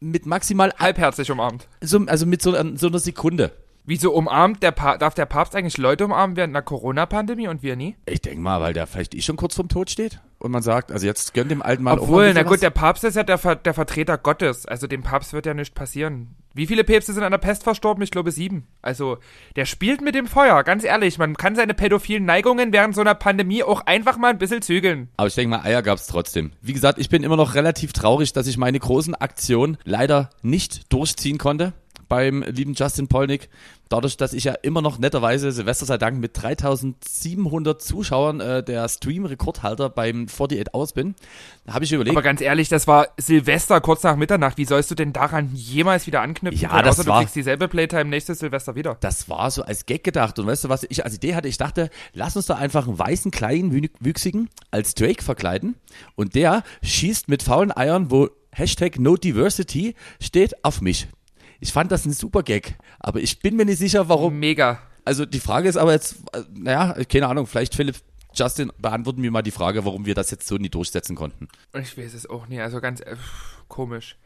mit 0.00 0.26
maximal, 0.26 0.70
Halbherzig 0.78 1.30
umarmt. 1.30 1.66
so, 1.80 1.98
also 2.00 2.26
mit 2.26 2.42
so, 2.42 2.52
so 2.76 2.88
einer 2.88 2.98
Sekunde. 2.98 3.52
Wieso 3.86 4.12
umarmt 4.12 4.62
der 4.62 4.70
pa 4.70 4.96
darf 4.96 5.14
der 5.14 5.26
Papst 5.26 5.54
eigentlich 5.54 5.76
Leute 5.76 6.06
umarmen 6.06 6.36
während 6.36 6.56
einer 6.56 6.62
Corona-Pandemie 6.62 7.48
und 7.48 7.62
wir 7.62 7.76
nie? 7.76 7.96
Ich 8.06 8.22
denke 8.22 8.40
mal, 8.40 8.60
weil 8.62 8.72
der 8.72 8.86
vielleicht 8.86 9.14
eh 9.14 9.20
schon 9.20 9.36
kurz 9.36 9.54
vorm 9.54 9.68
Tod 9.68 9.90
steht 9.90 10.20
und 10.38 10.50
man 10.50 10.62
sagt, 10.62 10.90
also 10.90 11.06
jetzt 11.06 11.34
gönnt 11.34 11.50
dem 11.50 11.60
alten 11.60 11.82
Mann 11.82 11.98
Obwohl, 11.98 12.32
na 12.32 12.44
gut, 12.44 12.52
was. 12.52 12.60
der 12.60 12.70
Papst 12.70 13.04
ist 13.04 13.16
ja 13.16 13.24
der, 13.24 13.36
Ver 13.36 13.56
der 13.56 13.74
Vertreter 13.74 14.16
Gottes. 14.16 14.64
Also 14.64 14.86
dem 14.86 15.02
Papst 15.02 15.34
wird 15.34 15.44
ja 15.44 15.52
nichts 15.52 15.74
passieren. 15.74 16.34
Wie 16.54 16.66
viele 16.66 16.84
Päpste 16.84 17.12
sind 17.12 17.24
an 17.24 17.30
der 17.32 17.38
Pest 17.38 17.62
verstorben? 17.62 18.02
Ich 18.02 18.10
glaube 18.10 18.30
sieben. 18.30 18.66
Also 18.80 19.18
der 19.56 19.66
spielt 19.66 20.00
mit 20.00 20.14
dem 20.14 20.28
Feuer, 20.28 20.62
ganz 20.62 20.84
ehrlich. 20.84 21.18
Man 21.18 21.36
kann 21.36 21.54
seine 21.54 21.74
pädophilen 21.74 22.24
Neigungen 22.24 22.72
während 22.72 22.94
so 22.94 23.00
einer 23.00 23.14
Pandemie 23.14 23.62
auch 23.62 23.82
einfach 23.86 24.16
mal 24.16 24.30
ein 24.30 24.38
bisschen 24.38 24.62
zügeln. 24.62 25.08
Aber 25.16 25.26
ich 25.26 25.34
denke 25.34 25.56
mal, 25.56 25.62
Eier 25.62 25.82
gab's 25.82 26.06
trotzdem. 26.06 26.52
Wie 26.62 26.72
gesagt, 26.72 26.98
ich 26.98 27.08
bin 27.10 27.22
immer 27.22 27.36
noch 27.36 27.54
relativ 27.54 27.92
traurig, 27.92 28.32
dass 28.32 28.46
ich 28.46 28.56
meine 28.56 28.78
großen 28.78 29.14
Aktionen 29.14 29.76
leider 29.84 30.30
nicht 30.42 30.92
durchziehen 30.92 31.38
konnte 31.38 31.74
beim 32.08 32.42
lieben 32.42 32.74
Justin 32.74 33.08
Polnick. 33.08 33.48
Dadurch, 33.90 34.16
dass 34.16 34.32
ich 34.32 34.44
ja 34.44 34.54
immer 34.54 34.80
noch 34.82 34.98
netterweise, 34.98 35.52
Silvester 35.52 35.84
sei 35.86 35.98
Dank, 35.98 36.18
mit 36.18 36.40
3700 36.40 37.80
Zuschauern 37.82 38.40
äh, 38.40 38.62
der 38.62 38.88
Stream-Rekordhalter 38.88 39.90
beim 39.90 40.26
48 40.26 40.72
Hours 40.74 40.92
bin, 40.94 41.14
habe 41.68 41.84
ich 41.84 41.92
überlegt, 41.92 42.16
Aber 42.16 42.22
ganz 42.22 42.40
ehrlich, 42.40 42.68
das 42.68 42.86
war 42.86 43.08
Silvester 43.18 43.80
kurz 43.80 44.02
nach 44.02 44.16
Mitternacht. 44.16 44.56
Wie 44.58 44.64
sollst 44.64 44.90
du 44.90 44.94
denn 44.94 45.12
daran 45.12 45.50
jemals 45.54 46.06
wieder 46.06 46.22
anknüpfen 46.22 46.60
Ja, 46.60 46.70
können? 46.70 46.84
das 46.84 46.98
Außer 46.98 47.08
war- 47.08 47.18
du 47.20 47.24
kriegst 47.24 47.36
dieselbe 47.36 47.68
Playtime 47.68 48.06
nächstes 48.06 48.38
Silvester 48.38 48.74
wieder. 48.74 48.96
das 49.00 49.28
war 49.28 49.50
so 49.50 49.62
als 49.62 49.86
Gag 49.86 50.02
gedacht. 50.02 50.38
Und 50.38 50.46
weißt 50.46 50.64
du, 50.64 50.68
was 50.68 50.84
ich 50.88 51.04
als 51.04 51.14
Idee 51.16 51.34
hatte? 51.34 51.48
Ich 51.48 51.58
dachte, 51.58 51.90
lass 52.14 52.36
uns 52.36 52.46
da 52.46 52.54
einfach 52.54 52.86
einen 52.88 52.98
weißen, 52.98 53.30
kleinen, 53.30 53.72
wü- 53.72 53.90
wüchsigen 54.00 54.48
als 54.70 54.94
Drake 54.94 55.22
verkleiden. 55.22 55.76
Und 56.16 56.34
der 56.34 56.62
schießt 56.82 57.28
mit 57.28 57.42
faulen 57.42 57.74
Eiern, 57.76 58.10
wo 58.10 58.28
Hashtag 58.52 58.98
No 58.98 59.16
Diversity 59.16 59.94
steht, 60.20 60.64
auf 60.64 60.80
mich. 60.80 61.08
Ich 61.64 61.72
fand 61.72 61.90
das 61.90 62.04
ein 62.04 62.12
super 62.12 62.42
Gag. 62.42 62.76
Aber 63.00 63.20
ich 63.20 63.40
bin 63.40 63.56
mir 63.56 63.64
nicht 63.64 63.78
sicher, 63.78 64.06
warum. 64.10 64.38
Mega. 64.38 64.82
Also 65.06 65.24
die 65.24 65.40
Frage 65.40 65.66
ist 65.66 65.78
aber 65.78 65.92
jetzt, 65.92 66.16
naja, 66.52 66.94
keine 67.08 67.26
Ahnung, 67.26 67.46
vielleicht 67.46 67.74
Philipp, 67.74 67.96
Justin, 68.34 68.70
beantworten 68.76 69.22
mir 69.22 69.30
mal 69.30 69.40
die 69.40 69.50
Frage, 69.50 69.82
warum 69.86 70.04
wir 70.04 70.14
das 70.14 70.30
jetzt 70.30 70.46
so 70.46 70.56
nie 70.56 70.68
durchsetzen 70.68 71.16
konnten. 71.16 71.48
Ich 71.72 71.96
weiß 71.96 72.12
es 72.12 72.28
auch 72.28 72.48
nie, 72.48 72.60
also 72.60 72.82
ganz 72.82 73.00
äh, 73.00 73.16
komisch. 73.68 74.18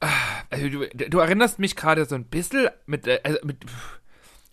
Ah, 0.00 0.08
Also 0.50 0.68
du, 0.68 0.88
du 0.88 1.18
erinnerst 1.20 1.60
mich 1.60 1.76
gerade 1.76 2.06
so 2.06 2.16
ein 2.16 2.24
bisschen 2.24 2.68
mit, 2.86 3.06
äh, 3.06 3.20
also 3.22 3.38
mit 3.44 3.58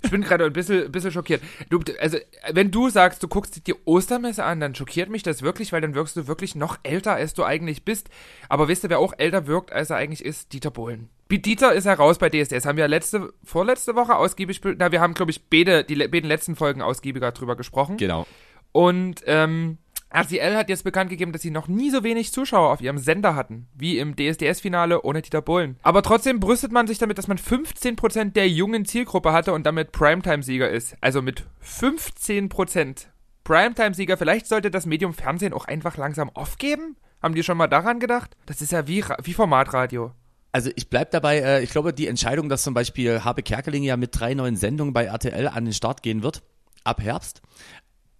ich 0.04 0.12
bin 0.12 0.22
gerade 0.22 0.45
ein 0.45 0.54
bisschen, 0.54 0.91
bisschen 0.91 1.12
schockiert. 1.12 1.41
Du, 1.70 1.80
also, 1.99 2.18
wenn 2.52 2.72
du 2.72 2.89
sagst, 2.89 3.22
du 3.24 3.28
guckst 3.28 3.56
dir 3.56 3.62
die 3.62 3.76
Ostermesse 3.86 4.43
an, 4.43 4.60
dann 4.60 4.76
schockiert 4.76 5.10
mich 5.10 5.24
das 5.24 5.41
wirklich, 5.41 5.72
weil 5.72 5.82
dann 5.82 5.95
wirkst 5.95 6.16
du 6.18 6.28
wirklich 6.28 6.56
noch 6.56 6.80
älter, 6.84 7.14
als 7.14 7.34
du 7.34 7.43
eigentlich 7.43 7.84
bist. 7.84 8.10
Aber 8.49 8.68
wisst 8.68 8.84
ihr, 8.84 8.89
wer 8.89 8.99
auch 8.99 9.14
älter 9.18 9.47
wirkt, 9.47 9.72
als 9.72 9.89
er 9.89 9.97
eigentlich 9.97 10.26
ist? 10.26 10.54
Dieter 10.54 10.72
Bohlen. 10.72 11.10
Dieter 11.30 11.74
ist 11.74 11.86
heraus 11.86 12.18
bei 12.18 12.30
DSDS. 12.30 12.66
Haben 12.66 12.78
wir 12.78 12.88
letzte, 12.88 13.34
vorletzte 13.43 13.95
Woche 13.95 14.16
ausgiebig, 14.16 14.62
na, 14.78 14.91
wir 14.91 14.99
haben, 14.99 15.14
glaube 15.14 15.32
ich, 15.32 15.49
beide, 15.49 15.84
die 15.84 15.95
beiden 15.95 16.28
letzten 16.28 16.56
Folgen 16.56 16.82
ausgiebiger 16.82 17.32
drüber 17.32 17.56
gesprochen. 17.56 17.97
Genau. 17.97 18.28
Und 18.74 19.22
ähm, 19.26 19.78
RTL 20.14 20.57
hat 20.57 20.70
jetzt 20.70 20.84
bekannt 20.84 21.09
gegeben, 21.09 21.32
dass 21.32 21.41
sie 21.41 21.51
noch 21.51 21.68
nie 21.68 21.89
so 21.89 22.03
wenig 22.03 22.34
Zuschauer 22.34 22.72
auf 22.72 22.82
ihrem 22.82 22.97
Sender 22.97 23.36
hatten, 23.36 23.68
wie 23.74 23.97
im 23.97 24.16
DSDS-Finale 24.16 25.03
ohne 25.03 25.22
Dieter 25.22 25.41
Bohlen. 25.41 25.78
Aber 25.84 26.01
trotzdem 26.03 26.39
brüstet 26.39 26.72
man 26.72 26.88
sich 26.88 26.97
damit, 26.97 27.18
dass 27.18 27.28
man 27.28 27.38
15% 27.38 28.34
der 28.34 28.49
jungen 28.49 28.86
Zielgruppe 28.86 29.32
hatte 29.32 29.53
und 29.53 29.66
damit 29.66 29.93
Primetime-Sieger 29.93 30.70
ist. 30.70 30.95
Also 30.99 31.22
mit 31.22 31.45
15% 31.64 33.07
Primetime-Sieger. 33.43 34.18
Vielleicht 34.18 34.47
sollte 34.47 34.70
das 34.70 34.86
Medium 34.86 35.14
Fernsehen 35.14 35.53
auch 35.53 35.66
einfach 35.66 35.97
langsam 35.97 36.30
aufgeben? 36.30 36.97
Haben 37.22 37.36
die 37.36 37.43
schon 37.43 37.57
mal 37.57 37.68
daran 37.68 37.99
gedacht? 37.99 38.36
Das 38.45 38.62
ist 38.62 38.72
ja 38.72 38.88
wie, 38.88 39.03
wie 39.24 39.34
Formatradio. 39.34 40.12
Also 40.51 40.70
ich 40.76 40.89
bleib 40.89 41.12
dabei, 41.12 41.39
äh, 41.39 41.64
ich 41.64 41.70
glaube, 41.70 41.93
die 41.93 42.07
Entscheidung, 42.07 42.49
dass 42.49 42.64
zum 42.64 42.74
Beispiel 42.74 43.24
Habe 43.24 43.43
Kerkeling 43.43 43.84
ja 43.84 43.95
mit 43.95 44.20
drei 44.20 44.34
neuen 44.34 44.57
Sendungen 44.57 44.93
bei 44.93 45.05
RTL 45.05 45.47
an 45.47 45.66
den 45.66 45.74
Start 45.74 46.03
gehen 46.03 46.24
wird, 46.24 46.43
ab 46.84 47.01
Herbst, 47.01 47.41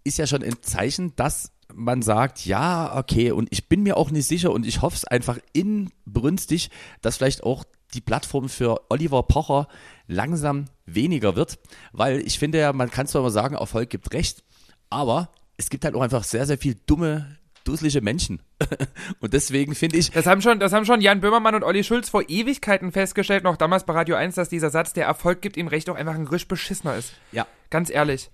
ist 0.04 0.18
ja 0.18 0.28
schon 0.28 0.44
ein 0.44 0.62
Zeichen, 0.62 1.16
dass 1.16 1.52
man 1.74 2.02
sagt, 2.02 2.46
ja, 2.46 2.98
okay, 2.98 3.32
und 3.32 3.48
ich 3.52 3.68
bin 3.68 3.84
mir 3.84 3.98
auch 3.98 4.12
nicht 4.12 4.28
sicher 4.28 4.52
und 4.52 4.66
ich 4.66 4.82
hoffe 4.82 4.96
es 4.96 5.06
einfach 5.06 5.38
inbrünstig, 5.54 6.70
dass 7.02 7.18
vielleicht 7.18 7.44
auch 7.44 7.64
die 7.94 8.02
Plattform 8.02 8.50
für 8.50 8.82
Oliver 8.90 9.24
Pocher 9.24 9.68
langsam 10.08 10.66
weniger 10.86 11.36
wird, 11.36 11.60
weil 11.92 12.20
ich 12.20 12.40
finde 12.40 12.60
ja, 12.60 12.74
man 12.74 12.90
kann 12.90 13.08
zwar 13.08 13.22
immer 13.22 13.32
sagen, 13.32 13.56
Erfolg 13.56 13.90
gibt 13.90 14.14
Recht, 14.14 14.44
aber 14.90 15.30
es 15.58 15.70
gibt 15.70 15.86
halt 15.86 15.96
auch 15.96 16.02
einfach 16.02 16.24
sehr, 16.24 16.46
sehr 16.46 16.58
viel 16.58 16.76
dumme, 16.86 17.38
dusselige 17.64 18.02
Menschen. 18.02 18.42
und 19.20 19.34
deswegen 19.34 19.76
finde 19.76 19.98
ich, 19.98 20.12
Das 20.12 20.26
haben, 20.26 20.42
schon, 20.42 20.60
das 20.60 20.74
haben 20.74 20.86
schon 20.86 21.02
Jan 21.02 21.22
Böhmermann 21.22 21.56
und 21.56 21.64
Olli 21.64 21.84
Schulz 21.84 22.10
vor 22.10 22.24
Ewigkeiten 22.28 22.92
festgestellt, 22.92 23.44
noch 23.44 23.58
damals 23.58 23.86
bei 23.86 23.94
Radio 23.94 24.16
1, 24.16 24.36
dass 24.36 24.50
dieser 24.50 24.70
Satz, 24.70 24.94
der 24.94 25.06
Erfolg 25.06 25.42
gibt 25.42 25.58
ihm 25.58 25.68
Recht, 25.68 25.90
auch 25.90 25.96
einfach 25.96 26.16
ein 26.16 26.28
Risch 26.28 26.48
beschissener 26.48 26.96
ist. 26.96 27.14
ja, 27.32 27.46
Ganz 27.70 27.90
ehrlich. 27.90 28.30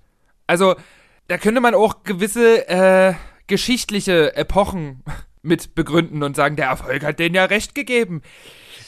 Also, 0.47 0.75
da 1.27 1.37
könnte 1.37 1.61
man 1.61 1.75
auch 1.75 2.03
gewisse 2.03 2.67
äh, 2.67 3.13
geschichtliche 3.47 4.35
Epochen 4.35 5.03
mit 5.41 5.75
begründen 5.75 6.23
und 6.23 6.35
sagen, 6.35 6.55
der 6.55 6.67
Erfolg 6.67 7.03
hat 7.03 7.19
denen 7.19 7.35
ja 7.35 7.45
Recht 7.45 7.75
gegeben. 7.75 8.21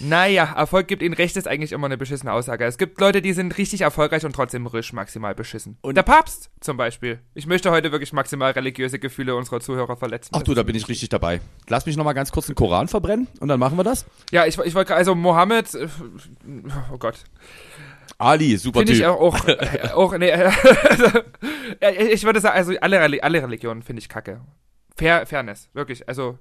Naja, 0.01 0.53
Erfolg 0.55 0.87
gibt 0.87 1.01
ihnen 1.01 1.13
Recht 1.13 1.35
ist 1.35 1.47
eigentlich 1.47 1.73
immer 1.73 1.87
eine 1.87 1.97
beschissene 1.97 2.31
Aussage. 2.31 2.63
Es 2.63 2.77
gibt 2.77 3.01
Leute, 3.01 3.21
die 3.21 3.33
sind 3.33 3.57
richtig 3.57 3.81
erfolgreich 3.81 4.25
und 4.25 4.33
trotzdem 4.33 4.65
risch 4.65 4.93
maximal 4.93 5.35
beschissen. 5.35 5.77
Und 5.81 5.95
der 5.95 6.03
Papst 6.03 6.49
zum 6.61 6.77
Beispiel. 6.77 7.19
Ich 7.33 7.47
möchte 7.47 7.69
heute 7.69 7.91
wirklich 7.91 8.13
maximal 8.13 8.51
religiöse 8.51 8.97
Gefühle 8.97 9.35
unserer 9.35 9.59
Zuhörer 9.59 9.97
verletzen. 9.97 10.31
ach 10.33 10.43
du, 10.43 10.53
da 10.53 10.63
bin 10.63 10.75
ich 10.75 10.87
richtig 10.87 11.09
dabei. 11.09 11.41
Lass 11.67 11.85
mich 11.85 11.97
nochmal 11.97 12.13
ganz 12.13 12.31
kurz 12.31 12.45
den 12.45 12.55
Koran 12.55 12.87
verbrennen 12.87 13.27
und 13.41 13.49
dann 13.49 13.59
machen 13.59 13.77
wir 13.77 13.83
das. 13.83 14.05
Ja, 14.31 14.45
ich, 14.45 14.57
ich 14.57 14.73
wollte 14.73 14.95
also 14.95 15.15
Mohammed, 15.15 15.75
äh, 15.75 15.89
oh 16.93 16.97
Gott, 16.97 17.25
Ali, 18.19 18.57
super 18.57 18.79
finde 18.79 18.93
ich 18.93 19.05
auch, 19.05 19.33
auch 19.95 20.17
nee, 20.17 20.29
ja, 21.81 21.89
ich 21.89 22.23
würde 22.25 22.41
sagen, 22.41 22.57
also 22.57 22.73
alle, 22.81 23.23
alle 23.23 23.41
Religionen 23.41 23.81
finde 23.81 24.01
ich 24.01 24.09
kacke. 24.09 24.41
Fair, 24.97 25.25
Fairness, 25.25 25.69
wirklich, 25.73 26.07
also 26.07 26.37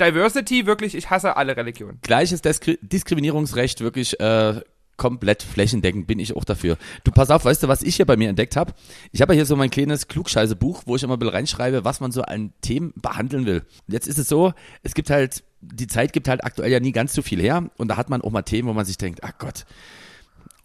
Diversity, 0.00 0.66
wirklich, 0.66 0.94
ich 0.94 1.10
hasse 1.10 1.36
alle 1.36 1.56
Religionen. 1.56 1.98
Gleiches 2.02 2.42
Diskri 2.42 2.78
Diskriminierungsrecht, 2.80 3.80
wirklich 3.80 4.20
äh, 4.20 4.60
komplett 4.96 5.42
flächendeckend 5.42 6.06
bin 6.06 6.18
ich 6.18 6.36
auch 6.36 6.44
dafür. 6.44 6.76
Du 7.04 7.10
pass 7.10 7.30
auf, 7.30 7.44
weißt 7.44 7.64
du, 7.64 7.68
was 7.68 7.82
ich 7.82 7.96
hier 7.96 8.06
bei 8.06 8.16
mir 8.16 8.28
entdeckt 8.28 8.54
habe? 8.54 8.72
Ich 9.10 9.20
habe 9.20 9.34
ja 9.34 9.38
hier 9.38 9.46
so 9.46 9.56
mein 9.56 9.70
kleines 9.70 10.08
Klugscheiße-Buch, 10.08 10.84
wo 10.86 10.96
ich 10.96 11.02
immer 11.02 11.18
reinschreibe, 11.20 11.84
was 11.84 12.00
man 12.00 12.12
so 12.12 12.22
an 12.22 12.52
Themen 12.60 12.92
behandeln 12.96 13.46
will. 13.46 13.60
Und 13.86 13.92
jetzt 13.92 14.06
ist 14.06 14.18
es 14.18 14.28
so, 14.28 14.52
es 14.82 14.94
gibt 14.94 15.10
halt, 15.10 15.42
die 15.60 15.86
Zeit 15.86 16.12
gibt 16.12 16.28
halt 16.28 16.44
aktuell 16.44 16.70
ja 16.70 16.80
nie 16.80 16.92
ganz 16.92 17.14
so 17.14 17.22
viel 17.22 17.40
her 17.40 17.68
und 17.76 17.88
da 17.88 17.96
hat 17.96 18.10
man 18.10 18.22
auch 18.22 18.30
mal 18.30 18.42
Themen, 18.42 18.68
wo 18.68 18.72
man 18.72 18.84
sich 18.86 18.98
denkt, 18.98 19.20
ach 19.22 19.32
Gott, 19.38 19.66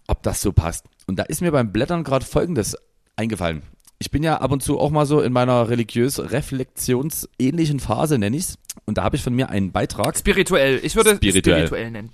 ob 0.06 0.22
das 0.22 0.40
so 0.40 0.52
passt. 0.52 0.86
Und 1.06 1.18
da 1.18 1.24
ist 1.24 1.40
mir 1.40 1.50
beim 1.52 1.72
Blättern 1.72 2.04
gerade 2.04 2.24
Folgendes 2.24 2.76
eingefallen. 3.16 3.62
Ich 3.98 4.10
bin 4.10 4.22
ja 4.24 4.40
ab 4.40 4.50
und 4.50 4.62
zu 4.62 4.80
auch 4.80 4.90
mal 4.90 5.06
so 5.06 5.20
in 5.20 5.32
meiner 5.32 5.68
religiös-reflexionsähnlichen 5.68 7.78
Phase, 7.78 8.18
nenne 8.18 8.36
ich's. 8.36 8.58
Und 8.84 8.98
da 8.98 9.04
habe 9.04 9.16
ich 9.16 9.22
von 9.22 9.34
mir 9.34 9.48
einen 9.48 9.70
Beitrag. 9.70 10.18
Spirituell, 10.18 10.80
ich 10.82 10.96
würde 10.96 11.14
Spirituell. 11.16 11.62
es 11.62 11.68
spirituell 11.68 11.90
nennen. 11.92 12.10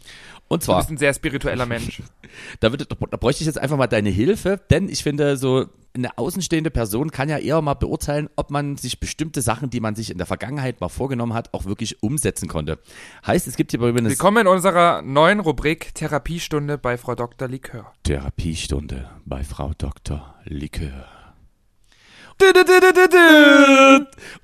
Und 0.48 0.62
Du 0.62 0.66
zwar, 0.66 0.78
bist 0.78 0.90
ein 0.90 0.96
sehr 0.96 1.14
spiritueller 1.14 1.66
Mensch. 1.66 2.02
da, 2.60 2.72
wird, 2.72 2.86
da 2.90 3.16
bräuchte 3.16 3.42
ich 3.42 3.46
jetzt 3.46 3.58
einfach 3.58 3.76
mal 3.76 3.86
deine 3.86 4.08
Hilfe, 4.10 4.60
denn 4.70 4.88
ich 4.88 5.02
finde, 5.02 5.36
so 5.36 5.66
eine 5.94 6.16
außenstehende 6.16 6.70
Person 6.70 7.10
kann 7.10 7.28
ja 7.28 7.38
eher 7.38 7.60
mal 7.60 7.74
beurteilen, 7.74 8.28
ob 8.36 8.50
man 8.50 8.76
sich 8.76 9.00
bestimmte 9.00 9.42
Sachen, 9.42 9.70
die 9.70 9.80
man 9.80 9.94
sich 9.94 10.10
in 10.10 10.18
der 10.18 10.26
Vergangenheit 10.26 10.80
mal 10.80 10.88
vorgenommen 10.88 11.34
hat, 11.34 11.52
auch 11.54 11.64
wirklich 11.64 12.02
umsetzen 12.02 12.48
konnte. 12.48 12.78
Heißt, 13.26 13.46
es 13.46 13.56
gibt 13.56 13.72
hier 13.72 13.80
bei 13.80 13.92
mir 13.92 13.98
eine 13.98 14.10
Willkommen 14.10 14.38
in 14.38 14.46
unserer 14.46 15.02
neuen 15.02 15.40
Rubrik 15.40 15.94
Therapiestunde 15.94 16.78
bei 16.78 16.96
Frau 16.98 17.14
Dr. 17.14 17.48
Likör. 17.48 17.92
Therapiestunde 18.04 19.10
bei 19.24 19.44
Frau 19.44 19.72
Dr. 19.76 20.34
Likör. 20.44 21.17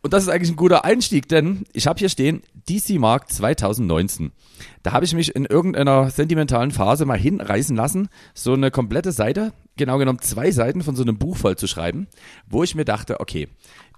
Und 0.03 0.13
das 0.13 0.25
ist 0.25 0.29
eigentlich 0.29 0.51
ein 0.51 0.57
guter 0.57 0.85
Einstieg, 0.85 1.29
denn 1.29 1.65
ich 1.73 1.87
habe 1.87 1.99
hier 1.99 2.09
stehen 2.09 2.43
DC 2.69 2.99
Mark 2.99 3.31
2019. 3.31 4.33
Da 4.83 4.93
habe 4.93 5.05
ich 5.05 5.15
mich 5.15 5.35
in 5.35 5.45
irgendeiner 5.45 6.11
sentimentalen 6.11 6.71
Phase 6.71 7.07
mal 7.07 7.19
hinreißen 7.19 7.77
lassen, 7.77 8.09
so 8.35 8.53
eine 8.53 8.71
komplette 8.71 9.13
Seite, 9.13 9.53
genau 9.77 9.99
genommen 9.99 10.21
zwei 10.21 10.51
Seiten 10.51 10.83
von 10.83 10.97
so 10.97 11.03
einem 11.03 11.19
Buch 11.19 11.37
voll 11.37 11.57
zu 11.57 11.67
schreiben, 11.67 12.07
wo 12.49 12.63
ich 12.63 12.75
mir 12.75 12.85
dachte, 12.85 13.21
okay, 13.21 13.49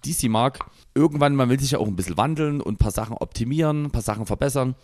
DC 0.05 0.29
Mark, 0.29 0.61
irgendwann, 0.95 1.35
man 1.35 1.49
will 1.49 1.59
sich 1.59 1.73
ja 1.73 1.79
auch 1.79 1.87
ein 1.87 1.97
bisschen 1.97 2.17
wandeln 2.17 2.61
und 2.61 2.75
ein 2.75 2.79
paar 2.79 2.93
Sachen 2.93 3.17
optimieren, 3.17 3.87
ein 3.87 3.91
paar 3.91 4.03
Sachen 4.03 4.27
verbessern. 4.27 4.75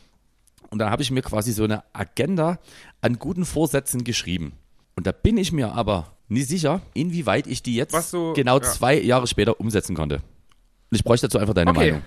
Und 0.71 0.79
dann 0.79 0.91
habe 0.91 1.03
ich 1.03 1.11
mir 1.11 1.23
quasi 1.23 1.53
so 1.53 1.65
eine 1.65 1.85
Agenda 1.93 2.59
an 3.03 3.19
guten 3.19 3.45
Vorsätzen 3.45 4.05
geschrieben. 4.05 4.53
Und 4.97 5.07
da 5.07 5.13
bin 5.13 5.37
ich 5.37 5.53
mir 5.53 5.73
aber 5.73 6.13
nie 6.29 6.43
sicher, 6.43 6.81
inwieweit 6.95 7.47
ich 7.47 7.63
die 7.63 7.75
jetzt 7.75 8.11
so- 8.11 8.33
genau 8.35 8.57
ja. 8.57 8.63
zwei 8.63 9.01
Jahre 9.01 9.27
später 9.27 9.59
umsetzen 9.61 9.95
konnte. 9.95 10.17
Und 10.17 10.23
ich 10.97 11.05
bräuchte 11.05 11.27
dazu 11.27 11.39
einfach 11.39 11.55
deine 11.55 11.71
Okay. 11.71 11.79
Meinung. 11.93 12.03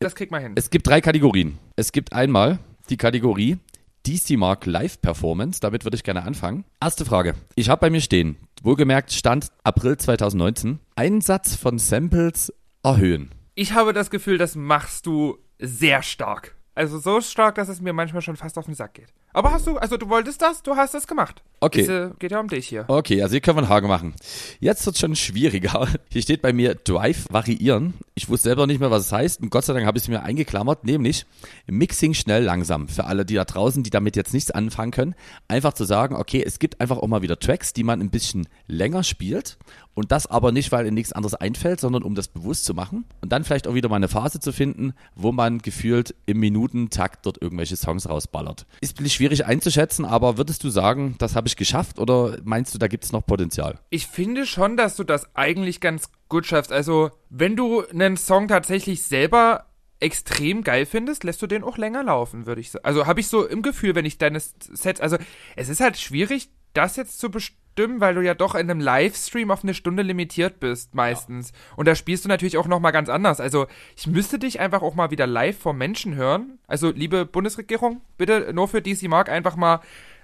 Das 0.00 0.14
kriegt 0.14 0.32
man 0.32 0.42
hin. 0.42 0.52
Es 0.56 0.70
gibt 0.70 0.86
drei 0.86 1.00
Kategorien. 1.00 1.58
Es 1.76 1.92
gibt 1.92 2.12
einmal 2.12 2.58
die 2.90 2.96
Kategorie 2.96 3.58
DC 4.06 4.36
Mark 4.36 4.66
Live 4.66 5.00
Performance. 5.00 5.60
Damit 5.60 5.84
würde 5.84 5.96
ich 5.96 6.02
gerne 6.02 6.22
anfangen. 6.24 6.64
Erste 6.80 7.04
Frage. 7.04 7.34
Ich 7.54 7.68
habe 7.68 7.80
bei 7.80 7.90
mir 7.90 8.00
stehen, 8.00 8.36
wohlgemerkt 8.62 9.12
Stand 9.12 9.48
April 9.62 9.96
2019, 9.96 10.78
Einsatz 10.96 11.54
von 11.54 11.78
Samples 11.78 12.52
erhöhen. 12.82 13.30
Ich 13.54 13.72
habe 13.72 13.92
das 13.92 14.10
Gefühl, 14.10 14.36
das 14.36 14.56
machst 14.56 15.06
du 15.06 15.38
sehr 15.58 16.02
stark. 16.02 16.54
Also 16.74 16.98
so 16.98 17.20
stark, 17.20 17.54
dass 17.54 17.68
es 17.68 17.80
mir 17.80 17.92
manchmal 17.92 18.20
schon 18.20 18.36
fast 18.36 18.58
auf 18.58 18.64
den 18.66 18.74
Sack 18.74 18.94
geht. 18.94 19.14
Aber 19.32 19.52
hast 19.52 19.66
du, 19.66 19.78
also 19.78 19.96
du 19.96 20.08
wolltest 20.08 20.42
das, 20.42 20.62
du 20.62 20.74
hast 20.76 20.94
es 20.94 21.06
gemacht. 21.06 21.42
Okay. 21.64 21.80
Es, 21.80 21.88
äh, 21.88 22.10
geht 22.18 22.30
ja 22.30 22.40
um 22.40 22.48
dich 22.48 22.68
hier. 22.68 22.84
Okay, 22.88 23.22
also 23.22 23.32
hier 23.32 23.40
können 23.40 23.56
wir 23.56 23.62
einen 23.62 23.70
Haken 23.70 23.88
machen. 23.88 24.14
Jetzt 24.60 24.84
wird 24.84 24.98
schon 24.98 25.16
schwieriger. 25.16 25.88
Hier 26.10 26.20
steht 26.20 26.42
bei 26.42 26.52
mir 26.52 26.74
Drive 26.74 27.26
variieren. 27.30 27.94
Ich 28.14 28.28
wusste 28.28 28.50
selber 28.50 28.66
nicht 28.66 28.80
mehr, 28.80 28.90
was 28.90 29.06
es 29.06 29.12
heißt. 29.12 29.40
Und 29.40 29.50
Gott 29.50 29.64
sei 29.64 29.72
Dank 29.72 29.86
habe 29.86 29.96
ich 29.96 30.04
es 30.04 30.08
mir 30.08 30.22
eingeklammert, 30.22 30.84
nämlich 30.84 31.24
Mixing 31.66 32.12
schnell 32.12 32.44
langsam. 32.44 32.86
Für 32.88 33.04
alle, 33.04 33.24
die 33.24 33.34
da 33.34 33.44
draußen, 33.44 33.82
die 33.82 33.90
damit 33.90 34.14
jetzt 34.14 34.34
nichts 34.34 34.50
anfangen 34.50 34.92
können, 34.92 35.14
einfach 35.48 35.72
zu 35.72 35.84
sagen, 35.84 36.14
okay, 36.16 36.42
es 36.44 36.58
gibt 36.58 36.80
einfach 36.82 36.98
auch 36.98 37.08
mal 37.08 37.22
wieder 37.22 37.38
Tracks, 37.38 37.72
die 37.72 37.82
man 37.82 38.00
ein 38.00 38.10
bisschen 38.10 38.46
länger 38.66 39.02
spielt. 39.02 39.56
Und 39.94 40.10
das 40.10 40.26
aber 40.26 40.50
nicht, 40.52 40.72
weil 40.72 40.86
ihnen 40.86 40.94
nichts 40.94 41.12
anderes 41.12 41.34
einfällt, 41.34 41.80
sondern 41.80 42.02
um 42.02 42.14
das 42.14 42.28
bewusst 42.28 42.64
zu 42.64 42.74
machen. 42.74 43.04
Und 43.20 43.30
dann 43.32 43.44
vielleicht 43.44 43.68
auch 43.68 43.74
wieder 43.74 43.88
mal 43.88 43.96
eine 43.96 44.08
Phase 44.08 44.40
zu 44.40 44.52
finden, 44.52 44.92
wo 45.14 45.30
man 45.32 45.58
gefühlt 45.58 46.14
im 46.26 46.40
Minutentakt 46.40 47.24
dort 47.26 47.40
irgendwelche 47.40 47.76
Songs 47.76 48.08
rausballert. 48.08 48.66
Ist 48.80 48.94
ein 48.94 49.04
bisschen 49.04 49.10
schwierig 49.10 49.46
einzuschätzen, 49.46 50.04
aber 50.04 50.36
würdest 50.36 50.64
du 50.64 50.70
sagen, 50.70 51.14
das 51.18 51.36
habe 51.36 51.46
ich 51.46 51.53
geschafft 51.56 51.98
oder 51.98 52.38
meinst 52.44 52.74
du, 52.74 52.78
da 52.78 52.88
gibt 52.88 53.04
es 53.04 53.12
noch 53.12 53.26
Potenzial? 53.26 53.78
Ich 53.90 54.06
finde 54.06 54.46
schon, 54.46 54.76
dass 54.76 54.96
du 54.96 55.04
das 55.04 55.34
eigentlich 55.34 55.80
ganz 55.80 56.10
gut 56.28 56.46
schaffst. 56.46 56.72
Also, 56.72 57.10
wenn 57.30 57.56
du 57.56 57.86
einen 57.86 58.16
Song 58.16 58.48
tatsächlich 58.48 59.02
selber 59.02 59.66
extrem 60.00 60.64
geil 60.64 60.86
findest, 60.86 61.24
lässt 61.24 61.40
du 61.42 61.46
den 61.46 61.64
auch 61.64 61.78
länger 61.78 62.02
laufen, 62.02 62.46
würde 62.46 62.60
ich 62.60 62.70
sagen. 62.70 62.84
Also, 62.84 63.06
habe 63.06 63.20
ich 63.20 63.28
so 63.28 63.46
im 63.46 63.62
Gefühl, 63.62 63.94
wenn 63.94 64.04
ich 64.04 64.18
deine 64.18 64.40
Sets, 64.40 65.00
also, 65.00 65.16
es 65.56 65.68
ist 65.68 65.80
halt 65.80 65.96
schwierig, 65.96 66.50
das 66.74 66.96
jetzt 66.96 67.20
zu 67.20 67.30
bestimmen, 67.30 68.00
weil 68.00 68.14
du 68.14 68.20
ja 68.20 68.34
doch 68.34 68.54
in 68.54 68.70
einem 68.70 68.80
Livestream 68.80 69.50
auf 69.50 69.62
eine 69.62 69.74
Stunde 69.74 70.02
limitiert 70.02 70.60
bist, 70.60 70.94
meistens. 70.94 71.52
Und 71.76 71.86
da 71.86 71.94
spielst 71.94 72.24
du 72.24 72.28
natürlich 72.28 72.58
auch 72.58 72.66
nochmal 72.66 72.92
ganz 72.92 73.08
anders. 73.08 73.40
Also, 73.40 73.66
ich 73.96 74.06
müsste 74.06 74.38
dich 74.38 74.60
einfach 74.60 74.82
auch 74.82 74.94
mal 74.94 75.10
wieder 75.10 75.26
live 75.26 75.58
vor 75.58 75.72
Menschen 75.72 76.14
hören. 76.16 76.58
Also, 76.66 76.90
liebe 76.90 77.24
Bundesregierung, 77.24 78.00
bitte 78.18 78.52
nur 78.52 78.68
für 78.68 78.82
DC 78.82 79.04
Mark 79.04 79.28
einfach 79.28 79.56
mal 79.56 79.80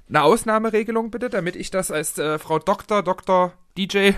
eine 0.08 0.22
Ausnahmeregelung 0.22 1.10
bitte, 1.10 1.30
damit 1.30 1.56
ich 1.56 1.70
das 1.70 1.90
als 1.90 2.18
äh, 2.18 2.38
Frau 2.38 2.58
Doktor, 2.58 3.02
Doktor, 3.02 3.52
DJ 3.76 4.12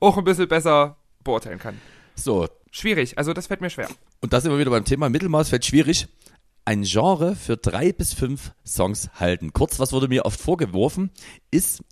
auch 0.00 0.16
ein 0.16 0.24
bisschen 0.24 0.48
besser 0.48 0.96
beurteilen 1.22 1.58
kann. 1.58 1.80
So, 2.14 2.48
Schwierig, 2.76 3.16
also 3.16 3.32
das 3.32 3.46
fällt 3.46 3.62
mir 3.62 3.70
schwer. 3.70 3.88
und 4.20 4.34
da 4.34 4.40
sind 4.40 4.50
wir 4.50 4.58
wieder 4.58 4.70
beim 4.70 4.84
Thema 4.84 5.08
Mittelmaß, 5.08 5.48
fällt 5.48 5.64
schwierig. 5.64 6.08
Ein 6.66 6.82
Genre 6.82 7.34
für 7.34 7.56
drei 7.56 7.90
bis 7.92 8.12
fünf 8.12 8.52
Songs 8.66 9.08
halten. 9.14 9.54
Kurz, 9.54 9.78
was 9.78 9.92
wurde 9.94 10.08
mir 10.08 10.26
oft 10.26 10.38
vorgeworfen, 10.38 11.10
ist, 11.50 11.82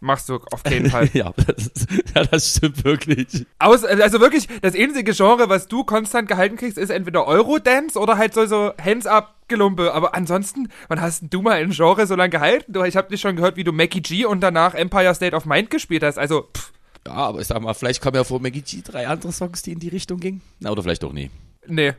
Machst 0.00 0.28
du 0.28 0.38
auf 0.52 0.62
keinen 0.62 0.90
Fall. 0.90 1.10
ja, 1.12 1.32
das, 1.46 1.70
ja, 2.14 2.24
das 2.24 2.56
stimmt 2.56 2.84
wirklich. 2.84 3.46
Aus, 3.58 3.84
also 3.84 4.20
wirklich, 4.20 4.46
das 4.62 4.74
einzige 4.76 5.12
Genre, 5.12 5.48
was 5.48 5.66
du 5.66 5.82
konstant 5.84 6.28
gehalten 6.28 6.56
kriegst, 6.56 6.78
ist 6.78 6.90
entweder 6.90 7.26
Eurodance 7.26 7.98
oder 7.98 8.16
halt 8.16 8.32
so, 8.32 8.46
so 8.46 8.72
Hands-Up-Gelumpe. 8.80 9.92
Aber 9.92 10.14
ansonsten, 10.14 10.68
wann 10.88 11.00
hast 11.00 11.22
denn 11.22 11.30
du 11.30 11.42
mal 11.42 11.54
ein 11.60 11.70
Genre 11.70 12.06
so 12.06 12.14
lange 12.14 12.30
gehalten? 12.30 12.72
Du, 12.72 12.84
ich 12.84 12.96
habe 12.96 13.08
dich 13.08 13.20
schon 13.20 13.34
gehört, 13.36 13.56
wie 13.56 13.64
du 13.64 13.72
Mackie 13.72 14.00
G 14.00 14.24
und 14.24 14.40
danach 14.40 14.74
Empire 14.74 15.14
State 15.14 15.34
of 15.34 15.46
Mind 15.46 15.70
gespielt 15.70 16.04
hast. 16.04 16.18
Also, 16.18 16.42
pff, 16.56 16.72
Ja, 17.06 17.14
aber 17.14 17.40
ich 17.40 17.48
sag 17.48 17.60
mal, 17.60 17.74
vielleicht 17.74 18.00
kommen 18.00 18.14
ja 18.16 18.22
vor 18.24 18.40
Maggie 18.40 18.62
G 18.62 18.82
drei 18.84 19.08
andere 19.08 19.32
Songs, 19.32 19.62
die 19.62 19.72
in 19.72 19.80
die 19.80 19.88
Richtung 19.88 20.20
gingen. 20.20 20.42
Na, 20.60 20.70
oder 20.70 20.82
vielleicht 20.84 21.02
auch 21.02 21.12
nie. 21.12 21.30
Nee. 21.68 21.92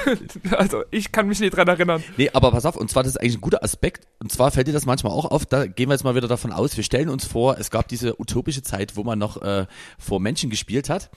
also, 0.50 0.82
ich 0.90 1.12
kann 1.12 1.28
mich 1.28 1.40
nicht 1.40 1.56
dran 1.56 1.68
erinnern. 1.68 2.02
Nee, 2.16 2.30
aber 2.32 2.50
pass 2.50 2.66
auf, 2.66 2.76
und 2.76 2.90
zwar, 2.90 3.02
das 3.02 3.12
ist 3.12 3.20
eigentlich 3.20 3.36
ein 3.36 3.40
guter 3.40 3.62
Aspekt. 3.62 4.06
Und 4.18 4.32
zwar 4.32 4.50
fällt 4.50 4.66
dir 4.66 4.72
das 4.72 4.84
manchmal 4.84 5.12
auch 5.12 5.26
auf, 5.26 5.46
da 5.46 5.66
gehen 5.66 5.88
wir 5.88 5.94
jetzt 5.94 6.04
mal 6.04 6.14
wieder 6.14 6.28
davon 6.28 6.52
aus, 6.52 6.76
wir 6.76 6.84
stellen 6.84 7.08
uns 7.08 7.24
vor, 7.24 7.56
es 7.58 7.70
gab 7.70 7.88
diese 7.88 8.20
utopische 8.20 8.62
Zeit, 8.62 8.96
wo 8.96 9.04
man 9.04 9.18
noch 9.18 9.40
äh, 9.40 9.66
vor 9.98 10.20
Menschen 10.20 10.50
gespielt 10.50 10.88
hat. 10.88 11.10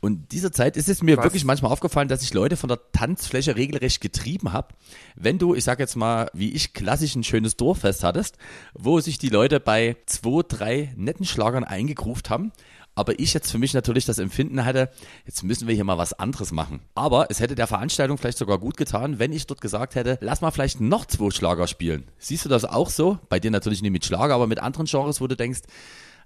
Und 0.00 0.32
dieser 0.32 0.52
Zeit 0.52 0.76
ist 0.76 0.88
es 0.88 1.02
mir 1.02 1.16
Was? 1.18 1.24
wirklich 1.24 1.44
manchmal 1.44 1.72
aufgefallen, 1.72 2.08
dass 2.08 2.22
ich 2.22 2.34
Leute 2.34 2.56
von 2.56 2.68
der 2.68 2.80
Tanzfläche 2.92 3.56
regelrecht 3.56 4.00
getrieben 4.00 4.52
habe. 4.52 4.68
Wenn 5.14 5.38
du, 5.38 5.54
ich 5.54 5.64
sag 5.64 5.78
jetzt 5.78 5.96
mal, 5.96 6.30
wie 6.32 6.52
ich 6.52 6.72
klassisch 6.72 7.14
ein 7.14 7.24
schönes 7.24 7.56
Dorffest 7.56 8.02
hattest, 8.02 8.38
wo 8.74 9.00
sich 9.00 9.18
die 9.18 9.28
Leute 9.28 9.60
bei 9.60 9.96
zwei, 10.06 10.42
drei 10.46 10.92
netten 10.96 11.26
Schlagern 11.26 11.64
eingegruft 11.64 12.30
haben, 12.30 12.52
aber 12.94 13.18
ich 13.18 13.34
jetzt 13.34 13.50
für 13.50 13.58
mich 13.58 13.74
natürlich 13.74 14.04
das 14.04 14.18
Empfinden 14.18 14.64
hatte, 14.64 14.90
jetzt 15.24 15.42
müssen 15.42 15.68
wir 15.68 15.74
hier 15.74 15.84
mal 15.84 15.98
was 15.98 16.12
anderes 16.12 16.52
machen. 16.52 16.80
Aber 16.94 17.26
es 17.30 17.40
hätte 17.40 17.54
der 17.54 17.66
Veranstaltung 17.66 18.18
vielleicht 18.18 18.38
sogar 18.38 18.58
gut 18.58 18.76
getan, 18.76 19.18
wenn 19.18 19.32
ich 19.32 19.46
dort 19.46 19.60
gesagt 19.60 19.94
hätte, 19.94 20.18
lass 20.20 20.40
mal 20.40 20.50
vielleicht 20.50 20.80
noch 20.80 21.06
zwei 21.06 21.30
Schlager 21.30 21.66
spielen. 21.66 22.04
Siehst 22.18 22.44
du 22.44 22.48
das 22.48 22.64
auch 22.64 22.90
so? 22.90 23.18
Bei 23.28 23.40
dir 23.40 23.50
natürlich 23.50 23.82
nicht 23.82 23.92
mit 23.92 24.04
Schlager, 24.04 24.34
aber 24.34 24.46
mit 24.46 24.60
anderen 24.60 24.86
Genres, 24.86 25.20
wo 25.20 25.26
du 25.26 25.36
denkst, 25.36 25.60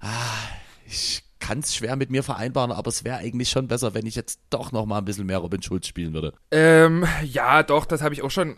ah, 0.01 0.09
ich 0.87 1.26
kann 1.47 1.61
es 1.61 1.77
schwer 1.77 1.95
mit 1.95 2.11
mir 2.11 2.25
vereinbaren, 2.25 2.73
aber 2.73 2.89
es 2.89 3.05
wäre 3.05 3.19
eigentlich 3.19 3.51
schon 3.51 3.69
besser, 3.69 3.95
wenn 3.95 4.05
ich 4.05 4.17
jetzt 4.17 4.41
doch 4.51 4.73
noch 4.73 4.85
mal 4.85 4.99
ein 4.99 5.05
bisschen 5.05 5.27
mehr 5.27 5.39
Robin 5.39 5.63
Schulz 5.63 5.87
spielen 5.87 6.13
würde. 6.13 6.33
Ähm, 6.51 7.07
ja, 7.23 7.63
doch, 7.63 7.85
das 7.85 8.03
habe 8.03 8.15
ich 8.15 8.23
auch 8.23 8.33
schon. 8.33 8.57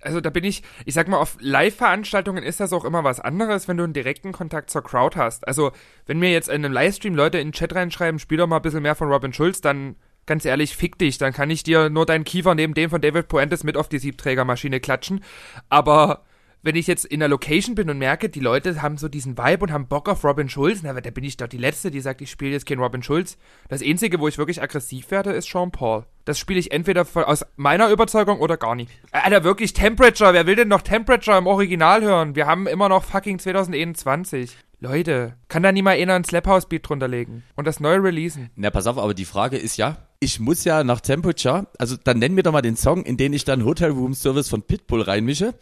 Also 0.00 0.20
da 0.20 0.30
bin 0.30 0.44
ich, 0.44 0.62
ich 0.84 0.94
sag 0.94 1.08
mal, 1.08 1.18
auf 1.18 1.36
Live-Veranstaltungen 1.40 2.44
ist 2.44 2.60
das 2.60 2.72
auch 2.72 2.84
immer 2.84 3.02
was 3.02 3.18
anderes, 3.18 3.66
wenn 3.66 3.76
du 3.76 3.82
einen 3.82 3.92
direkten 3.92 4.30
Kontakt 4.30 4.70
zur 4.70 4.84
Crowd 4.84 5.18
hast. 5.18 5.48
Also, 5.48 5.72
wenn 6.06 6.20
mir 6.20 6.30
jetzt 6.30 6.48
in 6.48 6.64
einem 6.64 6.72
Livestream 6.72 7.16
Leute 7.16 7.38
in 7.38 7.48
den 7.48 7.52
Chat 7.52 7.74
reinschreiben, 7.74 8.20
spiel 8.20 8.38
doch 8.38 8.46
mal 8.46 8.56
ein 8.56 8.62
bisschen 8.62 8.82
mehr 8.82 8.94
von 8.94 9.08
Robin 9.08 9.32
Schulz, 9.32 9.60
dann 9.60 9.96
ganz 10.26 10.44
ehrlich, 10.44 10.76
fick 10.76 10.96
dich, 10.96 11.18
dann 11.18 11.32
kann 11.32 11.50
ich 11.50 11.64
dir 11.64 11.90
nur 11.90 12.06
deinen 12.06 12.24
Kiefer 12.24 12.54
neben 12.54 12.74
dem 12.74 12.90
von 12.90 13.00
David 13.00 13.26
Puentes 13.26 13.64
mit 13.64 13.76
auf 13.76 13.88
die 13.88 13.98
Siebträgermaschine 13.98 14.78
klatschen. 14.78 15.24
Aber 15.68 16.22
wenn 16.62 16.76
ich 16.76 16.86
jetzt 16.86 17.04
in 17.04 17.20
der 17.20 17.28
Location 17.28 17.74
bin 17.74 17.88
und 17.90 17.98
merke, 17.98 18.28
die 18.28 18.40
Leute 18.40 18.82
haben 18.82 18.98
so 18.98 19.08
diesen 19.08 19.38
Vibe 19.38 19.64
und 19.64 19.72
haben 19.72 19.86
Bock 19.86 20.08
auf 20.08 20.24
Robin 20.24 20.48
Schulz, 20.48 20.80
na, 20.82 20.92
da 20.92 21.10
bin 21.10 21.24
ich 21.24 21.36
doch 21.36 21.46
die 21.46 21.58
Letzte, 21.58 21.90
die 21.90 22.00
sagt, 22.00 22.20
ich 22.20 22.30
spiele 22.30 22.52
jetzt 22.52 22.66
keinen 22.66 22.80
Robin 22.80 23.02
Schulz. 23.02 23.38
Das 23.68 23.82
Einzige, 23.82 24.18
wo 24.20 24.28
ich 24.28 24.38
wirklich 24.38 24.60
aggressiv 24.60 25.10
werde, 25.10 25.32
ist 25.32 25.48
Sean 25.48 25.70
Paul. 25.70 26.04
Das 26.24 26.38
spiele 26.38 26.58
ich 26.58 26.72
entweder 26.72 27.06
aus 27.14 27.44
meiner 27.56 27.88
Überzeugung 27.90 28.40
oder 28.40 28.56
gar 28.56 28.74
nicht. 28.74 28.90
Alter, 29.12 29.44
wirklich 29.44 29.72
Temperature. 29.72 30.34
Wer 30.34 30.46
will 30.46 30.56
denn 30.56 30.68
noch 30.68 30.82
Temperature 30.82 31.38
im 31.38 31.46
Original 31.46 32.02
hören? 32.02 32.34
Wir 32.34 32.46
haben 32.46 32.66
immer 32.66 32.88
noch 32.88 33.04
fucking 33.04 33.38
2021. 33.38 34.56
Leute, 34.80 35.34
kann 35.48 35.64
da 35.64 35.72
nie 35.72 35.82
mal 35.82 35.96
einer 35.96 36.14
ein 36.14 36.22
Slap 36.22 36.46
House 36.46 36.68
Beat 36.68 36.88
drunter 36.88 37.08
legen 37.08 37.42
und 37.56 37.66
das 37.66 37.80
neu 37.80 37.96
releasen? 37.96 38.50
Na, 38.54 38.70
pass 38.70 38.86
auf, 38.86 38.96
aber 38.96 39.12
die 39.12 39.24
Frage 39.24 39.56
ist 39.56 39.76
ja, 39.76 39.96
ich 40.20 40.38
muss 40.38 40.62
ja 40.62 40.84
nach 40.84 41.00
Temperature, 41.00 41.66
also 41.78 41.96
dann 41.96 42.18
nenn 42.20 42.34
mir 42.34 42.44
doch 42.44 42.52
mal 42.52 42.62
den 42.62 42.76
Song, 42.76 43.04
in 43.04 43.16
den 43.16 43.32
ich 43.32 43.44
dann 43.44 43.64
Hotel 43.64 43.90
Room 43.90 44.14
Service 44.14 44.48
von 44.48 44.62
Pitbull 44.62 45.02
reinmische. 45.02 45.54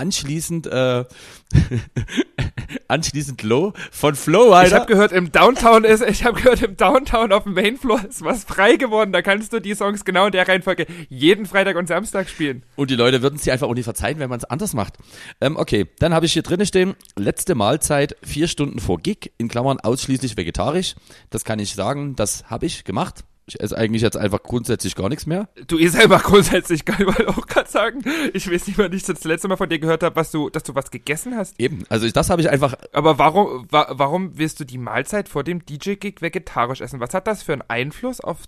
Anschließend, 0.00 0.66
äh, 0.66 1.04
anschließend 2.88 3.42
Low 3.42 3.74
von 3.90 4.14
Flow, 4.14 4.48
Ich 4.48 4.54
Alter. 4.54 4.76
habe 4.76 4.86
gehört, 4.86 5.12
im 5.12 5.30
Downtown 5.30 5.84
ist, 5.84 6.02
ich 6.02 6.24
habe 6.24 6.40
gehört, 6.40 6.62
im 6.62 6.74
Downtown 6.74 7.32
auf 7.32 7.42
dem 7.42 7.52
Mainfloor 7.52 8.02
ist 8.08 8.24
was 8.24 8.44
frei 8.44 8.76
geworden. 8.76 9.12
Da 9.12 9.20
kannst 9.20 9.52
du 9.52 9.60
die 9.60 9.74
Songs 9.74 10.06
genau 10.06 10.24
in 10.24 10.32
der 10.32 10.48
Reihenfolge 10.48 10.86
jeden 11.10 11.44
Freitag 11.44 11.76
und 11.76 11.86
Samstag 11.86 12.30
spielen. 12.30 12.62
Und 12.76 12.90
die 12.90 12.96
Leute 12.96 13.20
würden 13.20 13.36
es 13.36 13.42
dir 13.42 13.52
einfach 13.52 13.68
auch 13.68 13.74
nicht 13.74 13.84
verzeihen, 13.84 14.18
wenn 14.20 14.30
man 14.30 14.38
es 14.38 14.44
anders 14.46 14.72
macht. 14.72 14.94
Ähm, 15.42 15.58
okay, 15.58 15.86
dann 15.98 16.14
habe 16.14 16.24
ich 16.24 16.32
hier 16.32 16.42
drinne 16.42 16.64
stehen, 16.64 16.94
letzte 17.18 17.54
Mahlzeit, 17.54 18.16
vier 18.22 18.48
Stunden 18.48 18.78
vor 18.78 19.00
Gig, 19.00 19.32
in 19.36 19.48
Klammern 19.48 19.80
ausschließlich 19.80 20.38
vegetarisch. 20.38 20.94
Das 21.28 21.44
kann 21.44 21.58
ich 21.58 21.74
sagen, 21.74 22.16
das 22.16 22.44
habe 22.48 22.64
ich 22.64 22.84
gemacht. 22.84 23.24
Ich 23.50 23.60
esse 23.60 23.76
eigentlich 23.76 24.02
jetzt 24.02 24.16
einfach 24.16 24.42
grundsätzlich 24.42 24.94
gar 24.94 25.08
nichts 25.08 25.26
mehr. 25.26 25.48
Du 25.66 25.76
eh 25.78 25.88
selber 25.88 26.18
grundsätzlich, 26.18 26.84
kann 26.84 27.00
ich 27.00 27.06
mal 27.06 27.26
auch 27.26 27.46
gerade 27.46 27.68
sagen. 27.68 28.02
Ich 28.32 28.50
weiß 28.50 28.68
nicht, 28.68 28.78
wann 28.78 28.92
ich 28.92 29.02
das 29.02 29.24
letzte 29.24 29.48
Mal 29.48 29.56
von 29.56 29.68
dir 29.68 29.80
gehört 29.80 30.04
habe, 30.04 30.14
was 30.14 30.30
du, 30.30 30.50
dass 30.50 30.62
du 30.62 30.74
was 30.74 30.90
gegessen 30.90 31.36
hast. 31.36 31.58
Eben, 31.58 31.82
also 31.88 32.06
ich, 32.06 32.12
das 32.12 32.30
habe 32.30 32.40
ich 32.40 32.48
einfach 32.48 32.76
Aber 32.92 33.18
warum, 33.18 33.66
wa 33.70 33.88
warum 33.90 34.38
willst 34.38 34.60
du 34.60 34.64
die 34.64 34.78
Mahlzeit 34.78 35.28
vor 35.28 35.42
dem 35.42 35.64
DJ-Gig 35.64 36.22
vegetarisch 36.22 36.80
essen? 36.80 37.00
Was 37.00 37.12
hat 37.12 37.26
das 37.26 37.42
für 37.42 37.52
einen 37.52 37.64
Einfluss 37.66 38.20
auf 38.20 38.38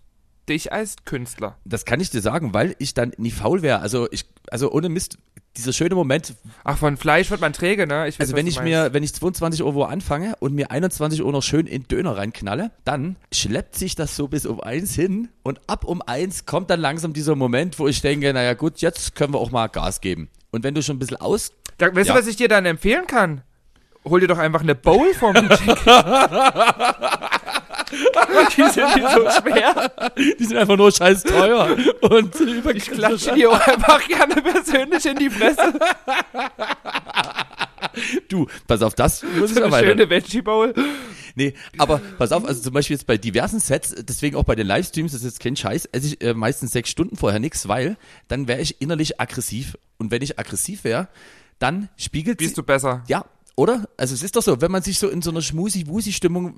dich 0.48 0.72
als 0.72 0.96
Künstler? 1.04 1.56
Das 1.64 1.84
kann 1.84 2.00
ich 2.00 2.10
dir 2.10 2.20
sagen, 2.20 2.54
weil 2.54 2.74
ich 2.78 2.94
dann 2.94 3.12
nie 3.16 3.30
faul 3.30 3.62
wäre. 3.62 3.80
Also 3.80 4.08
ich, 4.10 4.24
also 4.50 4.70
ohne 4.72 4.88
Mist, 4.88 5.18
dieser 5.56 5.72
schöne 5.72 5.94
Moment, 5.94 6.34
Ach, 6.64 6.78
von 6.78 6.96
Fleisch 6.96 7.30
wird 7.30 7.40
man 7.40 7.52
träge, 7.52 7.86
ne? 7.86 8.08
Ich 8.08 8.16
weiß, 8.18 8.20
also 8.20 8.36
wenn 8.36 8.46
ich 8.46 8.60
mir, 8.62 8.94
wenn 8.94 9.02
ich 9.02 9.12
22 9.14 9.62
Uhr 9.62 9.74
wo 9.74 9.84
anfange 9.84 10.34
und 10.40 10.54
mir 10.54 10.70
21 10.70 11.22
Uhr 11.22 11.30
noch 11.30 11.42
schön 11.42 11.66
in 11.66 11.82
Döner 11.88 12.16
reinknalle, 12.16 12.70
dann 12.84 13.16
schleppt 13.32 13.76
sich 13.76 13.94
das 13.94 14.16
so 14.16 14.28
bis 14.28 14.46
um 14.46 14.60
eins 14.60 14.94
hin 14.94 15.28
und 15.42 15.60
ab 15.66 15.84
um 15.84 16.00
eins 16.02 16.46
kommt 16.46 16.70
dann 16.70 16.80
langsam 16.80 17.12
dieser 17.12 17.36
Moment, 17.36 17.78
wo 17.78 17.86
ich 17.86 18.00
denke, 18.00 18.32
naja 18.32 18.54
gut, 18.54 18.78
jetzt 18.78 19.14
können 19.14 19.34
wir 19.34 19.38
auch 19.40 19.50
mal 19.50 19.66
Gas 19.68 20.00
geben. 20.00 20.30
Und 20.50 20.64
wenn 20.64 20.74
du 20.74 20.82
schon 20.82 20.96
ein 20.96 21.00
bisschen 21.00 21.18
aus, 21.18 21.52
Da, 21.78 21.94
weißt 21.94 22.08
Ja. 22.08 22.14
du, 22.14 22.20
was 22.20 22.26
ich 22.28 22.36
dir 22.36 22.48
dann 22.48 22.64
empfehlen 22.66 23.06
kann? 23.06 23.42
Hol 24.04 24.20
dir 24.20 24.26
doch 24.26 24.38
einfach 24.38 24.62
eine 24.62 24.74
Bowl 24.74 25.14
vom 25.14 25.32
DJ. 25.34 25.46
die 28.56 28.68
sind 28.70 28.96
nicht 28.96 29.10
so 29.10 29.30
schwer. 29.30 29.92
die 30.38 30.44
sind 30.44 30.56
einfach 30.56 30.76
nur 30.76 30.90
scheiß 30.90 31.22
teuer 31.24 31.76
und 32.00 32.34
Ich 32.74 32.90
klatsche 32.90 33.48
auch 33.48 33.60
einfach 33.66 34.06
gerne 34.08 34.34
persönlich 34.42 35.06
in 35.06 35.16
die 35.16 35.30
Fresse. 35.30 35.74
Du, 38.28 38.46
pass 38.66 38.82
auf, 38.82 38.94
das 38.94 39.22
muss 39.22 39.50
ich 39.50 39.56
So 39.56 39.62
eine 39.62 39.66
erweitern. 39.66 39.90
schöne 39.90 40.10
Veggie 40.10 40.42
Bowl. 40.42 40.74
Nee, 41.34 41.54
aber 41.78 41.98
pass 42.18 42.32
auf, 42.32 42.44
also 42.44 42.60
zum 42.62 42.72
Beispiel 42.72 42.96
jetzt 42.96 43.06
bei 43.06 43.16
diversen 43.16 43.60
Sets, 43.60 43.94
deswegen 43.98 44.36
auch 44.36 44.44
bei 44.44 44.54
den 44.54 44.66
Livestreams, 44.66 45.12
das 45.12 45.22
ist 45.22 45.34
jetzt 45.34 45.40
kein 45.40 45.56
Scheiß, 45.56 45.86
esse 45.92 46.06
ich 46.08 46.22
äh, 46.22 46.34
meistens 46.34 46.72
sechs 46.72 46.90
Stunden 46.90 47.16
vorher 47.16 47.40
nichts, 47.40 47.68
weil 47.68 47.96
dann 48.28 48.48
wäre 48.48 48.60
ich 48.60 48.80
innerlich 48.80 49.20
aggressiv. 49.20 49.76
Und 49.98 50.10
wenn 50.10 50.22
ich 50.22 50.38
aggressiv 50.38 50.84
wäre, 50.84 51.08
dann 51.58 51.88
spiegelt 51.96 52.38
Bist 52.38 52.58
du 52.58 52.62
besser? 52.62 53.04
Ja, 53.08 53.24
oder? 53.62 53.88
Also 53.96 54.14
es 54.14 54.22
ist 54.24 54.34
doch 54.34 54.42
so, 54.42 54.60
wenn 54.60 54.72
man 54.72 54.82
sich 54.82 54.98
so 54.98 55.08
in 55.08 55.22
so 55.22 55.30
einer 55.30 55.40
Schmusi-Wusi-Stimmung 55.40 56.54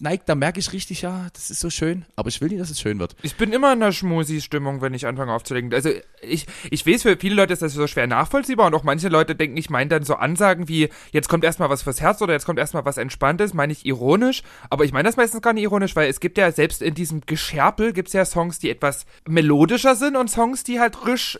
neigt, 0.00 0.28
dann 0.28 0.38
merke 0.38 0.60
ich 0.60 0.72
richtig, 0.72 1.02
ja, 1.02 1.28
das 1.34 1.50
ist 1.50 1.60
so 1.60 1.68
schön, 1.68 2.06
aber 2.16 2.28
ich 2.28 2.40
will 2.40 2.48
nicht, 2.48 2.60
dass 2.60 2.70
es 2.70 2.80
schön 2.80 2.98
wird. 2.98 3.14
Ich 3.22 3.36
bin 3.36 3.52
immer 3.52 3.72
in 3.72 3.82
einer 3.82 3.92
Schmusi-Stimmung, 3.92 4.80
wenn 4.80 4.94
ich 4.94 5.06
anfange 5.06 5.32
aufzulegen. 5.32 5.72
Also 5.74 5.90
ich, 6.22 6.46
ich 6.70 6.86
weiß, 6.86 7.02
für 7.02 7.16
viele 7.18 7.34
Leute 7.34 7.52
ist 7.52 7.60
das 7.60 7.74
so 7.74 7.86
schwer 7.86 8.06
nachvollziehbar 8.06 8.66
und 8.66 8.74
auch 8.74 8.82
manche 8.82 9.08
Leute 9.08 9.34
denken, 9.34 9.58
ich 9.58 9.68
meine 9.68 9.88
dann 9.88 10.04
so 10.04 10.14
Ansagen 10.14 10.68
wie, 10.68 10.88
jetzt 11.12 11.28
kommt 11.28 11.44
erstmal 11.44 11.68
was 11.68 11.82
fürs 11.82 12.00
Herz 12.00 12.22
oder 12.22 12.32
jetzt 12.32 12.46
kommt 12.46 12.58
erstmal 12.58 12.86
was 12.86 12.96
Entspanntes, 12.96 13.52
meine 13.52 13.72
ich 13.72 13.84
ironisch. 13.84 14.42
Aber 14.70 14.84
ich 14.84 14.92
meine 14.92 15.08
das 15.08 15.16
meistens 15.16 15.42
gar 15.42 15.52
nicht 15.52 15.64
ironisch, 15.64 15.94
weil 15.96 16.08
es 16.08 16.20
gibt 16.20 16.38
ja 16.38 16.50
selbst 16.50 16.80
in 16.80 16.94
diesem 16.94 17.20
Gescherpel 17.20 17.92
gibt 17.92 18.08
es 18.08 18.14
ja 18.14 18.24
Songs, 18.24 18.58
die 18.58 18.70
etwas 18.70 19.04
melodischer 19.28 19.94
sind 19.96 20.16
und 20.16 20.30
Songs, 20.30 20.64
die 20.64 20.80
halt 20.80 21.06
risch 21.06 21.38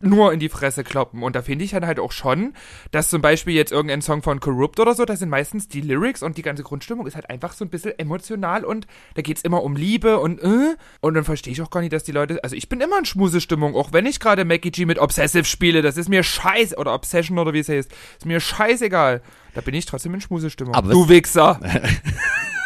nur 0.00 0.32
in 0.32 0.40
die 0.40 0.48
Fresse 0.48 0.82
kloppen. 0.82 1.22
Und 1.22 1.36
da 1.36 1.42
finde 1.42 1.64
ich 1.64 1.72
dann 1.72 1.86
halt 1.86 2.00
auch 2.00 2.12
schon, 2.12 2.54
dass 2.90 3.08
zum 3.08 3.20
Beispiel 3.22 3.54
jetzt 3.54 3.70
irgendein 3.70 4.02
Song 4.02 4.22
von 4.22 4.40
Corrupt 4.40 4.80
oder 4.80 4.94
so, 4.94 5.04
da 5.04 5.16
sind 5.16 5.28
meistens 5.28 5.68
die 5.68 5.82
Lyrics 5.82 6.22
und 6.22 6.38
die 6.38 6.42
ganze 6.42 6.62
Grundstimmung 6.62 7.06
ist 7.06 7.14
halt 7.14 7.28
einfach 7.28 7.52
so 7.52 7.64
ein 7.64 7.68
bisschen 7.68 7.98
emotional 7.98 8.64
und 8.64 8.86
da 9.14 9.22
geht's 9.22 9.42
immer 9.42 9.62
um 9.62 9.76
Liebe 9.76 10.18
und 10.18 10.40
äh. 10.42 10.76
Und 11.00 11.14
dann 11.14 11.24
verstehe 11.24 11.52
ich 11.52 11.62
auch 11.62 11.70
gar 11.70 11.80
nicht, 11.80 11.92
dass 11.92 12.04
die 12.04 12.12
Leute. 12.12 12.42
Also 12.42 12.56
ich 12.56 12.68
bin 12.68 12.80
immer 12.80 12.98
in 12.98 13.04
Schmusestimmung, 13.04 13.74
auch 13.74 13.92
wenn 13.92 14.06
ich 14.06 14.20
gerade 14.20 14.44
Mackie 14.44 14.70
G 14.70 14.86
mit 14.86 14.98
Obsessive 14.98 15.44
spiele. 15.44 15.82
Das 15.82 15.96
ist 15.96 16.08
mir 16.08 16.22
scheiß. 16.22 16.76
Oder 16.78 16.94
Obsession 16.94 17.38
oder 17.38 17.52
wie 17.52 17.60
es 17.60 17.68
heißt. 17.68 17.90
Ist 17.90 18.26
mir 18.26 18.40
scheißegal. 18.40 19.22
Da 19.54 19.60
bin 19.60 19.74
ich 19.74 19.86
trotzdem 19.86 20.14
in 20.14 20.20
Schmusestimmung. 20.20 20.74
Aber 20.74 20.90
du 20.90 21.08
Wichser. 21.08 21.60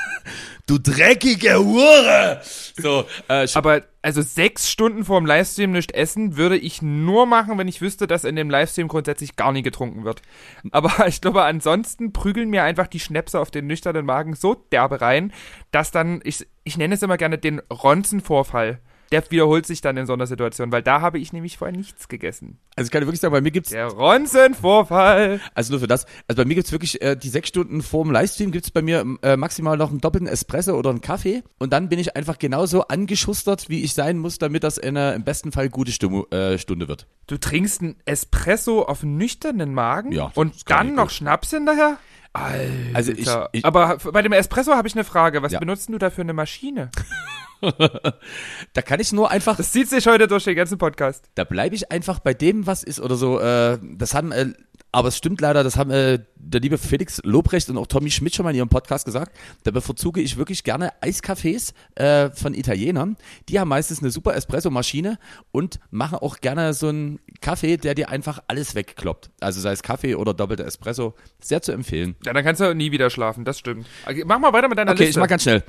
Du 0.66 0.78
dreckige 0.78 1.58
Hure! 1.58 2.40
So, 2.42 3.04
äh, 3.28 3.46
Aber 3.54 3.82
also 4.00 4.22
sechs 4.22 4.70
Stunden 4.70 5.04
vorm 5.04 5.26
Livestream 5.26 5.72
nicht 5.72 5.92
essen 5.92 6.36
würde 6.38 6.56
ich 6.56 6.80
nur 6.80 7.26
machen, 7.26 7.58
wenn 7.58 7.68
ich 7.68 7.82
wüsste, 7.82 8.06
dass 8.06 8.24
in 8.24 8.34
dem 8.34 8.48
Livestream 8.48 8.88
grundsätzlich 8.88 9.36
gar 9.36 9.52
nie 9.52 9.60
getrunken 9.60 10.04
wird. 10.04 10.22
Aber 10.70 10.92
ich 11.06 11.20
glaube, 11.20 11.42
ansonsten 11.42 12.14
prügeln 12.14 12.48
mir 12.48 12.62
einfach 12.62 12.86
die 12.86 13.00
Schnäpse 13.00 13.40
auf 13.40 13.50
den 13.50 13.66
nüchternen 13.66 14.06
Magen 14.06 14.34
so 14.34 14.54
derbe 14.54 15.02
rein, 15.02 15.32
dass 15.70 15.90
dann, 15.90 16.20
ich, 16.24 16.46
ich 16.64 16.78
nenne 16.78 16.94
es 16.94 17.02
immer 17.02 17.18
gerne 17.18 17.36
den 17.36 17.60
Ronzenvorfall. 17.70 18.80
Der 19.12 19.30
wiederholt 19.30 19.66
sich 19.66 19.80
dann 19.80 19.96
in 19.96 20.06
so 20.06 20.12
einer 20.12 20.26
Situation, 20.26 20.72
weil 20.72 20.82
da 20.82 21.00
habe 21.00 21.18
ich 21.18 21.32
nämlich 21.32 21.58
vorher 21.58 21.76
nichts 21.76 22.08
gegessen. 22.08 22.58
also 22.76 22.86
ich 22.88 22.90
kann 22.92 23.00
dir 23.02 23.06
wirklich 23.06 23.20
sagen, 23.20 23.32
bei 23.32 23.40
mir 23.40 23.50
gibt's 23.50 23.70
Der 23.70 23.86
Ronzenvorfall. 23.86 25.40
Also 25.54 25.72
nur 25.72 25.80
für 25.80 25.86
das. 25.86 26.06
Also 26.28 26.42
bei 26.42 26.46
mir 26.46 26.54
gibt's 26.54 26.72
wirklich 26.72 27.00
äh, 27.02 27.16
die 27.16 27.28
sechs 27.28 27.48
Stunden 27.48 27.82
vor 27.82 28.04
dem 28.04 28.12
Livestream 28.12 28.50
gibt's 28.50 28.70
bei 28.70 28.82
mir 28.82 29.04
äh, 29.22 29.36
maximal 29.36 29.76
noch 29.76 29.90
einen 29.90 30.00
doppelten 30.00 30.26
Espresso 30.28 30.74
oder 30.76 30.90
einen 30.90 31.00
Kaffee. 31.00 31.42
Und 31.58 31.72
dann 31.72 31.88
bin 31.88 31.98
ich 31.98 32.16
einfach 32.16 32.38
genauso 32.38 32.88
angeschustert, 32.88 33.68
wie 33.68 33.82
ich 33.84 33.94
sein 33.94 34.18
muss, 34.18 34.38
damit 34.38 34.64
das 34.64 34.78
eine 34.78 35.14
im 35.14 35.24
besten 35.24 35.52
Fall 35.52 35.68
gute 35.68 35.92
Stimmung, 35.92 36.30
äh, 36.32 36.58
Stunde 36.58 36.88
wird. 36.88 37.06
Du 37.26 37.36
trinkst 37.38 37.82
einen 37.82 37.96
Espresso 38.04 38.82
auf 38.82 39.02
nüchternen 39.02 39.74
Magen 39.74 40.12
Ja, 40.12 40.30
und 40.34 40.68
dann 40.70 40.94
noch 40.94 41.04
gut. 41.04 41.12
Schnaps 41.12 41.50
hinterher? 41.50 41.98
Alter. 42.32 42.68
Also 42.94 43.12
ich- 43.12 43.28
ich- 43.52 43.64
Aber 43.64 43.98
bei 44.12 44.22
dem 44.22 44.32
Espresso 44.32 44.74
habe 44.74 44.88
ich 44.88 44.94
eine 44.94 45.04
Frage. 45.04 45.42
Was 45.42 45.52
Ja. 45.52 45.60
benutzt 45.60 45.88
du 45.88 45.98
da 45.98 46.10
für 46.10 46.22
eine 46.22 46.32
Maschine? 46.32 46.90
Da 48.72 48.82
kann 48.82 49.00
ich 49.00 49.12
nur 49.12 49.30
einfach, 49.30 49.56
Das 49.56 49.72
zieht 49.72 49.88
sich 49.88 50.06
heute 50.06 50.26
durch 50.28 50.44
den 50.44 50.56
ganzen 50.56 50.78
Podcast. 50.78 51.24
da 51.34 51.44
bleibe 51.44 51.74
ich 51.74 51.90
einfach 51.92 52.18
bei 52.18 52.34
dem, 52.34 52.66
was 52.66 52.82
ist 52.82 53.00
oder 53.00 53.16
so. 53.16 53.38
Äh, 53.40 53.78
das 53.82 54.14
haben, 54.14 54.32
äh, 54.32 54.52
aber 54.92 55.08
es 55.08 55.16
stimmt 55.16 55.40
leider, 55.40 55.64
das 55.64 55.76
haben 55.76 55.90
äh, 55.90 56.20
der 56.36 56.60
liebe 56.60 56.78
Felix 56.78 57.20
Lobrecht 57.24 57.68
und 57.68 57.78
auch 57.78 57.86
Tommy 57.86 58.10
Schmidt 58.10 58.34
schon 58.34 58.44
mal 58.44 58.50
in 58.50 58.56
ihrem 58.56 58.68
Podcast 58.68 59.04
gesagt. 59.04 59.36
Da 59.64 59.70
bevorzuge 59.72 60.20
ich 60.20 60.36
wirklich 60.36 60.62
gerne 60.62 60.92
Eiscafés 61.02 61.72
äh, 61.96 62.30
von 62.30 62.54
Italienern. 62.54 63.16
Die 63.48 63.58
haben 63.58 63.68
meistens 63.68 64.00
eine 64.00 64.10
super 64.10 64.34
Espresso-Maschine 64.36 65.18
und 65.52 65.80
machen 65.90 66.18
auch 66.18 66.38
gerne 66.40 66.74
so 66.74 66.88
einen 66.88 67.18
Kaffee, 67.40 67.76
der 67.76 67.94
dir 67.94 68.08
einfach 68.08 68.40
alles 68.46 68.74
wegkloppt. 68.74 69.30
Also 69.40 69.60
sei 69.60 69.72
es 69.72 69.82
Kaffee 69.82 70.14
oder 70.14 70.32
doppelter 70.32 70.64
Espresso. 70.64 71.14
Sehr 71.40 71.60
zu 71.62 71.72
empfehlen. 71.72 72.14
Ja, 72.24 72.32
dann 72.32 72.44
kannst 72.44 72.60
du 72.60 72.72
nie 72.74 72.92
wieder 72.92 73.10
schlafen, 73.10 73.44
das 73.44 73.58
stimmt. 73.58 73.86
Okay, 74.06 74.22
Mach 74.26 74.38
mal 74.38 74.52
weiter 74.52 74.68
mit 74.68 74.78
deiner 74.78 74.92
Okay, 74.92 75.04
Liste. 75.06 75.18
ich 75.18 75.22
mach 75.22 75.28
ganz 75.28 75.42
schnell. 75.42 75.64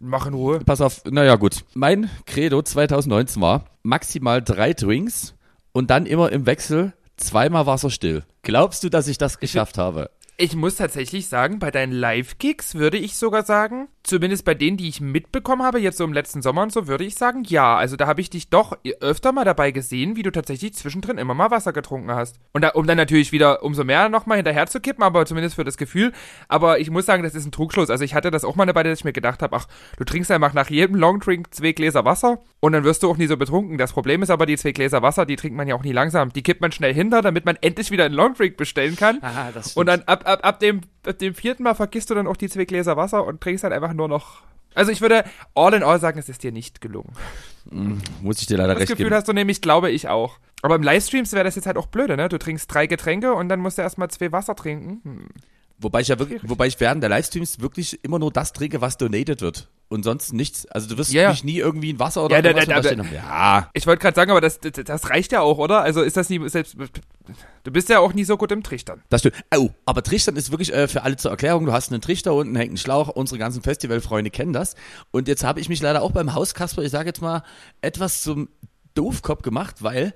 Mach 0.00 0.26
in 0.26 0.34
Ruhe. 0.34 0.60
pass 0.60 0.80
auf, 0.80 1.02
naja 1.04 1.36
gut. 1.36 1.64
Mein 1.74 2.10
Credo 2.24 2.62
2019 2.62 3.42
war 3.42 3.64
maximal 3.82 4.42
drei 4.42 4.72
Drinks 4.72 5.34
und 5.72 5.90
dann 5.90 6.06
immer 6.06 6.32
im 6.32 6.46
Wechsel 6.46 6.92
zweimal 7.16 7.66
Wasser 7.66 7.90
still. 7.90 8.24
Glaubst 8.42 8.84
du, 8.84 8.88
dass 8.88 9.08
ich 9.08 9.18
das 9.18 9.38
geschafft 9.38 9.78
habe? 9.78 10.10
Ich 10.38 10.54
muss 10.54 10.76
tatsächlich 10.76 11.28
sagen, 11.28 11.58
bei 11.60 11.70
deinen 11.70 11.92
Live-Gigs 11.92 12.74
würde 12.74 12.98
ich 12.98 13.16
sogar 13.16 13.42
sagen, 13.44 13.88
zumindest 14.02 14.44
bei 14.44 14.52
denen, 14.52 14.76
die 14.76 14.86
ich 14.86 15.00
mitbekommen 15.00 15.62
habe, 15.62 15.80
jetzt 15.80 15.96
so 15.96 16.04
im 16.04 16.12
letzten 16.12 16.42
Sommer 16.42 16.62
und 16.62 16.70
so, 16.70 16.86
würde 16.86 17.04
ich 17.04 17.14
sagen, 17.14 17.42
ja. 17.44 17.74
Also 17.74 17.96
da 17.96 18.06
habe 18.06 18.20
ich 18.20 18.28
dich 18.28 18.50
doch 18.50 18.76
öfter 19.00 19.32
mal 19.32 19.46
dabei 19.46 19.70
gesehen, 19.70 20.14
wie 20.14 20.22
du 20.22 20.30
tatsächlich 20.30 20.74
zwischendrin 20.74 21.16
immer 21.16 21.32
mal 21.32 21.50
Wasser 21.50 21.72
getrunken 21.72 22.12
hast. 22.12 22.38
Und 22.52 22.60
da, 22.60 22.68
um 22.72 22.86
dann 22.86 22.98
natürlich 22.98 23.32
wieder 23.32 23.62
umso 23.62 23.82
mehr 23.82 24.10
nochmal 24.10 24.36
hinterher 24.36 24.66
zu 24.66 24.78
kippen, 24.78 25.02
aber 25.02 25.24
zumindest 25.24 25.56
für 25.56 25.64
das 25.64 25.78
Gefühl. 25.78 26.12
Aber 26.48 26.80
ich 26.80 26.90
muss 26.90 27.06
sagen, 27.06 27.22
das 27.22 27.34
ist 27.34 27.46
ein 27.46 27.52
Trugschluss. 27.52 27.88
Also 27.88 28.04
ich 28.04 28.14
hatte 28.14 28.30
das 28.30 28.44
auch 28.44 28.56
mal 28.56 28.66
dabei, 28.66 28.82
dass 28.82 28.98
ich 28.98 29.04
mir 29.06 29.14
gedacht 29.14 29.40
habe, 29.40 29.56
ach, 29.56 29.68
du 29.96 30.04
trinkst 30.04 30.30
einfach 30.30 30.52
nach 30.52 30.68
jedem 30.68 30.96
Longdrink 30.96 31.54
zwei 31.54 31.72
Gläser 31.72 32.04
Wasser 32.04 32.42
und 32.66 32.72
dann 32.72 32.82
wirst 32.82 33.02
du 33.04 33.10
auch 33.10 33.16
nie 33.16 33.28
so 33.28 33.36
betrunken. 33.36 33.78
Das 33.78 33.92
Problem 33.92 34.22
ist 34.22 34.30
aber, 34.30 34.44
die 34.44 34.56
zwei 34.56 34.72
Gläser 34.72 35.00
Wasser, 35.00 35.24
die 35.24 35.36
trinkt 35.36 35.56
man 35.56 35.68
ja 35.68 35.76
auch 35.76 35.84
nie 35.84 35.92
langsam. 35.92 36.32
Die 36.32 36.42
kippt 36.42 36.60
man 36.60 36.72
schnell 36.72 36.92
hinter, 36.92 37.22
damit 37.22 37.44
man 37.44 37.56
endlich 37.60 37.92
wieder 37.92 38.04
einen 38.04 38.14
Longdrink 38.14 38.56
bestellen 38.56 38.96
kann. 38.96 39.18
Ah, 39.22 39.52
das 39.54 39.74
Und 39.74 39.86
dann 39.86 40.02
ab, 40.02 40.24
ab, 40.26 40.40
ab, 40.42 40.58
dem, 40.58 40.80
ab 41.06 41.16
dem 41.18 41.34
vierten 41.34 41.62
Mal 41.62 41.74
vergisst 41.74 42.10
du 42.10 42.14
dann 42.14 42.26
auch 42.26 42.36
die 42.36 42.48
zwei 42.48 42.64
Gläser 42.64 42.96
Wasser 42.96 43.24
und 43.24 43.40
trinkst 43.40 43.62
dann 43.62 43.72
einfach 43.72 43.92
nur 43.92 44.08
noch. 44.08 44.42
Also 44.74 44.90
ich 44.90 45.00
würde 45.00 45.24
all 45.54 45.72
in 45.74 45.82
all 45.84 46.00
sagen, 46.00 46.18
es 46.18 46.28
ist 46.28 46.42
dir 46.42 46.50
nicht 46.52 46.80
gelungen. 46.80 47.12
muss 48.20 48.40
ich 48.40 48.46
dir 48.46 48.56
leider 48.58 48.74
Das 48.74 48.80
recht 48.80 48.90
Gefühl 48.90 49.06
geben. 49.06 49.16
hast 49.16 49.28
du 49.28 49.32
nämlich, 49.32 49.60
glaube 49.60 49.90
ich 49.90 50.08
auch. 50.08 50.38
Aber 50.62 50.74
im 50.74 50.82
Livestreams 50.82 51.32
wäre 51.32 51.44
das 51.44 51.54
jetzt 51.54 51.66
halt 51.66 51.76
auch 51.76 51.86
blöde, 51.86 52.16
ne? 52.16 52.28
Du 52.28 52.38
trinkst 52.38 52.72
drei 52.74 52.86
Getränke 52.88 53.32
und 53.32 53.48
dann 53.48 53.60
musst 53.60 53.78
du 53.78 53.82
erstmal 53.82 54.08
zwei 54.10 54.32
Wasser 54.32 54.56
trinken. 54.56 55.00
Hm. 55.04 55.28
Wobei 55.78 56.00
ich 56.00 56.08
ja 56.08 56.18
wirklich, 56.18 56.42
wobei 56.44 56.66
ich 56.66 56.80
während 56.80 57.02
der 57.02 57.10
Livestreams 57.10 57.60
wirklich 57.60 58.02
immer 58.02 58.18
nur 58.18 58.32
das 58.32 58.52
trinke, 58.52 58.80
was 58.80 58.98
donated 58.98 59.40
wird. 59.40 59.68
Und 59.88 60.02
sonst 60.02 60.32
nichts. 60.32 60.66
Also 60.66 60.88
du 60.88 60.98
wirst 60.98 61.12
Ja, 61.12 61.30
mich 61.30 61.44
nie 61.44 61.58
irgendwie 61.58 61.92
ein 61.92 62.00
Wasser 62.00 62.24
oder 62.24 62.36
Ja, 62.38 62.44
irgendwas 62.44 62.66
da- 62.66 62.80
da- 62.94 63.02
da. 63.04 63.14
Ja. 63.14 63.70
Ich 63.72 63.86
wollte 63.86 64.02
gerade 64.02 64.16
sagen, 64.16 64.32
aber 64.32 64.40
das, 64.40 64.58
das, 64.58 64.72
das 64.84 65.10
reicht 65.10 65.30
ja 65.30 65.42
auch, 65.42 65.58
oder? 65.58 65.82
Also 65.82 66.02
ist 66.02 66.16
das 66.16 66.28
nie 66.28 66.40
selbst. 66.48 66.76
Du 67.62 67.70
bist 67.70 67.88
ja 67.88 68.00
auch 68.00 68.12
nie 68.12 68.24
so 68.24 68.36
gut 68.36 68.50
im 68.50 68.64
Trichtern. 68.64 69.02
Das 69.10 69.20
stimmt. 69.20 69.36
Oh, 69.56 69.70
aber 69.84 70.02
Trichtern 70.02 70.34
ist 70.34 70.50
wirklich 70.50 70.72
äh, 70.72 70.88
für 70.88 71.04
alle 71.04 71.16
zur 71.16 71.30
Erklärung. 71.30 71.66
Du 71.66 71.72
hast 71.72 71.92
einen 71.92 72.00
Trichter, 72.00 72.34
unten 72.34 72.56
hängt 72.56 72.72
ein 72.72 72.76
Schlauch. 72.78 73.08
Unsere 73.10 73.38
ganzen 73.38 73.62
Festivalfreunde 73.62 74.30
kennen 74.32 74.52
das. 74.52 74.74
Und 75.12 75.28
jetzt 75.28 75.44
habe 75.44 75.60
ich 75.60 75.68
mich 75.68 75.80
leider 75.80 76.02
auch 76.02 76.10
beim 76.10 76.34
Hauskasper, 76.34 76.82
ich 76.82 76.90
sage 76.90 77.06
jetzt 77.10 77.22
mal, 77.22 77.44
etwas 77.80 78.22
zum 78.22 78.48
Doofkopf 78.94 79.42
gemacht, 79.42 79.84
weil 79.84 80.14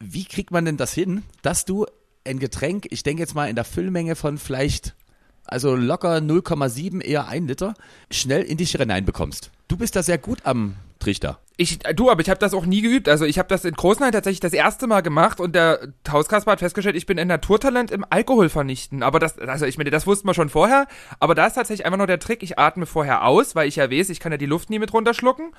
wie 0.00 0.24
kriegt 0.24 0.52
man 0.52 0.64
denn 0.64 0.78
das 0.78 0.94
hin, 0.94 1.22
dass 1.42 1.66
du 1.66 1.84
ein 2.26 2.38
Getränk, 2.38 2.86
ich 2.90 3.02
denke 3.02 3.20
jetzt 3.20 3.34
mal 3.34 3.48
in 3.50 3.56
der 3.56 3.64
Füllmenge 3.64 4.16
von 4.16 4.38
vielleicht, 4.38 4.94
also 5.44 5.74
locker 5.74 6.16
0,7, 6.16 7.02
eher 7.02 7.28
1 7.28 7.48
Liter, 7.48 7.74
schnell 8.10 8.42
in 8.42 8.56
dich 8.56 8.72
hineinbekommst? 8.72 9.50
Du 9.68 9.76
bist 9.76 9.96
da 9.96 10.02
sehr 10.02 10.18
gut 10.18 10.40
am 10.44 10.76
Trichter. 10.98 11.38
Ich, 11.56 11.78
du, 11.78 12.10
aber 12.10 12.20
ich 12.22 12.30
habe 12.30 12.40
das 12.40 12.54
auch 12.54 12.64
nie 12.64 12.80
geübt. 12.80 13.08
Also 13.08 13.24
ich 13.24 13.38
habe 13.38 13.48
das 13.48 13.64
in 13.64 13.74
Großenhain 13.74 14.12
tatsächlich 14.12 14.40
das 14.40 14.52
erste 14.52 14.86
Mal 14.86 15.02
gemacht 15.02 15.40
und 15.40 15.54
der 15.54 15.92
Hauskasper 16.10 16.52
hat 16.52 16.60
festgestellt, 16.60 16.96
ich 16.96 17.06
bin 17.06 17.18
ein 17.18 17.28
Naturtalent 17.28 17.90
im 17.90 18.04
Alkohol 18.08 18.48
vernichten. 18.48 19.02
Aber 19.02 19.18
das, 19.18 19.38
also 19.38 19.66
ich 19.66 19.78
meine, 19.78 19.90
das 19.90 20.06
wussten 20.06 20.26
wir 20.26 20.34
schon 20.34 20.48
vorher. 20.48 20.86
Aber 21.20 21.34
da 21.34 21.46
ist 21.46 21.54
tatsächlich 21.54 21.84
einfach 21.84 21.98
nur 21.98 22.06
der 22.06 22.18
Trick, 22.18 22.42
ich 22.42 22.58
atme 22.58 22.86
vorher 22.86 23.26
aus, 23.26 23.54
weil 23.54 23.68
ich 23.68 23.76
ja 23.76 23.90
weiß, 23.90 24.08
ich 24.08 24.20
kann 24.20 24.32
ja 24.32 24.38
die 24.38 24.46
Luft 24.46 24.70
nie 24.70 24.78
mit 24.78 24.92
runterschlucken. 24.92 25.52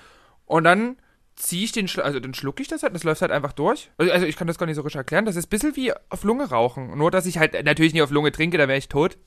Und 0.45 0.63
dann 0.63 0.97
ziehe 1.35 1.63
ich 1.63 1.71
den, 1.71 1.87
Schlu 1.87 2.03
also 2.03 2.19
dann 2.19 2.33
schlucke 2.33 2.61
ich 2.61 2.67
das 2.67 2.83
halt 2.83 2.93
das 2.93 3.03
läuft 3.03 3.21
halt 3.21 3.31
einfach 3.31 3.53
durch. 3.53 3.89
Also 3.97 4.11
also 4.11 4.25
ich 4.25 4.35
kann 4.35 4.47
das 4.47 4.57
gar 4.57 4.65
nicht 4.65 4.75
so 4.75 4.81
richtig 4.81 4.99
erklären. 4.99 5.25
Das 5.25 5.35
ist 5.35 5.47
ein 5.47 5.49
bisschen 5.49 5.75
wie 5.75 5.93
auf 6.09 6.23
Lunge 6.23 6.49
rauchen. 6.49 6.97
Nur, 6.97 7.11
dass 7.11 7.25
ich 7.25 7.37
halt 7.37 7.53
natürlich 7.65 7.93
nicht 7.93 8.03
auf 8.03 8.11
Lunge 8.11 8.31
trinke, 8.31 8.57
da 8.57 8.67
wäre 8.67 8.77
ich 8.77 8.89
tot. 8.89 9.17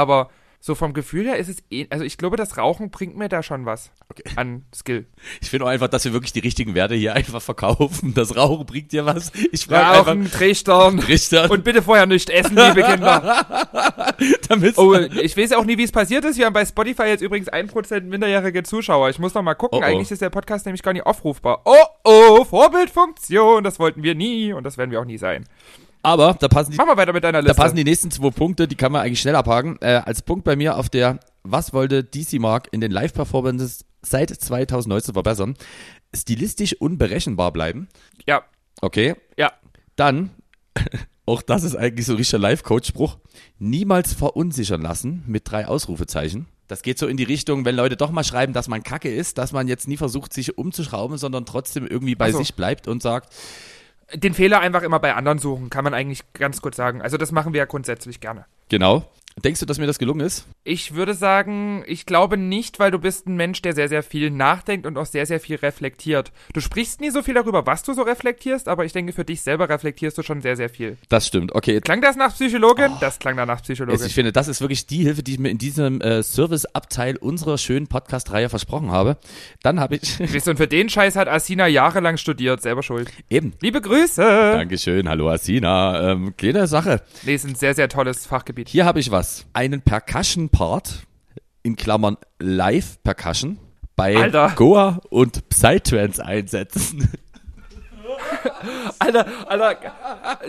Aber 0.00 0.30
so 0.62 0.74
vom 0.74 0.92
Gefühl 0.92 1.24
her 1.26 1.38
ist 1.38 1.48
es 1.48 1.56
eh, 1.70 1.86
also 1.88 2.04
ich 2.04 2.18
glaube, 2.18 2.36
das 2.36 2.58
Rauchen 2.58 2.90
bringt 2.90 3.16
mir 3.16 3.30
da 3.30 3.42
schon 3.42 3.64
was 3.64 3.90
Okay. 4.10 4.22
an 4.36 4.64
Skill. 4.74 5.06
Ich 5.40 5.48
finde 5.48 5.64
auch 5.64 5.70
einfach, 5.70 5.88
dass 5.88 6.04
wir 6.04 6.12
wirklich 6.12 6.34
die 6.34 6.40
richtigen 6.40 6.74
Werte 6.74 6.94
hier 6.94 7.14
einfach 7.14 7.40
verkaufen. 7.40 8.12
Das 8.12 8.36
Rauchen 8.36 8.66
bringt 8.66 8.92
dir 8.92 9.06
was. 9.06 9.32
Ich 9.52 9.64
frage 9.66 9.98
Rauchen, 9.98 10.22
einfach 10.24 10.38
Trichtern. 10.38 10.98
Trichter, 10.98 11.50
Und 11.50 11.64
bitte 11.64 11.80
vorher 11.80 12.04
nicht 12.06 12.28
essen, 12.28 12.56
liebe 12.56 12.82
Kinder. 12.82 13.46
Oh, 14.76 14.94
ich 14.94 15.36
weiß 15.36 15.52
auch 15.52 15.64
nie, 15.64 15.78
wie 15.78 15.84
es 15.84 15.92
passiert 15.92 16.24
ist. 16.24 16.36
Wir 16.36 16.44
haben 16.46 16.52
bei 16.52 16.64
Spotify 16.66 17.04
jetzt 17.04 17.22
übrigens 17.22 17.50
1% 17.50 18.02
minderjährige 18.02 18.62
Zuschauer. 18.64 19.08
Ich 19.08 19.18
muss 19.18 19.32
noch 19.32 19.42
mal 19.42 19.54
gucken. 19.54 19.78
Oh, 19.78 19.82
oh. 19.82 19.84
Eigentlich 19.84 20.10
ist 20.10 20.20
der 20.20 20.28
Podcast 20.30 20.66
nämlich 20.66 20.82
gar 20.82 20.92
nicht 20.92 21.06
aufrufbar. 21.06 21.62
Oh, 21.64 21.74
oh, 22.04 22.44
Vorbildfunktion. 22.44 23.64
Das 23.64 23.78
wollten 23.78 24.02
wir 24.02 24.14
nie 24.14 24.52
und 24.52 24.64
das 24.64 24.76
werden 24.76 24.90
wir 24.90 25.00
auch 25.00 25.04
nie 25.06 25.18
sein. 25.18 25.46
Aber 26.02 26.34
da 26.38 26.48
passen 26.48 26.70
die, 26.72 26.76
Mach 26.76 26.86
mal 26.86 26.96
weiter 26.96 27.12
mit 27.12 27.24
deiner 27.24 27.42
da 27.42 27.48
Liste. 27.48 27.60
passen 27.60 27.76
die 27.76 27.84
nächsten 27.84 28.10
zwei 28.10 28.30
Punkte, 28.30 28.66
die 28.66 28.74
kann 28.76 28.92
man 28.92 29.02
eigentlich 29.02 29.20
schnell 29.20 29.36
abhaken. 29.36 29.76
Äh, 29.80 30.00
als 30.04 30.22
Punkt 30.22 30.44
bei 30.44 30.56
mir 30.56 30.76
auf 30.76 30.88
der, 30.88 31.20
was 31.42 31.72
wollte 31.72 32.02
DC 32.04 32.34
Mark 32.40 32.68
in 32.72 32.80
den 32.80 32.90
Live-Performances 32.90 33.84
seit 34.02 34.30
2019 34.30 35.12
verbessern? 35.14 35.54
Stilistisch 36.14 36.74
unberechenbar 36.80 37.52
bleiben. 37.52 37.88
ja, 38.26 38.42
Okay. 38.82 39.14
ja. 39.36 39.52
Dann, 39.96 40.30
auch 41.26 41.42
das 41.42 41.64
ist 41.64 41.76
eigentlich 41.76 42.06
so 42.06 42.14
ein 42.14 42.16
richtiger 42.16 42.38
Live-Coach-Spruch, 42.38 43.18
niemals 43.58 44.14
verunsichern 44.14 44.80
lassen 44.80 45.22
mit 45.26 45.50
drei 45.50 45.66
Ausrufezeichen. 45.66 46.46
Das 46.66 46.82
geht 46.82 46.98
so 46.98 47.06
in 47.08 47.16
die 47.18 47.24
Richtung, 47.24 47.64
wenn 47.66 47.74
Leute 47.76 47.96
doch 47.96 48.10
mal 48.10 48.24
schreiben, 48.24 48.52
dass 48.54 48.68
man 48.68 48.82
kacke 48.82 49.12
ist, 49.12 49.36
dass 49.36 49.52
man 49.52 49.68
jetzt 49.68 49.86
nie 49.88 49.96
versucht, 49.98 50.32
sich 50.32 50.56
umzuschrauben, 50.56 51.18
sondern 51.18 51.44
trotzdem 51.44 51.86
irgendwie 51.86 52.14
bei 52.14 52.32
so. 52.32 52.38
sich 52.38 52.54
bleibt 52.54 52.88
und 52.88 53.02
sagt, 53.02 53.34
Den 54.14 54.34
Fehler 54.34 54.60
einfach 54.60 54.82
immer 54.82 54.98
bei 54.98 55.14
anderen 55.14 55.38
suchen, 55.38 55.70
kann 55.70 55.84
man 55.84 55.94
eigentlich 55.94 56.22
ganz 56.32 56.60
kurz 56.60 56.76
sagen. 56.76 57.02
Also 57.02 57.16
das 57.16 57.32
machen 57.32 57.52
wir 57.52 57.58
ja 57.58 57.64
grundsätzlich 57.64 58.20
gerne. 58.20 58.44
genau. 58.68 59.04
Denkst 59.42 59.60
du, 59.60 59.66
dass 59.66 59.78
mir 59.78 59.86
das 59.86 59.98
gelungen 59.98 60.20
ist? 60.26 60.46
Ich 60.64 60.94
würde 60.94 61.14
sagen, 61.14 61.82
ich 61.86 62.04
glaube 62.04 62.36
nicht, 62.36 62.78
weil 62.78 62.90
du 62.90 62.98
bist 62.98 63.26
ein 63.26 63.36
Mensch, 63.36 63.62
der 63.62 63.74
sehr, 63.74 63.88
sehr 63.88 64.02
viel 64.02 64.30
nachdenkt 64.30 64.86
und 64.86 64.98
auch 64.98 65.06
sehr, 65.06 65.24
sehr 65.24 65.40
viel 65.40 65.56
reflektiert. 65.56 66.32
Du 66.52 66.60
sprichst 66.60 67.00
nie 67.00 67.10
so 67.10 67.22
viel 67.22 67.34
darüber, 67.34 67.64
was 67.66 67.82
du 67.82 67.94
so 67.94 68.02
reflektierst, 68.02 68.68
aber 68.68 68.84
ich 68.84 68.92
denke, 68.92 69.12
für 69.12 69.24
dich 69.24 69.40
selber 69.40 69.68
reflektierst 69.68 70.18
du 70.18 70.22
schon 70.22 70.42
sehr, 70.42 70.56
sehr 70.56 70.68
viel. 70.68 70.98
Das 71.08 71.26
stimmt. 71.26 71.54
Okay, 71.54 71.80
Klang 71.80 72.02
das 72.02 72.16
nach 72.16 72.34
Psychologin? 72.34 72.92
Das 73.00 73.18
klang 73.18 73.36
danach 73.36 73.62
Psychologin. 73.62 73.94
Also 73.94 74.06
ich 74.06 74.14
finde, 74.14 74.32
das 74.32 74.48
ist 74.48 74.60
wirklich 74.60 74.86
die 74.86 75.04
Hilfe, 75.04 75.22
die 75.22 75.32
ich 75.34 75.38
mir 75.38 75.50
in 75.50 75.58
diesem 75.58 76.00
äh, 76.00 76.22
Serviceabteil 76.22 77.16
unserer 77.16 77.56
schönen 77.56 77.86
Podcast-Reihe 77.86 78.48
versprochen 78.48 78.90
habe. 78.90 79.16
Dann 79.62 79.80
habe 79.80 79.96
ich 79.96 80.20
und 80.46 80.56
für 80.56 80.68
den 80.68 80.88
Scheiß 80.88 81.16
hat 81.16 81.28
Asina 81.28 81.66
jahrelang 81.66 82.16
studiert, 82.16 82.62
selber 82.62 82.82
schuld. 82.82 83.10
eben. 83.30 83.54
Liebe 83.60 83.80
Grüße! 83.80 84.22
Dankeschön, 84.22 85.08
hallo 85.08 85.30
Asina. 85.30 86.10
Ähm, 86.12 86.34
kleine 86.36 86.66
Sache. 86.66 87.02
Nee, 87.22 87.34
ist 87.34 87.46
ein 87.46 87.54
sehr, 87.54 87.74
sehr 87.74 87.88
tolles 87.88 88.26
Fachgebiet. 88.26 88.68
Hier 88.68 88.84
habe 88.84 89.00
ich 89.00 89.10
was. 89.10 89.19
Einen 89.52 89.82
Percussion-Part, 89.82 91.06
in 91.62 91.76
Klammern 91.76 92.16
Live-Percussion, 92.38 93.58
bei 93.96 94.16
Alter. 94.16 94.52
Goa 94.56 95.00
und 95.10 95.48
Psytrance 95.50 96.24
einsetzen. 96.24 97.10
Alter, 98.98 99.26
Alter, 99.46 99.76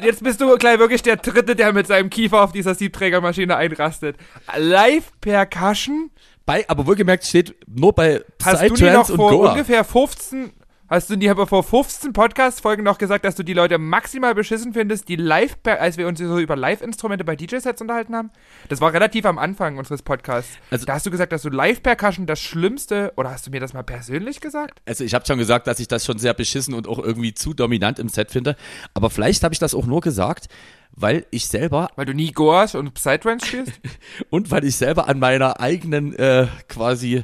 jetzt 0.01 0.23
bist 0.23 0.39
du 0.41 0.57
gleich 0.57 0.79
wirklich 0.79 1.01
der 1.01 1.17
Dritte, 1.17 1.55
der 1.55 1.73
mit 1.73 1.87
seinem 1.87 2.09
Kiefer 2.09 2.41
auf 2.43 2.51
dieser 2.51 2.75
Siebträgermaschine 2.75 3.55
einrastet. 3.55 4.17
Live-Percussion? 4.55 6.11
Bei, 6.45 6.67
aber 6.67 6.85
wohlgemerkt 6.87 7.25
steht 7.25 7.55
nur 7.67 7.93
bei 7.93 8.23
Hast 8.43 8.61
du 8.61 8.65
nie 8.65 8.69
noch 8.69 8.75
Psytrance 8.75 9.11
und 9.13 9.17
vor 9.17 9.31
Goa. 9.31 9.51
ungefähr 9.51 9.83
15, 9.83 10.51
hast 10.91 11.09
du 11.09 11.15
nie 11.15 11.29
aber 11.29 11.47
vor 11.47 11.63
15 11.63 12.13
Podcast-Folgen 12.13 12.83
noch 12.83 12.97
gesagt, 12.97 13.23
dass 13.25 13.35
du 13.35 13.43
die 13.43 13.53
Leute 13.53 13.77
maximal 13.77 14.35
beschissen 14.35 14.73
findest, 14.73 15.07
die 15.07 15.15
live, 15.15 15.57
als 15.63 15.97
wir 15.97 16.07
uns 16.07 16.19
so 16.19 16.37
über 16.37 16.55
Live-Instrumente 16.55 17.23
bei 17.23 17.35
DJ-Sets 17.35 17.81
unterhalten 17.81 18.15
haben? 18.15 18.29
Das 18.69 18.81
war 18.81 18.93
relativ 18.93 19.25
am 19.25 19.37
Anfang 19.37 19.77
unseres 19.77 20.01
Podcasts. 20.01 20.51
Also- 20.69 20.85
da 20.85 20.93
hast 20.93 21.05
du 21.05 21.11
gesagt, 21.11 21.31
dass 21.31 21.41
du 21.41 21.49
Live-Percussion 21.49 22.25
das 22.27 22.41
Schlimmste, 22.41 23.13
oder 23.15 23.31
hast 23.31 23.47
du 23.47 23.51
mir 23.51 23.61
das 23.61 23.73
mal 23.73 23.83
persönlich 23.83 24.41
gesagt? 24.41 24.81
Also 24.85 25.03
ich 25.03 25.13
habe 25.13 25.25
schon 25.25 25.37
gesagt, 25.37 25.67
dass 25.67 25.79
ich 25.79 25.87
das 25.87 26.05
schon 26.05 26.19
sehr 26.19 26.33
beschissen 26.33 26.73
und 26.73 26.87
auch 26.87 26.99
irgendwie 26.99 27.33
zu 27.33 27.53
dominant 27.53 27.97
im 27.97 28.09
Set 28.09 28.29
finde. 28.29 28.55
Aber 28.93 29.09
vielleicht 29.09 29.43
habe 29.43 29.53
ich 29.53 29.59
das 29.59 29.73
auch 29.73 29.85
nur 29.85 30.01
gesagt, 30.01 30.49
weil 30.93 31.25
ich 31.31 31.47
selber 31.47 31.89
Weil 31.95 32.05
du 32.05 32.13
nie 32.13 32.31
Goash 32.31 32.75
und 32.75 32.93
Psytrance 32.93 33.45
spielst? 33.45 33.71
und 34.29 34.51
weil 34.51 34.65
ich 34.65 34.75
selber 34.75 35.07
an 35.07 35.19
meiner 35.19 35.61
eigenen 35.61 36.13
äh, 36.15 36.47
quasi, 36.67 37.23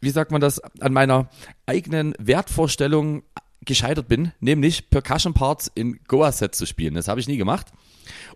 wie 0.00 0.10
sagt 0.10 0.30
man 0.32 0.40
das, 0.40 0.58
an 0.80 0.92
meiner 0.92 1.28
eigenen 1.66 2.14
Wertvorstellung 2.18 3.22
gescheitert 3.64 4.08
bin, 4.08 4.32
nämlich 4.40 4.90
Percussion 4.90 5.34
Parts 5.34 5.70
in 5.74 6.00
Goa-Sets 6.08 6.58
zu 6.58 6.66
spielen. 6.66 6.94
Das 6.94 7.08
habe 7.08 7.20
ich 7.20 7.28
nie 7.28 7.36
gemacht. 7.36 7.66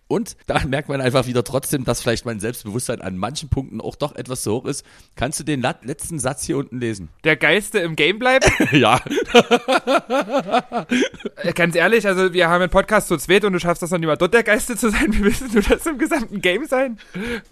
Und 0.07 0.37
da 0.47 0.63
merkt 0.67 0.89
man 0.89 1.01
einfach 1.01 1.27
wieder 1.27 1.45
trotzdem, 1.45 1.85
dass 1.85 2.03
vielleicht 2.03 2.27
mein 2.27 2.39
Selbstbewusstsein 2.39 3.01
an 3.01 3.17
manchen 3.17 3.49
Punkten 3.49 3.81
auch 3.81 3.97
doch 3.97 4.15
etwas 4.15 4.43
zu 4.43 4.53
hoch 4.53 4.67
ist. 4.67 4.85
Kannst 5.17 5.41
du 5.41 5.45
den 5.45 5.65
letzten 5.83 6.19
Satz 6.19 6.45
hier 6.45 6.59
unten 6.59 6.79
lesen? 6.79 7.09
Der 7.25 7.37
Geilste 7.37 7.79
im 7.79 7.97
Game 7.97 8.19
bleiben? 8.19 8.47
ja. 8.73 9.01
Äh, 11.37 11.53
Ganz 11.55 11.75
ehrlich, 11.75 12.07
also 12.07 12.33
wir 12.35 12.49
haben 12.49 12.61
einen 12.63 12.71
Podcast 12.71 13.09
zu 13.09 13.17
zweit 13.17 13.45
und 13.45 13.55
du 13.55 13.59
schaffst 13.59 13.83
das 13.83 13.91
noch 13.91 13.99
nicht 13.99 14.07
mal 14.07 14.17
dort 14.17 14.35
der 14.35 14.43
Geiste 14.43 14.77
zu 14.77 14.91
sein. 14.91 15.07
Wie 15.15 15.25
willst 15.25 15.43
du 15.55 15.61
das 15.61 15.87
im 15.87 15.99
gesamten 15.99 16.41
Game 16.41 16.67
sein? 16.67 16.99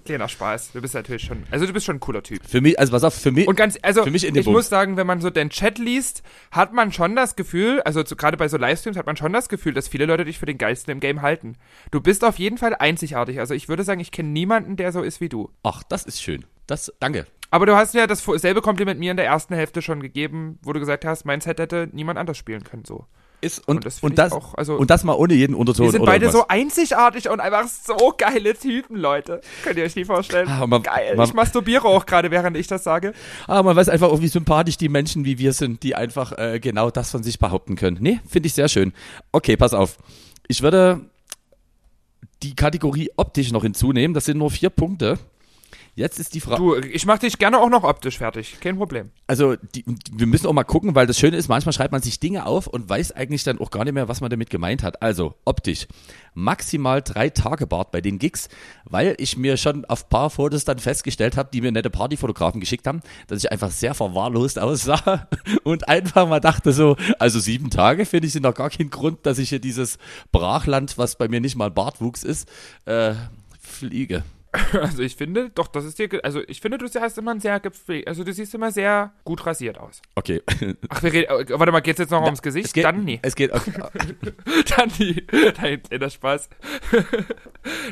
Kleiner 0.05 0.29
Spaß. 0.29 0.73
Du 0.73 0.83
bist 0.83 0.95
natürlich 0.95 1.23
schon, 1.23 1.45
also 1.51 1.67
du 1.67 1.73
bist 1.73 1.87
schon 1.87 1.97
ein 1.97 2.01
cooler 2.01 2.23
Typ. 2.23 2.41
Für 2.47 2.61
mich, 2.61 2.79
also 2.79 2.93
pass 2.93 3.05
auf, 3.05 3.15
für 3.15 3.33
mich. 3.33 3.49
Und 3.49 3.57
ganz, 3.57 3.79
also 3.81 4.05
Für 4.05 4.11
mich 4.11 4.25
in 4.25 4.35
dem 4.35 4.41
ich 4.41 4.45
Bums. 4.45 4.57
muss 4.57 4.69
sagen, 4.69 4.97
wenn 4.99 5.07
man 5.07 5.21
so 5.21 5.31
den 5.31 5.49
Chat 5.49 5.79
liest, 5.79 6.23
hat 6.51 6.75
man 6.75 6.93
schon 6.93 7.17
das 7.17 7.35
Gefühl, 7.35 7.81
also 7.83 8.03
gerade 8.05 8.37
bei 8.37 8.49
so 8.49 8.59
Livestreams 8.59 8.97
hat 8.99 9.07
man 9.07 9.17
schon 9.17 9.33
das 9.33 9.49
Gefühl, 9.49 9.73
dass 9.73 9.89
viele 9.89 10.05
Leute 10.05 10.25
dich 10.25 10.39
für 10.39 10.47
den 10.47 10.59
Geilsten 10.59 10.93
im 10.93 11.01
Game 11.01 11.23
halten. 11.23 11.57
Du 11.91 12.01
bist 12.01 12.25
auf 12.25 12.39
jeden 12.39 12.42
Fall 12.59 12.75
einzigartig. 12.75 13.39
Also 13.41 13.55
ich 13.55 13.69
würde 13.69 13.85
sagen, 13.85 14.01
ich 14.01 14.11
kenne 14.11 14.29
niemanden, 14.31 14.77
der 14.77 14.93
so 14.93 15.03
ist 15.03 15.21
wie 15.21 15.29
du. 15.29 15.51
Ach, 15.63 15.83
das 15.83 16.05
ist 16.05 16.23
schön. 16.23 16.45
Das, 16.67 16.93
danke. 17.01 17.27
Aber 17.51 17.67
du 17.67 17.77
hast 17.77 17.95
ja 17.95 18.07
dasselbe 18.07 18.63
Kompliment 18.63 18.99
mir 18.99 19.11
in 19.11 19.17
der 19.17 19.27
ersten 19.27 19.55
Hälfte 19.55 19.83
schon 19.83 20.01
gegeben, 20.01 20.59
wo 20.63 20.73
du 20.73 20.81
gesagt 20.81 21.05
hast, 21.05 21.25
mein 21.27 21.41
Set 21.41 21.59
hätte 21.59 21.89
niemand 21.93 22.19
anders 22.19 22.39
spielen 22.39 22.65
können 22.65 22.85
so. 22.87 23.07
Ist, 23.43 23.67
und, 23.67 23.79
Und 23.79 23.87
das 23.87 23.99
und, 24.01 24.19
das, 24.19 24.33
auch, 24.33 24.55
also- 24.55 24.77
und 24.77 24.89
das 24.89 25.03
mal 25.03 25.15
ohne 25.15 25.35
jeden 25.35 25.55
Unterton 25.57 25.87
Wir 25.87 25.91
sind 25.91 26.05
beide 26.05 26.27
irgendwas. 26.27 26.43
so 26.43 26.49
einzigartig 26.49 27.29
und 27.29 27.41
einfach 27.41 27.67
so 27.67 28.15
geile 28.17 28.55
Typen, 28.55 28.97
Leute. 28.97 29.41
Könnt 29.65 29.77
ihr 29.79 29.85
euch 29.85 29.97
nie 29.97 30.05
vorstellen. 30.05 30.49
Ah, 30.49 30.65
man- 30.67 30.85
Geil. 30.85 31.17
man- 31.17 31.27
ich 31.27 31.35
masturbiere 31.35 31.85
auch 31.89 32.07
gerade, 32.07 32.31
während 32.31 32.57
ich 32.57 32.69
das 32.69 32.85
sage. 32.85 33.13
Aber 33.49 33.65
man 33.65 33.75
weiß 33.77 33.89
einfach 33.89 34.11
auch, 34.11 34.21
wie 34.21 34.29
sympathisch 34.29 34.77
die 34.77 34.89
Menschen 34.89 35.25
wie 35.25 35.39
wir 35.39 35.53
sind, 35.55 35.83
die 35.83 35.97
einfach 35.97 36.39
äh, 36.39 36.61
genau 36.61 36.91
das 36.93 37.11
von 37.11 37.25
sich 37.25 37.41
behaupten 37.41 37.75
können. 37.75 37.99
Nee, 38.01 38.21
finde 38.29 38.47
ich 38.47 38.55
sehr 38.55 38.69
schön. 38.69 38.93
Okay, 39.33 39.57
pass 39.57 39.75
auf. 39.75 39.99
Ich 40.47 40.63
würde 40.63 41.01
die 42.43 42.55
Kategorie 42.55 43.11
optisch 43.17 43.53
noch 43.53 43.63
hinzunehmen. 43.63 44.15
Das 44.15 44.25
sind 44.25 44.39
nur 44.39 44.51
vier 44.51 44.71
Punkte. 44.71 45.19
Jetzt 45.95 46.19
ist 46.19 46.35
die 46.35 46.41
Frage. 46.41 46.63
Du, 46.63 46.75
ich 46.77 47.05
mach 47.05 47.19
dich 47.19 47.37
gerne 47.37 47.59
auch 47.59 47.69
noch 47.69 47.85
optisch 47.85 48.17
fertig. 48.17 48.57
Kein 48.61 48.79
Problem. 48.79 49.11
Also, 49.27 49.57
die, 49.57 49.85
wir 50.11 50.27
müssen 50.27 50.47
auch 50.47 50.53
mal 50.55 50.65
gucken, 50.65 50.95
weil 50.95 51.07
das 51.07 51.19
Schöne 51.19 51.37
ist, 51.37 51.49
manchmal 51.49 51.75
schreibt 51.75 51.93
man 51.93 52.01
sich 52.01 52.19
Dinge 52.19 52.47
auf 52.47 52.67
und 52.67 52.89
weiß 52.89 53.13
eigentlich 53.13 53.45
dann 53.45 53.59
auch 53.59 53.71
gar 53.71 53.85
nicht 53.85 53.93
mehr, 53.93 54.09
was 54.09 54.23
man 54.23 54.31
damit 54.31 54.49
gemeint 54.49 54.83
hat. 54.83 55.03
Also, 55.03 55.35
optisch. 55.45 55.87
Maximal 56.33 57.03
drei 57.03 57.29
Tage 57.29 57.67
Bart 57.67 57.91
bei 57.91 58.01
den 58.01 58.19
Gigs, 58.19 58.49
weil 58.85 59.15
ich 59.19 59.37
mir 59.37 59.59
schon 59.59 59.85
auf 59.85 60.09
paar 60.09 60.31
Fotos 60.31 60.65
dann 60.65 60.79
festgestellt 60.79 61.37
habe, 61.37 61.51
die 61.53 61.61
mir 61.61 61.73
nette 61.73 61.91
Partyfotografen 61.91 62.59
geschickt 62.59 62.87
haben, 62.87 63.01
dass 63.27 63.45
ich 63.45 63.53
einfach 63.53 63.71
sehr 63.71 63.93
verwahrlost 63.93 64.59
aussah 64.59 65.29
und 65.63 65.89
einfach 65.89 66.27
mal 66.27 66.41
dachte 66.41 66.73
so, 66.73 66.97
also 67.19 67.39
sieben 67.39 67.69
Tage 67.69 68.07
finde 68.07 68.29
ich 68.29 68.33
sind 68.33 68.45
noch 68.45 68.55
gar 68.55 68.71
kein 68.71 68.89
Grund, 68.89 69.27
dass 69.27 69.39
ich 69.39 69.51
hier 69.51 69.61
dieses 69.61 69.99
Brachland, 70.31 70.97
was 70.97 71.17
bei 71.17 71.29
mir 71.29 71.43
nicht 71.43 71.57
mal 71.57 71.71
Bartwuchs 71.71 72.25
ist, 72.25 72.49
äh, 72.87 73.13
fliege. 73.61 74.25
Also 74.73 75.03
ich 75.03 75.17
finde, 75.17 75.51
doch, 75.51 75.69
das 75.69 75.85
ist 75.85 75.99
dir, 75.99 76.09
also 76.23 76.41
ich 76.47 76.61
finde, 76.61 76.79
du 76.79 76.87
hast 77.01 77.19
immer 77.19 77.31
ein 77.33 77.41
sehr 77.41 77.61
gepflegt, 77.61 78.09
also 78.09 78.25
du 78.25 78.33
siehst 78.33 78.55
immer 78.55 78.71
sehr 78.71 79.13
gut 79.25 79.45
rasiert 79.47 79.79
aus. 79.79 80.03
Okay. 80.15 80.43
Ach, 80.89 81.03
wir 81.03 81.13
reden, 81.13 81.31
äh, 81.31 81.59
warte 81.59 81.73
mal, 81.73 81.81
geht's 81.81 81.99
jetzt 81.99 82.11
noch 82.11 82.23
ums 82.23 82.43
Gesicht? 82.43 82.67
Es 82.67 82.73
geht, 82.73 82.85
Dann 82.85 83.05
nie. 83.05 83.19
Es 83.23 83.35
geht, 83.35 83.53
okay. 83.53 83.73
Dann 84.77 84.91
nie. 84.99 85.27
Nein, 85.61 85.83
kleiner 85.83 86.11
Spaß. 86.11 86.51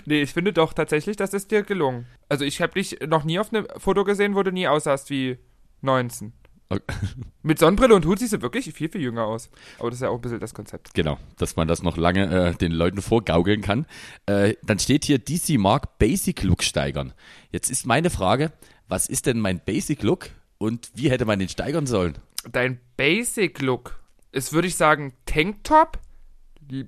nee, 0.04 0.22
ich 0.22 0.32
finde 0.32 0.52
doch 0.52 0.72
tatsächlich, 0.72 1.16
das 1.16 1.34
ist 1.34 1.50
dir 1.50 1.62
gelungen. 1.62 2.06
Also 2.28 2.44
ich 2.44 2.60
habe 2.60 2.74
dich 2.74 2.98
noch 3.06 3.24
nie 3.24 3.38
auf 3.38 3.52
einem 3.52 3.66
Foto 3.78 4.04
gesehen, 4.04 4.34
wo 4.34 4.42
du 4.42 4.52
nie 4.52 4.68
aussahst 4.68 5.10
wie 5.10 5.38
19. 5.82 6.32
Mit 7.42 7.58
Sonnenbrille 7.58 7.94
und 7.94 8.06
Hut 8.06 8.18
siehst 8.18 8.32
du 8.32 8.42
wirklich 8.42 8.72
viel, 8.72 8.88
viel 8.88 9.00
jünger 9.00 9.24
aus. 9.24 9.50
Aber 9.78 9.90
das 9.90 9.98
ist 9.98 10.02
ja 10.02 10.08
auch 10.08 10.16
ein 10.16 10.20
bisschen 10.20 10.40
das 10.40 10.54
Konzept. 10.54 10.94
Genau, 10.94 11.18
dass 11.36 11.56
man 11.56 11.66
das 11.66 11.82
noch 11.82 11.96
lange 11.96 12.50
äh, 12.50 12.54
den 12.54 12.72
Leuten 12.72 13.02
vorgaukeln 13.02 13.60
kann. 13.60 13.86
Äh, 14.26 14.54
dann 14.62 14.78
steht 14.78 15.04
hier 15.04 15.18
DC 15.18 15.58
Mark 15.58 15.98
Basic 15.98 16.42
Look 16.42 16.62
steigern. 16.62 17.12
Jetzt 17.50 17.70
ist 17.70 17.86
meine 17.86 18.10
Frage, 18.10 18.52
was 18.88 19.08
ist 19.08 19.26
denn 19.26 19.40
mein 19.40 19.60
Basic 19.64 20.02
Look 20.02 20.30
und 20.58 20.90
wie 20.94 21.10
hätte 21.10 21.24
man 21.24 21.38
den 21.38 21.48
steigern 21.48 21.86
sollen? 21.86 22.18
Dein 22.50 22.80
Basic-Look 22.96 23.98
ist, 24.32 24.52
würde 24.52 24.68
ich 24.68 24.76
sagen, 24.76 25.14
Tanktop, 25.26 25.98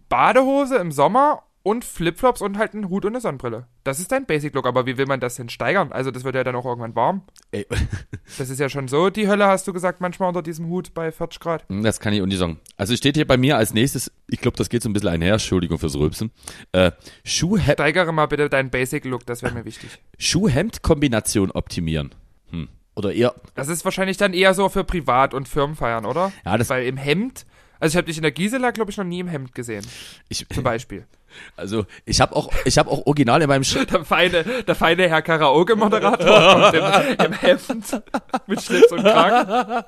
Badehose 0.09 0.77
im 0.77 0.93
Sommer 0.93 1.43
und 1.65 1.85
Flipflops 1.85 2.41
und 2.41 2.59
halt 2.59 2.75
ein 2.75 2.89
Hut 2.89 3.05
und 3.05 3.13
eine 3.13 3.21
Sonnenbrille. 3.21 3.67
Das 3.85 4.01
ist 4.01 4.11
dein 4.11 4.27
Basic-Look, 4.27 4.67
aber 4.67 4.85
wie 4.87 4.97
will 4.99 5.07
man 5.07 5.21
das 5.21 5.37
denn 5.37 5.49
steigern? 5.49 5.93
Also 5.93 6.11
das 6.11 6.25
wird 6.25 6.35
ja 6.35 6.43
dann 6.45 6.57
auch 6.57 6.65
irgendwann 6.65 6.95
warm. 6.97 7.23
Ey, 7.53 7.67
Das 8.39 8.51
ist 8.51 8.59
ja 8.59 8.69
schon 8.69 8.89
so 8.89 9.11
die 9.11 9.29
Hölle, 9.29 9.47
hast 9.47 9.67
du 9.69 9.73
gesagt, 9.73 10.01
manchmal 10.01 10.29
unter 10.29 10.43
diesem 10.43 10.67
Hut 10.69 10.95
bei 10.95 11.13
40 11.13 11.41
Grad. 11.41 11.65
das 11.69 12.01
kann 12.01 12.13
ich 12.13 12.23
auch 12.23 12.27
nicht 12.27 12.39
sagen. 12.39 12.59
Also 12.77 12.97
steht 12.97 13.17
hier 13.17 13.27
bei 13.27 13.37
mir 13.37 13.57
als 13.57 13.75
nächstes, 13.75 14.11
ich 14.29 14.41
glaube, 14.41 14.57
das 14.57 14.69
geht 14.69 14.83
so 14.83 14.89
ein 14.89 14.93
bisschen 14.93 15.09
einher, 15.11 15.35
Entschuldigung 15.35 15.79
fürs 15.79 15.95
Rülpsen, 15.97 16.31
äh, 16.73 16.91
Schuhhemd- 17.25 17.75
Steigere 17.75 18.13
mal 18.13 18.27
bitte 18.27 18.49
deinen 18.49 18.71
Basic-Look, 18.71 19.27
das 19.27 19.43
wäre 19.43 19.55
mir 19.55 19.65
wichtig. 19.65 19.91
Schuh-Hemd-Kombination 20.19 21.51
optimieren. 21.51 22.15
Hm. 22.51 22.69
Oder 22.95 23.13
eher, 23.13 23.35
Das 23.55 23.69
ist 23.69 23.85
wahrscheinlich 23.85 24.17
dann 24.17 24.35
eher 24.35 24.55
so 24.55 24.69
für 24.69 24.85
Privat- 24.85 25.35
und 25.35 25.49
Firmenfeiern, 25.49 26.05
oder? 26.07 26.33
Ja, 26.45 26.59
das- 26.59 26.69
Weil 26.71 26.87
im 26.87 26.97
Hemd, 26.97 27.47
also 27.83 27.95
ich 27.95 27.97
habe 27.97 28.07
dich 28.07 28.17
in 28.17 28.23
der 28.23 28.31
Gisela, 28.31 28.71
glaube 28.71 28.93
ich, 28.93 28.97
noch 28.97 29.05
nie 29.05 29.19
im 29.19 29.27
Hemd 29.27 29.57
gesehen, 29.57 29.85
ich, 30.29 30.47
zum 30.49 30.63
Beispiel. 30.63 31.05
also 31.57 31.85
ich 32.05 32.21
habe 32.21 32.37
auch, 32.37 32.53
ich 32.65 32.79
habe 32.79 32.89
auch 32.89 33.07
original 33.07 33.43
in 33.43 33.49
meinem 33.49 33.65
Sch 33.65 33.77
Der 33.91 34.05
feine, 34.05 34.45
der 34.45 34.75
feine 34.77 35.09
Herr 35.09 35.21
Karaoke-Moderator 35.21 36.71
kommt 36.71 36.75
im, 36.75 37.27
im 37.27 37.33
Hemd 37.33 38.03
mit 38.47 38.63
Schlips 38.63 38.93
und 38.93 39.03
Kragen. 39.03 39.83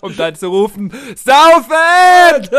Um 0.00 0.16
dann 0.16 0.34
zu 0.34 0.48
rufen, 0.48 0.92
Saufen! 1.14 2.58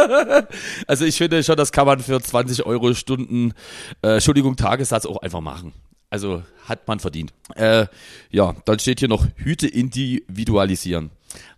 Also 0.87 1.03
ich 1.03 1.17
finde 1.17 1.43
schon, 1.43 1.57
das 1.57 1.73
kann 1.73 1.85
man 1.85 1.99
für 1.99 2.21
20 2.21 2.65
Euro 2.65 2.93
Stunden, 2.93 3.53
äh, 4.01 4.13
Entschuldigung, 4.13 4.55
Tagessatz 4.55 5.05
auch 5.05 5.17
einfach 5.17 5.41
machen. 5.41 5.73
Also 6.09 6.43
hat 6.63 6.87
man 6.87 7.01
verdient. 7.01 7.33
Äh, 7.55 7.87
ja, 8.29 8.55
dann 8.63 8.79
steht 8.79 8.99
hier 8.99 9.09
noch 9.09 9.27
Hüte 9.35 9.67
individualisieren. 9.67 11.09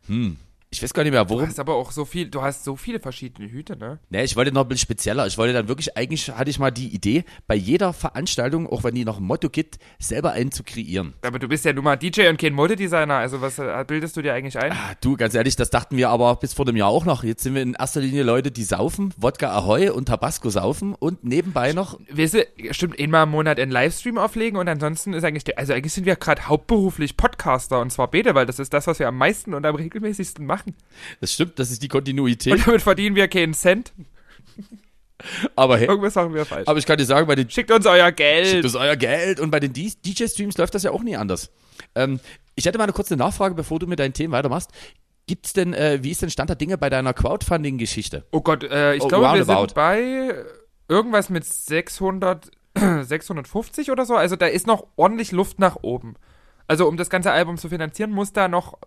Hm. 0.08 0.38
Ich 0.74 0.82
weiß 0.82 0.92
gar 0.94 1.04
nicht 1.04 1.12
mehr, 1.12 1.24
Du 1.24 1.36
worum. 1.36 1.46
hast 1.48 1.60
aber 1.60 1.76
auch 1.76 1.92
so 1.92 2.04
viel, 2.04 2.28
du 2.30 2.42
hast 2.42 2.64
so 2.64 2.76
viele 2.76 3.00
verschiedene 3.00 3.48
Hüte, 3.50 3.78
ne? 3.78 4.00
Nee, 4.10 4.24
ich 4.24 4.36
wollte 4.36 4.52
noch 4.52 4.64
ein 4.64 4.68
bisschen 4.68 4.82
spezieller. 4.86 5.28
Ich 5.28 5.38
wollte 5.38 5.54
dann 5.54 5.68
wirklich, 5.68 5.96
eigentlich 5.96 6.30
hatte 6.32 6.50
ich 6.50 6.58
mal 6.58 6.72
die 6.72 6.88
Idee, 6.88 7.26
bei 7.48 7.54
jeder 7.56 7.94
Veranstaltung, 7.94 8.68
auch 8.68 8.84
wenn 8.84 8.96
die 8.96 9.06
noch 9.06 9.18
ein 9.20 9.24
Motto 9.24 9.50
gibt, 9.50 9.78
selber 10.00 10.32
einen 10.32 10.52
zu 10.52 10.64
kreieren. 10.64 11.14
Aber 11.22 11.38
du 11.38 11.48
bist 11.48 11.64
ja 11.66 11.74
nun 11.74 11.84
mal 11.84 11.96
DJ 11.96 12.28
und 12.30 12.38
kein 12.40 12.54
Modedesigner, 12.54 13.16
also 13.18 13.40
was 13.42 13.60
äh, 13.60 13.86
bildest 13.88 14.18
du 14.18 14.24
dir 14.24 14.34
eigentlich 14.34 14.58
ein? 14.58 14.72
Ah, 14.72 14.96
Du, 15.00 15.16
ganz 15.16 15.36
ehrlich, 15.36 15.56
das 15.56 15.70
dachten 15.70 15.96
wir 15.96 16.10
aber 16.10 16.36
bis 16.38 16.54
vor 16.54 16.66
dem 16.66 16.76
Jahr 16.76 16.90
auch 16.90 17.06
noch. 17.06 17.24
Jetzt 17.24 17.44
sind 17.44 17.54
wir 17.54 17.62
in 17.62 17.76
erster 17.76 18.02
Linie 18.02 18.24
Leute, 18.24 18.50
die 18.50 18.64
saufen, 18.64 19.14
Wodka 19.18 19.52
Ahoy 19.52 19.90
und 19.90 20.06
Tabasco 20.06 20.50
saufen 20.50 20.96
und 20.96 21.24
nebenbei 21.24 21.74
noch 21.74 22.00
Weißt 22.12 22.34
du, 22.34 22.46
stimmt, 22.72 23.00
einmal 23.00 23.24
im 23.26 23.30
Monat 23.30 23.60
einen 23.60 23.72
Livestream 23.72 24.18
auflegen 24.18 24.58
und 24.58 24.68
ansonsten 24.68 25.14
ist 25.14 25.24
eigentlich, 25.24 25.56
also 25.58 25.74
eigentlich 25.74 25.94
sind 25.94 26.06
wir 26.06 26.16
gerade 26.16 26.48
hauptberuflich 26.48 27.16
Podcaster 27.18 27.80
und 27.80 27.92
zwar 27.92 28.10
beide, 28.10 28.34
weil 28.34 28.46
das 28.46 28.58
ist 28.60 28.74
das, 28.74 28.88
was 28.88 28.98
wir 29.00 29.08
am 29.08 29.18
meisten 29.18 29.54
und 29.54 29.66
am 29.66 29.76
regelmäßigsten 29.76 30.46
machen. 30.46 30.63
Das 31.20 31.34
stimmt, 31.34 31.60
das 31.60 31.70
ist 31.72 31.84
die 31.84 31.88
Kontinuität. 31.90 32.54
Und 32.54 32.68
damit 32.68 32.82
verdienen 32.82 33.16
wir 33.16 33.28
keinen 33.28 33.54
Cent. 33.54 33.92
Aber 35.56 35.78
hey, 35.78 35.88
Irgendwas 35.88 36.16
machen 36.16 36.34
wir 36.34 36.46
falsch. 36.46 36.68
aber 36.68 36.80
ich 36.80 36.86
kann 36.86 36.98
dir 36.98 37.06
sagen, 37.06 37.28
bei 37.28 37.36
den 37.36 37.50
Schickt 37.50 37.72
uns 37.72 37.86
euer 37.86 38.06
Schickt 38.08 38.18
Geld. 38.18 38.66
uns 38.66 38.76
euer 38.76 38.96
Geld 38.96 39.40
und 39.40 39.52
bei 39.52 39.60
den 39.60 39.72
DJ-Streams 39.74 40.58
läuft 40.58 40.76
das 40.76 40.84
ja 40.84 40.92
auch 40.92 41.02
nie 41.04 41.16
anders. 41.16 41.50
Ähm, 41.96 42.20
ich 42.56 42.66
hätte 42.66 42.78
mal 42.78 42.84
eine 42.86 42.94
kurze 42.94 43.16
Nachfrage, 43.16 43.56
bevor 43.56 43.80
du 43.80 43.88
mit 43.88 44.00
deinen 44.00 44.14
Themen 44.14 44.34
weitermachst. 44.34 44.72
Gibt's 45.26 45.54
denn, 45.54 45.74
äh, 45.74 46.00
wie 46.02 46.12
ist 46.12 46.22
denn 46.22 46.30
Stand 46.30 46.50
der 46.50 46.58
Dinge 46.58 46.78
bei 46.78 46.90
deiner 46.90 47.14
Crowdfunding-Geschichte? 47.14 48.26
Oh 48.32 48.42
Gott, 48.42 48.64
äh, 48.64 48.96
ich 48.96 49.04
Oh, 49.04 49.08
glaube, 49.08 49.38
wir 49.38 49.46
sind 49.46 49.74
bei 49.74 50.36
irgendwas 50.90 51.30
mit 51.30 51.46
600, 51.46 52.52
650 53.04 53.92
oder 53.92 54.06
so. 54.06 54.16
Also 54.16 54.36
da 54.36 54.48
ist 54.48 54.68
noch 54.68 54.88
ordentlich 54.98 55.32
Luft 55.32 55.60
nach 55.60 55.78
oben. 55.82 56.16
Also 56.68 56.88
um 56.88 56.98
das 56.98 57.10
ganze 57.10 57.32
Album 57.32 57.58
zu 57.58 57.70
finanzieren, 57.70 58.12
muss 58.12 58.34
da 58.34 58.48
noch 58.50 58.78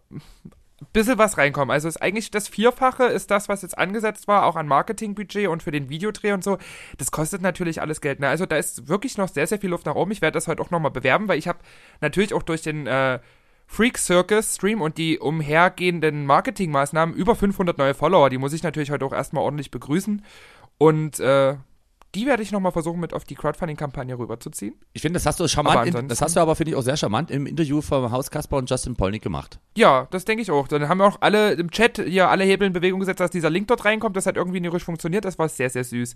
bisschen 0.92 1.18
was 1.18 1.38
reinkommen. 1.38 1.70
Also 1.70 1.88
ist 1.88 2.02
eigentlich 2.02 2.30
das 2.30 2.48
Vierfache 2.48 3.04
ist 3.04 3.30
das, 3.30 3.48
was 3.48 3.62
jetzt 3.62 3.78
angesetzt 3.78 4.28
war, 4.28 4.44
auch 4.44 4.56
an 4.56 4.68
Marketingbudget 4.68 5.48
und 5.48 5.62
für 5.62 5.70
den 5.70 5.88
Videodreh 5.88 6.32
und 6.32 6.44
so. 6.44 6.58
Das 6.98 7.10
kostet 7.10 7.40
natürlich 7.40 7.80
alles 7.80 8.00
Geld. 8.00 8.20
Ne? 8.20 8.28
Also 8.28 8.44
da 8.46 8.56
ist 8.56 8.88
wirklich 8.88 9.16
noch 9.16 9.28
sehr, 9.28 9.46
sehr 9.46 9.58
viel 9.58 9.70
Luft 9.70 9.86
nach 9.86 9.94
oben. 9.94 10.12
Ich 10.12 10.20
werde 10.20 10.34
das 10.34 10.48
heute 10.48 10.62
auch 10.62 10.70
nochmal 10.70 10.90
bewerben, 10.90 11.28
weil 11.28 11.38
ich 11.38 11.48
habe 11.48 11.58
natürlich 12.00 12.34
auch 12.34 12.42
durch 12.42 12.62
den 12.62 12.86
äh, 12.86 13.20
Freak 13.66 13.98
Circus 13.98 14.54
Stream 14.54 14.80
und 14.80 14.98
die 14.98 15.18
umhergehenden 15.18 16.26
Marketingmaßnahmen 16.26 17.14
über 17.14 17.34
500 17.34 17.78
neue 17.78 17.94
Follower. 17.94 18.30
Die 18.30 18.38
muss 18.38 18.52
ich 18.52 18.62
natürlich 18.62 18.90
heute 18.90 19.04
auch 19.04 19.12
erstmal 19.12 19.44
ordentlich 19.44 19.70
begrüßen. 19.70 20.22
Und 20.78 21.20
äh, 21.20 21.56
die 22.16 22.24
werde 22.26 22.42
ich 22.42 22.50
nochmal 22.50 22.72
versuchen, 22.72 22.98
mit 22.98 23.12
auf 23.12 23.24
die 23.24 23.34
Crowdfunding-Kampagne 23.34 24.18
rüberzuziehen. 24.18 24.74
Ich 24.94 25.02
finde, 25.02 25.18
das 25.18 25.26
hast 25.26 25.38
du 25.38 25.46
charmant, 25.46 25.94
in, 25.94 26.08
das 26.08 26.22
hast 26.22 26.34
du 26.34 26.40
aber, 26.40 26.56
finde 26.56 26.70
ich, 26.70 26.76
auch 26.76 26.82
sehr 26.82 26.96
charmant 26.96 27.30
im 27.30 27.46
Interview 27.46 27.82
vom 27.82 28.10
Haus 28.10 28.30
Kasper 28.30 28.56
und 28.56 28.70
Justin 28.70 28.96
Polnick 28.96 29.22
gemacht. 29.22 29.60
Ja, 29.76 30.08
das 30.10 30.24
denke 30.24 30.40
ich 30.40 30.50
auch. 30.50 30.66
Dann 30.66 30.88
haben 30.88 30.98
wir 30.98 31.04
auch 31.04 31.18
alle 31.20 31.52
im 31.52 31.70
Chat 31.70 31.98
hier 31.98 32.30
alle 32.30 32.44
Hebel 32.44 32.66
in 32.66 32.72
Bewegung 32.72 33.00
gesetzt, 33.00 33.20
dass 33.20 33.30
dieser 33.30 33.50
Link 33.50 33.68
dort 33.68 33.84
reinkommt. 33.84 34.16
Das 34.16 34.24
hat 34.24 34.36
irgendwie 34.36 34.60
nicht 34.60 34.72
richtig 34.72 34.86
funktioniert. 34.86 35.26
Das 35.26 35.38
war 35.38 35.50
sehr, 35.50 35.68
sehr 35.68 35.84
süß. 35.84 36.14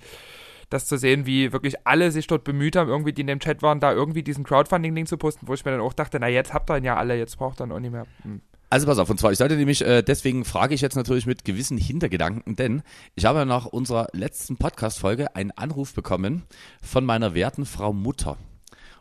Das 0.71 0.87
zu 0.87 0.97
sehen, 0.97 1.27
wie 1.27 1.53
wirklich 1.53 1.87
alle 1.87 2.13
sich 2.13 2.27
dort 2.27 2.45
bemüht 2.45 2.77
haben, 2.77 2.89
irgendwie, 2.89 3.13
die 3.13 3.21
in 3.21 3.27
dem 3.27 3.41
Chat 3.41 3.61
waren, 3.61 3.79
da 3.79 3.93
irgendwie 3.93 4.23
diesen 4.23 4.45
Crowdfunding-Link 4.45 5.07
zu 5.07 5.19
posten, 5.19 5.49
wo 5.49 5.55
ich 5.55 5.65
mir 5.67 5.73
dann 5.73 5.81
auch 5.81 5.93
dachte, 5.93 6.19
na 6.19 6.29
jetzt 6.29 6.55
habt 6.55 6.71
ihr 6.71 6.79
ihn 6.79 6.85
ja 6.85 6.97
alle, 6.97 7.19
jetzt 7.19 7.37
braucht 7.37 7.61
ihr 7.61 7.65
ihn 7.65 7.73
auch 7.73 7.81
nicht 7.81 7.93
mehr. 7.93 8.07
Hm. 8.23 8.41
Also 8.73 8.87
pass 8.87 8.99
auf, 8.99 9.11
und 9.11 9.19
zwar, 9.19 9.33
ich 9.33 9.39
sollte 9.39 9.57
nämlich, 9.57 9.83
äh, 9.83 10.01
deswegen 10.03 10.45
frage 10.45 10.77
ich 10.77 10.81
jetzt 10.81 10.95
natürlich 10.95 11.27
mit 11.27 11.45
gewissen 11.45 11.77
Hintergedanken, 11.77 12.55
denn 12.55 12.83
ich 13.17 13.25
habe 13.25 13.45
nach 13.45 13.67
unserer 13.67 14.07
letzten 14.13 14.59
Podcast-Folge 14.59 15.35
einen 15.35 15.51
Anruf 15.51 15.93
bekommen 15.93 16.45
von 16.81 17.05
meiner 17.05 17.35
werten 17.35 17.67
Frau 17.67 17.93
Mutter. 17.93 18.39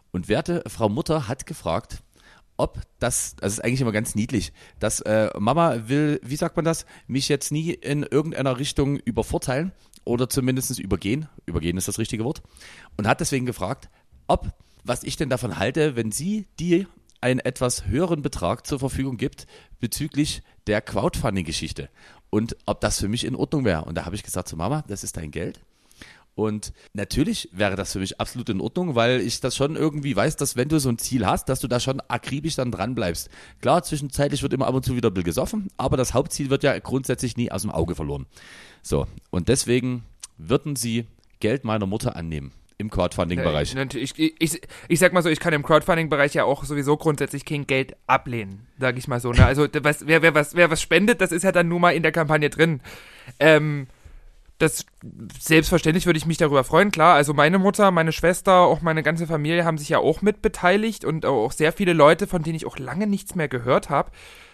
Und 0.10 0.28
werte 0.28 0.64
Frau 0.66 0.90
Mutter 0.90 1.28
hat 1.28 1.46
gefragt, 1.46 2.02
ob 2.58 2.82
das, 2.98 3.36
das 3.36 3.54
ist 3.54 3.64
eigentlich 3.64 3.82
immer 3.82 3.92
ganz 3.92 4.16
niedlich, 4.16 4.54
dass 4.80 5.02
äh, 5.02 5.30
Mama 5.38 5.88
will, 5.88 6.20
wie 6.24 6.36
sagt 6.36 6.56
man 6.56 6.66
das, 6.66 6.88
mich 7.06 7.30
jetzt 7.30 7.52
nie 7.52 7.70
in 7.70 8.02
irgendeiner 8.02 8.58
Richtung 8.58 8.98
übervorteilen 8.98 9.72
oder 10.04 10.30
zumindest 10.30 10.80
übergehen, 10.80 11.30
übergehen 11.46 11.78
ist 11.78 11.88
das 11.88 12.00
richtige 12.00 12.24
Wort, 12.24 12.42
und 12.98 13.08
hat 13.08 13.20
deswegen 13.20 13.46
gefragt, 13.46 13.88
ob, 14.28 14.52
was 14.84 15.04
ich 15.04 15.16
denn 15.16 15.30
davon 15.30 15.60
halte, 15.60 15.96
wenn 15.96 16.12
sie 16.12 16.48
die 16.60 16.88
einen 17.22 17.40
etwas 17.40 17.86
höheren 17.86 18.22
Betrag 18.22 18.66
zur 18.66 18.80
Verfügung 18.80 19.18
gibt 19.18 19.46
bezüglich 19.80 20.42
der 20.68 20.82
Crowdfunding-Geschichte 20.82 21.90
und 22.30 22.56
ob 22.66 22.82
das 22.82 23.00
für 23.00 23.08
mich 23.08 23.26
in 23.26 23.36
Ordnung 23.36 23.66
wäre. 23.66 23.86
Und 23.86 23.96
da 23.96 24.06
habe 24.06 24.16
ich 24.16 24.24
gesagt 24.24 24.48
zu 24.48 24.56
Mama, 24.56 24.84
das 24.88 25.04
ist 25.04 25.18
dein 25.18 25.32
Geld. 25.32 25.62
Und 26.36 26.72
natürlich 26.94 27.50
wäre 27.52 27.76
das 27.76 27.92
für 27.92 28.00
mich 28.00 28.22
absolut 28.22 28.48
in 28.48 28.62
Ordnung, 28.62 28.96
weil 28.96 29.20
ich 29.20 29.42
das 29.42 29.58
schon 29.58 29.76
irgendwie 29.76 30.16
weiß, 30.16 30.38
dass 30.38 30.56
wenn 30.56 30.70
du 30.70 30.80
so 30.80 30.88
ein 30.88 30.98
Ziel 30.98 31.26
hast, 31.26 31.50
dass 31.50 31.60
du 31.60 31.68
da 31.68 31.82
schon 31.82 32.00
akribisch 32.00 32.56
dann 32.56 32.72
dran 32.72 32.96
bleibst. 32.96 33.30
Klar, 33.60 33.84
zwischenzeitlich 33.84 34.42
wird 34.42 34.54
immer 34.54 34.68
ab 34.68 34.74
und 34.74 34.86
zu 34.86 34.96
wieder 34.96 35.12
gesoffen, 35.12 35.68
aber 35.76 35.98
das 35.98 36.14
Hauptziel 36.14 36.50
wird 36.50 36.64
ja 36.64 36.78
grundsätzlich 36.80 37.36
nie 37.36 37.52
aus 37.52 37.64
dem 37.64 37.72
Auge 37.72 37.94
verloren. 37.94 38.26
So, 38.82 39.06
und 39.32 39.50
deswegen 39.50 40.06
würden 40.38 40.78
sie 40.78 41.08
Geld 41.42 41.66
meiner 41.66 41.88
Mutter 41.88 42.16
annehmen 42.16 42.54
im 42.80 42.90
Crowdfunding-Bereich. 42.90 43.74
Ja, 43.74 43.86
ich, 43.94 44.18
ich, 44.18 44.62
ich, 44.88 45.00
sag 45.00 45.12
mal 45.12 45.22
so, 45.22 45.30
ich 45.30 45.42
kann 45.42 45.54
im 45.54 45.64
Crowdfunding-Bereich 45.64 46.34
ja 46.34 46.46
auch 46.46 46.64
sowieso 46.64 46.96
grundsätzlich 46.96 47.44
kein 47.44 47.68
Geld 47.68 47.96
ablehnen, 48.08 48.68
sag 48.80 48.98
ich 48.98 49.08
mal 49.08 49.20
so. 49.20 49.34
Ne? 49.34 49.46
Also 49.46 49.68
was, 49.82 50.08
wer, 50.08 50.22
wer, 50.22 50.34
was, 50.34 50.56
wer 50.56 50.72
was 50.72 50.82
spendet, 50.82 51.20
das 51.20 51.34
ist 51.34 51.44
ja 51.44 51.52
dann 51.52 51.68
nur 51.68 51.82
mal 51.82 51.92
in 51.92 52.04
der 52.04 52.14
Kampagne 52.14 52.50
drin. 52.50 52.80
Ähm, 53.38 53.88
das 54.60 54.86
selbstverständlich 55.40 56.06
würde 56.06 56.18
ich 56.18 56.26
mich 56.26 56.38
darüber 56.38 56.64
freuen, 56.64 56.92
klar. 56.92 57.16
Also 57.16 57.34
meine 57.34 57.60
Mutter, 57.60 57.92
meine 57.92 58.14
Schwester, 58.14 58.62
auch 58.62 58.82
meine 58.82 59.04
ganze 59.04 59.28
Familie 59.28 59.66
haben 59.66 59.78
sich 59.78 59.90
ja 59.90 60.00
auch 60.00 60.22
mitbeteiligt 60.22 61.04
und 61.04 61.26
auch 61.26 61.52
sehr 61.52 61.74
viele 61.74 61.94
Leute, 61.94 62.28
von 62.28 62.44
denen 62.44 62.56
ich 62.56 62.66
auch 62.66 62.78
lange 62.78 63.08
nichts 63.08 63.36
mehr 63.36 63.50
gehört 63.50 63.90
habe. 63.90 64.12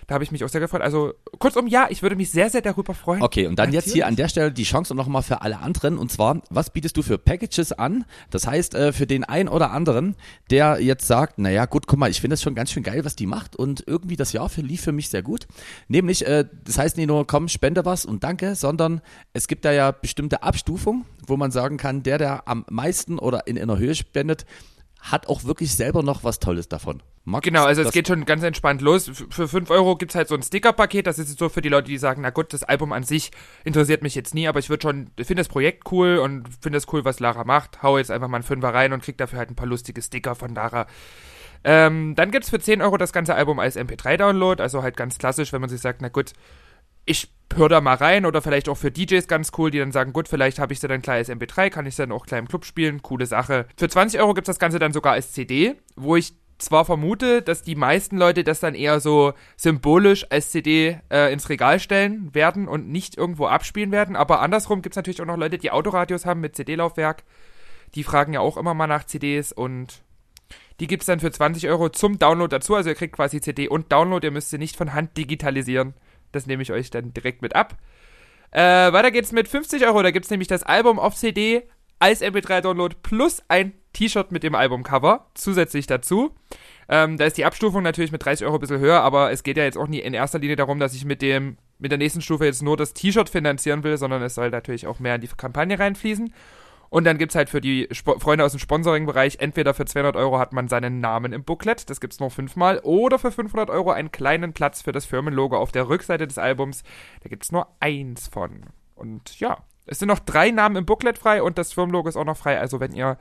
Da 0.07 0.15
habe 0.15 0.23
ich 0.23 0.31
mich 0.31 0.43
auch 0.43 0.49
sehr 0.49 0.61
gefreut. 0.61 0.81
Also 0.81 1.13
kurzum, 1.39 1.67
ja, 1.67 1.87
ich 1.89 2.01
würde 2.01 2.15
mich 2.15 2.29
sehr, 2.29 2.49
sehr 2.49 2.61
darüber 2.61 2.93
freuen. 2.93 3.21
Okay, 3.21 3.47
und 3.47 3.57
dann 3.57 3.69
Natürlich. 3.69 3.85
jetzt 3.85 3.93
hier 3.93 4.07
an 4.07 4.15
der 4.15 4.27
Stelle 4.27 4.51
die 4.51 4.63
Chance 4.63 4.93
nochmal 4.93 5.23
für 5.23 5.41
alle 5.41 5.59
anderen. 5.59 5.97
Und 5.97 6.11
zwar, 6.11 6.41
was 6.49 6.69
bietest 6.69 6.95
du 6.97 7.01
für 7.01 7.17
Packages 7.17 7.71
an? 7.71 8.05
Das 8.29 8.45
heißt, 8.45 8.75
äh, 8.75 8.93
für 8.93 9.07
den 9.07 9.23
einen 9.23 9.49
oder 9.49 9.71
anderen, 9.71 10.15
der 10.51 10.79
jetzt 10.79 11.07
sagt, 11.07 11.39
naja, 11.39 11.65
gut, 11.65 11.87
guck 11.87 11.97
mal, 11.97 12.09
ich 12.09 12.21
finde 12.21 12.33
das 12.33 12.41
schon 12.41 12.55
ganz 12.55 12.71
schön 12.71 12.83
geil, 12.83 13.03
was 13.03 13.15
die 13.15 13.25
macht. 13.25 13.55
Und 13.55 13.83
irgendwie 13.87 14.15
das 14.15 14.31
Jahr 14.33 14.49
lief 14.57 14.81
für 14.81 14.91
mich 14.91 15.09
sehr 15.09 15.23
gut. 15.23 15.47
Nämlich, 15.87 16.25
äh, 16.25 16.45
das 16.63 16.77
heißt 16.77 16.97
nicht 16.97 17.07
nur, 17.07 17.25
komm, 17.25 17.47
spende 17.47 17.85
was 17.85 18.05
und 18.05 18.23
danke, 18.23 18.55
sondern 18.55 19.01
es 19.33 19.47
gibt 19.47 19.65
da 19.65 19.71
ja 19.71 19.91
bestimmte 19.91 20.43
Abstufungen, 20.43 21.05
wo 21.25 21.35
man 21.37 21.51
sagen 21.51 21.77
kann, 21.77 22.03
der, 22.03 22.17
der 22.17 22.47
am 22.47 22.65
meisten 22.69 23.17
oder 23.17 23.47
in 23.47 23.59
einer 23.59 23.77
Höhe 23.77 23.95
spendet, 23.95 24.45
hat 25.11 25.27
auch 25.27 25.43
wirklich 25.43 25.75
selber 25.75 26.03
noch 26.03 26.23
was 26.23 26.39
Tolles 26.39 26.67
davon. 26.67 27.03
Max, 27.25 27.43
genau, 27.43 27.63
also 27.63 27.81
es 27.81 27.91
geht 27.91 28.07
schon 28.07 28.25
ganz 28.25 28.43
entspannt 28.43 28.81
los. 28.81 29.09
Für 29.29 29.47
5 29.47 29.69
Euro 29.69 29.95
gibt 29.95 30.11
es 30.11 30.15
halt 30.15 30.27
so 30.27 30.35
ein 30.35 30.43
Sticker-Paket. 30.43 31.07
Das 31.07 31.19
ist 31.19 31.37
so 31.37 31.49
für 31.49 31.61
die 31.61 31.69
Leute, 31.69 31.87
die 31.87 31.97
sagen, 31.97 32.21
na 32.21 32.29
gut, 32.29 32.53
das 32.53 32.63
Album 32.63 32.91
an 32.91 33.03
sich 33.03 33.31
interessiert 33.63 34.03
mich 34.03 34.15
jetzt 34.15 34.35
nie, 34.35 34.47
aber 34.47 34.59
ich 34.59 34.69
würde 34.69 34.83
schon, 34.83 35.09
finde 35.17 35.41
das 35.41 35.47
Projekt 35.47 35.91
cool 35.91 36.17
und 36.17 36.47
finde 36.61 36.77
es 36.77 36.91
cool, 36.91 37.05
was 37.05 37.19
Lara 37.19 37.43
macht. 37.43 37.81
Hau 37.83 37.97
jetzt 37.97 38.11
einfach 38.11 38.27
mal 38.27 38.37
einen 38.37 38.43
Fünfer 38.43 38.73
rein 38.73 38.93
und 38.93 39.03
krieg 39.03 39.17
dafür 39.17 39.39
halt 39.39 39.49
ein 39.49 39.55
paar 39.55 39.67
lustige 39.67 40.01
Sticker 40.01 40.35
von 40.35 40.53
Lara. 40.53 40.87
Ähm, 41.63 42.13
dann 42.15 42.29
gibt 42.29 42.43
es 42.43 42.51
für 42.51 42.59
10 42.59 42.81
Euro 42.83 42.97
das 42.97 43.11
ganze 43.11 43.33
Album 43.33 43.57
als 43.59 43.75
MP3-Download, 43.75 44.61
also 44.61 44.83
halt 44.83 44.95
ganz 44.95 45.17
klassisch, 45.17 45.51
wenn 45.51 45.61
man 45.61 45.69
sich 45.69 45.81
sagt, 45.81 46.01
na 46.01 46.09
gut, 46.09 46.33
ich 47.05 47.29
höre 47.53 47.69
da 47.69 47.81
mal 47.81 47.95
rein 47.95 48.25
oder 48.25 48.41
vielleicht 48.41 48.67
auch 48.69 48.77
für 48.77 48.91
DJs 48.91 49.27
ganz 49.27 49.51
cool, 49.57 49.71
die 49.71 49.79
dann 49.79 49.91
sagen, 49.91 50.13
gut, 50.13 50.27
vielleicht 50.27 50.59
habe 50.59 50.73
ich 50.73 50.79
sie 50.79 50.87
dann 50.87 51.01
gleich 51.01 51.17
als 51.17 51.29
MP3, 51.29 51.69
kann 51.69 51.85
ich 51.85 51.95
sie 51.95 52.03
dann 52.03 52.11
auch 52.11 52.25
gleich 52.25 52.39
im 52.39 52.47
Club 52.47 52.65
spielen, 52.65 53.01
coole 53.01 53.25
Sache. 53.25 53.67
Für 53.77 53.87
20 53.87 54.19
Euro 54.19 54.33
gibt 54.33 54.47
es 54.47 54.53
das 54.53 54.59
Ganze 54.59 54.79
dann 54.79 54.93
sogar 54.93 55.13
als 55.13 55.31
CD, 55.31 55.75
wo 55.95 56.15
ich 56.15 56.33
zwar 56.57 56.85
vermute, 56.85 57.41
dass 57.41 57.63
die 57.63 57.75
meisten 57.75 58.17
Leute 58.17 58.43
das 58.43 58.61
dann 58.61 58.75
eher 58.75 58.99
so 58.99 59.33
symbolisch 59.57 60.25
als 60.31 60.51
CD 60.51 60.99
äh, 61.11 61.31
ins 61.31 61.49
Regal 61.49 61.79
stellen 61.79 62.33
werden 62.33 62.67
und 62.67 62.89
nicht 62.89 63.17
irgendwo 63.17 63.47
abspielen 63.47 63.91
werden, 63.91 64.15
aber 64.15 64.41
andersrum 64.41 64.81
gibt 64.81 64.93
es 64.93 64.97
natürlich 64.97 65.21
auch 65.21 65.25
noch 65.25 65.37
Leute, 65.37 65.57
die 65.57 65.71
Autoradios 65.71 66.25
haben 66.25 66.41
mit 66.41 66.55
CD-Laufwerk. 66.55 67.23
Die 67.93 68.03
fragen 68.03 68.33
ja 68.33 68.39
auch 68.39 68.57
immer 68.57 68.73
mal 68.73 68.87
nach 68.87 69.05
CDs 69.05 69.51
und 69.51 70.01
die 70.79 70.87
gibt 70.87 71.03
es 71.03 71.07
dann 71.07 71.19
für 71.19 71.31
20 71.31 71.67
Euro 71.69 71.89
zum 71.89 72.19
Download 72.19 72.53
dazu. 72.53 72.75
Also 72.75 72.89
ihr 72.89 72.95
kriegt 72.95 73.15
quasi 73.15 73.39
CD 73.39 73.69
und 73.69 73.91
Download, 73.91 74.25
ihr 74.25 74.31
müsst 74.31 74.49
sie 74.49 74.57
nicht 74.57 74.75
von 74.75 74.93
Hand 74.93 75.15
digitalisieren. 75.17 75.93
Das 76.35 76.45
nehme 76.45 76.63
ich 76.63 76.71
euch 76.71 76.89
dann 76.89 77.13
direkt 77.13 77.41
mit 77.41 77.55
ab. 77.55 77.77
Äh, 78.51 78.61
weiter 78.61 79.11
geht's 79.11 79.31
mit 79.31 79.47
50 79.47 79.85
Euro. 79.85 80.01
Da 80.03 80.11
gibt 80.11 80.25
es 80.25 80.31
nämlich 80.31 80.47
das 80.47 80.63
Album 80.63 80.99
auf 80.99 81.15
CD 81.15 81.63
als 81.99 82.21
MP3-Download 82.21 82.95
plus 83.01 83.41
ein 83.47 83.73
T-Shirt 83.93 84.31
mit 84.31 84.43
dem 84.43 84.55
Albumcover 84.55 85.27
zusätzlich 85.33 85.87
dazu. 85.87 86.35
Ähm, 86.87 87.17
da 87.17 87.25
ist 87.25 87.37
die 87.37 87.45
Abstufung 87.45 87.83
natürlich 87.83 88.11
mit 88.11 88.23
30 88.23 88.45
Euro 88.45 88.55
ein 88.55 88.59
bisschen 88.59 88.79
höher, 88.79 89.01
aber 89.01 89.31
es 89.31 89.43
geht 89.43 89.57
ja 89.57 89.63
jetzt 89.63 89.77
auch 89.77 89.87
nie 89.87 89.99
in 89.99 90.13
erster 90.13 90.39
Linie 90.39 90.55
darum, 90.55 90.79
dass 90.79 90.93
ich 90.93 91.05
mit 91.05 91.21
dem 91.21 91.57
mit 91.77 91.91
der 91.91 91.97
nächsten 91.97 92.21
Stufe 92.21 92.45
jetzt 92.45 92.63
nur 92.63 92.77
das 92.77 92.93
T-Shirt 92.93 93.29
finanzieren 93.29 93.83
will, 93.83 93.97
sondern 93.97 94.21
es 94.21 94.35
soll 94.35 94.49
natürlich 94.49 94.87
auch 94.87 94.99
mehr 94.99 95.15
in 95.15 95.21
die 95.21 95.27
Kampagne 95.27 95.77
reinfließen. 95.77 96.33
Und 96.95 97.03
dann 97.03 97.17
gibt 97.17 97.33
es 97.33 97.35
halt 97.35 97.49
für 97.49 97.59
die 97.59 97.89
Sp 97.91 98.23
Freunde 98.23 98.45
aus 98.45 98.53
dem 98.53 98.59
Sponsoring-Bereich, 98.61 99.39
entweder 99.41 99.73
für 99.73 99.83
200 99.83 100.15
Euro 100.15 100.39
hat 100.39 100.53
man 100.53 100.69
seinen 100.69 101.01
Namen 101.01 101.33
im 101.33 101.43
Booklet, 101.43 101.89
das 101.89 101.99
gibt 101.99 102.13
es 102.13 102.21
nur 102.21 102.31
fünfmal, 102.31 102.79
oder 102.83 103.19
für 103.19 103.33
500 103.33 103.69
Euro 103.69 103.91
einen 103.91 104.13
kleinen 104.13 104.53
Platz 104.53 104.81
für 104.81 104.93
das 104.93 105.03
Firmenlogo 105.03 105.57
auf 105.57 105.73
der 105.73 105.89
Rückseite 105.89 106.25
des 106.25 106.37
Albums. 106.37 106.83
Da 107.21 107.27
gibt 107.27 107.43
es 107.43 107.51
nur 107.51 107.67
eins 107.81 108.29
von. 108.29 108.67
Und 108.95 109.37
ja, 109.41 109.57
es 109.85 109.99
sind 109.99 110.07
noch 110.07 110.19
drei 110.19 110.51
Namen 110.51 110.77
im 110.77 110.85
Booklet 110.85 111.17
frei 111.17 111.43
und 111.43 111.57
das 111.57 111.73
Firmenlogo 111.73 112.07
ist 112.07 112.15
auch 112.15 112.23
noch 112.23 112.37
frei. 112.37 112.61
Also 112.61 112.79
wenn 112.79 112.93
ihr 112.93 113.17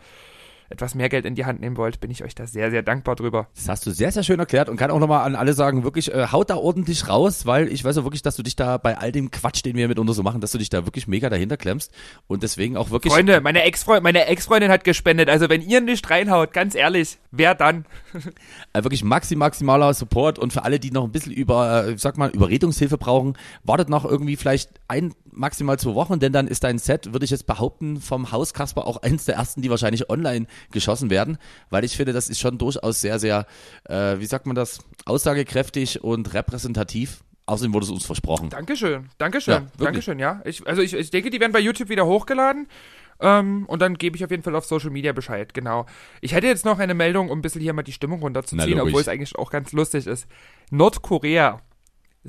etwas 0.74 0.94
mehr 0.94 1.08
Geld 1.08 1.24
in 1.24 1.34
die 1.34 1.44
Hand 1.44 1.60
nehmen 1.60 1.76
wollt, 1.76 2.00
bin 2.00 2.10
ich 2.10 2.24
euch 2.24 2.34
da 2.34 2.46
sehr, 2.46 2.70
sehr 2.70 2.82
dankbar 2.82 3.16
drüber. 3.16 3.48
Das 3.54 3.68
hast 3.68 3.86
du 3.86 3.90
sehr, 3.90 4.12
sehr 4.12 4.22
schön 4.22 4.38
erklärt 4.38 4.68
und 4.68 4.76
kann 4.76 4.90
auch 4.90 4.98
nochmal 4.98 5.24
an 5.24 5.36
alle 5.36 5.54
sagen, 5.54 5.84
wirklich, 5.84 6.12
äh, 6.12 6.26
haut 6.32 6.50
da 6.50 6.56
ordentlich 6.56 7.08
raus, 7.08 7.46
weil 7.46 7.68
ich 7.68 7.84
weiß 7.84 7.98
auch 7.98 8.04
wirklich, 8.04 8.22
dass 8.22 8.36
du 8.36 8.42
dich 8.42 8.56
da 8.56 8.76
bei 8.76 8.98
all 8.98 9.12
dem 9.12 9.30
Quatsch, 9.30 9.64
den 9.64 9.76
wir 9.76 9.88
mitunter 9.88 10.12
so 10.12 10.22
machen, 10.22 10.40
dass 10.40 10.52
du 10.52 10.58
dich 10.58 10.68
da 10.68 10.84
wirklich 10.86 11.06
mega 11.06 11.30
dahinter 11.30 11.56
klemmst 11.56 11.92
und 12.26 12.42
deswegen 12.42 12.76
auch 12.76 12.90
wirklich. 12.90 13.12
Freunde, 13.12 13.40
meine 13.40 13.62
Ex-Freundin, 13.62 14.02
meine 14.02 14.26
Ex-Freundin 14.26 14.70
hat 14.70 14.84
gespendet, 14.84 15.28
also 15.28 15.48
wenn 15.48 15.62
ihr 15.62 15.80
nicht 15.80 16.08
reinhaut, 16.10 16.52
ganz 16.52 16.74
ehrlich, 16.74 17.18
wer 17.30 17.54
dann? 17.54 17.86
äh, 18.72 18.82
wirklich 18.82 19.04
maxi, 19.04 19.36
maximaler 19.36 19.94
Support 19.94 20.38
und 20.38 20.52
für 20.52 20.64
alle, 20.64 20.80
die 20.80 20.90
noch 20.90 21.04
ein 21.04 21.12
bisschen 21.12 21.32
über, 21.32 21.86
äh, 21.86 21.98
sag 21.98 22.18
mal, 22.18 22.30
Überredungshilfe 22.30 22.98
brauchen, 22.98 23.36
wartet 23.62 23.88
noch 23.88 24.04
irgendwie 24.04 24.36
vielleicht 24.36 24.70
ein, 24.88 25.14
maximal 25.34 25.78
zwei 25.78 25.94
Wochen, 25.94 26.18
denn 26.18 26.32
dann 26.32 26.46
ist 26.46 26.64
dein 26.64 26.78
Set, 26.78 27.12
würde 27.12 27.24
ich 27.24 27.30
jetzt 27.30 27.46
behaupten, 27.46 28.00
vom 28.00 28.32
Haus 28.32 28.54
Kasper 28.54 28.86
auch 28.86 29.02
eins 29.02 29.24
der 29.24 29.36
ersten, 29.36 29.62
die 29.62 29.70
wahrscheinlich 29.70 30.08
online 30.10 30.46
geschossen 30.70 31.10
werden, 31.10 31.38
weil 31.70 31.84
ich 31.84 31.96
finde, 31.96 32.12
das 32.12 32.28
ist 32.28 32.40
schon 32.40 32.58
durchaus 32.58 33.00
sehr, 33.00 33.18
sehr, 33.18 33.46
äh, 33.84 34.18
wie 34.18 34.26
sagt 34.26 34.46
man 34.46 34.54
das, 34.54 34.78
aussagekräftig 35.04 36.02
und 36.02 36.34
repräsentativ. 36.34 37.22
Außerdem 37.46 37.74
wurde 37.74 37.84
es 37.84 37.90
uns 37.90 38.06
versprochen. 38.06 38.48
Dankeschön, 38.48 39.10
Dankeschön, 39.18 39.54
ja, 39.54 39.62
Dankeschön, 39.76 40.18
ja. 40.18 40.40
Ich, 40.46 40.66
also 40.66 40.80
ich, 40.80 40.94
ich 40.94 41.10
denke, 41.10 41.28
die 41.28 41.40
werden 41.40 41.52
bei 41.52 41.60
YouTube 41.60 41.90
wieder 41.90 42.06
hochgeladen. 42.06 42.68
Ähm, 43.20 43.66
und 43.66 43.80
dann 43.80 43.96
gebe 43.96 44.16
ich 44.16 44.24
auf 44.24 44.30
jeden 44.30 44.42
Fall 44.42 44.56
auf 44.56 44.64
Social 44.64 44.90
Media 44.90 45.12
Bescheid, 45.12 45.52
genau. 45.54 45.86
Ich 46.20 46.34
hätte 46.34 46.46
jetzt 46.46 46.64
noch 46.64 46.78
eine 46.78 46.94
Meldung, 46.94 47.30
um 47.30 47.38
ein 47.38 47.42
bisschen 47.42 47.60
hier 47.60 47.72
mal 47.72 47.82
die 47.82 47.92
Stimmung 47.92 48.20
runterzuziehen, 48.20 48.80
obwohl 48.80 49.00
es 49.00 49.08
eigentlich 49.08 49.36
auch 49.36 49.50
ganz 49.50 49.72
lustig 49.72 50.06
ist. 50.06 50.26
Nordkorea 50.70 51.60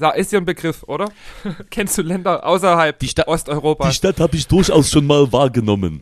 ist 0.10 0.32
ja 0.32 0.40
ein 0.40 0.46
Begriff, 0.46 0.84
oder? 0.84 1.10
Kennst 1.70 1.98
du 1.98 2.02
Länder 2.02 2.46
außerhalb 2.46 3.00
die 3.00 3.12
Osteuropas? 3.26 3.90
Die 3.90 3.96
Stadt 3.96 4.20
habe 4.20 4.36
ich 4.36 4.48
durchaus 4.48 4.92
schon 4.92 5.06
mal 5.06 5.32
wahrgenommen. 5.32 6.02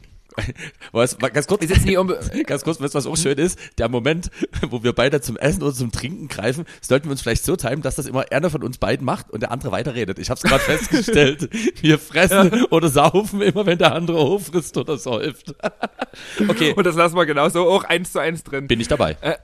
Was, 0.91 1.17
ganz 1.17 1.47
kurz, 1.47 1.65
ganz 2.45 2.63
kurz, 2.63 2.81
weißt, 2.81 2.95
was 2.95 3.05
auch 3.05 3.17
schön 3.17 3.38
ist, 3.38 3.59
der 3.77 3.89
Moment, 3.89 4.31
wo 4.69 4.84
wir 4.84 4.93
beide 4.93 5.21
zum 5.21 5.38
Essen 5.38 5.63
oder 5.63 5.73
zum 5.73 5.91
Trinken 5.91 6.27
greifen, 6.27 6.65
sollten 6.81 7.05
wir 7.05 7.11
uns 7.11 7.21
vielleicht 7.21 7.43
so 7.43 7.55
timen, 7.55 7.81
dass 7.81 7.95
das 7.95 8.05
immer 8.05 8.25
einer 8.31 8.49
von 8.49 8.63
uns 8.63 8.77
beiden 8.77 9.05
macht 9.05 9.29
und 9.31 9.41
der 9.41 9.51
andere 9.51 9.71
weiterredet. 9.71 10.19
Ich 10.19 10.29
habe 10.29 10.38
es 10.38 10.43
gerade 10.43 10.63
festgestellt. 10.63 11.49
Wir 11.81 11.99
fressen 11.99 12.51
ja. 12.53 12.65
oder 12.69 12.89
saufen 12.89 13.41
immer, 13.41 13.65
wenn 13.65 13.77
der 13.77 13.93
andere 13.93 14.17
hochfrisst 14.23 14.77
oder 14.77 14.97
säuft. 14.97 15.55
okay. 16.47 16.73
Und 16.75 16.86
das 16.86 16.95
lassen 16.95 17.15
wir 17.15 17.25
genauso 17.25 17.67
auch 17.67 17.84
eins 17.84 18.11
zu 18.11 18.19
eins 18.19 18.43
drin. 18.43 18.67
Bin 18.67 18.79
ich 18.79 18.88
dabei. 18.88 19.17
Äh, 19.21 19.36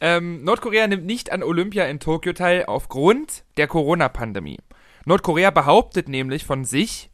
ähm, 0.00 0.42
Nordkorea 0.44 0.86
nimmt 0.86 1.04
nicht 1.04 1.32
an 1.32 1.42
Olympia 1.42 1.84
in 1.84 2.00
Tokio 2.00 2.32
teil 2.32 2.64
aufgrund 2.66 3.44
der 3.56 3.66
Corona-Pandemie. 3.66 4.58
Nordkorea 5.04 5.50
behauptet 5.50 6.08
nämlich 6.08 6.44
von 6.44 6.64
sich, 6.64 7.10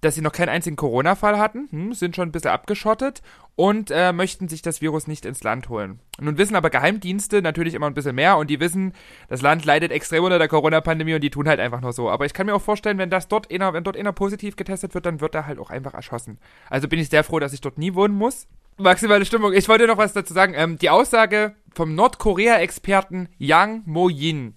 dass 0.00 0.14
sie 0.14 0.20
noch 0.20 0.32
keinen 0.32 0.50
einzigen 0.50 0.76
Corona-Fall 0.76 1.38
hatten, 1.38 1.68
hm, 1.70 1.92
sind 1.94 2.16
schon 2.16 2.28
ein 2.28 2.32
bisschen 2.32 2.50
abgeschottet 2.50 3.22
und 3.54 3.90
äh, 3.90 4.12
möchten 4.12 4.48
sich 4.48 4.62
das 4.62 4.80
Virus 4.80 5.06
nicht 5.06 5.24
ins 5.24 5.42
Land 5.42 5.68
holen. 5.68 6.00
Nun 6.20 6.38
wissen 6.38 6.54
aber 6.54 6.70
Geheimdienste 6.70 7.42
natürlich 7.42 7.74
immer 7.74 7.86
ein 7.86 7.94
bisschen 7.94 8.14
mehr 8.14 8.36
und 8.36 8.50
die 8.50 8.60
wissen, 8.60 8.92
das 9.28 9.42
Land 9.42 9.64
leidet 9.64 9.92
extrem 9.92 10.24
unter 10.24 10.38
der 10.38 10.48
Corona-Pandemie 10.48 11.14
und 11.14 11.22
die 11.22 11.30
tun 11.30 11.48
halt 11.48 11.60
einfach 11.60 11.80
nur 11.80 11.92
so. 11.92 12.10
Aber 12.10 12.26
ich 12.26 12.34
kann 12.34 12.46
mir 12.46 12.54
auch 12.54 12.62
vorstellen, 12.62 12.98
wenn 12.98 13.10
das 13.10 13.28
dort 13.28 13.46
inner, 13.46 13.72
wenn 13.72 13.84
dort 13.84 13.96
inner 13.96 14.12
positiv 14.12 14.56
getestet 14.56 14.94
wird, 14.94 15.06
dann 15.06 15.20
wird 15.20 15.34
er 15.34 15.46
halt 15.46 15.58
auch 15.58 15.70
einfach 15.70 15.94
erschossen. 15.94 16.38
Also 16.68 16.88
bin 16.88 16.98
ich 16.98 17.08
sehr 17.08 17.24
froh, 17.24 17.40
dass 17.40 17.54
ich 17.54 17.60
dort 17.60 17.78
nie 17.78 17.94
wohnen 17.94 18.14
muss. 18.14 18.46
Maximale 18.78 19.24
Stimmung. 19.24 19.54
Ich 19.54 19.68
wollte 19.70 19.86
noch 19.86 19.96
was 19.96 20.12
dazu 20.12 20.34
sagen. 20.34 20.52
Ähm, 20.54 20.76
die 20.76 20.90
Aussage 20.90 21.54
vom 21.74 21.94
Nordkorea-Experten 21.94 23.28
Yang 23.38 23.82
Mo-Yin 23.86 24.54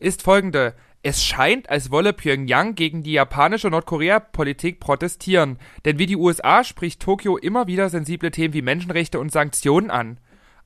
ist 0.00 0.22
folgende. 0.22 0.74
Es 1.06 1.22
scheint, 1.22 1.68
als 1.68 1.90
wolle 1.90 2.14
Pyongyang 2.14 2.76
gegen 2.76 3.02
die 3.02 3.12
japanische 3.12 3.68
Nordkorea-Politik 3.68 4.80
protestieren. 4.80 5.58
Denn 5.84 5.98
wie 5.98 6.06
die 6.06 6.16
USA 6.16 6.64
spricht 6.64 7.00
Tokio 7.00 7.36
immer 7.36 7.66
wieder 7.66 7.90
sensible 7.90 8.30
Themen 8.30 8.54
wie 8.54 8.62
Menschenrechte 8.62 9.20
und 9.20 9.30
Sanktionen 9.30 9.90
an. 9.90 10.16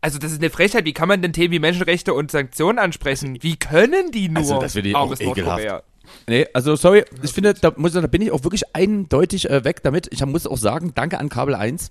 Also 0.01 0.21
das 0.21 0.31
ist 0.31 0.39
eine 0.39 0.51
Frechheit. 0.51 0.85
Wie 0.85 0.93
kann 0.93 1.09
man 1.09 1.23
denn 1.23 1.33
Themen 1.33 1.51
wie 1.51 1.59
Menschenrechte 1.59 2.15
und 2.15 2.31
Sanktionen 2.31 2.79
ansprechen? 2.79 3.39
Wie 3.41 3.57
können 3.57 4.13
die 4.13 4.29
nur? 4.29 4.39
Also 4.39 4.61
das 4.61 4.77
ich 4.77 4.95
auch 4.95 5.11
ekelhaft. 5.11 5.45
Nordkorea. 5.45 5.83
Nee, 6.29 6.47
also 6.55 6.77
sorry, 6.77 7.05
ich 7.21 7.33
finde, 7.33 7.55
da, 7.55 7.73
muss, 7.77 7.95
da 7.95 8.07
bin 8.07 8.23
ich 8.23 8.31
auch 8.31 8.45
wirklich 8.45 8.77
eindeutig 8.77 9.51
äh, 9.51 9.65
weg 9.65 9.83
damit. 9.83 10.09
Ich 10.13 10.25
muss 10.25 10.47
auch 10.47 10.57
sagen, 10.57 10.93
danke 10.95 11.19
an 11.19 11.31
Kabel 11.31 11.57
1. 11.57 11.91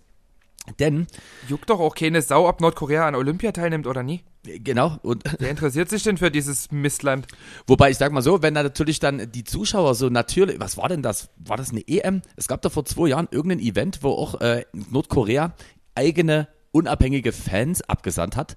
Denn, 0.79 1.07
Juckt 1.47 1.69
doch 1.69 1.79
auch 1.79 1.95
keine 1.95 2.21
Sau, 2.21 2.47
ob 2.47 2.61
Nordkorea 2.61 3.07
an 3.07 3.15
Olympia 3.15 3.51
teilnimmt 3.51 3.87
oder 3.87 4.03
nie. 4.03 4.23
genau, 4.43 4.97
und 5.01 5.23
Wer 5.39 5.49
interessiert 5.49 5.89
sich 5.89 6.03
denn 6.03 6.17
für 6.17 6.29
dieses 6.31 6.71
Mistland? 6.71 7.27
Wobei 7.67 7.89
ich 7.89 7.97
sag 7.97 8.11
mal 8.11 8.21
so, 8.21 8.41
wenn 8.41 8.53
da 8.53 8.63
natürlich 8.63 8.99
dann 8.99 9.31
die 9.31 9.43
Zuschauer 9.43 9.95
so 9.95 10.09
natürlich, 10.09 10.59
was 10.59 10.77
war 10.77 10.89
denn 10.89 11.01
das? 11.01 11.29
War 11.37 11.57
das 11.57 11.71
eine 11.71 11.87
EM? 11.87 12.21
Es 12.35 12.47
gab 12.47 12.61
da 12.61 12.69
vor 12.69 12.85
zwei 12.85 13.09
Jahren 13.09 13.27
irgendein 13.31 13.59
Event, 13.59 14.03
wo 14.03 14.11
auch 14.11 14.41
äh, 14.41 14.65
Nordkorea 14.91 15.53
eigene 15.95 16.47
unabhängige 16.71 17.31
Fans 17.31 17.81
abgesandt 17.81 18.35
hat. 18.35 18.55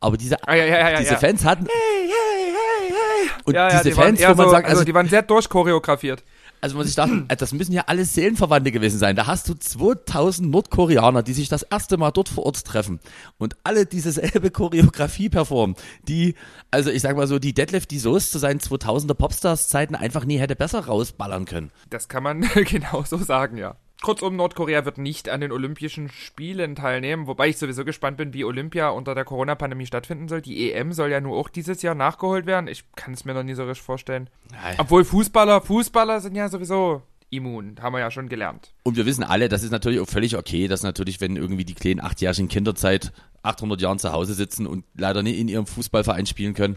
Aber 0.00 0.16
diese, 0.16 0.36
Ah, 0.46 0.54
ja, 0.54 0.64
ja, 0.64 0.90
ja, 0.90 0.98
diese. 1.00 1.16
Fans 1.16 1.44
hatten 1.44 1.66
Hey, 1.66 2.08
hey, 2.08 2.52
hey, 2.52 2.94
hey. 2.94 3.30
und 3.44 3.72
diese 3.72 3.90
die 3.90 3.96
waren 3.96 4.06
Fans, 4.06 4.20
eher 4.20 4.30
wo 4.30 4.34
man 4.36 4.46
so, 4.46 4.50
sagt, 4.52 4.64
also, 4.66 4.78
also 4.78 4.84
die 4.84 4.94
waren 4.94 5.08
sehr 5.08 5.22
durchchoreografiert. 5.22 6.24
Also 6.60 6.76
muss 6.76 6.88
ich 6.88 6.94
sagen, 6.94 7.26
äh, 7.28 7.36
das 7.36 7.52
müssen 7.52 7.72
ja 7.72 7.84
alle 7.86 8.04
Seelenverwandte 8.04 8.72
gewesen 8.72 8.98
sein. 8.98 9.16
Da 9.16 9.26
hast 9.26 9.48
du 9.48 9.54
2000 9.54 10.50
Nordkoreaner, 10.50 11.22
die 11.22 11.32
sich 11.32 11.48
das 11.48 11.62
erste 11.62 11.96
Mal 11.96 12.10
dort 12.10 12.28
vor 12.28 12.46
Ort 12.46 12.64
treffen 12.64 13.00
und 13.38 13.56
alle 13.64 13.86
dieselbe 13.86 14.50
Choreografie 14.50 15.28
performen, 15.28 15.76
die, 16.06 16.34
also 16.70 16.90
ich 16.90 17.02
sag 17.02 17.16
mal 17.16 17.26
so, 17.26 17.38
die 17.38 17.54
Deadlift, 17.54 17.90
die 17.90 17.98
Soße 17.98 18.30
zu 18.30 18.38
seinen 18.38 18.60
2000er 18.60 19.14
Popstars-Zeiten 19.14 19.94
einfach 19.94 20.24
nie 20.24 20.38
hätte 20.38 20.56
besser 20.56 20.80
rausballern 20.80 21.44
können. 21.44 21.70
Das 21.90 22.08
kann 22.08 22.22
man 22.22 22.40
genau 22.64 23.04
so 23.04 23.18
sagen, 23.18 23.56
ja. 23.56 23.76
Kurzum, 24.00 24.36
Nordkorea 24.36 24.84
wird 24.84 24.98
nicht 24.98 25.28
an 25.28 25.40
den 25.40 25.50
Olympischen 25.50 26.08
Spielen 26.08 26.76
teilnehmen, 26.76 27.26
wobei 27.26 27.48
ich 27.48 27.58
sowieso 27.58 27.84
gespannt 27.84 28.16
bin, 28.16 28.32
wie 28.32 28.44
Olympia 28.44 28.90
unter 28.90 29.14
der 29.14 29.24
Corona-Pandemie 29.24 29.86
stattfinden 29.86 30.28
soll. 30.28 30.40
Die 30.40 30.72
EM 30.72 30.92
soll 30.92 31.10
ja 31.10 31.20
nur 31.20 31.36
auch 31.36 31.48
dieses 31.48 31.82
Jahr 31.82 31.96
nachgeholt 31.96 32.46
werden. 32.46 32.68
Ich 32.68 32.84
kann 32.94 33.12
es 33.14 33.24
mir 33.24 33.34
noch 33.34 33.42
nie 33.42 33.54
so 33.54 33.64
richtig 33.64 33.84
vorstellen. 33.84 34.30
Obwohl 34.78 35.04
Fußballer, 35.04 35.60
Fußballer 35.60 36.20
sind 36.20 36.36
ja 36.36 36.48
sowieso 36.48 37.02
immun, 37.30 37.76
haben 37.80 37.92
wir 37.92 38.00
ja 38.00 38.10
schon 38.10 38.28
gelernt. 38.28 38.72
Und 38.84 38.96
wir 38.96 39.04
wissen 39.04 39.24
alle, 39.24 39.48
das 39.48 39.62
ist 39.62 39.70
natürlich 39.72 40.00
auch 40.00 40.08
völlig 40.08 40.36
okay, 40.36 40.68
dass 40.68 40.82
natürlich, 40.82 41.20
wenn 41.20 41.36
irgendwie 41.36 41.64
die 41.64 41.74
kleinen 41.74 42.00
achtjährigen 42.00 42.48
Kinderzeit 42.48 43.12
800 43.42 43.80
Jahren 43.80 43.98
zu 43.98 44.12
Hause 44.12 44.34
sitzen 44.34 44.66
und 44.66 44.84
leider 44.96 45.22
nie 45.22 45.38
in 45.38 45.48
ihrem 45.48 45.66
Fußballverein 45.66 46.26
spielen 46.26 46.54
können, 46.54 46.76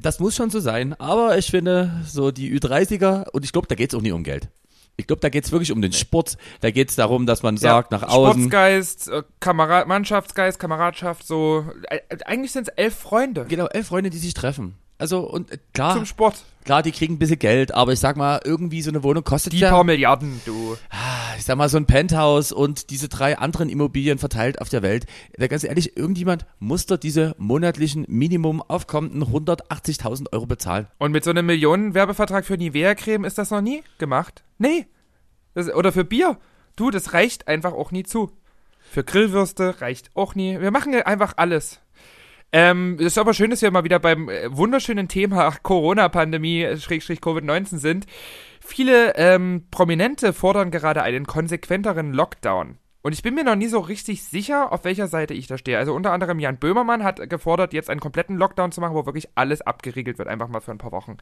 das 0.00 0.20
muss 0.20 0.36
schon 0.36 0.50
so 0.50 0.60
sein. 0.60 0.94
Aber 0.94 1.36
ich 1.36 1.50
finde, 1.50 2.02
so 2.06 2.30
die 2.30 2.56
Ü30er, 2.58 3.28
und 3.30 3.44
ich 3.44 3.52
glaube, 3.52 3.66
da 3.66 3.74
geht 3.74 3.92
es 3.92 3.98
auch 3.98 4.02
nie 4.02 4.12
um 4.12 4.24
Geld. 4.24 4.48
Ich 4.96 5.06
glaube, 5.06 5.20
da 5.20 5.30
geht 5.30 5.44
es 5.44 5.52
wirklich 5.52 5.72
um 5.72 5.80
den 5.80 5.92
Sport. 5.92 6.36
Da 6.60 6.70
geht 6.70 6.90
es 6.90 6.96
darum, 6.96 7.26
dass 7.26 7.42
man 7.42 7.56
sagt, 7.56 7.92
nach 7.92 8.02
außen. 8.02 8.42
Sportsgeist, 8.42 9.08
äh, 9.08 9.22
Kamerad 9.40 9.88
Mannschaftsgeist, 9.88 10.58
Kameradschaft, 10.58 11.26
so. 11.26 11.64
Äh, 11.88 12.00
eigentlich 12.26 12.52
sind 12.52 12.68
es 12.68 12.74
elf 12.76 12.94
Freunde 12.94 13.46
Genau, 13.48 13.66
elf 13.66 13.86
Freunde, 13.88 14.10
die 14.10 14.18
sich 14.18 14.34
treffen. 14.34 14.76
Also, 15.02 15.28
und 15.28 15.50
äh, 15.50 15.58
klar, 15.74 15.96
zum 15.96 16.06
Sport. 16.06 16.44
klar, 16.64 16.84
die 16.84 16.92
kriegen 16.92 17.14
ein 17.14 17.18
bisschen 17.18 17.40
Geld, 17.40 17.74
aber 17.74 17.92
ich 17.92 17.98
sag 17.98 18.16
mal, 18.16 18.40
irgendwie 18.44 18.82
so 18.82 18.90
eine 18.92 19.02
Wohnung 19.02 19.24
kostet 19.24 19.52
Die 19.52 19.58
ja, 19.58 19.70
paar 19.70 19.82
Milliarden, 19.82 20.40
du. 20.44 20.76
ich 21.36 21.44
sag 21.44 21.56
mal, 21.56 21.68
so 21.68 21.76
ein 21.76 21.86
Penthouse 21.86 22.52
und 22.52 22.90
diese 22.90 23.08
drei 23.08 23.36
anderen 23.36 23.68
Immobilien 23.68 24.18
verteilt 24.18 24.60
auf 24.60 24.68
der 24.68 24.80
Welt. 24.82 25.06
Da 25.36 25.48
ganz 25.48 25.64
ehrlich, 25.64 25.96
irgendjemand 25.96 26.46
muss 26.60 26.86
doch 26.86 26.98
diese 26.98 27.34
monatlichen 27.36 28.04
Minimum 28.06 28.62
aufkommenden 28.62 29.24
180.000 29.24 30.32
Euro 30.32 30.46
bezahlen. 30.46 30.86
Und 30.98 31.10
mit 31.10 31.24
so 31.24 31.30
einem 31.30 31.46
Millionen-Werbevertrag 31.46 32.44
für 32.44 32.56
Nivea-Creme 32.56 33.24
ist 33.24 33.38
das 33.38 33.50
noch 33.50 33.60
nie 33.60 33.82
gemacht? 33.98 34.44
Nee. 34.58 34.86
Das, 35.54 35.68
oder 35.68 35.90
für 35.90 36.04
Bier. 36.04 36.38
Du, 36.76 36.92
das 36.92 37.12
reicht 37.12 37.48
einfach 37.48 37.72
auch 37.72 37.90
nie 37.90 38.04
zu. 38.04 38.30
Für 38.88 39.02
Grillwürste 39.02 39.80
reicht 39.80 40.12
auch 40.14 40.36
nie. 40.36 40.60
Wir 40.60 40.70
machen 40.70 40.92
ja 40.92 41.00
einfach 41.06 41.32
alles. 41.38 41.80
Ähm, 42.54 42.96
es 43.00 43.06
ist 43.06 43.18
aber 43.18 43.32
schön, 43.32 43.50
dass 43.50 43.62
wir 43.62 43.70
mal 43.70 43.84
wieder 43.84 43.98
beim 43.98 44.28
äh, 44.28 44.54
wunderschönen 44.54 45.08
Thema 45.08 45.50
Corona-Pandemie, 45.62 46.62
äh, 46.62 46.76
Schrägstrich 46.76 47.20
Covid-19 47.20 47.78
sind. 47.78 48.06
Viele 48.60 49.16
ähm, 49.16 49.64
Prominente 49.70 50.34
fordern 50.34 50.70
gerade 50.70 51.02
einen 51.02 51.26
konsequenteren 51.26 52.12
Lockdown. 52.12 52.76
Und 53.04 53.14
ich 53.14 53.22
bin 53.22 53.34
mir 53.34 53.42
noch 53.42 53.56
nie 53.56 53.66
so 53.66 53.80
richtig 53.80 54.22
sicher, 54.22 54.70
auf 54.70 54.84
welcher 54.84 55.08
Seite 55.08 55.34
ich 55.34 55.48
da 55.48 55.58
stehe. 55.58 55.78
Also 55.78 55.92
unter 55.92 56.12
anderem 56.12 56.38
Jan 56.38 56.58
Böhmermann 56.58 57.02
hat 57.02 57.28
gefordert, 57.28 57.72
jetzt 57.72 57.90
einen 57.90 58.00
kompletten 58.00 58.36
Lockdown 58.36 58.70
zu 58.70 58.80
machen, 58.80 58.94
wo 58.94 59.06
wirklich 59.06 59.30
alles 59.34 59.62
abgeriegelt 59.62 60.18
wird, 60.18 60.28
einfach 60.28 60.48
mal 60.48 60.60
für 60.60 60.70
ein 60.70 60.78
paar 60.78 60.92
Wochen. 60.92 61.16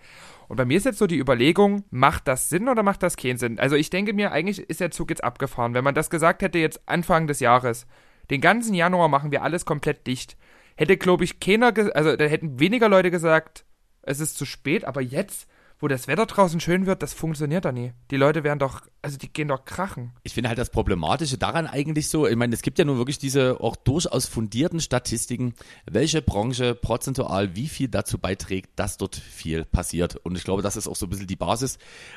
Und 0.49 0.57
bei 0.57 0.67
mir 0.67 0.77
ist 0.77 0.85
jetzt 0.85 0.99
so 0.99 1.07
die 1.07 1.19
Überlegung, 1.19 1.85
macht 1.91 2.29
das 2.29 2.51
Sinn 2.51 2.69
oder 2.69 2.83
macht 2.83 3.03
das 3.03 3.17
keinen 3.17 3.39
Sinn? 3.39 3.59
Also 3.59 3.77
ich 3.77 3.89
denke 3.89 4.13
mir, 4.13 4.33
eigentlich 4.33 4.69
ist 4.69 4.81
der 4.81 4.91
Zug 4.91 5.09
jetzt 5.09 5.25
abgefahren. 5.25 5.73
Wenn 5.73 5.85
man 5.85 5.95
das 5.95 6.11
gesagt 6.11 6.43
hätte 6.43 6.59
jetzt 6.59 6.83
Anfang 6.87 7.27
des 7.29 7.41
Jahres, 7.41 7.87
den 8.31 8.43
ganzen 8.43 8.75
Januar 8.75 9.09
machen 9.09 9.31
wir 9.31 9.43
alles 9.43 9.65
komplett 9.65 10.07
dicht, 10.07 10.37
hätte, 10.81 10.97
glaube 10.97 11.25
ich, 11.25 11.41
keiner, 11.41 11.75
also 11.95 12.17
da 12.17 12.25
hätten 12.25 12.59
weniger 12.59 12.89
Leute 12.89 13.11
gesagt, 13.11 13.67
es 14.01 14.19
ist 14.19 14.39
zu 14.39 14.47
spät, 14.47 14.87
aber 14.87 15.03
jetzt, 15.03 15.47
wo 15.79 15.89
das 15.89 16.09
Wetter 16.09 16.25
draußen 16.25 16.59
schön 16.59 16.87
wird, 16.87 17.03
das 17.03 17.13
funktioniert 17.13 17.67
doch 17.67 17.73
nie. 17.73 17.93
Die 18.11 18.17
Leute 18.17 18.45
werden 18.45 18.59
doch, 18.59 18.81
also 19.03 19.19
die 19.19 19.31
gehen 19.31 19.49
doch 19.49 19.67
krachen. 19.67 20.13
Ich 20.23 20.33
finde 20.33 20.49
halt 20.49 20.59
das 20.59 20.71
Problematische 20.71 21.37
daran 21.37 21.67
eigentlich 21.67 22.09
so, 22.09 22.27
ich 22.27 22.35
meine, 22.35 22.55
es 22.55 22.63
gibt 22.63 22.79
ja 22.79 22.87
nun 22.87 22.97
wirklich 22.97 23.19
diese 23.19 23.61
auch 23.61 23.77
durchaus 23.77 24.25
fundierten 24.25 24.81
Statistiken, 24.81 25.53
welche 25.85 26.23
Branche 26.23 26.75
prozentual 26.75 27.55
wie 27.55 27.69
viel 27.69 27.89
dazu 27.89 28.17
beiträgt, 28.17 28.71
dass 28.77 28.97
dort 28.97 29.17
viel 29.17 29.67
passiert. 29.67 30.17
Und 30.17 30.35
ich 30.35 30.45
glaube, 30.45 30.63
das 30.63 30.77
ist 30.77 30.89
auch 30.89 30.97
so 30.97 31.05
ein 31.05 31.11
bisschen 31.11 31.27
die 31.27 31.37
Basis, 31.37 31.77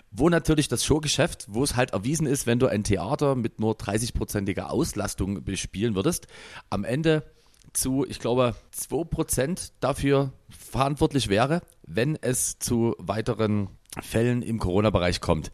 wo 0.09 0.29
natürlich 0.29 0.69
das 0.69 0.85
Showgeschäft, 0.85 1.47
wo 1.49 1.65
es 1.65 1.75
halt 1.75 1.91
erwiesen 1.91 2.27
ist, 2.27 2.47
wenn 2.47 2.59
du 2.59 2.67
ein 2.67 2.85
Theater 2.85 3.35
mit 3.35 3.59
nur 3.59 3.75
30-prozentiger 3.75 4.69
Auslastung 4.69 5.43
bespielen 5.43 5.95
würdest, 5.95 6.27
am 6.69 6.85
Ende 6.85 7.23
zu, 7.73 8.05
ich 8.07 8.19
glaube, 8.19 8.55
2% 8.77 9.71
dafür 9.79 10.31
verantwortlich 10.49 11.29
wäre, 11.29 11.61
wenn 11.85 12.17
es 12.21 12.59
zu 12.59 12.95
weiteren 12.99 13.69
Fällen 14.01 14.41
im 14.41 14.59
Corona-Bereich 14.59 15.21
kommt. 15.21 15.51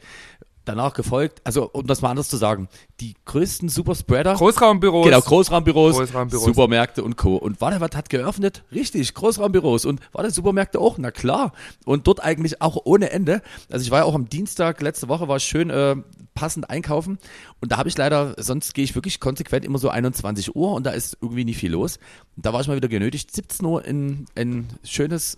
Danach 0.65 0.93
gefolgt, 0.93 1.41
also 1.45 1.67
um 1.71 1.87
das 1.87 2.01
mal 2.01 2.11
anders 2.11 2.29
zu 2.29 2.37
sagen, 2.37 2.67
die 2.99 3.15
größten 3.25 3.69
Superspreader, 3.69 4.35
Großraumbüros. 4.35 5.03
genau, 5.03 5.21
Großraumbüros, 5.21 5.97
Großraumbüros. 5.97 6.45
Supermärkte 6.45 7.03
und 7.03 7.17
Co. 7.17 7.37
Und 7.37 7.59
warte, 7.59 7.81
was 7.81 7.95
hat 7.95 8.09
geöffnet? 8.09 8.63
Richtig, 8.71 9.15
Großraumbüros. 9.15 9.85
Und 9.85 9.99
warte, 10.11 10.29
Supermärkte 10.29 10.79
auch? 10.79 10.99
Na 10.99 11.09
klar. 11.09 11.53
Und 11.85 12.05
dort 12.05 12.21
eigentlich 12.21 12.61
auch 12.61 12.77
ohne 12.83 13.09
Ende. 13.09 13.41
Also 13.71 13.83
ich 13.83 13.89
war 13.89 13.99
ja 13.99 14.05
auch 14.05 14.13
am 14.13 14.29
Dienstag, 14.29 14.79
letzte 14.81 15.07
Woche 15.07 15.27
war 15.27 15.39
schön 15.39 15.71
äh, 15.71 15.95
passend 16.39 16.69
einkaufen. 16.69 17.19
Und 17.59 17.73
da 17.73 17.77
habe 17.77 17.89
ich 17.89 17.97
leider, 17.97 18.33
sonst 18.37 18.73
gehe 18.73 18.85
ich 18.85 18.95
wirklich 18.95 19.19
konsequent 19.19 19.65
immer 19.65 19.77
so 19.77 19.89
21 19.89 20.55
Uhr 20.55 20.71
und 20.71 20.85
da 20.85 20.91
ist 20.91 21.17
irgendwie 21.21 21.43
nie 21.43 21.53
viel 21.53 21.73
los. 21.73 21.99
Und 22.37 22.45
da 22.45 22.53
war 22.53 22.61
ich 22.61 22.67
mal 22.69 22.77
wieder 22.77 22.87
genötigt, 22.87 23.35
17 23.35 23.65
Uhr 23.65 23.83
in 23.83 24.25
ein 24.35 24.67
schönes 24.85 25.37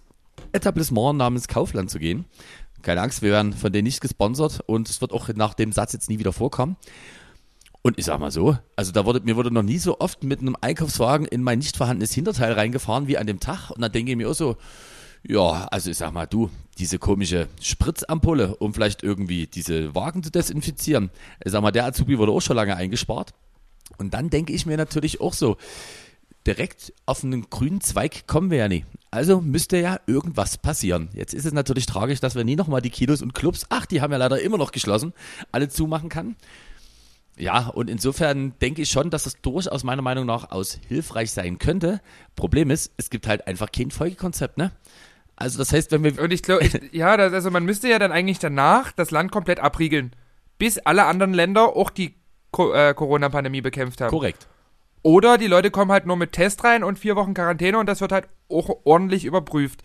Etablissement 0.51 1.17
namens 1.17 1.47
Kaufland 1.47 1.89
zu 1.89 1.97
gehen. 1.97 2.25
Keine 2.83 3.01
Angst, 3.01 3.23
wir 3.23 3.31
werden 3.31 3.53
von 3.53 3.73
denen 3.73 3.85
nicht 3.85 3.99
gesponsert 3.99 4.61
und 4.67 4.89
es 4.89 5.01
wird 5.01 5.11
auch 5.11 5.27
nach 5.29 5.55
dem 5.55 5.71
Satz 5.71 5.93
jetzt 5.93 6.07
nie 6.07 6.19
wieder 6.19 6.33
vorkommen. 6.33 6.77
Und 7.81 7.97
ich 7.97 8.05
sag 8.05 8.19
mal 8.19 8.29
so, 8.29 8.55
also 8.75 8.91
da 8.91 9.05
wurde, 9.05 9.21
mir 9.21 9.35
wurde 9.35 9.49
noch 9.49 9.63
nie 9.63 9.79
so 9.79 9.99
oft 9.99 10.23
mit 10.23 10.39
einem 10.39 10.55
Einkaufswagen 10.61 11.25
in 11.25 11.41
mein 11.41 11.57
nicht 11.57 11.77
vorhandenes 11.77 12.13
Hinterteil 12.13 12.53
reingefahren 12.53 13.07
wie 13.07 13.17
an 13.17 13.25
dem 13.25 13.39
Tag. 13.39 13.71
Und 13.71 13.81
dann 13.81 13.91
denke 13.91 14.11
ich 14.11 14.17
mir 14.17 14.29
auch 14.29 14.35
so, 14.35 14.55
ja, 15.24 15.67
also 15.69 15.91
ich 15.91 15.97
sag 15.97 16.11
mal, 16.13 16.26
du, 16.26 16.49
diese 16.78 16.99
komische 16.99 17.47
Spritzampulle, 17.61 18.55
um 18.55 18.74
vielleicht 18.74 19.03
irgendwie 19.03 19.47
diese 19.47 19.93
Wagen 19.93 20.24
zu 20.24 20.32
desinfizieren. 20.32 21.11
Ich 21.43 21.51
sag 21.51 21.61
mal, 21.61 21.72
der 21.72 21.86
Azubi 21.86 22.17
wurde 22.17 22.32
auch 22.32 22.41
schon 22.41 22.55
lange 22.55 22.76
eingespart. 22.76 23.34
Und 23.97 24.13
dann 24.13 24.30
denke 24.30 24.53
ich 24.53 24.65
mir 24.65 24.78
natürlich 24.78 25.22
auch 25.22 25.34
so, 25.34 25.57
direkt 26.47 26.93
auf 27.05 27.24
einen 27.24 27.49
grünen 27.49 27.82
Zweig 27.82 28.26
kommen 28.28 28.49
wir 28.49 28.57
ja 28.57 28.67
nie. 28.67 28.86
Also 29.11 29.41
müsste 29.41 29.78
ja 29.78 29.99
irgendwas 30.07 30.57
passieren. 30.57 31.09
Jetzt 31.13 31.34
ist 31.34 31.45
es 31.45 31.53
natürlich 31.53 31.86
tragisch, 31.86 32.19
dass 32.19 32.36
wir 32.36 32.43
nie 32.43 32.55
nochmal 32.55 32.82
die 32.82 32.89
Kinos 32.89 33.22
und 33.22 33.34
Clubs, 33.34 33.65
ach, 33.69 33.86
die 33.86 34.01
haben 34.01 34.11
ja 34.11 34.17
leider 34.17 34.41
immer 34.41 34.57
noch 34.57 34.72
geschlossen, 34.72 35.13
alle 35.51 35.69
zumachen 35.69 36.09
kann. 36.09 36.36
Ja, 37.38 37.67
und 37.67 37.89
insofern 37.89 38.53
denke 38.59 38.82
ich 38.82 38.89
schon, 38.89 39.09
dass 39.09 39.24
das 39.24 39.41
durchaus 39.41 39.84
meiner 39.84 40.01
Meinung 40.01 40.26
nach 40.26 40.51
aus 40.51 40.80
hilfreich 40.88 41.32
sein 41.32 41.59
könnte. 41.59 42.01
Problem 42.36 42.69
ist, 42.69 42.91
es 42.97 43.09
gibt 43.09 43.28
halt 43.28 43.47
einfach 43.47 43.72
kein 43.72 43.91
Folgekonzept, 43.91 44.57
ne? 44.57 44.72
Also 45.41 45.57
das 45.57 45.73
heißt, 45.73 45.91
wenn 45.91 46.03
wir 46.03 46.19
Und 46.21 46.31
ich 46.31 46.43
glaube, 46.43 46.67
ja, 46.91 47.17
das, 47.17 47.33
also 47.33 47.51
man 47.51 47.65
müsste 47.65 47.89
ja 47.89 47.99
dann 47.99 48.11
eigentlich 48.11 48.39
danach 48.39 48.91
das 48.91 49.11
Land 49.11 49.31
komplett 49.31 49.59
abriegeln, 49.59 50.15
bis 50.57 50.77
alle 50.77 51.05
anderen 51.05 51.33
Länder 51.33 51.75
auch 51.75 51.89
die 51.89 52.15
Co 52.51 52.73
äh, 52.73 52.93
Corona-Pandemie 52.93 53.61
bekämpft 53.61 54.01
haben. 54.01 54.11
korrekt. 54.11 54.47
Oder 55.03 55.37
die 55.37 55.47
Leute 55.47 55.71
kommen 55.71 55.91
halt 55.91 56.05
nur 56.05 56.15
mit 56.15 56.33
Test 56.33 56.63
rein 56.63 56.83
und 56.83 56.99
vier 56.99 57.15
Wochen 57.15 57.33
Quarantäne 57.33 57.79
und 57.79 57.87
das 57.87 58.01
wird 58.01 58.11
halt 58.11 58.27
auch 58.49 58.69
ordentlich 58.83 59.25
überprüft. 59.25 59.81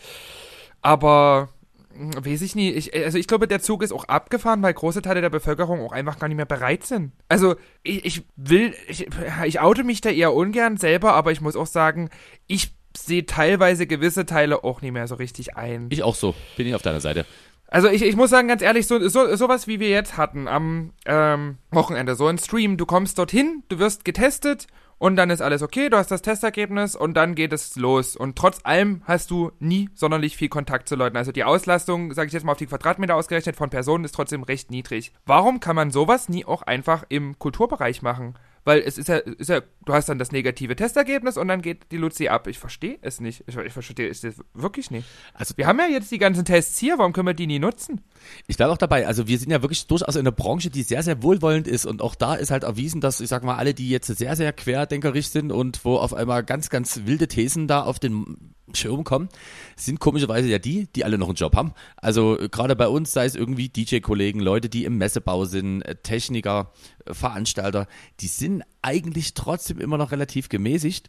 Aber 0.82 1.48
mh, 1.94 2.26
weiß 2.26 2.42
ich 2.42 2.54
nie. 2.54 2.70
Ich, 2.70 2.94
also 2.94 3.16
ich 3.16 3.26
glaube, 3.26 3.48
der 3.48 3.62
Zug 3.62 3.82
ist 3.82 3.92
auch 3.92 4.04
abgefahren, 4.04 4.62
weil 4.62 4.74
große 4.74 5.00
Teile 5.00 5.22
der 5.22 5.30
Bevölkerung 5.30 5.80
auch 5.80 5.92
einfach 5.92 6.18
gar 6.18 6.28
nicht 6.28 6.36
mehr 6.36 6.44
bereit 6.44 6.84
sind. 6.84 7.12
Also 7.28 7.57
ich, 7.82 8.04
ich 8.04 8.22
will, 8.36 8.74
ich, 8.88 9.07
ich 9.44 9.61
oute 9.61 9.84
mich 9.84 10.02
da 10.02 10.11
eher 10.11 10.34
ungern 10.34 10.76
selber, 10.76 11.14
aber 11.14 11.32
ich 11.32 11.40
muss 11.40 11.57
auch 11.57 11.66
sagen, 11.66 12.11
ich 12.46 12.76
sehe 12.99 13.26
teilweise 13.26 13.86
gewisse 13.86 14.26
Teile 14.26 14.64
auch 14.64 14.82
nicht 14.82 14.92
mehr 14.92 15.07
so 15.07 15.14
richtig 15.14 15.57
ein. 15.57 15.86
Ich 15.90 16.03
auch 16.03 16.14
so. 16.14 16.34
Bin 16.57 16.66
ich 16.66 16.74
auf 16.74 16.82
deiner 16.82 17.01
Seite. 17.01 17.26
Also 17.68 17.88
ich, 17.88 18.03
ich 18.03 18.16
muss 18.16 18.30
sagen, 18.30 18.49
ganz 18.49 18.62
ehrlich, 18.62 18.86
so, 18.86 19.09
so, 19.09 19.34
sowas 19.34 19.66
wie 19.66 19.80
wir 19.80 19.88
jetzt 19.88 20.16
hatten 20.16 20.47
am 20.47 20.92
ähm, 21.05 21.59
Wochenende, 21.70 22.14
so 22.14 22.26
ein 22.26 22.38
Stream, 22.38 22.76
du 22.76 22.86
kommst 22.86 23.18
dorthin, 23.18 23.64
du 23.68 23.78
wirst 23.78 24.05
getestet 24.05 24.68
und 24.99 25.16
dann 25.16 25.30
ist 25.30 25.42
alles 25.42 25.62
okay, 25.62 25.90
du 25.90 25.97
hast 25.97 26.11
das 26.11 26.22
Testergebnis 26.22 26.97
und 26.97 27.14
dann 27.14 27.34
geht 27.34 27.53
es 27.53 27.76
los. 27.76 28.16
Und 28.16 28.36
trotz 28.36 28.61
allem 28.62 29.03
hast 29.05 29.30
du 29.30 29.51
nie 29.59 29.90
sonderlich 29.94 30.36
viel 30.36 30.49
Kontakt 30.49 30.88
zu 30.88 30.94
Leuten. 30.94 31.16
Also 31.16 31.32
die 31.32 31.44
Auslastung, 31.44 32.14
sage 32.14 32.28
ich 32.28 32.32
jetzt 32.32 32.44
mal 32.44 32.53
auf 32.53 32.59
die 32.59 32.66
Quadratmeter 32.66 33.14
ausgerechnet, 33.14 33.57
von 33.57 33.68
Personen 33.68 34.05
ist 34.05 34.14
trotzdem 34.14 34.42
recht 34.42 34.70
niedrig. 34.70 35.12
Warum 35.26 35.61
kann 35.61 35.76
man 35.76 35.90
sowas 35.90 36.28
nie 36.28 36.44
auch 36.44 36.62
einfach 36.62 37.05
im 37.09 37.38
Kulturbereich 37.38 38.01
machen? 38.01 38.34
Weil 38.66 38.80
es 38.80 38.98
ist 38.98 39.06
ja, 39.08 39.18
ist 39.18 39.48
ja, 39.48 39.60
du 39.60 39.92
hast 39.92 40.08
dann 40.08 40.18
das 40.18 40.32
negative 40.32 40.74
Testergebnis 40.74 41.36
und 41.36 41.46
dann 41.46 41.62
geht 41.62 41.92
die 41.92 41.98
Luzi 41.98 42.26
ab. 42.26 42.48
Ich 42.48 42.58
verstehe 42.58 42.98
es 43.00 43.20
nicht. 43.20 43.44
Ich, 43.46 43.56
ich 43.56 43.72
verstehe 43.72 44.08
es 44.08 44.26
wirklich 44.54 44.90
nicht. 44.90 45.06
Also, 45.34 45.56
wir 45.56 45.68
haben 45.68 45.78
ja 45.78 45.86
jetzt 45.86 46.10
die 46.10 46.18
ganzen 46.18 46.44
Tests 46.44 46.76
hier, 46.76 46.98
warum 46.98 47.12
können 47.12 47.28
wir 47.28 47.34
die 47.34 47.46
nie 47.46 47.60
nutzen? 47.60 48.00
Ich 48.48 48.56
bleibe 48.56 48.72
auch 48.72 48.76
dabei. 48.76 49.06
Also 49.06 49.28
wir 49.28 49.38
sind 49.38 49.52
ja 49.52 49.62
wirklich 49.62 49.86
durchaus 49.86 50.16
in 50.16 50.22
einer 50.22 50.32
Branche, 50.32 50.68
die 50.68 50.82
sehr, 50.82 51.04
sehr 51.04 51.22
wohlwollend 51.22 51.68
ist 51.68 51.86
und 51.86 52.02
auch 52.02 52.16
da 52.16 52.34
ist 52.34 52.50
halt 52.50 52.64
erwiesen, 52.64 53.00
dass, 53.00 53.20
ich 53.20 53.28
sag 53.28 53.44
mal, 53.44 53.54
alle, 53.54 53.72
die 53.72 53.88
jetzt 53.88 54.08
sehr, 54.08 54.34
sehr 54.34 54.52
querdenkerisch 54.52 55.28
sind 55.28 55.52
und 55.52 55.84
wo 55.84 55.98
auf 55.98 56.12
einmal 56.12 56.42
ganz, 56.42 56.68
ganz 56.68 57.02
wilde 57.04 57.28
Thesen 57.28 57.68
da 57.68 57.84
auf 57.84 58.00
den 58.00 58.55
Schirm 58.77 59.05
kommen, 59.05 59.29
sind 59.77 60.01
komischerweise 60.01 60.49
ja 60.49 60.59
die, 60.59 60.87
die 60.95 61.05
alle 61.05 61.18
noch 61.18 61.29
einen 61.29 61.37
Job 61.37 61.57
haben. 61.57 61.72
Also 61.97 62.39
gerade 62.51 62.77
bei 62.77 62.89
uns, 62.89 63.12
sei 63.12 63.24
es 63.24 63.35
irgendwie 63.35 63.68
DJ-Kollegen, 63.68 64.41
Leute, 64.41 64.68
die 64.68 64.85
im 64.85 64.99
Messebau 64.99 65.45
sind, 65.45 65.83
äh, 65.83 65.97
Techniker, 65.97 66.72
äh, 67.05 67.14
Veranstalter, 67.14 67.87
die 68.20 68.29
sind 68.29 68.62
eigentlich 68.83 69.35
trotzdem 69.35 69.81
immer 69.81 69.99
noch 69.99 70.12
relativ 70.12 70.49
gemäßigt. 70.49 71.09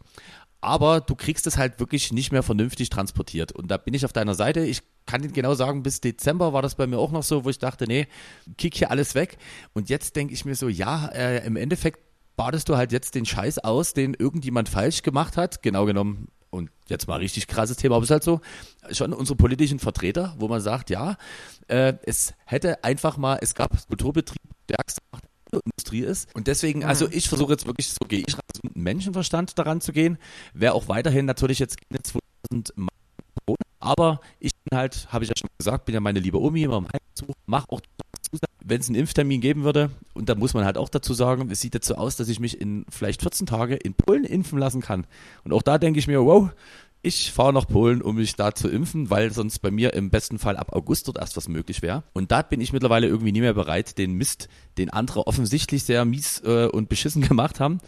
Aber 0.59 1.01
du 1.01 1.15
kriegst 1.15 1.45
es 1.45 1.57
halt 1.57 1.79
wirklich 1.79 2.11
nicht 2.11 2.31
mehr 2.31 2.41
vernünftig 2.41 2.89
transportiert. 2.89 3.51
Und 3.51 3.69
da 3.69 3.77
bin 3.77 3.93
ich 3.93 4.05
auf 4.05 4.13
deiner 4.13 4.33
Seite. 4.33 4.61
Ich 4.61 4.81
kann 5.05 5.23
Ihnen 5.23 5.33
genau 5.33 5.53
sagen, 5.53 5.83
bis 5.83 6.01
Dezember 6.01 6.51
war 6.51 6.63
das 6.63 6.75
bei 6.75 6.87
mir 6.87 6.97
auch 6.97 7.11
noch 7.11 7.23
so, 7.23 7.45
wo 7.45 7.49
ich 7.49 7.59
dachte, 7.59 7.85
nee, 7.85 8.07
kick 8.57 8.75
hier 8.75 8.89
alles 8.89 9.13
weg. 9.13 9.37
Und 9.73 9.89
jetzt 9.89 10.15
denke 10.15 10.33
ich 10.33 10.45
mir 10.45 10.55
so, 10.55 10.67
ja, 10.67 11.07
äh, 11.09 11.45
im 11.45 11.57
Endeffekt 11.57 11.99
badest 12.35 12.69
du 12.69 12.77
halt 12.77 12.91
jetzt 12.91 13.15
den 13.15 13.25
Scheiß 13.25 13.59
aus, 13.59 13.93
den 13.93 14.13
irgendjemand 14.13 14.69
falsch 14.69 15.03
gemacht 15.03 15.37
hat. 15.37 15.61
Genau 15.61 15.85
genommen 15.85 16.27
und 16.57 16.71
jetzt 16.87 17.07
mal 17.07 17.17
richtig 17.17 17.47
krasses 17.47 17.77
Thema, 17.77 17.95
aber 17.95 18.03
es 18.03 18.09
ist 18.09 18.13
halt 18.13 18.23
so, 18.23 18.41
schon 18.91 19.13
unsere 19.13 19.35
politischen 19.35 19.79
Vertreter, 19.79 20.35
wo 20.37 20.47
man 20.47 20.61
sagt, 20.61 20.89
ja, 20.89 21.17
äh, 21.67 21.93
es 22.03 22.33
hätte 22.45 22.83
einfach 22.83 23.17
mal, 23.17 23.39
es 23.41 23.55
gab 23.55 23.71
Kulturbetrieb, 23.87 24.41
der 24.69 24.77
Industrie 25.51 26.01
ist. 26.01 26.33
Und 26.35 26.47
deswegen, 26.47 26.83
also 26.83 27.05
mhm. 27.05 27.11
ich 27.13 27.29
versuche 27.29 27.53
jetzt 27.53 27.65
wirklich, 27.65 27.89
so 27.89 28.05
gehe 28.07 28.23
ich 28.27 28.35
mit 28.63 28.75
Menschenverstand 28.75 29.57
daran 29.57 29.79
zu 29.81 29.93
gehen. 29.93 30.17
Wäre 30.53 30.73
auch 30.73 30.87
weiterhin 30.87 31.25
natürlich 31.25 31.59
jetzt 31.59 31.77
2000 31.89 32.73
aber 33.79 34.19
ich 34.39 34.51
bin 34.63 34.77
halt, 34.77 35.07
habe 35.11 35.23
ich 35.23 35.29
ja 35.29 35.35
schon 35.37 35.49
gesagt, 35.57 35.85
bin 35.85 35.93
ja 35.93 36.01
meine 36.01 36.19
liebe 36.19 36.41
Omi 36.41 36.63
immer 36.63 36.77
im 36.77 36.87
Heimzug, 36.87 37.35
mache 37.45 37.67
auch 37.69 37.79
wenn 38.63 38.81
es 38.81 38.87
einen 38.87 38.95
Impftermin 38.95 39.41
geben 39.41 39.63
würde, 39.63 39.91
und 40.13 40.29
da 40.29 40.35
muss 40.35 40.53
man 40.53 40.65
halt 40.65 40.77
auch 40.77 40.89
dazu 40.89 41.13
sagen, 41.13 41.49
es 41.51 41.61
sieht 41.61 41.73
jetzt 41.73 41.87
so 41.87 41.95
aus, 41.95 42.17
dass 42.17 42.27
ich 42.27 42.39
mich 42.39 42.59
in 42.59 42.85
vielleicht 42.89 43.21
14 43.21 43.47
Tage 43.47 43.75
in 43.75 43.93
Polen 43.93 44.23
impfen 44.23 44.59
lassen 44.59 44.81
kann. 44.81 45.07
Und 45.43 45.53
auch 45.53 45.61
da 45.61 45.77
denke 45.77 45.99
ich 45.99 46.07
mir, 46.07 46.25
wow, 46.25 46.49
ich 47.01 47.31
fahre 47.31 47.53
nach 47.53 47.67
Polen, 47.67 48.01
um 48.01 48.15
mich 48.15 48.35
da 48.35 48.53
zu 48.53 48.67
impfen, 48.67 49.09
weil 49.09 49.31
sonst 49.31 49.59
bei 49.59 49.71
mir 49.71 49.93
im 49.93 50.09
besten 50.09 50.39
Fall 50.39 50.57
ab 50.57 50.73
August 50.73 51.07
dort 51.07 51.17
erst 51.17 51.37
was 51.37 51.47
möglich 51.47 51.81
wäre. 51.81 52.03
Und 52.13 52.31
da 52.31 52.41
bin 52.41 52.59
ich 52.59 52.73
mittlerweile 52.73 53.07
irgendwie 53.07 53.31
nie 53.31 53.41
mehr 53.41 53.53
bereit, 53.53 53.97
den 53.97 54.13
Mist, 54.13 54.49
den 54.77 54.89
andere 54.89 55.27
offensichtlich 55.27 55.83
sehr 55.83 56.03
mies 56.05 56.41
äh, 56.43 56.65
und 56.65 56.89
beschissen 56.89 57.21
gemacht 57.27 57.59
haben, 57.59 57.79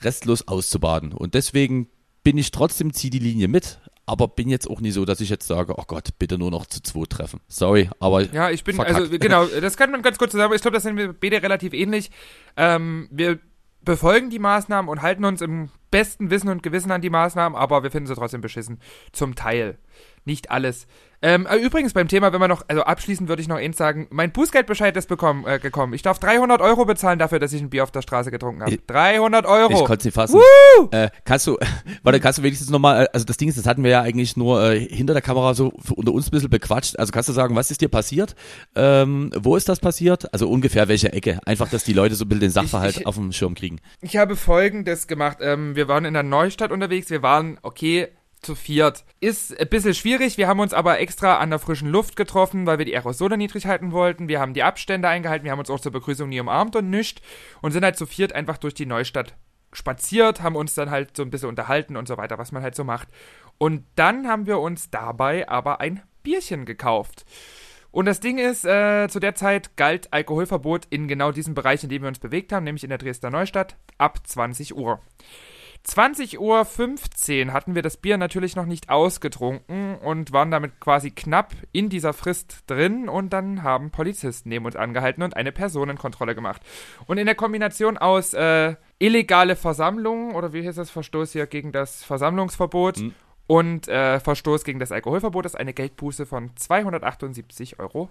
restlos 0.00 0.48
auszubaden. 0.48 1.12
Und 1.12 1.34
deswegen 1.34 1.88
bin 2.22 2.38
ich 2.38 2.50
trotzdem, 2.50 2.92
ziehe 2.92 3.10
die 3.10 3.18
Linie 3.18 3.48
mit, 3.48 3.80
aber 4.06 4.28
bin 4.28 4.48
jetzt 4.48 4.68
auch 4.68 4.80
nicht 4.80 4.94
so, 4.94 5.04
dass 5.04 5.20
ich 5.20 5.30
jetzt 5.30 5.46
sage, 5.46 5.74
oh 5.76 5.84
Gott, 5.86 6.10
bitte 6.18 6.38
nur 6.38 6.50
noch 6.50 6.66
zu 6.66 6.82
zwei 6.82 7.04
treffen. 7.06 7.40
Sorry, 7.48 7.88
aber. 8.00 8.22
Ja, 8.32 8.50
ich 8.50 8.64
bin, 8.64 8.76
verkackt. 8.76 8.98
also 8.98 9.18
genau, 9.18 9.46
das 9.46 9.76
kann 9.76 9.90
man 9.90 10.02
ganz 10.02 10.18
kurz 10.18 10.32
zusammen, 10.32 10.54
ich 10.54 10.62
glaube, 10.62 10.74
das 10.74 10.82
sind 10.82 10.96
wir 10.96 11.12
beide 11.12 11.42
relativ 11.42 11.72
ähnlich. 11.72 12.10
Ähm, 12.56 13.08
wir 13.10 13.38
befolgen 13.84 14.30
die 14.30 14.38
Maßnahmen 14.38 14.88
und 14.88 15.02
halten 15.02 15.24
uns 15.24 15.40
im 15.40 15.70
besten 15.90 16.30
Wissen 16.30 16.48
und 16.48 16.62
Gewissen 16.62 16.90
an 16.90 17.00
die 17.00 17.10
Maßnahmen, 17.10 17.56
aber 17.56 17.82
wir 17.82 17.90
finden 17.90 18.06
sie 18.06 18.14
trotzdem 18.14 18.40
beschissen. 18.40 18.80
Zum 19.12 19.34
Teil. 19.34 19.78
Nicht 20.24 20.50
alles. 20.50 20.86
Ähm, 21.24 21.46
äh, 21.46 21.56
übrigens 21.56 21.92
beim 21.92 22.08
Thema, 22.08 22.32
wenn 22.32 22.40
wir 22.40 22.48
noch, 22.48 22.64
also 22.66 22.82
abschließend 22.82 23.28
würde 23.28 23.40
ich 23.40 23.48
noch 23.48 23.56
eins 23.56 23.76
sagen, 23.76 24.08
mein 24.10 24.32
Bußgeldbescheid 24.32 24.96
ist 24.96 25.08
bekommen, 25.08 25.46
äh, 25.46 25.60
gekommen. 25.60 25.94
Ich 25.94 26.02
darf 26.02 26.18
300 26.18 26.60
Euro 26.60 26.84
bezahlen 26.84 27.20
dafür, 27.20 27.38
dass 27.38 27.52
ich 27.52 27.62
ein 27.62 27.70
Bier 27.70 27.84
auf 27.84 27.92
der 27.92 28.02
Straße 28.02 28.32
getrunken 28.32 28.62
habe. 28.62 28.76
300 28.88 29.46
Euro. 29.46 29.72
Ich 29.72 29.84
konnte 29.84 30.02
sie 30.02 30.10
fassen. 30.10 30.40
Äh, 30.90 31.10
kannst 31.24 31.46
du, 31.46 31.58
warte, 32.02 32.18
kannst 32.18 32.40
du 32.40 32.42
wenigstens 32.42 32.70
nochmal, 32.70 33.04
äh, 33.04 33.08
also 33.12 33.24
das 33.24 33.36
Ding 33.36 33.48
ist, 33.48 33.56
das 33.56 33.66
hatten 33.66 33.84
wir 33.84 33.92
ja 33.92 34.02
eigentlich 34.02 34.36
nur 34.36 34.64
äh, 34.64 34.80
hinter 34.80 35.12
der 35.12 35.22
Kamera 35.22 35.54
so 35.54 35.72
unter 35.94 36.12
uns 36.12 36.26
ein 36.26 36.32
bisschen 36.32 36.50
bequatscht. 36.50 36.98
Also 36.98 37.12
kannst 37.12 37.28
du 37.28 37.32
sagen, 37.32 37.54
was 37.54 37.70
ist 37.70 37.80
dir 37.80 37.88
passiert? 37.88 38.34
Ähm, 38.74 39.30
wo 39.36 39.54
ist 39.54 39.68
das 39.68 39.78
passiert? 39.78 40.32
Also 40.32 40.48
ungefähr 40.48 40.88
welche 40.88 41.12
Ecke? 41.12 41.38
Einfach, 41.46 41.68
dass 41.68 41.84
die 41.84 41.92
Leute 41.92 42.16
so 42.16 42.24
ein 42.24 42.28
bisschen 42.28 42.40
den 42.40 42.50
Sachverhalt 42.50 42.94
ich, 42.94 43.00
ich, 43.02 43.06
auf 43.06 43.14
dem 43.14 43.30
Schirm 43.30 43.54
kriegen. 43.54 43.78
Ich 44.00 44.16
habe 44.16 44.34
folgendes 44.34 45.06
gemacht. 45.06 45.38
Ähm, 45.40 45.76
wir 45.76 45.86
waren 45.86 46.04
in 46.04 46.14
der 46.14 46.24
Neustadt 46.24 46.72
unterwegs. 46.72 47.10
Wir 47.10 47.22
waren, 47.22 47.58
okay, 47.62 48.08
zu 48.42 48.54
viert. 48.54 49.04
Ist 49.20 49.58
ein 49.58 49.68
bisschen 49.68 49.94
schwierig, 49.94 50.36
wir 50.36 50.48
haben 50.48 50.60
uns 50.60 50.74
aber 50.74 50.98
extra 51.00 51.38
an 51.38 51.50
der 51.50 51.58
frischen 51.58 51.88
Luft 51.88 52.16
getroffen, 52.16 52.66
weil 52.66 52.78
wir 52.78 52.84
die 52.84 52.94
Aerosole 52.94 53.36
niedrig 53.36 53.66
halten 53.66 53.92
wollten. 53.92 54.28
Wir 54.28 54.40
haben 54.40 54.52
die 54.52 54.64
Abstände 54.64 55.08
eingehalten, 55.08 55.44
wir 55.44 55.52
haben 55.52 55.60
uns 55.60 55.70
auch 55.70 55.80
zur 55.80 55.92
Begrüßung 55.92 56.28
nie 56.28 56.40
umarmt 56.40 56.76
und 56.76 56.90
nischt 56.90 57.22
und 57.60 57.72
sind 57.72 57.84
halt 57.84 57.96
zu 57.96 58.06
viert 58.06 58.32
einfach 58.32 58.58
durch 58.58 58.74
die 58.74 58.86
Neustadt 58.86 59.34
spaziert, 59.72 60.42
haben 60.42 60.56
uns 60.56 60.74
dann 60.74 60.90
halt 60.90 61.16
so 61.16 61.22
ein 61.22 61.30
bisschen 61.30 61.48
unterhalten 61.48 61.96
und 61.96 62.06
so 62.06 62.18
weiter, 62.18 62.38
was 62.38 62.52
man 62.52 62.62
halt 62.62 62.74
so 62.74 62.84
macht. 62.84 63.08
Und 63.58 63.84
dann 63.94 64.28
haben 64.28 64.46
wir 64.46 64.58
uns 64.58 64.90
dabei 64.90 65.48
aber 65.48 65.80
ein 65.80 66.02
Bierchen 66.22 66.66
gekauft. 66.66 67.24
Und 67.90 68.06
das 68.06 68.20
Ding 68.20 68.38
ist, 68.38 68.64
äh, 68.64 69.06
zu 69.08 69.20
der 69.20 69.34
Zeit 69.34 69.76
galt 69.76 70.12
Alkoholverbot 70.12 70.86
in 70.88 71.08
genau 71.08 71.30
diesem 71.30 71.54
Bereich, 71.54 71.84
in 71.84 71.90
dem 71.90 72.02
wir 72.02 72.08
uns 72.08 72.18
bewegt 72.18 72.52
haben, 72.52 72.64
nämlich 72.64 72.84
in 72.84 72.90
der 72.90 72.98
Dresdner 72.98 73.30
Neustadt, 73.30 73.76
ab 73.98 74.26
20 74.26 74.74
Uhr. 74.74 75.00
20.15 75.86 76.38
Uhr 77.46 77.52
hatten 77.52 77.74
wir 77.74 77.82
das 77.82 77.96
Bier 77.96 78.16
natürlich 78.16 78.54
noch 78.54 78.66
nicht 78.66 78.88
ausgetrunken 78.88 79.96
und 79.96 80.32
waren 80.32 80.50
damit 80.50 80.78
quasi 80.78 81.10
knapp 81.10 81.54
in 81.72 81.88
dieser 81.88 82.12
Frist 82.12 82.64
drin 82.68 83.08
und 83.08 83.32
dann 83.32 83.62
haben 83.62 83.90
Polizisten 83.90 84.48
neben 84.48 84.64
uns 84.64 84.76
angehalten 84.76 85.22
und 85.22 85.36
eine 85.36 85.50
Personenkontrolle 85.50 86.34
gemacht. 86.34 86.62
Und 87.06 87.18
in 87.18 87.26
der 87.26 87.34
Kombination 87.34 87.98
aus 87.98 88.32
äh, 88.32 88.76
illegale 88.98 89.56
Versammlungen 89.56 90.34
oder 90.34 90.52
wie 90.52 90.66
heißt 90.66 90.78
das 90.78 90.90
Verstoß 90.90 91.32
hier 91.32 91.46
gegen 91.46 91.72
das 91.72 92.04
Versammlungsverbot 92.04 92.98
mhm. 92.98 93.14
Und 93.46 93.88
äh, 93.88 94.20
Verstoß 94.20 94.64
gegen 94.64 94.78
das 94.78 94.92
Alkoholverbot 94.92 95.46
ist 95.46 95.58
eine 95.58 95.74
Geldbuße 95.74 96.26
von 96.26 96.50
278,50 96.50 97.78
Euro 97.78 98.10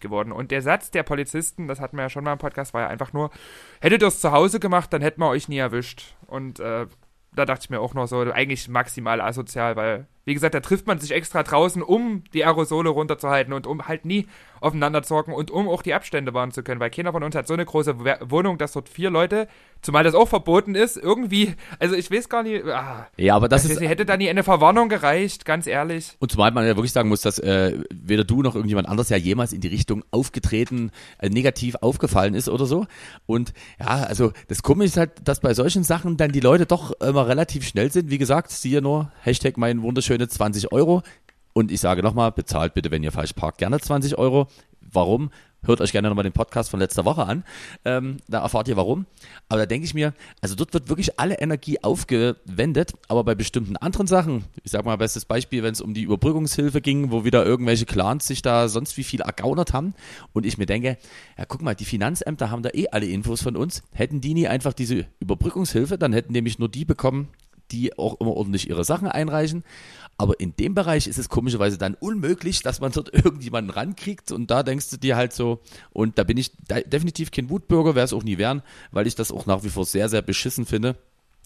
geworden. 0.00 0.32
Und 0.32 0.50
der 0.50 0.62
Satz 0.62 0.90
der 0.90 1.02
Polizisten, 1.02 1.68
das 1.68 1.80
hatten 1.80 1.96
wir 1.96 2.02
ja 2.02 2.10
schon 2.10 2.24
mal 2.24 2.32
im 2.32 2.38
Podcast, 2.38 2.74
war 2.74 2.82
ja 2.82 2.88
einfach 2.88 3.12
nur, 3.12 3.30
hättet 3.80 4.02
ihr 4.02 4.08
es 4.08 4.20
zu 4.20 4.30
Hause 4.32 4.60
gemacht, 4.60 4.92
dann 4.92 5.02
hätten 5.02 5.20
wir 5.20 5.28
euch 5.28 5.48
nie 5.48 5.58
erwischt. 5.58 6.14
Und 6.26 6.60
äh, 6.60 6.86
da 7.32 7.44
dachte 7.44 7.64
ich 7.64 7.70
mir 7.70 7.80
auch 7.80 7.94
noch 7.94 8.06
so, 8.06 8.20
eigentlich 8.20 8.68
maximal 8.68 9.20
asozial, 9.20 9.76
weil, 9.76 10.06
wie 10.28 10.34
gesagt, 10.34 10.54
da 10.54 10.60
trifft 10.60 10.86
man 10.86 11.00
sich 11.00 11.12
extra 11.12 11.42
draußen, 11.42 11.82
um 11.82 12.22
die 12.34 12.44
Aerosole 12.44 12.90
runterzuhalten 12.90 13.52
und 13.54 13.66
um 13.66 13.88
halt 13.88 14.04
nie 14.04 14.26
aufeinander 14.60 15.02
zu 15.02 15.14
hocken 15.14 15.32
und 15.32 15.50
um 15.50 15.68
auch 15.68 15.82
die 15.82 15.94
Abstände 15.94 16.34
wahren 16.34 16.50
zu 16.50 16.62
können, 16.62 16.80
weil 16.80 16.90
keiner 16.90 17.12
von 17.12 17.22
uns 17.22 17.34
hat 17.34 17.46
so 17.46 17.54
eine 17.54 17.64
große 17.64 17.98
Wohnung, 18.28 18.58
dass 18.58 18.72
dort 18.72 18.88
vier 18.88 19.10
Leute, 19.10 19.48
zumal 19.82 20.04
das 20.04 20.14
auch 20.14 20.28
verboten 20.28 20.74
ist, 20.74 20.96
irgendwie, 20.96 21.54
also 21.78 21.94
ich 21.94 22.10
weiß 22.10 22.28
gar 22.28 22.42
nicht, 22.42 22.64
ah, 22.66 23.06
ja, 23.16 23.36
aber 23.36 23.48
das 23.48 23.64
ist, 23.64 23.80
hätte 23.80 24.04
da 24.04 24.16
nie 24.16 24.28
eine 24.28 24.42
Verwarnung 24.42 24.88
gereicht, 24.88 25.44
ganz 25.44 25.66
ehrlich. 25.66 26.16
Und 26.18 26.32
zumal 26.32 26.50
man 26.50 26.66
ja 26.66 26.76
wirklich 26.76 26.92
sagen 26.92 27.08
muss, 27.08 27.20
dass 27.20 27.38
äh, 27.38 27.78
weder 27.90 28.24
du 28.24 28.42
noch 28.42 28.54
irgendjemand 28.54 28.88
anders 28.88 29.08
ja 29.08 29.16
jemals 29.16 29.52
in 29.52 29.60
die 29.60 29.68
Richtung 29.68 30.04
aufgetreten, 30.10 30.90
äh, 31.18 31.28
negativ 31.28 31.76
aufgefallen 31.76 32.34
ist 32.34 32.48
oder 32.48 32.66
so. 32.66 32.86
Und 33.26 33.52
ja, 33.80 33.86
also 33.86 34.32
das 34.48 34.62
Komische 34.62 34.88
ist 34.88 34.96
halt, 34.96 35.10
dass 35.24 35.40
bei 35.40 35.54
solchen 35.54 35.84
Sachen 35.84 36.16
dann 36.16 36.32
die 36.32 36.40
Leute 36.40 36.66
doch 36.66 36.92
immer 37.00 37.28
relativ 37.28 37.66
schnell 37.66 37.90
sind. 37.90 38.10
Wie 38.10 38.18
gesagt, 38.18 38.50
siehe 38.50 38.82
nur, 38.82 39.12
Hashtag 39.22 39.56
mein 39.56 39.78
wunderschöne 40.18 40.28
20 40.28 40.72
Euro. 40.72 41.02
Und 41.52 41.72
ich 41.72 41.80
sage 41.80 42.02
nochmal, 42.02 42.32
bezahlt 42.32 42.74
bitte, 42.74 42.90
wenn 42.90 43.02
ihr 43.02 43.12
falsch 43.12 43.32
parkt, 43.32 43.58
gerne 43.58 43.78
20 43.80 44.18
Euro. 44.18 44.48
Warum? 44.80 45.30
Hört 45.64 45.80
euch 45.80 45.90
gerne 45.90 46.08
nochmal 46.08 46.22
den 46.22 46.32
Podcast 46.32 46.70
von 46.70 46.78
letzter 46.78 47.04
Woche 47.04 47.26
an. 47.26 47.42
Ähm, 47.84 48.18
da 48.28 48.42
erfahrt 48.42 48.68
ihr 48.68 48.76
warum. 48.76 49.06
Aber 49.48 49.58
da 49.58 49.66
denke 49.66 49.84
ich 49.84 49.92
mir, 49.92 50.14
also 50.40 50.54
dort 50.54 50.72
wird 50.72 50.88
wirklich 50.88 51.18
alle 51.18 51.40
Energie 51.40 51.82
aufgewendet, 51.82 52.92
aber 53.08 53.24
bei 53.24 53.34
bestimmten 53.34 53.76
anderen 53.76 54.06
Sachen, 54.06 54.44
ich 54.62 54.70
sag 54.70 54.84
mal, 54.84 54.96
bestes 54.96 55.24
Beispiel, 55.24 55.64
wenn 55.64 55.72
es 55.72 55.80
um 55.80 55.94
die 55.94 56.02
Überbrückungshilfe 56.02 56.80
ging, 56.80 57.10
wo 57.10 57.24
wieder 57.24 57.44
irgendwelche 57.44 57.86
Clans 57.86 58.28
sich 58.28 58.40
da 58.40 58.68
sonst 58.68 58.96
wie 58.96 59.04
viel 59.04 59.20
ergaunert 59.20 59.72
haben 59.72 59.94
und 60.32 60.46
ich 60.46 60.58
mir 60.58 60.66
denke, 60.66 60.96
ja 61.36 61.44
guck 61.44 61.60
mal, 61.60 61.74
die 61.74 61.84
Finanzämter 61.84 62.52
haben 62.52 62.62
da 62.62 62.70
eh 62.72 62.88
alle 62.92 63.06
Infos 63.06 63.42
von 63.42 63.56
uns. 63.56 63.82
Hätten 63.92 64.20
die 64.20 64.34
nie 64.34 64.46
einfach 64.46 64.74
diese 64.74 65.06
Überbrückungshilfe, 65.18 65.98
dann 65.98 66.12
hätten 66.12 66.32
nämlich 66.32 66.60
nur 66.60 66.68
die 66.68 66.84
bekommen, 66.84 67.28
die 67.70 67.98
auch 67.98 68.20
immer 68.20 68.34
ordentlich 68.34 68.68
ihre 68.68 68.84
Sachen 68.84 69.08
einreichen. 69.08 69.64
Aber 70.20 70.40
in 70.40 70.56
dem 70.56 70.74
Bereich 70.74 71.06
ist 71.06 71.16
es 71.16 71.28
komischerweise 71.28 71.78
dann 71.78 71.94
unmöglich, 71.94 72.60
dass 72.62 72.80
man 72.80 72.90
dort 72.90 73.14
irgendjemanden 73.14 73.70
rankriegt. 73.70 74.32
Und 74.32 74.50
da 74.50 74.64
denkst 74.64 74.90
du 74.90 74.96
dir 74.96 75.16
halt 75.16 75.32
so, 75.32 75.60
und 75.90 76.18
da 76.18 76.24
bin 76.24 76.36
ich 76.36 76.52
definitiv 76.86 77.30
kein 77.30 77.48
Wutbürger, 77.50 77.94
wäre 77.94 78.04
es 78.04 78.12
auch 78.12 78.24
nie 78.24 78.36
werden, 78.36 78.62
weil 78.90 79.06
ich 79.06 79.14
das 79.14 79.30
auch 79.30 79.46
nach 79.46 79.62
wie 79.62 79.70
vor 79.70 79.86
sehr, 79.86 80.08
sehr 80.08 80.22
beschissen 80.22 80.66
finde. 80.66 80.96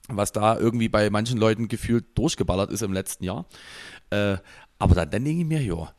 was 0.08 0.32
da 0.32 0.58
irgendwie 0.58 0.88
bei 0.88 1.10
manchen 1.10 1.38
Leuten 1.38 1.68
gefühlt 1.68 2.04
durchgeballert 2.18 2.72
ist 2.72 2.82
im 2.82 2.92
letzten 2.92 3.24
Jahr. 3.24 3.46
Äh, 4.10 4.38
aber 4.78 4.94
dann, 4.96 5.10
dann 5.10 5.24
denke 5.24 5.42
ich 5.42 5.46
mir, 5.46 5.62
ja, 5.62 5.92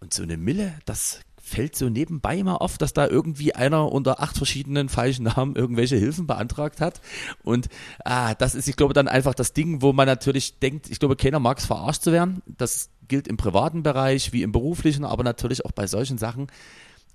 und 0.00 0.14
so 0.14 0.22
eine 0.22 0.36
Mille, 0.36 0.74
das 0.86 1.20
fällt 1.50 1.76
so 1.76 1.88
nebenbei 1.88 2.42
mal 2.42 2.56
auf, 2.56 2.78
dass 2.78 2.92
da 2.92 3.06
irgendwie 3.06 3.54
einer 3.54 3.90
unter 3.90 4.20
acht 4.20 4.36
verschiedenen 4.36 4.88
falschen 4.88 5.24
Namen 5.24 5.56
irgendwelche 5.56 5.96
Hilfen 5.96 6.26
beantragt 6.26 6.80
hat. 6.80 7.00
Und 7.42 7.68
ah, 8.04 8.34
das 8.34 8.54
ist, 8.54 8.68
ich 8.68 8.76
glaube, 8.76 8.94
dann 8.94 9.08
einfach 9.08 9.34
das 9.34 9.52
Ding, 9.52 9.82
wo 9.82 9.92
man 9.92 10.06
natürlich 10.06 10.58
denkt, 10.60 10.88
ich 10.88 11.00
glaube, 11.00 11.16
keiner 11.16 11.40
mag 11.40 11.58
es 11.58 11.66
verarscht 11.66 12.02
zu 12.02 12.12
werden. 12.12 12.42
Das 12.46 12.90
gilt 13.08 13.26
im 13.26 13.36
privaten 13.36 13.82
Bereich 13.82 14.32
wie 14.32 14.42
im 14.42 14.52
beruflichen, 14.52 15.04
aber 15.04 15.24
natürlich 15.24 15.64
auch 15.64 15.72
bei 15.72 15.86
solchen 15.86 16.18
Sachen. 16.18 16.46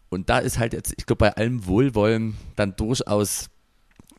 Und 0.10 0.30
da 0.30 0.40
ist 0.40 0.60
halt 0.60 0.74
jetzt, 0.74 0.94
ich 0.98 1.06
glaube, 1.06 1.20
bei 1.20 1.36
allem 1.36 1.66
Wohlwollen 1.66 2.36
dann 2.56 2.76
durchaus 2.76 3.50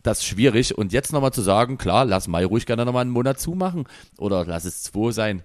das 0.02 0.24
schwierig. 0.24 0.76
Und 0.76 0.92
jetzt 0.92 1.12
nochmal 1.12 1.32
zu 1.32 1.42
sagen, 1.42 1.78
klar, 1.78 2.04
lass 2.04 2.28
Mai 2.28 2.44
ruhig 2.44 2.66
gerne 2.66 2.84
nochmal 2.84 3.02
einen 3.02 3.10
Monat 3.10 3.40
zumachen 3.40 3.84
oder 4.18 4.44
lass 4.44 4.64
es 4.64 4.82
zwei 4.82 5.10
sein. 5.12 5.42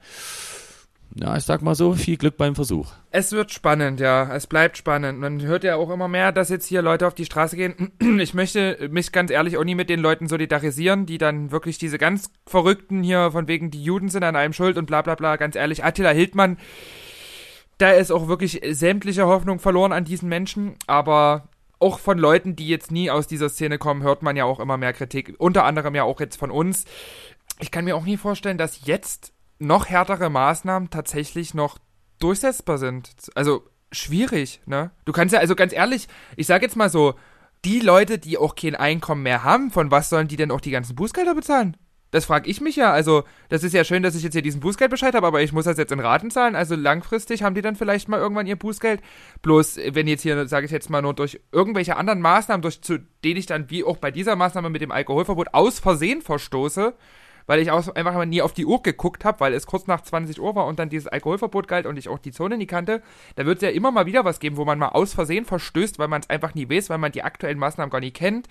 Ja, 1.16 1.36
ich 1.36 1.44
sag 1.44 1.62
mal 1.62 1.76
so, 1.76 1.94
viel 1.94 2.16
Glück 2.16 2.38
beim 2.38 2.56
Versuch. 2.56 2.94
Es 3.12 3.34
wird 3.34 3.52
spannend, 3.52 4.00
ja. 4.00 4.34
Es 4.34 4.48
bleibt 4.48 4.78
spannend. 4.78 5.20
Man 5.20 5.42
hört 5.42 5.66
ja 5.66 5.76
auch 5.76 5.90
immer 5.90 6.08
mehr, 6.08 6.32
dass 6.32 6.50
jetzt 6.50 6.68
hier 6.68 6.82
Leute 6.82 7.06
auf 7.06 7.14
die 7.14 7.26
Straße 7.26 7.58
gehen. 7.58 7.92
Ich 8.22 8.34
möchte 8.34 8.88
mich 8.92 9.12
ganz 9.12 9.32
ehrlich 9.32 9.58
auch 9.58 9.64
nie 9.64 9.76
mit 9.76 9.90
den 9.90 10.00
Leuten 10.00 10.28
solidarisieren, 10.28 11.06
die 11.06 11.18
dann 11.18 11.52
wirklich 11.52 11.78
diese 11.78 11.98
ganz 11.98 12.32
Verrückten 12.46 13.04
hier 13.04 13.32
von 13.32 13.48
wegen 13.48 13.72
die 13.72 13.84
Juden 13.84 14.10
sind 14.10 14.24
an 14.24 14.36
einem 14.36 14.54
schuld 14.54 14.78
und 14.78 14.86
bla 14.86 15.02
bla 15.02 15.16
bla. 15.16 15.36
Ganz 15.36 15.56
ehrlich, 15.56 15.84
Attila 15.84 16.12
Hildmann, 16.12 16.58
da 17.78 17.92
ist 17.92 18.12
auch 18.12 18.28
wirklich 18.28 18.62
sämtliche 18.70 19.26
Hoffnung 19.26 19.60
verloren 19.60 19.92
an 19.92 20.06
diesen 20.06 20.30
Menschen. 20.30 20.76
Aber 20.88 21.50
auch 21.80 22.00
von 22.00 22.20
Leuten, 22.20 22.56
die 22.56 22.68
jetzt 22.68 22.92
nie 22.92 23.10
aus 23.10 23.28
dieser 23.28 23.50
Szene 23.50 23.80
kommen, 23.80 24.04
hört 24.04 24.22
man 24.22 24.38
ja 24.38 24.46
auch 24.46 24.60
immer 24.60 24.78
mehr 24.78 24.94
Kritik. 24.94 25.36
Unter 25.40 25.66
anderem 25.66 25.96
ja 25.96 26.04
auch 26.04 26.20
jetzt 26.20 26.38
von 26.38 26.52
uns. 26.52 26.86
Ich 27.60 27.72
kann 27.72 27.86
mir 27.86 27.96
auch 27.96 28.06
nie 28.06 28.18
vorstellen, 28.18 28.58
dass 28.58 28.86
jetzt 28.86 29.34
noch 29.62 29.88
härtere 29.88 30.30
Maßnahmen 30.30 30.90
tatsächlich 30.90 31.54
noch 31.54 31.78
durchsetzbar 32.20 32.78
sind. 32.78 33.12
Also 33.36 33.64
schwierig, 33.92 34.62
ne? 34.66 34.92
Du 35.06 35.12
kannst 35.12 35.34
ja, 35.34 35.40
also 35.40 35.56
ganz 35.56 35.74
ehrlich, 35.74 36.08
ich 36.36 36.48
sag 36.48 36.62
jetzt 36.62 36.76
mal 36.76 36.90
so, 36.90 37.16
die 37.64 37.80
Leute, 37.80 38.18
die 38.18 38.38
auch 38.38 38.56
kein 38.56 38.76
Einkommen 38.76 39.24
mehr 39.24 39.44
haben, 39.44 39.70
von 39.72 39.92
was 39.92 40.10
sollen 40.10 40.28
die 40.28 40.36
denn 40.36 40.52
auch 40.52 40.62
die 40.62 40.72
ganzen 40.72 40.96
Bußgelder 40.96 41.36
bezahlen? 41.36 41.78
Das 42.10 42.26
frage 42.26 42.50
ich 42.50 42.60
mich 42.60 42.76
ja. 42.76 42.92
Also, 42.92 43.24
das 43.48 43.64
ist 43.64 43.74
ja 43.74 43.86
schön, 43.86 44.04
dass 44.04 44.16
ich 44.16 44.24
jetzt 44.24 44.34
hier 44.34 44.42
diesen 44.42 44.60
Bußgeldbescheid 44.60 45.16
habe, 45.16 45.28
aber 45.28 45.42
ich 45.42 45.54
muss 45.54 45.64
das 45.64 45.78
jetzt 45.78 45.94
in 45.94 46.02
Raten 46.02 46.30
zahlen. 46.30 46.56
Also 46.56 46.76
langfristig 46.76 47.42
haben 47.44 47.56
die 47.56 47.62
dann 47.62 47.78
vielleicht 47.78 48.10
mal 48.10 48.20
irgendwann 48.20 48.48
ihr 48.48 48.58
Bußgeld. 48.58 49.02
Bloß, 49.42 49.80
wenn 49.92 50.08
jetzt 50.08 50.24
hier, 50.24 50.46
sage 50.48 50.66
ich 50.66 50.72
jetzt 50.74 50.90
mal, 50.90 51.02
nur 51.02 51.14
durch 51.14 51.40
irgendwelche 51.54 51.96
anderen 51.96 52.20
Maßnahmen, 52.20 52.62
durch 52.62 52.82
zu 52.82 53.00
denen 53.24 53.38
ich 53.38 53.46
dann 53.46 53.70
wie 53.70 53.86
auch 53.86 53.98
bei 53.98 54.12
dieser 54.12 54.36
Maßnahme 54.36 54.70
mit 54.70 54.82
dem 54.82 54.92
Alkoholverbot 54.92 55.54
aus 55.54 55.80
Versehen 55.80 56.22
verstoße, 56.22 56.96
weil 57.48 57.60
ich 57.60 57.72
auch 57.72 57.88
einfach 57.96 58.14
mal 58.14 58.26
nie 58.26 58.42
auf 58.42 58.54
die 58.54 58.66
Uhr 58.66 58.82
geguckt 58.82 59.26
habe, 59.26 59.40
weil 59.40 59.54
es 59.54 59.66
kurz 59.66 59.88
nach 59.88 60.02
20 60.02 60.40
Uhr 60.40 60.56
war 60.56 60.66
und 60.66 60.80
dann 60.80 60.90
dieses 60.90 61.08
Alkoholverbot 61.08 61.68
galt 61.68 61.86
und 61.86 61.98
ich 61.98 62.10
auch 62.10 62.20
die 62.20 62.32
Zone 62.32 62.58
nie 62.58 62.68
kannte, 62.68 63.02
da 63.36 63.46
wird 63.46 63.58
es 63.58 63.64
ja 63.64 63.70
immer 63.70 63.92
mal 63.92 64.06
wieder 64.06 64.26
was 64.26 64.40
geben, 64.40 64.58
wo 64.58 64.66
man 64.66 64.80
mal 64.80 64.90
aus 64.90 65.14
Versehen 65.14 65.46
verstößt, 65.46 66.00
weil 66.00 66.08
man 66.08 66.22
es 66.22 66.30
einfach 66.30 66.56
nie 66.56 66.70
weiß, 66.70 66.90
weil 66.90 66.98
man 66.98 67.12
die 67.12 67.24
aktuellen 67.24 67.60
Maßnahmen 67.60 67.92
gar 67.92 68.00
nicht 68.00 68.16
kennt. 68.16 68.48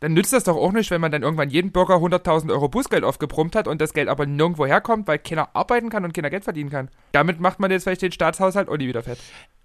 Dann 0.00 0.12
nützt 0.12 0.32
das 0.32 0.44
doch 0.44 0.56
auch 0.56 0.70
nicht, 0.72 0.92
wenn 0.92 1.00
man 1.00 1.10
dann 1.10 1.22
irgendwann 1.22 1.50
jeden 1.50 1.72
Bürger 1.72 1.96
100.000 1.96 2.52
Euro 2.52 2.68
Bußgeld 2.68 3.02
aufgebrummt 3.02 3.56
hat 3.56 3.66
und 3.66 3.80
das 3.80 3.92
Geld 3.92 4.08
aber 4.08 4.26
nirgendwo 4.26 4.64
herkommt, 4.64 5.08
weil 5.08 5.18
keiner 5.18 5.56
arbeiten 5.56 5.90
kann 5.90 6.04
und 6.04 6.14
keiner 6.14 6.30
Geld 6.30 6.44
verdienen 6.44 6.70
kann. 6.70 6.88
Damit 7.10 7.40
macht 7.40 7.58
man 7.58 7.70
jetzt 7.72 7.82
vielleicht 7.82 8.02
den 8.02 8.12
Staatshaushalt 8.12 8.68
auch 8.68 8.76
nie 8.76 8.86
wieder 8.86 9.02
fett. 9.02 9.18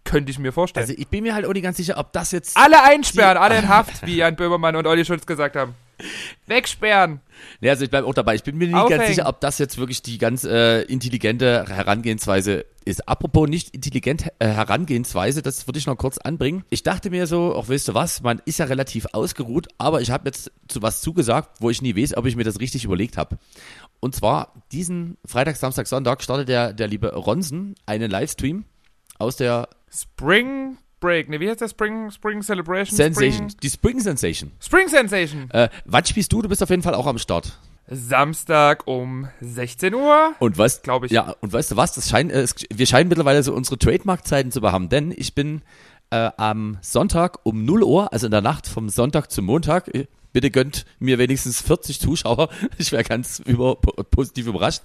Könnte 0.06 0.32
ich 0.32 0.40
mir 0.40 0.52
vorstellen. 0.52 0.84
Also 0.84 0.96
ich 0.98 1.08
bin 1.08 1.24
mir 1.24 1.36
halt 1.36 1.46
auch 1.46 1.54
nicht 1.54 1.64
ganz 1.64 1.78
sicher, 1.78 1.98
ob 1.98 2.12
das 2.14 2.32
jetzt. 2.32 2.58
alle 2.58 2.84
einsperren, 2.84 3.38
alle 3.38 3.60
in 3.60 3.70
Haft, 3.70 4.06
wie 4.08 4.18
Jan 4.18 4.36
Böhmermann 4.36 4.76
und 4.76 4.88
Olli 4.88 5.06
Schulz 5.06 5.26
gesagt 5.28 5.56
haben. 5.56 5.76
Wegsperren. 6.48 7.22
Nee, 7.62 7.70
also 7.70 7.84
ich 7.84 7.90
bleibe 7.90 8.08
auch 8.08 8.14
dabei. 8.14 8.36
Ich 8.36 8.44
bin 8.44 8.58
mir 8.58 8.68
nicht 8.68 8.76
Aufhängen. 8.76 9.00
ganz 9.00 9.10
sicher, 9.10 9.28
ob 9.28 9.40
das 9.42 9.58
jetzt 9.58 9.78
wirklich 9.78 10.02
die 10.02 10.18
ganz 10.18 10.44
äh, 10.44 10.82
intelligente 10.84 11.66
Herangehensweise 11.68 12.66
ist. 12.86 13.08
Apropos 13.08 13.48
nicht 13.50 13.74
intelligent 13.74 14.28
äh, 14.40 14.48
Herangehensweise, 14.48 15.42
das 15.42 15.68
würde 15.68 15.80
ich 15.80 15.86
noch 15.86 15.98
kurz 15.98 16.18
anbringen. 16.18 16.64
Ich 16.70 16.84
dachte 16.84 17.10
mir 17.10 17.28
so, 17.28 17.56
auch 17.56 17.70
weißt 17.70 17.90
du 17.90 17.94
was, 17.94 18.22
man 18.22 18.42
ist 18.46 18.60
ja 18.60 18.66
relativ 18.66 19.08
ausgeruht, 19.14 19.68
aber 19.78 20.02
ich 20.02 20.12
habe 20.12 20.28
jetzt 20.28 20.52
zu 20.68 20.82
was 20.82 21.02
zugesagt, 21.02 21.62
wo 21.62 21.70
ich 21.70 21.82
nie 21.82 21.96
weiß, 21.96 22.18
ob 22.18 22.26
ich 22.26 22.36
mir 22.36 22.44
das 22.44 22.60
richtig 22.60 22.86
überlegt 22.86 23.18
habe. 23.18 23.38
Und 24.00 24.16
zwar 24.16 24.54
diesen 24.72 25.18
Freitag, 25.26 25.56
Samstag, 25.56 25.88
Sonntag 25.88 26.22
startet 26.22 26.50
der, 26.50 26.74
der 26.74 26.88
liebe 26.88 27.14
Ronsen 27.14 27.76
einen 27.86 28.12
Livestream 28.12 28.66
aus 29.18 29.38
der 29.38 29.70
Spring 29.90 30.78
Break. 31.04 31.28
Ne, 31.28 31.42
wie 31.42 31.50
heißt 31.50 31.60
das? 31.60 31.72
Spring, 31.72 32.10
Spring 32.12 32.42
Celebration? 32.42 32.96
Sensation, 32.96 33.50
Spring, 33.50 33.62
die 33.62 33.70
Spring 33.70 34.00
Sensation. 34.00 34.52
Spring 34.62 34.88
Sensation. 34.88 35.52
Äh, 35.52 35.68
wann 35.84 36.06
spielst 36.06 36.32
du? 36.32 36.42
Du 36.42 36.48
bist 36.48 36.64
auf 36.64 36.70
jeden 36.70 36.82
Fall 36.82 36.96
auch 36.96 37.06
am 37.06 37.18
Start. 37.18 37.60
Samstag 37.88 38.88
um 38.88 39.28
16 39.42 39.94
Uhr. 39.94 40.34
Und 40.40 40.58
was? 40.58 40.82
Glaub 40.82 41.04
ich. 41.04 41.12
Ja, 41.12 41.36
und 41.42 41.52
weißt 41.52 41.72
du 41.72 41.76
was? 41.76 41.92
Das 41.94 42.10
scheint, 42.10 42.32
äh, 42.32 42.48
wir 42.74 42.86
scheinen 42.86 43.10
mittlerweile 43.10 43.44
so 43.44 43.54
unsere 43.54 43.78
Trademark-Zeiten 43.78 44.52
zu 44.52 44.62
haben, 44.62 44.88
denn 44.88 45.14
ich 45.16 45.36
bin 45.36 45.62
äh, 46.10 46.32
am 46.38 46.78
Sonntag 46.82 47.40
um 47.44 47.66
0 47.66 47.84
Uhr, 47.84 48.14
also 48.14 48.28
in 48.28 48.32
der 48.32 48.42
Nacht 48.42 48.68
vom 48.68 48.88
Sonntag 48.88 49.30
zum 49.30 49.44
Montag, 49.44 49.94
äh, 49.94 50.08
bitte 50.32 50.52
gönnt 50.52 50.86
mir 51.00 51.18
wenigstens 51.18 51.62
40 51.62 52.00
Zuschauer. 52.00 52.48
Ich 52.78 52.94
wäre 52.94 53.04
ganz 53.04 53.40
über, 53.40 53.76
positiv 53.76 54.48
überrascht. 54.48 54.84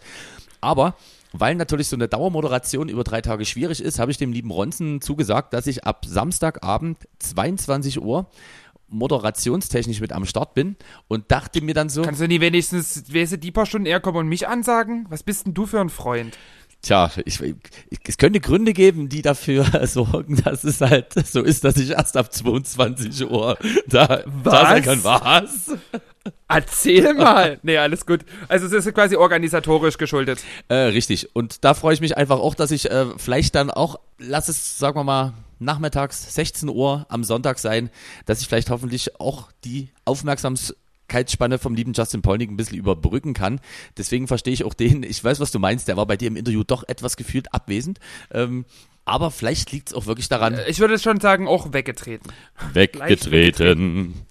Aber 0.60 0.96
weil 1.32 1.54
natürlich 1.54 1.88
so 1.88 1.96
eine 1.96 2.08
Dauermoderation 2.08 2.88
über 2.88 3.04
drei 3.04 3.20
Tage 3.20 3.44
schwierig 3.44 3.80
ist, 3.80 3.98
habe 3.98 4.10
ich 4.10 4.18
dem 4.18 4.32
lieben 4.32 4.50
Ronzen 4.50 5.00
zugesagt, 5.00 5.52
dass 5.52 5.66
ich 5.66 5.84
ab 5.84 6.04
Samstagabend 6.06 6.98
22 7.18 8.00
Uhr 8.00 8.30
moderationstechnisch 8.90 10.00
mit 10.00 10.12
am 10.12 10.24
Start 10.24 10.54
bin 10.54 10.76
und 11.08 11.30
dachte 11.30 11.60
mir 11.60 11.74
dann 11.74 11.88
so, 11.88 12.02
Kannst 12.02 12.20
du 12.20 12.28
nie 12.28 12.40
wenigstens, 12.40 13.12
weißt 13.12 13.32
du, 13.32 13.38
die 13.38 13.50
paar 13.50 13.66
Stunden 13.66 13.86
eher 13.86 14.00
kommen 14.00 14.18
und 14.18 14.28
mich 14.28 14.48
ansagen? 14.48 15.06
Was 15.10 15.22
bist 15.22 15.46
denn 15.46 15.54
du 15.54 15.66
für 15.66 15.80
ein 15.80 15.90
Freund? 15.90 16.38
Tja, 16.80 17.10
ich, 17.24 17.40
ich, 17.40 17.54
es 18.06 18.18
könnte 18.18 18.38
Gründe 18.40 18.72
geben, 18.72 19.08
die 19.08 19.22
dafür 19.22 19.64
sorgen, 19.86 20.36
dass 20.42 20.62
es 20.62 20.80
halt 20.80 21.12
so 21.26 21.42
ist, 21.42 21.64
dass 21.64 21.76
ich 21.76 21.90
erst 21.90 22.16
ab 22.16 22.32
22 22.32 23.28
Uhr 23.28 23.58
da, 23.88 24.22
da 24.44 24.66
sein 24.68 24.82
kann. 24.84 25.02
Was? 25.02 25.76
Erzähl 26.48 27.14
mal. 27.14 27.58
nee, 27.62 27.76
alles 27.76 28.06
gut. 28.06 28.24
Also 28.48 28.66
es 28.66 28.86
ist 28.86 28.94
quasi 28.94 29.16
organisatorisch 29.16 29.98
geschuldet. 29.98 30.40
Äh, 30.68 30.74
richtig. 30.74 31.34
Und 31.34 31.64
da 31.64 31.74
freue 31.74 31.94
ich 31.94 32.00
mich 32.00 32.16
einfach 32.16 32.38
auch, 32.38 32.54
dass 32.54 32.70
ich 32.70 32.90
äh, 32.90 33.06
vielleicht 33.16 33.54
dann 33.54 33.70
auch, 33.70 33.98
lass 34.18 34.48
es, 34.48 34.78
sagen 34.78 34.96
wir 34.96 35.04
mal, 35.04 35.34
nachmittags 35.58 36.34
16 36.34 36.68
Uhr 36.68 37.06
am 37.08 37.24
Sonntag 37.24 37.58
sein, 37.58 37.90
dass 38.26 38.40
ich 38.40 38.46
vielleicht 38.46 38.70
hoffentlich 38.70 39.20
auch 39.20 39.50
die 39.64 39.90
Aufmerksamkeitsspanne 41.08 41.58
vom 41.58 41.74
lieben 41.74 41.92
Justin 41.92 42.22
Polnick 42.22 42.50
ein 42.50 42.56
bisschen 42.56 42.78
überbrücken 42.78 43.34
kann. 43.34 43.60
Deswegen 43.96 44.28
verstehe 44.28 44.52
ich 44.52 44.64
auch 44.64 44.74
den, 44.74 45.02
ich 45.02 45.22
weiß, 45.22 45.40
was 45.40 45.50
du 45.50 45.58
meinst, 45.58 45.88
der 45.88 45.96
war 45.96 46.06
bei 46.06 46.16
dir 46.16 46.28
im 46.28 46.36
Interview 46.36 46.62
doch 46.64 46.84
etwas 46.86 47.16
gefühlt 47.16 47.52
abwesend. 47.52 47.98
Ähm, 48.30 48.64
aber 49.04 49.30
vielleicht 49.30 49.72
liegt 49.72 49.88
es 49.88 49.94
auch 49.94 50.06
wirklich 50.06 50.28
daran, 50.28 50.58
Ich 50.66 50.80
würde 50.80 50.98
schon 50.98 51.18
sagen, 51.20 51.48
auch 51.48 51.72
weggetreten. 51.72 52.30
weggetreten. 52.74 54.26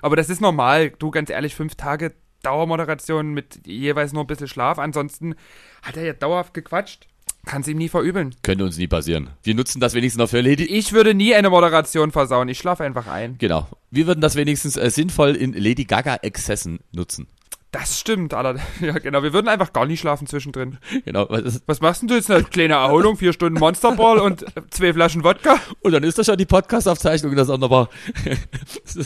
Aber 0.00 0.14
das 0.14 0.30
ist 0.30 0.40
normal. 0.40 0.90
Du, 0.90 1.10
ganz 1.10 1.28
ehrlich, 1.28 1.56
fünf 1.56 1.74
Tage 1.74 2.14
Dauermoderation 2.42 3.34
mit 3.34 3.66
jeweils 3.66 4.12
nur 4.12 4.22
ein 4.22 4.28
bisschen 4.28 4.46
Schlaf. 4.46 4.78
Ansonsten 4.78 5.34
hat 5.82 5.96
er 5.96 6.04
ja 6.04 6.12
dauerhaft 6.12 6.54
gequatscht. 6.54 7.08
Kann's 7.46 7.68
ihm 7.68 7.78
nie 7.78 7.88
verübeln. 7.88 8.34
Könnte 8.42 8.64
uns 8.64 8.76
nie 8.76 8.88
passieren. 8.88 9.30
Wir 9.44 9.54
nutzen 9.54 9.80
das 9.80 9.94
wenigstens 9.94 10.18
noch 10.18 10.28
für 10.28 10.40
Lady. 10.40 10.64
Ich 10.64 10.92
würde 10.92 11.14
nie 11.14 11.34
eine 11.34 11.48
Moderation 11.48 12.10
versauen. 12.10 12.48
Ich 12.48 12.58
schlafe 12.58 12.82
einfach 12.84 13.06
ein. 13.06 13.36
Genau. 13.38 13.68
Wir 13.90 14.06
würden 14.08 14.20
das 14.20 14.34
wenigstens 14.34 14.76
äh, 14.76 14.90
sinnvoll 14.90 15.36
in 15.36 15.52
Lady 15.54 15.84
Gaga-Exzessen 15.84 16.80
nutzen. 16.92 17.28
Das 17.70 18.00
stimmt, 18.00 18.34
Alter. 18.34 18.60
Ja, 18.80 18.98
genau. 18.98 19.22
Wir 19.22 19.32
würden 19.32 19.46
einfach 19.48 19.72
gar 19.72 19.86
nicht 19.86 20.00
schlafen 20.00 20.26
zwischendrin. 20.26 20.78
Genau. 21.04 21.26
das- 21.26 21.62
Was 21.66 21.80
machst 21.80 22.02
denn 22.02 22.08
du 22.08 22.14
jetzt? 22.16 22.28
Eine 22.30 22.42
kleine 22.44 22.74
Erholung, 22.74 23.16
vier 23.16 23.32
Stunden 23.32 23.58
Monsterball 23.60 24.18
und 24.18 24.44
zwei 24.70 24.92
Flaschen 24.92 25.22
Wodka? 25.22 25.56
Und 25.80 25.92
dann 25.92 26.02
ist 26.02 26.18
das 26.18 26.26
schon 26.26 26.38
die 26.38 26.46
Podcast-Aufzeichnung, 26.46 27.36
das 27.36 27.48
andere 27.48 27.70
war. 27.70 27.88
so. 28.84 29.02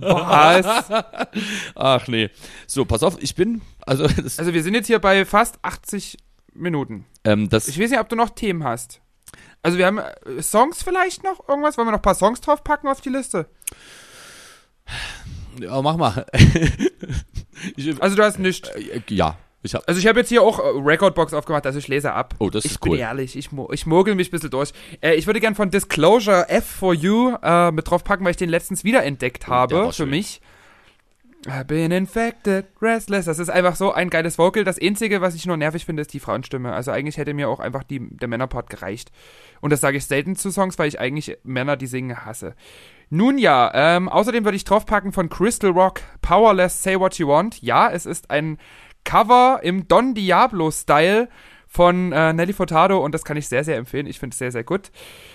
Was? 0.00 0.66
Ach 1.74 2.06
nee. 2.08 2.28
So, 2.66 2.84
pass 2.84 3.02
auf, 3.02 3.16
ich 3.20 3.34
bin. 3.34 3.62
Also, 3.80 4.04
Also 4.36 4.52
wir 4.52 4.62
sind 4.62 4.74
jetzt 4.74 4.88
hier 4.88 4.98
bei 4.98 5.24
fast 5.24 5.56
80 5.62 6.18
Minuten. 6.54 7.06
ähm, 7.24 7.48
das 7.48 7.68
Ich 7.68 7.78
weiß 7.80 7.90
nicht, 7.90 8.00
ob 8.00 8.08
du 8.08 8.16
noch 8.16 8.30
Themen 8.30 8.64
hast. 8.64 9.00
Also 9.62 9.78
wir 9.78 9.86
haben 9.86 9.98
äh, 9.98 10.42
Songs 10.42 10.82
vielleicht 10.82 11.24
noch? 11.24 11.48
Irgendwas? 11.48 11.76
Wollen 11.78 11.88
wir 11.88 11.92
noch 11.92 11.98
ein 11.98 12.02
paar 12.02 12.14
Songs 12.14 12.40
draufpacken 12.40 12.88
auf 12.88 13.00
die 13.00 13.08
Liste? 13.10 13.46
ja, 15.60 15.80
mach 15.82 15.96
mal. 15.96 16.26
ich, 17.76 18.02
Also 18.02 18.16
du 18.16 18.22
hast 18.22 18.38
nichts. 18.38 18.68
äh, 18.70 19.00
ja, 19.08 19.36
ich 19.62 19.74
hab. 19.74 19.88
Also 19.88 19.98
ich 19.98 20.06
habe 20.06 20.20
jetzt 20.20 20.28
hier 20.28 20.42
auch 20.42 20.58
äh, 20.58 20.62
Recordbox 20.62 21.32
aufgemacht, 21.32 21.64
also 21.66 21.78
ich 21.78 21.88
lese 21.88 22.12
ab. 22.12 22.34
Oh, 22.38 22.50
das 22.50 22.64
ich 22.64 22.72
ist 22.72 22.80
bin 22.80 22.92
cool. 22.92 22.98
ehrlich, 22.98 23.36
ich, 23.36 23.52
mo 23.52 23.70
ich 23.72 23.86
mogel 23.86 24.14
mich 24.14 24.28
ein 24.28 24.32
bisschen 24.32 24.50
durch. 24.50 24.72
Äh, 25.00 25.14
ich 25.14 25.26
würde 25.26 25.40
gern 25.40 25.54
von 25.54 25.70
Disclosure 25.70 26.46
F4U 26.50 27.38
äh, 27.42 27.72
mit 27.72 27.88
draufpacken, 27.88 28.24
weil 28.24 28.32
ich 28.32 28.36
den 28.36 28.50
letztens 28.50 28.84
wiederentdeckt 28.84 29.44
Oh, 29.48 29.50
habe 29.52 29.86
für 29.86 29.92
schön. 29.92 30.10
mich. 30.10 30.40
I've 31.46 31.66
been 31.66 31.92
infected, 31.92 32.66
restless. 32.80 33.26
Das 33.26 33.38
ist 33.38 33.50
einfach 33.50 33.76
so 33.76 33.92
ein 33.92 34.08
geiles 34.08 34.38
Vocal. 34.38 34.64
Das 34.64 34.80
Einzige, 34.80 35.20
was 35.20 35.34
ich 35.34 35.44
nur 35.44 35.58
nervig 35.58 35.84
finde, 35.84 36.00
ist 36.00 36.12
die 36.14 36.20
Frauenstimme. 36.20 36.72
Also 36.72 36.90
eigentlich 36.90 37.18
hätte 37.18 37.34
mir 37.34 37.50
auch 37.50 37.60
einfach 37.60 37.82
die, 37.84 38.00
der 38.00 38.28
Männerpart 38.28 38.70
gereicht. 38.70 39.12
Und 39.60 39.70
das 39.70 39.82
sage 39.82 39.98
ich 39.98 40.06
selten 40.06 40.36
zu 40.36 40.50
Songs, 40.50 40.78
weil 40.78 40.88
ich 40.88 40.98
eigentlich 41.00 41.36
Männer, 41.42 41.76
die 41.76 41.86
singen, 41.86 42.24
hasse. 42.24 42.54
Nun 43.10 43.36
ja, 43.36 43.70
ähm, 43.74 44.08
außerdem 44.08 44.44
würde 44.44 44.56
ich 44.56 44.64
draufpacken 44.64 45.12
von 45.12 45.28
Crystal 45.28 45.70
Rock 45.70 46.00
Powerless 46.22 46.82
Say 46.82 46.98
What 46.98 47.18
You 47.18 47.28
Want. 47.28 47.60
Ja, 47.60 47.90
es 47.90 48.06
ist 48.06 48.30
ein 48.30 48.58
Cover 49.04 49.60
im 49.62 49.86
Don 49.86 50.14
Diablo-Style 50.14 51.28
von 51.68 52.12
äh, 52.12 52.32
Nelly 52.32 52.54
Furtado 52.54 53.04
und 53.04 53.12
das 53.12 53.24
kann 53.24 53.36
ich 53.36 53.48
sehr, 53.48 53.64
sehr 53.64 53.76
empfehlen. 53.76 54.06
Ich 54.06 54.18
finde 54.18 54.32
es 54.32 54.38
sehr, 54.38 54.52
sehr 54.52 54.64
gut. 54.64 54.90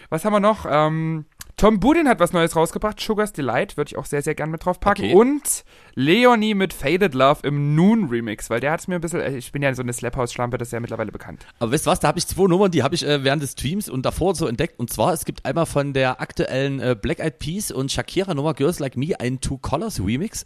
Was 0.10 0.26
haben 0.26 0.34
wir 0.34 0.40
noch? 0.40 0.65
Ähm, 0.68 1.26
Tom 1.60 1.81
Budin 1.81 2.07
hat 2.07 2.22
was 2.22 2.31
Neues 2.31 2.56
rausgebracht. 2.56 3.02
Sugar's 3.02 3.34
Delight 3.34 3.76
würde 3.76 3.90
ich 3.90 3.98
auch 3.98 4.06
sehr, 4.06 4.22
sehr 4.22 4.34
gern 4.34 4.49
mit 4.49 4.64
draufpacken. 4.64 5.03
Okay. 5.03 5.14
Und 5.14 5.65
Leonie 5.94 6.53
mit 6.53 6.72
Faded 6.72 7.14
Love 7.14 7.45
im 7.45 7.76
Noon 7.76 8.06
Remix, 8.06 8.49
weil 8.49 8.61
der 8.61 8.72
hat 8.72 8.80
es 8.80 8.88
mir 8.88 8.95
ein 8.95 9.02
bisschen. 9.02 9.19
äh, 9.19 9.36
Ich 9.36 9.52
bin 9.52 9.61
ja 9.61 9.76
so 9.76 9.81
eine 9.81 9.91
Slap-House-Schlampe, 9.91 10.57
das 10.57 10.69
ist 10.69 10.72
ja 10.72 10.80
mittlerweile 10.80 11.11
bekannt. 11.11 11.45
Aber 11.60 11.77
du 11.77 11.86
was, 11.86 11.99
da 11.99 12.07
habe 12.07 12.18
ich 12.18 12.26
zwei 12.27 12.48
Nummern, 12.48 12.72
die 12.72 12.81
habe 12.81 12.95
ich 12.95 13.06
äh, 13.06 13.26
während 13.26 13.44
des 13.44 13.52
Streams 13.52 13.90
und 13.90 14.06
davor 14.06 14.36
so 14.36 14.48
entdeckt. 14.48 14.80
Und 14.80 14.90
zwar, 14.90 15.11
es 15.11 15.26
gibt 15.26 15.44
einmal 15.45 15.65
von 15.65 15.91
der 15.91 16.22
aktuellen 16.22 16.80
äh, 16.80 16.95
Black 16.95 17.19
Eyed 17.19 17.40
Peas 17.40 17.72
und 17.72 17.91
Shakira 17.91 18.34
Nummer 18.34 18.53
Girls 18.53 18.80
Like 18.80 18.95
Me 18.95 19.19
einen 19.19 19.41
Two 19.41 19.57
Colors 19.57 19.99
Remix. 19.99 20.45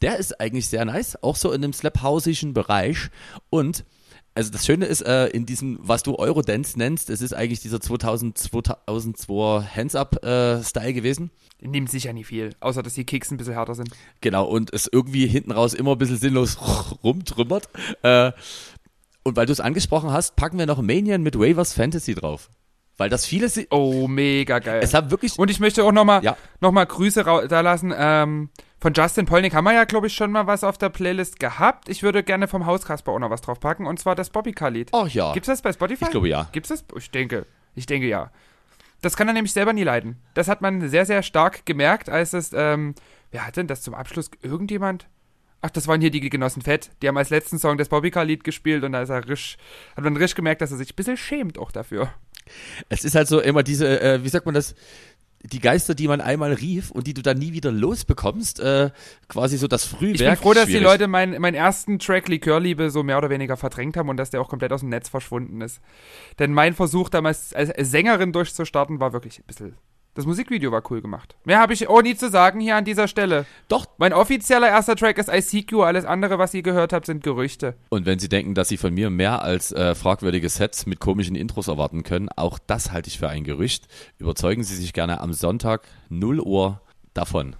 Der 0.00 0.16
ist 0.16 0.40
eigentlich 0.40 0.68
sehr 0.68 0.84
nice, 0.84 1.20
auch 1.24 1.34
so 1.34 1.50
in 1.50 1.60
dem 1.60 1.72
slap-hausischen 1.72 2.52
Bereich. 2.54 3.08
Und 3.50 3.84
also 4.36 4.52
das 4.52 4.66
Schöne 4.66 4.84
ist, 4.84 5.00
äh, 5.00 5.28
in 5.28 5.46
diesem, 5.46 5.78
was 5.80 6.02
du 6.02 6.18
Eurodance 6.18 6.78
nennst, 6.78 7.08
es 7.08 7.22
ist 7.22 7.32
eigentlich 7.32 7.60
dieser 7.60 7.80
2000, 7.80 8.36
2002 8.36 9.62
Hands-Up-Style 9.74 10.92
gewesen. 10.92 11.30
Die 11.62 11.68
nehmen 11.68 11.86
sicher 11.86 12.12
nie 12.12 12.22
viel, 12.22 12.50
außer 12.60 12.82
dass 12.82 12.92
die 12.92 13.04
Kicks 13.04 13.30
ein 13.30 13.38
bisschen 13.38 13.54
härter 13.54 13.74
sind. 13.74 13.88
Genau, 14.20 14.44
und 14.44 14.74
es 14.74 14.90
irgendwie 14.92 15.26
hinten 15.26 15.52
raus 15.52 15.72
immer 15.72 15.92
ein 15.92 15.98
bisschen 15.98 16.18
sinnlos 16.18 16.58
rumtrümmert. 17.02 17.70
Äh, 18.02 18.32
und 19.22 19.36
weil 19.36 19.46
du 19.46 19.52
es 19.52 19.60
angesprochen 19.60 20.10
hast, 20.10 20.36
packen 20.36 20.58
wir 20.58 20.66
noch 20.66 20.82
Manian 20.82 21.22
mit 21.22 21.38
Waivers 21.38 21.72
Fantasy 21.72 22.14
drauf. 22.14 22.50
Weil 22.98 23.10
das 23.10 23.26
viele, 23.26 23.48
si- 23.48 23.66
Oh, 23.70 24.08
mega 24.08 24.58
geil. 24.58 24.80
es 24.82 24.94
haben 24.94 25.10
wirklich, 25.10 25.38
Und 25.38 25.50
ich 25.50 25.60
möchte 25.60 25.84
auch 25.84 25.92
nochmal 25.92 26.22
Ja. 26.24 26.36
noch 26.60 26.72
mal 26.72 26.86
Grüße 26.86 27.24
da 27.48 27.60
lassen. 27.60 27.92
Ähm, 27.96 28.48
von 28.78 28.92
Justin 28.94 29.26
Polnick 29.26 29.54
haben 29.54 29.64
wir 29.64 29.72
ja, 29.74 29.84
glaube 29.84 30.06
ich, 30.06 30.14
schon 30.14 30.30
mal 30.30 30.46
was 30.46 30.64
auf 30.64 30.78
der 30.78 30.88
Playlist 30.88 31.38
gehabt. 31.38 31.88
Ich 31.88 32.02
würde 32.02 32.22
gerne 32.22 32.48
vom 32.48 32.64
Hauskasper 32.66 33.12
auch 33.12 33.18
noch 33.18 33.30
was 33.30 33.40
draufpacken. 33.42 33.86
Und 33.86 33.98
zwar 33.98 34.14
das 34.14 34.30
Bobbycar-Lied. 34.30 34.90
ach 34.92 35.08
ja, 35.08 35.32
Gibt's 35.34 35.46
das 35.48 35.60
bei 35.62 35.72
Spotify? 35.72 36.04
ich 36.04 36.10
glaube 36.10 36.28
ja. 36.28 36.48
Gibt's 36.52 36.68
das? 36.70 36.84
Ich 36.96 37.10
denke. 37.10 37.44
Ich 37.74 37.86
denke 37.86 38.06
ja. 38.06 38.30
Das 39.02 39.14
kann 39.16 39.28
er 39.28 39.34
nämlich 39.34 39.52
selber 39.52 39.74
nie 39.74 39.82
leiden. 39.84 40.16
Das 40.32 40.48
hat 40.48 40.62
man 40.62 40.88
sehr, 40.88 41.04
sehr 41.04 41.22
stark 41.22 41.66
gemerkt, 41.66 42.08
als 42.08 42.32
es, 42.32 42.52
ähm, 42.54 42.94
wer 43.30 43.46
hat 43.46 43.56
denn 43.58 43.66
das 43.66 43.82
zum 43.82 43.94
Abschluss? 43.94 44.30
Irgendjemand? 44.42 45.06
Ach, 45.60 45.70
das 45.70 45.86
waren 45.88 46.00
hier 46.00 46.10
die 46.10 46.20
Genossen 46.30 46.62
Fett. 46.62 46.90
Die 47.02 47.08
haben 47.08 47.16
als 47.18 47.30
letzten 47.30 47.58
Song 47.58 47.76
das 47.76 47.88
Bobbycar-Lied 47.88 48.44
gespielt 48.44 48.84
und 48.84 48.92
da 48.92 49.02
ist 49.02 49.10
er 49.10 49.26
risch, 49.28 49.56
hat 49.96 50.04
man 50.04 50.16
risch 50.16 50.34
gemerkt, 50.34 50.60
dass 50.62 50.70
er 50.70 50.76
sich 50.78 50.92
ein 50.92 50.96
bisschen 50.96 51.16
schämt 51.16 51.58
auch 51.58 51.72
dafür. 51.72 52.10
Es 52.88 53.04
ist 53.04 53.14
halt 53.14 53.28
so 53.28 53.40
immer 53.40 53.62
diese, 53.62 54.00
äh, 54.00 54.24
wie 54.24 54.28
sagt 54.28 54.46
man 54.46 54.54
das, 54.54 54.74
die 55.42 55.60
Geister, 55.60 55.94
die 55.94 56.08
man 56.08 56.20
einmal 56.20 56.52
rief 56.52 56.90
und 56.90 57.06
die 57.06 57.14
du 57.14 57.22
dann 57.22 57.38
nie 57.38 57.52
wieder 57.52 57.70
losbekommst, 57.70 58.60
äh, 58.60 58.90
quasi 59.28 59.58
so 59.58 59.68
das 59.68 59.84
Frühwerk. 59.84 60.14
Ich 60.14 60.24
bin 60.24 60.36
froh, 60.36 60.54
dass 60.54 60.66
die. 60.66 60.78
Leute 60.78 61.08
meinen 61.08 61.40
meinen 61.40 61.54
ersten 61.54 61.98
Track 61.98 62.28
Likörliebe 62.28 62.90
so 62.90 63.02
mehr 63.02 63.18
oder 63.18 63.30
weniger 63.30 63.56
verdrängt 63.56 63.96
haben 63.96 64.08
und 64.08 64.16
dass 64.16 64.30
der 64.30 64.40
auch 64.40 64.48
komplett 64.48 64.72
aus 64.72 64.80
dem 64.80 64.88
Netz 64.88 65.08
verschwunden 65.08 65.60
ist. 65.60 65.80
Denn 66.38 66.52
mein 66.52 66.74
Versuch 66.74 67.08
damals 67.08 67.52
als 67.52 67.72
Sängerin 67.90 68.32
durchzustarten 68.32 69.00
war 69.00 69.12
wirklich 69.12 69.38
ein 69.38 69.44
bisschen. 69.46 69.76
Das 70.16 70.24
Musikvideo 70.24 70.72
war 70.72 70.82
cool 70.90 71.02
gemacht. 71.02 71.36
Mehr 71.44 71.60
habe 71.60 71.74
ich 71.74 71.88
auch 71.88 72.00
nie 72.00 72.16
zu 72.16 72.30
sagen 72.30 72.58
hier 72.58 72.76
an 72.76 72.86
dieser 72.86 73.06
Stelle. 73.06 73.44
Doch. 73.68 73.84
Mein 73.98 74.14
offizieller 74.14 74.66
erster 74.66 74.96
Track 74.96 75.18
ist 75.18 75.28
ICQ, 75.28 75.74
alles 75.80 76.06
andere, 76.06 76.38
was 76.38 76.54
ihr 76.54 76.62
gehört 76.62 76.94
habt, 76.94 77.04
sind 77.04 77.22
Gerüchte. 77.22 77.74
Und 77.90 78.06
wenn 78.06 78.18
sie 78.18 78.30
denken, 78.30 78.54
dass 78.54 78.68
sie 78.68 78.78
von 78.78 78.94
mir 78.94 79.10
mehr 79.10 79.42
als 79.42 79.72
äh, 79.72 79.94
fragwürdige 79.94 80.48
Sets 80.48 80.86
mit 80.86 81.00
komischen 81.00 81.36
Intros 81.36 81.68
erwarten 81.68 82.02
können, 82.02 82.30
auch 82.34 82.58
das 82.66 82.92
halte 82.92 83.08
ich 83.08 83.18
für 83.18 83.28
ein 83.28 83.44
Gerücht. 83.44 83.88
Überzeugen 84.16 84.64
Sie 84.64 84.74
sich 84.74 84.94
gerne 84.94 85.20
am 85.20 85.34
Sonntag 85.34 85.82
0 86.08 86.40
Uhr 86.40 86.80
davon. 87.12 87.54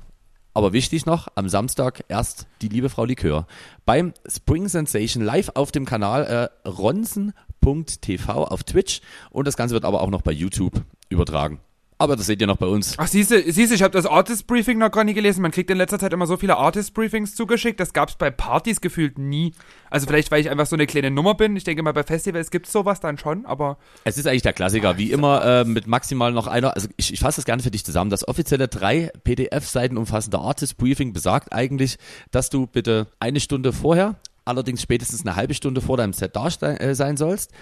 Aber 0.54 0.72
wichtig 0.72 1.04
noch, 1.04 1.28
am 1.34 1.50
Samstag 1.50 2.04
erst 2.08 2.46
die 2.62 2.68
liebe 2.68 2.88
Frau 2.88 3.04
Likör 3.04 3.46
beim 3.84 4.14
Spring 4.26 4.68
Sensation 4.68 5.22
live 5.22 5.50
auf 5.54 5.72
dem 5.72 5.84
Kanal 5.84 6.50
äh, 6.64 6.68
ronsen.tv 6.68 8.44
auf 8.44 8.64
Twitch 8.64 9.02
und 9.28 9.46
das 9.46 9.58
Ganze 9.58 9.74
wird 9.74 9.84
aber 9.84 10.00
auch 10.00 10.08
noch 10.08 10.22
bei 10.22 10.32
YouTube 10.32 10.82
übertragen. 11.10 11.60
Aber 11.98 12.14
das 12.14 12.26
seht 12.26 12.42
ihr 12.42 12.46
noch 12.46 12.58
bei 12.58 12.66
uns. 12.66 12.94
Ach, 12.98 13.06
siehst 13.06 13.30
du, 13.30 13.40
siehst 13.50 13.70
du, 13.70 13.74
ich 13.74 13.82
habe 13.82 13.92
das 13.92 14.04
Artist 14.04 14.46
Briefing 14.46 14.76
noch 14.76 14.90
gar 14.90 15.02
nie 15.02 15.14
gelesen. 15.14 15.40
Man 15.40 15.50
kriegt 15.50 15.70
in 15.70 15.78
letzter 15.78 15.98
Zeit 15.98 16.12
immer 16.12 16.26
so 16.26 16.36
viele 16.36 16.58
Artist 16.58 16.92
Briefings 16.92 17.34
zugeschickt. 17.34 17.80
Das 17.80 17.94
gab's 17.94 18.16
bei 18.16 18.30
Partys 18.30 18.82
gefühlt 18.82 19.18
nie. 19.18 19.54
Also 19.88 20.06
vielleicht, 20.06 20.30
weil 20.30 20.42
ich 20.42 20.50
einfach 20.50 20.66
so 20.66 20.76
eine 20.76 20.86
kleine 20.86 21.10
Nummer 21.10 21.34
bin. 21.34 21.56
Ich 21.56 21.64
denke 21.64 21.82
mal, 21.82 21.92
bei 21.92 22.02
Festivals 22.02 22.50
gibt's 22.50 22.70
sowas 22.70 23.00
dann 23.00 23.16
schon, 23.16 23.46
aber 23.46 23.78
Es 24.04 24.18
ist 24.18 24.26
eigentlich 24.26 24.42
der 24.42 24.52
Klassiker, 24.52 24.98
wie 24.98 25.10
immer 25.10 25.42
äh, 25.44 25.64
mit 25.64 25.86
maximal 25.86 26.32
noch 26.32 26.48
einer, 26.48 26.74
also 26.74 26.86
ich, 26.98 27.14
ich 27.14 27.20
fasse 27.20 27.36
das 27.36 27.46
gerne 27.46 27.62
für 27.62 27.70
dich 27.70 27.84
zusammen. 27.84 28.10
Das 28.10 28.28
offizielle 28.28 28.68
drei 28.68 29.10
PDF-Seiten 29.24 29.96
umfassende 29.96 30.38
Artist 30.38 30.76
Briefing 30.76 31.14
besagt 31.14 31.54
eigentlich, 31.54 31.96
dass 32.30 32.50
du 32.50 32.66
bitte 32.66 33.06
eine 33.20 33.40
Stunde 33.40 33.72
vorher, 33.72 34.16
allerdings 34.44 34.82
spätestens 34.82 35.24
eine 35.24 35.34
halbe 35.34 35.54
Stunde 35.54 35.80
vor 35.80 35.96
deinem 35.96 36.12
Set 36.12 36.36
da 36.36 36.46
äh, 36.46 36.94
sein 36.94 37.16
sollst. 37.16 37.52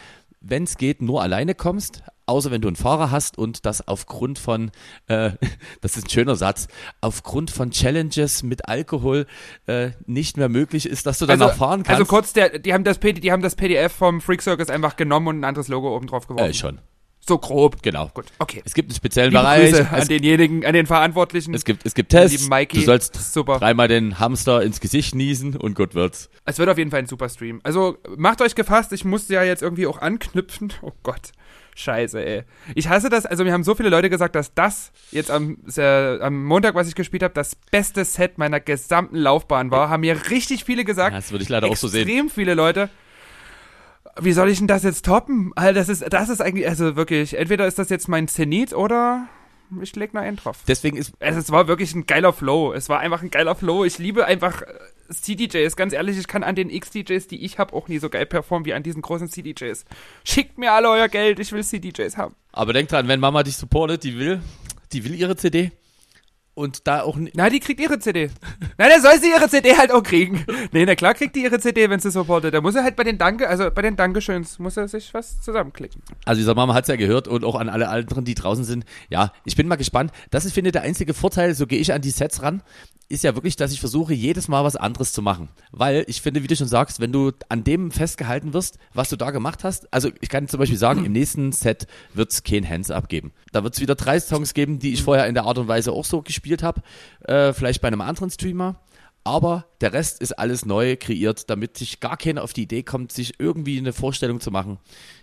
Wenn 0.41 0.65
es 0.65 0.77
geht, 0.77 1.01
nur 1.01 1.23
alleine 1.23 1.55
kommst, 1.55 2.03
außer 2.27 2.51
wenn 2.51 2.61
du 2.61 2.69
einen 2.69 2.77
Fahrer 2.77 3.11
hast 3.11 3.39
und 3.39 3.67
das 3.67 3.87
aufgrund 3.87 4.39
von, 4.39 4.71
äh, 5.07 5.33
das 5.81 5.97
ist 5.97 6.07
ein 6.07 6.11
schöner 6.11 6.37
Satz, 6.37 6.69
aufgrund 7.01 7.51
von 7.51 7.71
Challenges 7.71 8.43
mit 8.43 8.69
Alkohol 8.69 9.27
äh, 9.67 9.91
nicht 10.07 10.37
mehr 10.37 10.49
möglich 10.49 10.87
ist, 10.89 11.07
dass 11.07 11.19
du 11.19 11.27
dann 11.27 11.43
auch 11.43 11.55
fahren 11.55 11.83
kannst. 11.83 12.01
Also 12.01 12.05
kurz, 12.05 12.33
der, 12.33 12.59
die, 12.59 12.73
haben 12.73 12.85
das, 12.85 12.99
die 13.01 13.33
haben 13.33 13.43
das 13.43 13.55
PDF 13.57 13.93
vom 13.93 14.21
Freak 14.21 14.43
Circus 14.43 14.71
einfach 14.71 14.97
genommen 14.97 15.29
und 15.29 15.41
ein 15.41 15.45
anderes 15.45 15.69
Logo 15.69 15.95
oben 15.95 16.07
drauf 16.07 16.27
geworfen. 16.27 16.51
äh, 16.51 16.55
schon, 16.55 16.79
So 17.21 17.39
grob. 17.39 17.83
genau. 17.83 18.11
Gut, 18.15 18.27
okay. 18.39 18.63
Es 18.65 18.75
gibt 18.75 18.91
einen 18.91 18.97
speziellen 18.97 19.31
Liebe 19.31 19.43
Bereich. 19.43 19.71
Grüße 19.73 19.91
an 19.91 20.09
denjenigen, 20.09 20.65
an 20.67 20.75
den 20.75 20.87
Verantwortlichen. 20.87 21.55
es 21.55 21.65
gibt, 21.65 21.85
es 21.87 21.95
gibt 21.95 22.11
Tests. 22.11 22.39
lieben 22.39 22.49
Mikey. 22.49 22.79
Du 22.79 22.85
sollst 22.85 23.33
Super. 23.33 23.59
dreimal 23.59 23.89
den 23.89 24.19
Hamster 24.19 24.63
ins 24.63 24.81
Gesicht 24.81 25.15
niesen 25.15 25.57
und 25.57 25.75
gut 25.75 25.95
wird's. 25.95 26.29
Es 26.45 26.59
wird 26.59 26.69
auf 26.69 26.79
jeden 26.79 26.91
Fall 26.91 27.01
ein 27.01 27.07
super 27.07 27.29
Stream. 27.29 27.61
Also 27.65 27.97
macht 28.17 28.41
euch 28.43 28.55
gefasst, 28.55 28.93
ich 28.93 29.05
musste 29.05 29.35
ja 29.35 29.43
jetzt 29.43 29.63
irgendwie 29.63 29.87
auch 29.87 29.99
anknüpfen. 29.99 30.73
Oh 30.83 30.93
Gott. 31.03 31.33
Scheiße, 31.75 32.25
ey. 32.25 32.43
Ich 32.75 32.89
hasse 32.89 33.09
das, 33.09 33.27
also 33.27 33.45
mir 33.45 33.53
haben 33.53 33.65
so 33.65 33.75
viele 33.75 33.89
Leute 33.89 34.09
gesagt, 34.09 34.37
dass 34.37 34.55
das 34.55 34.93
jetzt 35.11 35.31
am, 35.31 35.59
äh, 35.77 36.21
am 36.21 36.45
Montag, 36.45 36.75
was 36.75 36.89
ich 36.89 36.95
gespielt 36.95 37.23
habe, 37.23 37.35
das 37.35 37.57
beste 37.57 38.05
Set 38.05 38.39
meiner 38.39 38.61
gesamten 38.61 39.17
Laufbahn 39.17 39.71
war. 39.71 39.89
Haben 39.89 40.03
mir 40.03 40.31
richtig 40.31 40.65
viele 40.65 40.85
gesagt. 40.85 41.17
Das 41.17 41.33
würde 41.33 41.43
ich 41.43 41.49
leider 41.49 41.67
auch 41.69 41.77
so 41.77 41.89
sehen. 41.89 42.03
Extrem 42.03 42.31
viele 42.31 42.55
Leute. 42.55 42.91
Wie 44.21 44.33
soll 44.33 44.49
ich 44.49 44.59
denn 44.59 44.69
das 44.69 44.85
jetzt 44.85 45.05
toppen? 45.05 45.53
Alter, 45.57 45.75
das 45.75 45.89
ist, 45.89 46.05
das 46.13 46.29
ist 46.29 46.41
eigentlich, 46.41 46.69
also 46.69 46.95
wirklich, 46.95 47.37
entweder 47.37 47.67
ist 47.67 47.79
das 47.79 47.89
jetzt 47.89 48.09
mein 48.09 48.29
Zenit 48.29 48.73
oder 48.73 49.27
ich 49.83 49.97
leg 49.97 50.15
noch 50.15 50.23
einen 50.23 50.37
drauf. 50.37 50.59
Deswegen 50.69 50.97
ist, 50.97 51.13
Es, 51.19 51.37
es 51.37 51.51
war 51.51 51.69
wirklich 51.69 51.95
ein 51.95 52.07
geiler 52.07 52.33
Flow. 52.33 52.73
Es 52.73 52.89
war 52.89 53.01
einfach 53.01 53.23
ein 53.23 53.31
geiler 53.31 53.55
Flow. 53.55 53.85
Ich 53.85 53.99
liebe 53.99 54.25
einfach 54.27 54.63
äh, 54.63 54.67
CDJs. 55.13 55.77
Ganz 55.77 55.93
ehrlich, 55.93 56.19
ich 56.19 56.27
kann 56.27 56.43
an 56.43 56.55
den 56.55 56.71
X-DJs, 56.71 57.27
die 57.27 57.45
ich 57.45 57.59
habe, 57.59 57.75
auch 57.75 57.89
nie 57.89 57.99
so 57.99 58.09
geil 58.09 58.27
performen 58.27 58.67
wie 58.67 58.75
an 58.75 58.83
diesen 58.83 59.03
großen 59.03 59.29
CDJs. 59.29 59.85
Schickt 60.25 60.59
mir 60.59 60.73
alle 60.73 60.89
euer 60.91 61.09
Geld, 61.09 61.39
ich 61.39 61.53
will 61.53 61.65
CDJs 61.65 62.17
haben. 62.17 62.35
aber 62.53 62.73
denk 62.73 62.89
dran, 62.89 63.09
wenn 63.09 63.21
Mama 63.21 63.43
dich 63.43 63.57
supportet, 63.57 64.05
die 64.05 64.19
will, 64.19 64.41
die 64.93 65.05
will 65.05 65.15
ihre 65.15 65.37
CD 65.37 65.73
und 66.55 66.87
da 66.87 67.03
auch, 67.03 67.19
Na, 67.35 67.51
die 67.51 67.61
kriegt 67.61 67.81
ihre 67.81 67.99
CD. 67.99 68.31
Na, 68.79 68.89
dann 68.89 69.03
soll 69.03 69.21
sie 69.21 69.31
ihre 69.31 69.49
CD 69.49 69.77
halt 69.77 69.91
auch 69.93 70.03
kriegen. 70.03 70.45
Nee, 70.73 70.85
na 70.87 70.95
klar 70.95 71.15
kriegt 71.15 71.35
die 71.37 71.43
ihre 71.43 71.59
CD, 71.59 71.91
wenn 71.91 72.01
sie 72.01 72.11
supportet. 72.11 72.55
Da 72.55 72.61
muss 72.61 72.75
er 72.75 72.85
halt 72.85 72.97
bei 72.97 73.05
den 73.05 73.19
Danke, 73.19 73.49
also 73.49 73.71
bei 73.71 73.83
den 73.83 73.97
Dankeschöns, 73.97 74.59
muss 74.59 74.77
er 74.77 74.89
sich 74.89 75.13
was 75.15 75.41
zusammenklicken. 75.41 76.03
also 76.25 76.39
dieser 76.39 76.55
Mama 76.55 76.75
hat's 76.75 76.89
ja 76.89 76.97
gehört 76.97 77.29
und 77.29 77.45
auch 77.45 77.57
an 77.57 77.69
alle 77.69 77.89
anderen, 77.89 78.25
die 78.25 78.35
draußen 78.35 78.65
sind. 78.65 78.85
Ja, 79.11 79.33
ich 79.45 79.57
bin 79.57 79.67
mal 79.69 79.77
gespannt. 79.77 80.13
Das 80.31 80.45
ist, 80.45 80.53
finde 80.53 80.69
ich, 80.69 80.73
der 80.73 80.83
einzige 80.83 81.15
Vorteil, 81.15 81.55
so 81.55 81.67
gehe 81.67 81.79
ich 81.79 81.93
an 81.93 82.03
die 82.03 82.11
Sets 82.11 82.43
ran, 82.43 82.63
ist 83.09 83.23
ja 83.25 83.35
wirklich, 83.35 83.57
dass 83.57 83.73
ich 83.73 83.81
versuche, 83.81 84.15
jedes 84.15 84.49
Mal 84.49 84.65
was 84.65 84.77
anderes 84.77 85.13
zu 85.13 85.23
machen. 85.23 85.49
Weil 85.73 86.05
ich 86.09 86.23
finde, 86.23 86.43
wie 86.43 86.47
du 86.47 86.57
schon 86.57 86.69
sagst, 86.69 87.01
wenn 87.01 87.13
du 87.13 87.33
an 87.49 87.63
dem 87.63 87.91
festgehalten 87.91 88.55
wirst, 88.55 88.79
was 88.95 89.09
du 89.11 89.17
da 89.17 89.31
gemacht 89.31 89.63
hast, 89.65 89.93
also 89.93 90.11
ich 90.21 90.29
kann 90.29 90.49
zum 90.49 90.59
Beispiel 90.59 90.79
sagen, 90.79 91.05
im 91.05 91.13
nächsten 91.13 91.53
Set 91.53 91.87
wird's 92.15 92.43
kein 92.43 92.69
Hands 92.69 92.91
abgeben. 92.91 93.33
Da 93.55 93.63
wird's 93.63 93.81
wieder 93.81 93.95
drei 93.95 94.19
Songs 94.19 94.53
geben, 94.53 94.81
die 94.81 94.93
ich 94.93 95.05
vorher 95.05 95.29
in 95.29 95.35
der 95.35 95.45
Art 95.45 95.59
und 95.59 95.69
Weise 95.69 95.93
auch 95.93 96.05
so 96.05 96.23
gespielt 96.23 96.65
habe, 96.65 96.83
äh, 97.21 97.53
vielleicht 97.53 97.81
bei 97.81 97.87
einem 97.87 98.01
anderen 98.01 98.29
Streamer. 98.29 98.81
Aber 99.23 99.67
der 99.81 99.93
Rest 99.93 100.21
ist 100.21 100.33
alles 100.33 100.67
neu 100.67 100.97
kreiert, 100.97 101.49
damit 101.49 101.79
sich 101.79 102.01
gar 102.01 102.17
keiner 102.17 102.43
auf 102.43 102.53
die 102.53 102.65
Idee 102.65 102.83
kommt, 102.83 103.13
sich 103.13 103.39
irgendwie 103.39 103.79
eine 103.79 103.93
Vorstellung 103.93 104.41
zu 104.41 104.51
machen, 104.51 104.79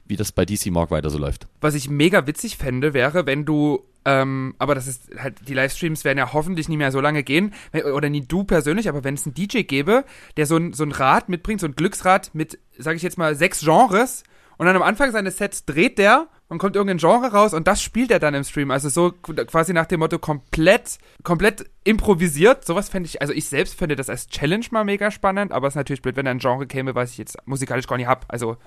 wie 0.06 0.16
das 0.16 0.32
bei 0.32 0.46
DC 0.46 0.68
Mark 0.68 0.92
weiter 0.92 1.10
so 1.10 1.18
läuft. 1.18 1.48
Was 1.60 1.76
ich 1.76 1.90
mega 1.90 2.26
witzig 2.26 2.56
fände, 2.56 2.94
wäre, 2.94 3.26
wenn 3.26 3.44
du, 3.44 3.84
ähm, 4.06 4.56
aber 4.60 4.76
das 4.76 4.88
ist 4.88 5.12
halt, 5.20 5.36
die 5.50 5.54
Livestreams 5.54 6.06
werden 6.06 6.18
ja 6.18 6.32
hoffentlich 6.32 6.70
nie 6.70 6.78
mehr 6.78 6.94
so 6.94 7.02
lange 7.02 7.24
gehen, 7.24 7.54
oder 7.94 8.10
nie 8.10 8.26
du 8.26 8.46
persönlich, 8.46 8.88
aber 8.88 9.04
wenn 9.04 9.16
es 9.16 9.26
einen 9.26 9.36
DJ 9.36 9.64
gäbe, 9.64 10.06
der 10.38 10.46
so 10.46 10.56
ein, 10.56 10.72
so 10.72 10.86
ein 10.86 10.94
Rad 10.94 11.28
mitbringt, 11.28 11.60
so 11.60 11.68
ein 11.68 11.76
Glücksrad 11.76 12.34
mit, 12.34 12.58
sag 12.78 12.96
ich 12.96 13.04
jetzt 13.04 13.18
mal, 13.18 13.36
sechs 13.36 13.60
Genres 13.60 14.24
und 14.58 14.68
dann 14.68 14.76
am 14.76 14.84
Anfang 14.84 15.12
seines 15.12 15.38
Sets 15.38 15.66
dreht 15.66 15.98
der 15.98 16.28
und 16.52 16.58
kommt 16.58 16.76
irgendein 16.76 16.98
Genre 16.98 17.32
raus 17.32 17.54
und 17.54 17.66
das 17.66 17.82
spielt 17.82 18.12
er 18.12 18.20
dann 18.20 18.34
im 18.34 18.44
Stream. 18.44 18.72
Also 18.72 18.90
so 18.90 19.14
quasi 19.14 19.72
nach 19.72 19.86
dem 19.86 20.02
Motto 20.02 20.20
komplett, 20.20 20.98
komplett 21.24 21.70
improvisiert. 21.86 22.66
Sowas 22.66 22.90
fände 22.90 23.08
ich, 23.08 23.22
also 23.22 23.32
ich 23.32 23.46
selbst 23.46 23.80
finde 23.80 23.96
das 23.96 24.10
als 24.10 24.28
Challenge 24.28 24.66
mal 24.72 24.84
mega 24.84 25.12
spannend, 25.12 25.54
aber 25.54 25.68
es 25.68 25.72
ist 25.72 25.78
natürlich 25.78 26.02
blöd, 26.02 26.18
wenn 26.18 26.26
da 26.26 26.32
ein 26.32 26.40
Genre 26.40 26.68
käme, 26.68 26.94
was 26.94 27.12
ich 27.12 27.18
jetzt 27.20 27.38
musikalisch 27.46 27.88
gar 27.88 27.96
nicht 27.96 28.08
hab. 28.08 28.26
Also 28.28 28.58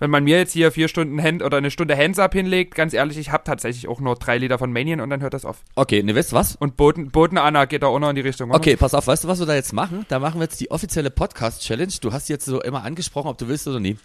wenn 0.00 0.10
man 0.10 0.24
mir 0.24 0.38
jetzt 0.38 0.52
hier 0.52 0.72
vier 0.72 0.88
Stunden 0.88 1.22
Hand 1.22 1.40
oder 1.40 1.58
eine 1.58 1.70
Stunde 1.70 1.96
Hands-Up 1.96 2.32
hinlegt, 2.32 2.74
ganz 2.74 2.94
ehrlich, 2.94 3.16
ich 3.16 3.30
habe 3.30 3.44
tatsächlich 3.44 3.86
auch 3.86 4.00
nur 4.00 4.16
drei 4.16 4.38
Lieder 4.38 4.58
von 4.58 4.72
Manion 4.72 5.00
und 5.00 5.08
dann 5.08 5.20
hört 5.20 5.34
das 5.34 5.44
auf. 5.44 5.58
Okay, 5.76 6.02
ne, 6.02 6.16
weißt 6.16 6.32
du 6.32 6.36
was? 6.36 6.56
Und 6.56 6.76
Boden, 6.76 7.12
Boden 7.12 7.38
Anna 7.38 7.64
geht 7.66 7.84
da 7.84 7.86
auch 7.86 8.00
noch 8.00 8.10
in 8.10 8.16
die 8.16 8.22
Richtung. 8.22 8.50
oder? 8.50 8.58
Okay, 8.58 8.74
pass 8.74 8.92
auf, 8.92 9.06
weißt 9.06 9.22
du, 9.22 9.28
was 9.28 9.38
wir 9.38 9.46
da 9.46 9.54
jetzt 9.54 9.72
machen? 9.72 10.04
Da 10.08 10.18
machen 10.18 10.40
wir 10.40 10.44
jetzt 10.44 10.60
die 10.60 10.72
offizielle 10.72 11.10
Podcast-Challenge. 11.10 11.92
Du 12.00 12.12
hast 12.12 12.28
jetzt 12.28 12.44
so 12.44 12.60
immer 12.60 12.82
angesprochen, 12.82 13.28
ob 13.28 13.38
du 13.38 13.46
willst 13.46 13.68
oder 13.68 13.78
nie. 13.78 13.96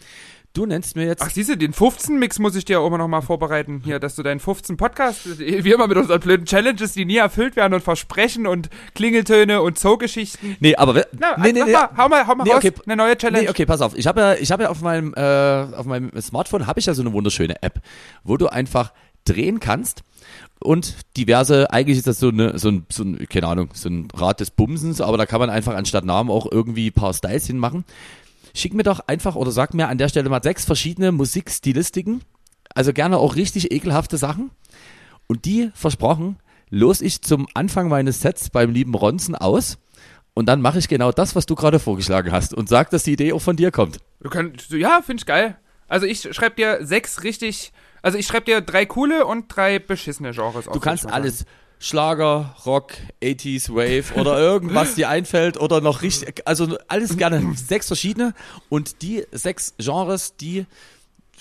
Du 0.53 0.65
nennst 0.65 0.95
mir 0.95 1.05
jetzt. 1.05 1.21
Ach, 1.21 1.29
siehst 1.29 1.49
du, 1.49 1.57
den 1.57 1.73
15-Mix 1.73 2.39
muss 2.39 2.55
ich 2.55 2.65
dir 2.65 2.79
auch 2.79 2.87
immer 2.87 2.97
noch 2.97 3.07
mal 3.07 3.21
vorbereiten. 3.21 3.81
Hier, 3.85 3.99
dass 3.99 4.15
du 4.15 4.23
deinen 4.23 4.39
15-Podcast, 4.39 5.39
wie 5.39 5.71
immer 5.71 5.87
mit 5.87 5.97
unseren 5.97 6.19
blöden 6.19 6.45
Challenges, 6.47 6.93
die 6.93 7.05
nie 7.05 7.17
erfüllt 7.17 7.55
werden 7.55 7.75
und 7.75 7.81
Versprechen 7.81 8.47
und 8.47 8.69
Klingeltöne 8.95 9.61
und 9.61 9.77
Zoogeschichten. 9.77 10.57
nee, 10.59 10.75
aber. 10.75 11.05
Na, 11.17 11.37
nee, 11.37 11.51
nee, 11.51 11.63
nee. 11.63 11.71
mal, 11.71 11.89
hau 11.95 12.09
mal, 12.09 12.25
hau 12.25 12.33
mal 12.33 12.43
Nee, 12.45 12.51
raus, 12.51 12.65
okay. 12.65 12.73
eine 12.85 12.95
neue 12.95 13.15
Challenge. 13.15 13.43
Nee, 13.43 13.49
okay, 13.49 13.65
pass 13.67 13.81
auf. 13.81 13.95
Ich 13.95 14.07
habe 14.07 14.21
ja, 14.21 14.33
ich 14.33 14.51
habe 14.51 14.63
ja 14.63 14.69
auf 14.69 14.81
meinem, 14.81 15.13
äh, 15.13 15.21
auf 15.75 15.85
meinem 15.85 16.11
Smartphone 16.19 16.65
habe 16.65 16.79
ich 16.79 16.87
ja 16.87 16.95
so 16.95 17.03
eine 17.03 17.13
wunderschöne 17.13 17.61
App, 17.61 17.81
wo 18.23 18.35
du 18.37 18.47
einfach 18.47 18.91
drehen 19.25 19.59
kannst 19.59 20.03
und 20.61 20.97
diverse, 21.15 21.71
eigentlich 21.71 21.97
ist 21.97 22.07
das 22.07 22.19
so 22.19 22.29
eine, 22.29 22.59
so 22.59 22.69
ein, 22.69 22.85
so 22.91 23.03
ein, 23.03 23.25
keine 23.29 23.47
Ahnung, 23.47 23.69
so 23.73 23.87
ein 23.87 24.09
Rad 24.13 24.41
des 24.41 24.51
Bumsens, 24.51 24.99
aber 24.99 25.17
da 25.17 25.25
kann 25.25 25.39
man 25.39 25.49
einfach 25.49 25.75
anstatt 25.75 26.03
Namen 26.03 26.29
auch 26.29 26.51
irgendwie 26.51 26.87
ein 26.87 26.93
paar 26.93 27.13
Styles 27.13 27.47
hinmachen. 27.47 27.85
Schick 28.53 28.73
mir 28.73 28.83
doch 28.83 29.01
einfach 29.07 29.35
oder 29.35 29.51
sag 29.51 29.73
mir 29.73 29.87
an 29.87 29.97
der 29.97 30.09
Stelle 30.09 30.29
mal 30.29 30.43
sechs 30.43 30.65
verschiedene 30.65 31.11
Musikstilistiken, 31.11 32.21
also 32.73 32.93
gerne 32.93 33.17
auch 33.17 33.35
richtig 33.35 33.71
ekelhafte 33.71 34.17
Sachen 34.17 34.51
und 35.27 35.45
die, 35.45 35.71
versprochen, 35.73 36.37
los 36.69 37.01
ich 37.01 37.21
zum 37.21 37.47
Anfang 37.53 37.89
meines 37.89 38.21
Sets 38.21 38.49
beim 38.49 38.71
lieben 38.71 38.95
Ronzen 38.95 39.35
aus 39.35 39.77
und 40.33 40.47
dann 40.47 40.61
mache 40.61 40.79
ich 40.79 40.87
genau 40.87 41.11
das, 41.11 41.35
was 41.35 41.45
du 41.45 41.55
gerade 41.55 41.79
vorgeschlagen 41.79 42.31
hast 42.31 42.53
und 42.53 42.69
sag, 42.69 42.89
dass 42.91 43.03
die 43.03 43.13
Idee 43.13 43.33
auch 43.33 43.41
von 43.41 43.55
dir 43.55 43.71
kommt. 43.71 43.97
Du 44.21 44.29
kannst, 44.29 44.71
ja, 44.71 45.01
finde 45.01 45.21
ich 45.21 45.25
geil. 45.25 45.57
Also 45.87 46.05
ich 46.05 46.21
schreib 46.33 46.55
dir 46.55 46.85
sechs 46.85 47.23
richtig, 47.23 47.73
also 48.01 48.17
ich 48.17 48.27
schreib 48.27 48.45
dir 48.45 48.61
drei 48.61 48.85
coole 48.85 49.25
und 49.25 49.47
drei 49.47 49.79
beschissene 49.79 50.31
Genres 50.31 50.67
auf. 50.67 50.73
Du 50.73 50.79
kannst 50.79 51.07
alles 51.07 51.45
Schlager, 51.79 52.55
Rock, 52.65 52.93
80s, 53.23 53.69
Wave 53.69 54.19
oder 54.19 54.37
irgendwas 54.39 54.95
dir 54.95 55.09
einfällt 55.09 55.57
oder 55.57 55.79
noch 55.79 56.01
richtig, 56.01 56.41
also 56.45 56.77
alles 56.87 57.17
gerne 57.17 57.55
sechs 57.55 57.87
verschiedene 57.87 58.33
und 58.67 59.01
die 59.01 59.25
sechs 59.31 59.73
Genres, 59.77 60.35
die 60.35 60.65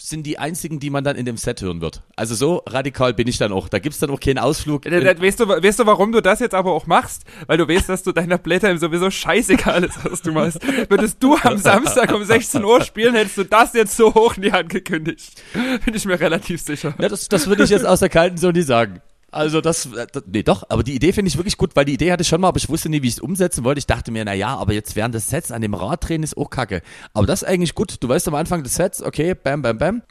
sind 0.01 0.25
die 0.27 0.39
einzigen, 0.39 0.79
die 0.81 0.91
man 0.91 1.05
dann 1.05 1.17
in 1.17 1.25
dem 1.25 1.37
Set 1.37 1.61
hören 1.61 1.81
wird. 1.81 2.03
Also 2.17 2.35
so 2.35 2.63
radikal 2.67 3.15
bin 3.15 3.27
ich 3.27 3.39
dann 3.39 3.53
auch. 3.53 3.69
Da 3.69 3.79
gibt's 3.79 3.99
dann 3.99 4.11
auch 4.11 4.21
keinen 4.21 4.39
Ausflug. 4.39 4.83
Da, 4.83 5.01
da, 5.01 5.21
weißt, 5.21 5.41
du, 5.41 5.49
weißt 5.49 5.81
du, 5.81 5.87
warum 5.87 6.13
du 6.13 6.23
das 6.23 6.41
jetzt 6.41 6.55
aber 6.55 6.73
auch 6.73 6.87
machst? 6.87 7.25
Weil 7.47 7.59
du 7.59 7.69
weißt, 7.69 7.89
dass 7.89 8.03
du 8.03 8.13
deiner 8.13 8.39
Blätter 8.39 8.77
sowieso 8.79 9.11
scheißegal 9.11 9.85
ist, 9.85 10.05
was 10.05 10.23
du 10.23 10.33
machst. 10.33 10.61
Würdest 10.89 11.23
du 11.23 11.37
am 11.37 11.59
Samstag 11.59 12.15
um 12.15 12.25
16 12.25 12.65
Uhr 12.65 12.83
spielen, 12.83 13.15
hättest 13.15 13.39
du 13.39 13.45
das 13.45 13.73
jetzt 13.75 13.97
so 13.97 14.15
hoch 14.15 14.37
in 14.37 14.43
die 14.43 14.53
Hand 14.53 14.69
gekündigt. 14.69 15.43
Bin 15.85 15.95
ich 15.95 16.05
mir 16.05 16.19
relativ 16.19 16.63
sicher. 16.63 16.95
Ja, 16.99 17.09
das, 17.09 17.29
das 17.29 17.47
würde 17.47 17.65
ich 17.65 17.71
jetzt 17.71 17.87
aus 17.87 18.01
der 18.01 18.09
kalten 18.09 18.37
so 18.37 18.51
nie 18.51 18.63
sagen. 18.63 19.01
Also 19.31 19.61
das, 19.61 19.87
äh, 19.87 20.07
das, 20.11 20.23
nee 20.27 20.43
doch, 20.43 20.65
aber 20.71 20.83
die 20.83 20.95
Idee 20.95 21.13
finde 21.13 21.29
ich 21.29 21.37
wirklich 21.37 21.57
gut, 21.59 21.77
weil 21.77 21.85
die 21.85 21.93
Idee 21.95 22.11
hatte 22.13 22.23
ich 22.23 22.29
schon 22.29 22.41
mal, 22.41 22.49
aber 22.49 22.57
ich 22.57 22.69
wusste 22.69 22.89
nie, 22.89 23.03
wie 23.03 23.09
ich 23.09 23.15
es 23.15 23.21
umsetzen 23.21 23.63
wollte. 23.63 23.79
Ich 23.79 23.87
dachte 23.87 24.11
mir, 24.11 24.25
na 24.25 24.33
ja, 24.33 24.57
aber 24.57 24.73
jetzt 24.73 24.97
während 24.97 25.15
des 25.15 25.29
Sets 25.29 25.53
an 25.53 25.61
dem 25.61 25.75
Rad 25.75 26.09
drehen 26.09 26.23
ist 26.23 26.37
auch 26.37 26.49
kacke. 26.49 26.81
Aber 27.13 27.27
das 27.27 27.43
ist 27.43 27.49
eigentlich 27.49 27.75
gut. 27.75 27.97
Du 28.03 28.09
weißt 28.09 28.27
am 28.29 28.35
Anfang 28.35 28.63
des 28.63 28.75
Sets, 28.75 29.03
okay, 29.03 29.35
bam, 29.35 29.61
bam, 29.63 29.77
bam, 29.79 30.03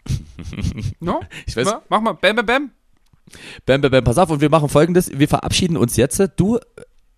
No? 1.00 1.22
Ich 1.48 1.56
weiß- 1.56 1.66
Ma- 1.66 1.82
Mach 1.90 2.02
mal, 2.02 2.14
bam, 2.14 2.36
bam, 2.36 2.46
bam. 2.46 2.72
bam, 3.66 3.82
bam, 3.82 3.92
bam, 3.92 4.04
pass 4.04 4.18
auf 4.20 4.30
und 4.30 4.40
wir 4.42 4.50
machen 4.50 4.70
folgendes, 4.70 5.10
wir 5.18 5.28
verabschieden 5.28 5.78
uns 5.78 5.96
jetzt. 5.96 6.22
Du 6.36 6.60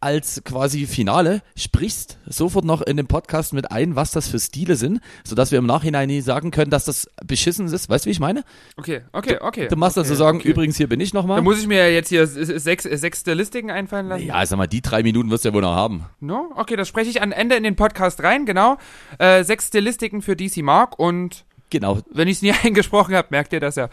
als 0.01 0.41
quasi 0.45 0.85
Finale 0.85 1.41
sprichst 1.55 2.17
sofort 2.25 2.65
noch 2.65 2.81
in 2.81 2.97
den 2.97 3.07
Podcast 3.07 3.53
mit 3.53 3.71
ein, 3.71 3.95
was 3.95 4.11
das 4.11 4.27
für 4.27 4.39
Stile 4.39 4.75
sind, 4.75 5.01
sodass 5.23 5.51
wir 5.51 5.59
im 5.59 5.65
Nachhinein 5.65 6.07
nie 6.07 6.21
sagen 6.21 6.51
können, 6.51 6.71
dass 6.71 6.85
das 6.85 7.09
beschissen 7.25 7.67
ist. 7.67 7.89
Weißt 7.89 8.05
du, 8.05 8.07
wie 8.07 8.11
ich 8.11 8.19
meine? 8.19 8.43
Okay, 8.77 9.01
okay, 9.11 9.37
okay. 9.41 9.67
Du 9.67 9.75
machst 9.75 9.97
dann 9.97 10.03
okay, 10.03 10.09
so 10.09 10.15
sagen, 10.15 10.39
okay. 10.39 10.49
übrigens, 10.49 10.77
hier 10.77 10.87
bin 10.87 10.99
ich 10.99 11.13
nochmal. 11.13 11.37
Da 11.37 11.41
muss 11.41 11.59
ich 11.59 11.67
mir 11.67 11.77
ja 11.77 11.87
jetzt 11.87 12.09
hier 12.09 12.25
sechs, 12.27 12.83
sechs 12.83 13.21
Stilistiken 13.21 13.71
einfallen 13.71 14.07
lassen. 14.07 14.25
Ja, 14.25 14.45
sag 14.45 14.57
mal, 14.57 14.67
die 14.67 14.81
drei 14.81 15.03
Minuten 15.03 15.29
wirst 15.31 15.45
du 15.45 15.49
ja 15.49 15.53
wohl 15.53 15.61
noch 15.61 15.75
haben. 15.75 16.05
No? 16.19 16.51
Okay, 16.55 16.75
das 16.75 16.87
spreche 16.87 17.09
ich 17.09 17.21
am 17.21 17.31
Ende 17.31 17.55
in 17.55 17.63
den 17.63 17.75
Podcast 17.75 18.23
rein, 18.23 18.45
genau. 18.45 18.77
Äh, 19.17 19.43
sechs 19.43 19.67
Stilistiken 19.67 20.21
für 20.21 20.35
DC 20.35 20.57
Mark 20.57 20.97
und 20.97 21.45
Genau. 21.71 21.99
wenn 22.11 22.27
ich 22.27 22.37
es 22.37 22.41
nie 22.41 22.51
eingesprochen 22.63 23.15
habe, 23.15 23.27
merkt 23.31 23.53
ihr 23.53 23.59
das 23.59 23.75
ja. 23.75 23.89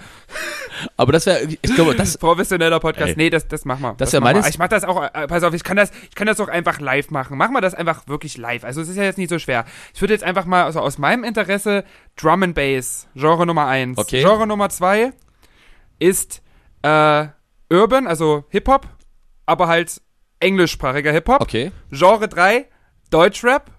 Aber 0.96 1.12
das 1.12 1.26
wäre, 1.26 1.44
ich 1.44 1.74
glaube, 1.74 1.94
das, 1.94 2.16
Professioneller 2.18 2.80
Podcast. 2.80 3.10
Ey. 3.10 3.14
Nee, 3.16 3.30
das, 3.30 3.46
das 3.48 3.64
machen 3.64 3.82
wir. 3.82 3.94
Das 3.98 4.12
wär 4.12 4.20
machen 4.20 4.34
wir. 4.36 4.40
meines- 4.40 4.54
Ich 4.54 4.58
mach 4.58 4.68
das 4.68 4.84
auch, 4.84 5.02
äh, 5.02 5.26
pass 5.26 5.42
auf, 5.42 5.52
ich 5.54 5.64
kann 5.64 5.76
das, 5.76 5.90
ich 6.08 6.14
kann 6.14 6.26
das 6.26 6.40
auch 6.40 6.48
einfach 6.48 6.80
live 6.80 7.10
machen. 7.10 7.36
Machen 7.38 7.52
wir 7.54 7.60
das 7.60 7.74
einfach 7.74 8.06
wirklich 8.08 8.36
live. 8.38 8.64
Also 8.64 8.80
es 8.80 8.88
ist 8.88 8.96
ja 8.96 9.02
jetzt 9.04 9.18
nicht 9.18 9.30
so 9.30 9.38
schwer. 9.38 9.64
Ich 9.94 10.00
würde 10.00 10.14
jetzt 10.14 10.24
einfach 10.24 10.44
mal 10.46 10.64
also 10.64 10.80
aus 10.80 10.98
meinem 10.98 11.24
Interesse 11.24 11.84
Drum 12.16 12.42
and 12.42 12.54
Bass, 12.54 13.08
Genre 13.14 13.46
Nummer 13.46 13.66
eins. 13.66 13.98
Okay. 13.98 14.20
Genre 14.22 14.46
Nummer 14.46 14.68
zwei 14.70 15.12
ist 15.98 16.42
äh, 16.82 17.26
Urban, 17.70 18.06
also 18.06 18.44
Hip-Hop, 18.50 18.86
aber 19.46 19.68
halt 19.68 20.00
englischsprachiger 20.40 21.12
Hip-Hop. 21.12 21.40
okay. 21.40 21.72
Genre 21.90 22.28
3, 22.28 22.66
Deutschrap. 23.10 23.70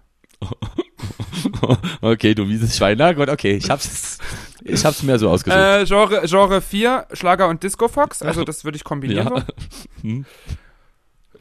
Okay, 2.02 2.34
du 2.34 2.46
mieses 2.46 2.76
Schwein. 2.78 2.98
Na 2.98 3.14
gut, 3.14 3.30
okay, 3.30 3.56
ich 3.56 3.70
hab's, 3.70 4.18
ich 4.64 4.84
hab's 4.86 5.04
mir 5.04 5.20
so 5.20 5.30
ausgesucht. 5.30 5.60
Äh, 5.60 5.86
Genre, 5.86 6.22
Genre 6.26 6.62
4, 6.62 7.08
Schlager 7.14 7.48
und 7.48 7.64
Disco 7.64 7.88
Fox. 7.88 8.22
Also 8.22 8.44
das 8.44 8.64
würde 8.64 8.78
ich 8.78 8.84
kombinieren. 8.84 9.28
Ja. 9.34 9.46
So. 10.04 10.24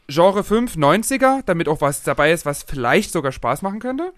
Genre 0.09 0.43
5, 0.43 0.75
90er, 0.75 1.41
damit 1.45 1.67
auch 1.67 1.81
was 1.81 2.03
dabei 2.03 2.31
ist, 2.31 2.45
was 2.45 2.63
vielleicht 2.63 3.11
sogar 3.11 3.31
Spaß 3.33 3.61
machen 3.61 3.79
könnte. 3.79 4.13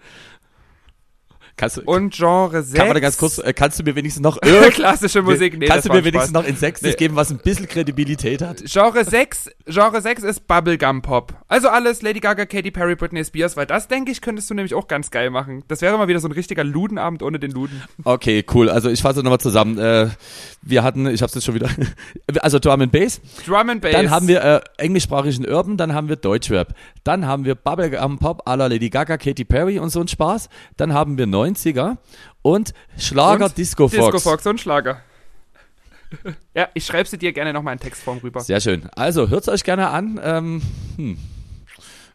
Kannst, 1.56 1.76
du, 1.78 1.82
Und 1.82 2.14
Genre 2.14 2.62
6. 2.62 2.74
kann 2.78 2.86
man 2.88 2.94
da 2.94 3.00
ganz 3.00 3.18
kurz, 3.18 3.38
äh, 3.38 3.52
kannst 3.52 3.78
du 3.78 3.82
mir 3.84 3.94
wenigstens 3.96 4.22
noch 4.22 4.40
Klassische 4.72 5.22
Musik. 5.22 5.58
Nee, 5.58 5.66
kannst 5.66 5.88
du 5.88 5.92
mir 5.92 6.04
wenigstens 6.04 6.30
Spaß. 6.30 6.42
noch 6.42 6.48
Insects 6.48 6.82
Nee. 6.82 6.92
geben, 6.94 7.16
was 7.16 7.30
ein 7.30 7.38
bisschen 7.38 7.68
Kredibilität 7.68 8.42
hat? 8.42 8.62
Genre 8.64 9.04
6, 9.04 9.50
Genre 9.66 10.00
6 10.00 10.22
ist 10.22 10.46
Bubblegum 10.46 11.02
Pop. 11.02 11.34
Also 11.48 11.68
alles 11.68 12.02
Lady 12.02 12.20
Gaga, 12.20 12.46
Katy 12.46 12.70
Perry, 12.70 12.94
Britney 12.96 13.24
Spears, 13.24 13.56
weil 13.56 13.66
das, 13.66 13.88
denke 13.88 14.10
ich, 14.12 14.20
könntest 14.20 14.48
du 14.50 14.54
nämlich 14.54 14.74
auch 14.74 14.88
ganz 14.88 15.10
geil 15.10 15.30
machen. 15.30 15.64
Das 15.68 15.80
wäre 15.82 15.96
mal 15.98 16.08
wieder 16.08 16.20
so 16.20 16.28
ein 16.28 16.32
richtiger 16.32 16.64
Ludenabend 16.64 17.22
ohne 17.22 17.38
den 17.38 17.50
Luden. 17.50 17.82
Okay, 18.04 18.44
cool. 18.54 18.68
Also 18.68 18.88
ich 18.90 19.02
fasse 19.02 19.22
nochmal 19.22 19.40
zusammen. 19.40 19.78
Äh, 19.78 20.08
wir 20.62 20.82
hatten, 20.82 21.06
ich 21.06 21.22
hab's 21.22 21.34
jetzt 21.34 21.44
schon 21.44 21.54
wieder, 21.54 21.68
also 22.40 22.58
Drum 22.58 22.80
and 22.82 22.92
Bass. 22.92 23.20
Drum 23.46 23.68
and 23.70 23.80
Bass. 23.80 23.92
Dann 23.92 24.10
haben 24.10 24.28
wir 24.28 24.42
äh, 24.42 24.60
englischsprachigen 24.78 25.46
Urban, 25.48 25.76
dann 25.76 25.94
haben 25.94 26.08
wir 26.08 26.16
Deutschrap. 26.16 26.74
Dann 27.04 27.26
haben 27.26 27.44
wir 27.44 27.54
Bubblegum 27.54 28.18
Pop 28.18 28.46
à 28.46 28.56
la 28.56 28.66
Lady 28.66 28.90
Gaga, 28.90 29.16
Katy 29.16 29.44
Perry 29.44 29.78
und 29.78 29.90
so 29.90 30.00
ein 30.00 30.08
Spaß. 30.08 30.48
Dann 30.76 30.92
haben 30.92 31.16
wir 31.18 31.26
90er 31.44 31.96
und 32.42 32.72
Schlager 32.98 33.46
Und 33.46 33.58
Disco 33.58 33.88
Fox. 33.88 34.12
Disco 34.12 34.30
Fox 34.30 34.46
und 34.46 34.60
Schlager. 34.60 35.02
ja, 36.54 36.68
ich 36.74 36.84
schreibe 36.84 37.08
sie 37.08 37.18
dir 37.18 37.32
gerne 37.32 37.52
nochmal 37.52 37.74
in 37.74 37.80
Textform 37.80 38.18
rüber. 38.18 38.40
Sehr 38.40 38.60
schön. 38.60 38.88
Also 38.96 39.28
hört's 39.28 39.48
euch 39.48 39.64
gerne 39.64 39.88
an. 39.88 40.20
Ähm, 40.22 40.62
hm. 40.96 41.18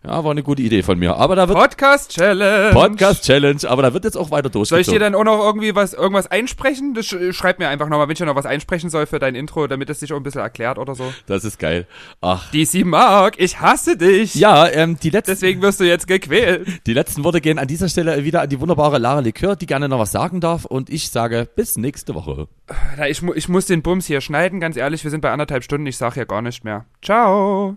Ja, 0.06 0.23
war 0.23 0.32
eine 0.32 0.44
gute 0.44 0.61
Idee 0.61 0.84
von 0.84 0.99
mir. 0.99 1.15
Aber 1.15 1.36
da 1.36 1.48
wird 1.48 1.57
Podcast 1.57 2.11
Challenge. 2.11 2.72
Podcast 2.73 3.23
Challenge, 3.23 3.60
aber 3.68 3.82
da 3.82 3.94
wird 3.94 4.03
jetzt 4.03 4.18
auch 4.18 4.30
weiter 4.30 4.49
Soll 4.53 4.61
ich 4.64 4.69
durchgezogen. 4.69 4.99
dir 4.99 4.99
dann 4.99 5.15
auch 5.15 5.23
noch 5.23 5.44
irgendwie 5.44 5.73
was, 5.73 5.94
irgendwas 5.94 6.27
einsprechen? 6.27 6.94
Das 6.94 7.07
sch 7.07 7.15
schreib 7.32 7.57
mir 7.57 7.69
einfach 7.69 7.90
nochmal, 7.90 8.07
wenn 8.07 8.14
ich 8.14 8.19
noch 8.19 8.36
was 8.36 8.45
einsprechen 8.45 8.91
soll 8.91 9.07
für 9.07 9.18
dein 9.18 9.34
Intro, 9.34 9.65
damit 9.65 9.90
es 9.90 9.99
sich 10.02 10.14
auch 10.14 10.18
ein 10.18 10.23
bisschen 10.23 10.41
erklärt 10.41 10.77
oder 10.77 10.94
so. 10.94 11.11
das 11.26 11.44
ist 11.44 11.57
geil. 11.57 11.88
Ach. 12.22 12.52
DC 12.52 12.86
Mark, 12.86 13.36
ich 13.40 13.60
hasse 13.60 13.98
dich. 13.98 14.36
Ja, 14.36 14.68
ähm, 14.68 14.99
die 15.02 15.10
letzten, 15.10 15.32
Deswegen 15.32 15.61
wirst 15.64 15.80
du 15.80 15.86
jetzt 15.86 16.07
gequält. 16.07 16.68
die 16.86 16.94
letzten 16.94 17.23
Worte 17.23 17.41
gehen 17.41 17.57
an 17.57 17.68
dieser 17.68 17.90
Stelle 17.90 18.23
wieder 18.23 18.41
an 18.41 18.49
die 18.49 18.60
wunderbare 18.60 18.99
Lara 18.99 19.22
Likör, 19.22 19.56
die 19.56 19.65
gerne 19.65 19.90
noch 19.90 19.98
was 19.99 20.11
sagen 20.11 20.40
darf. 20.40 20.65
Und 20.65 20.91
ich 20.91 21.10
sage 21.10 21.48
bis 21.56 21.77
nächste 21.77 22.14
Woche. 22.14 22.48
Na, 22.98 23.10
ich, 23.10 23.23
mu 23.23 23.34
ich 23.34 23.49
muss 23.49 23.65
den 23.65 23.82
Bums 23.82 24.06
hier 24.06 24.22
schneiden, 24.22 24.60
ganz 24.60 24.77
ehrlich, 24.77 25.03
wir 25.03 25.10
sind 25.10 25.22
bei 25.22 25.32
anderthalb 25.32 25.64
Stunden, 25.64 25.88
ich 25.88 25.98
sag 25.98 26.15
ja 26.15 26.26
gar 26.26 26.44
nicht 26.44 26.64
mehr. 26.64 26.86
Ciao. 27.03 27.73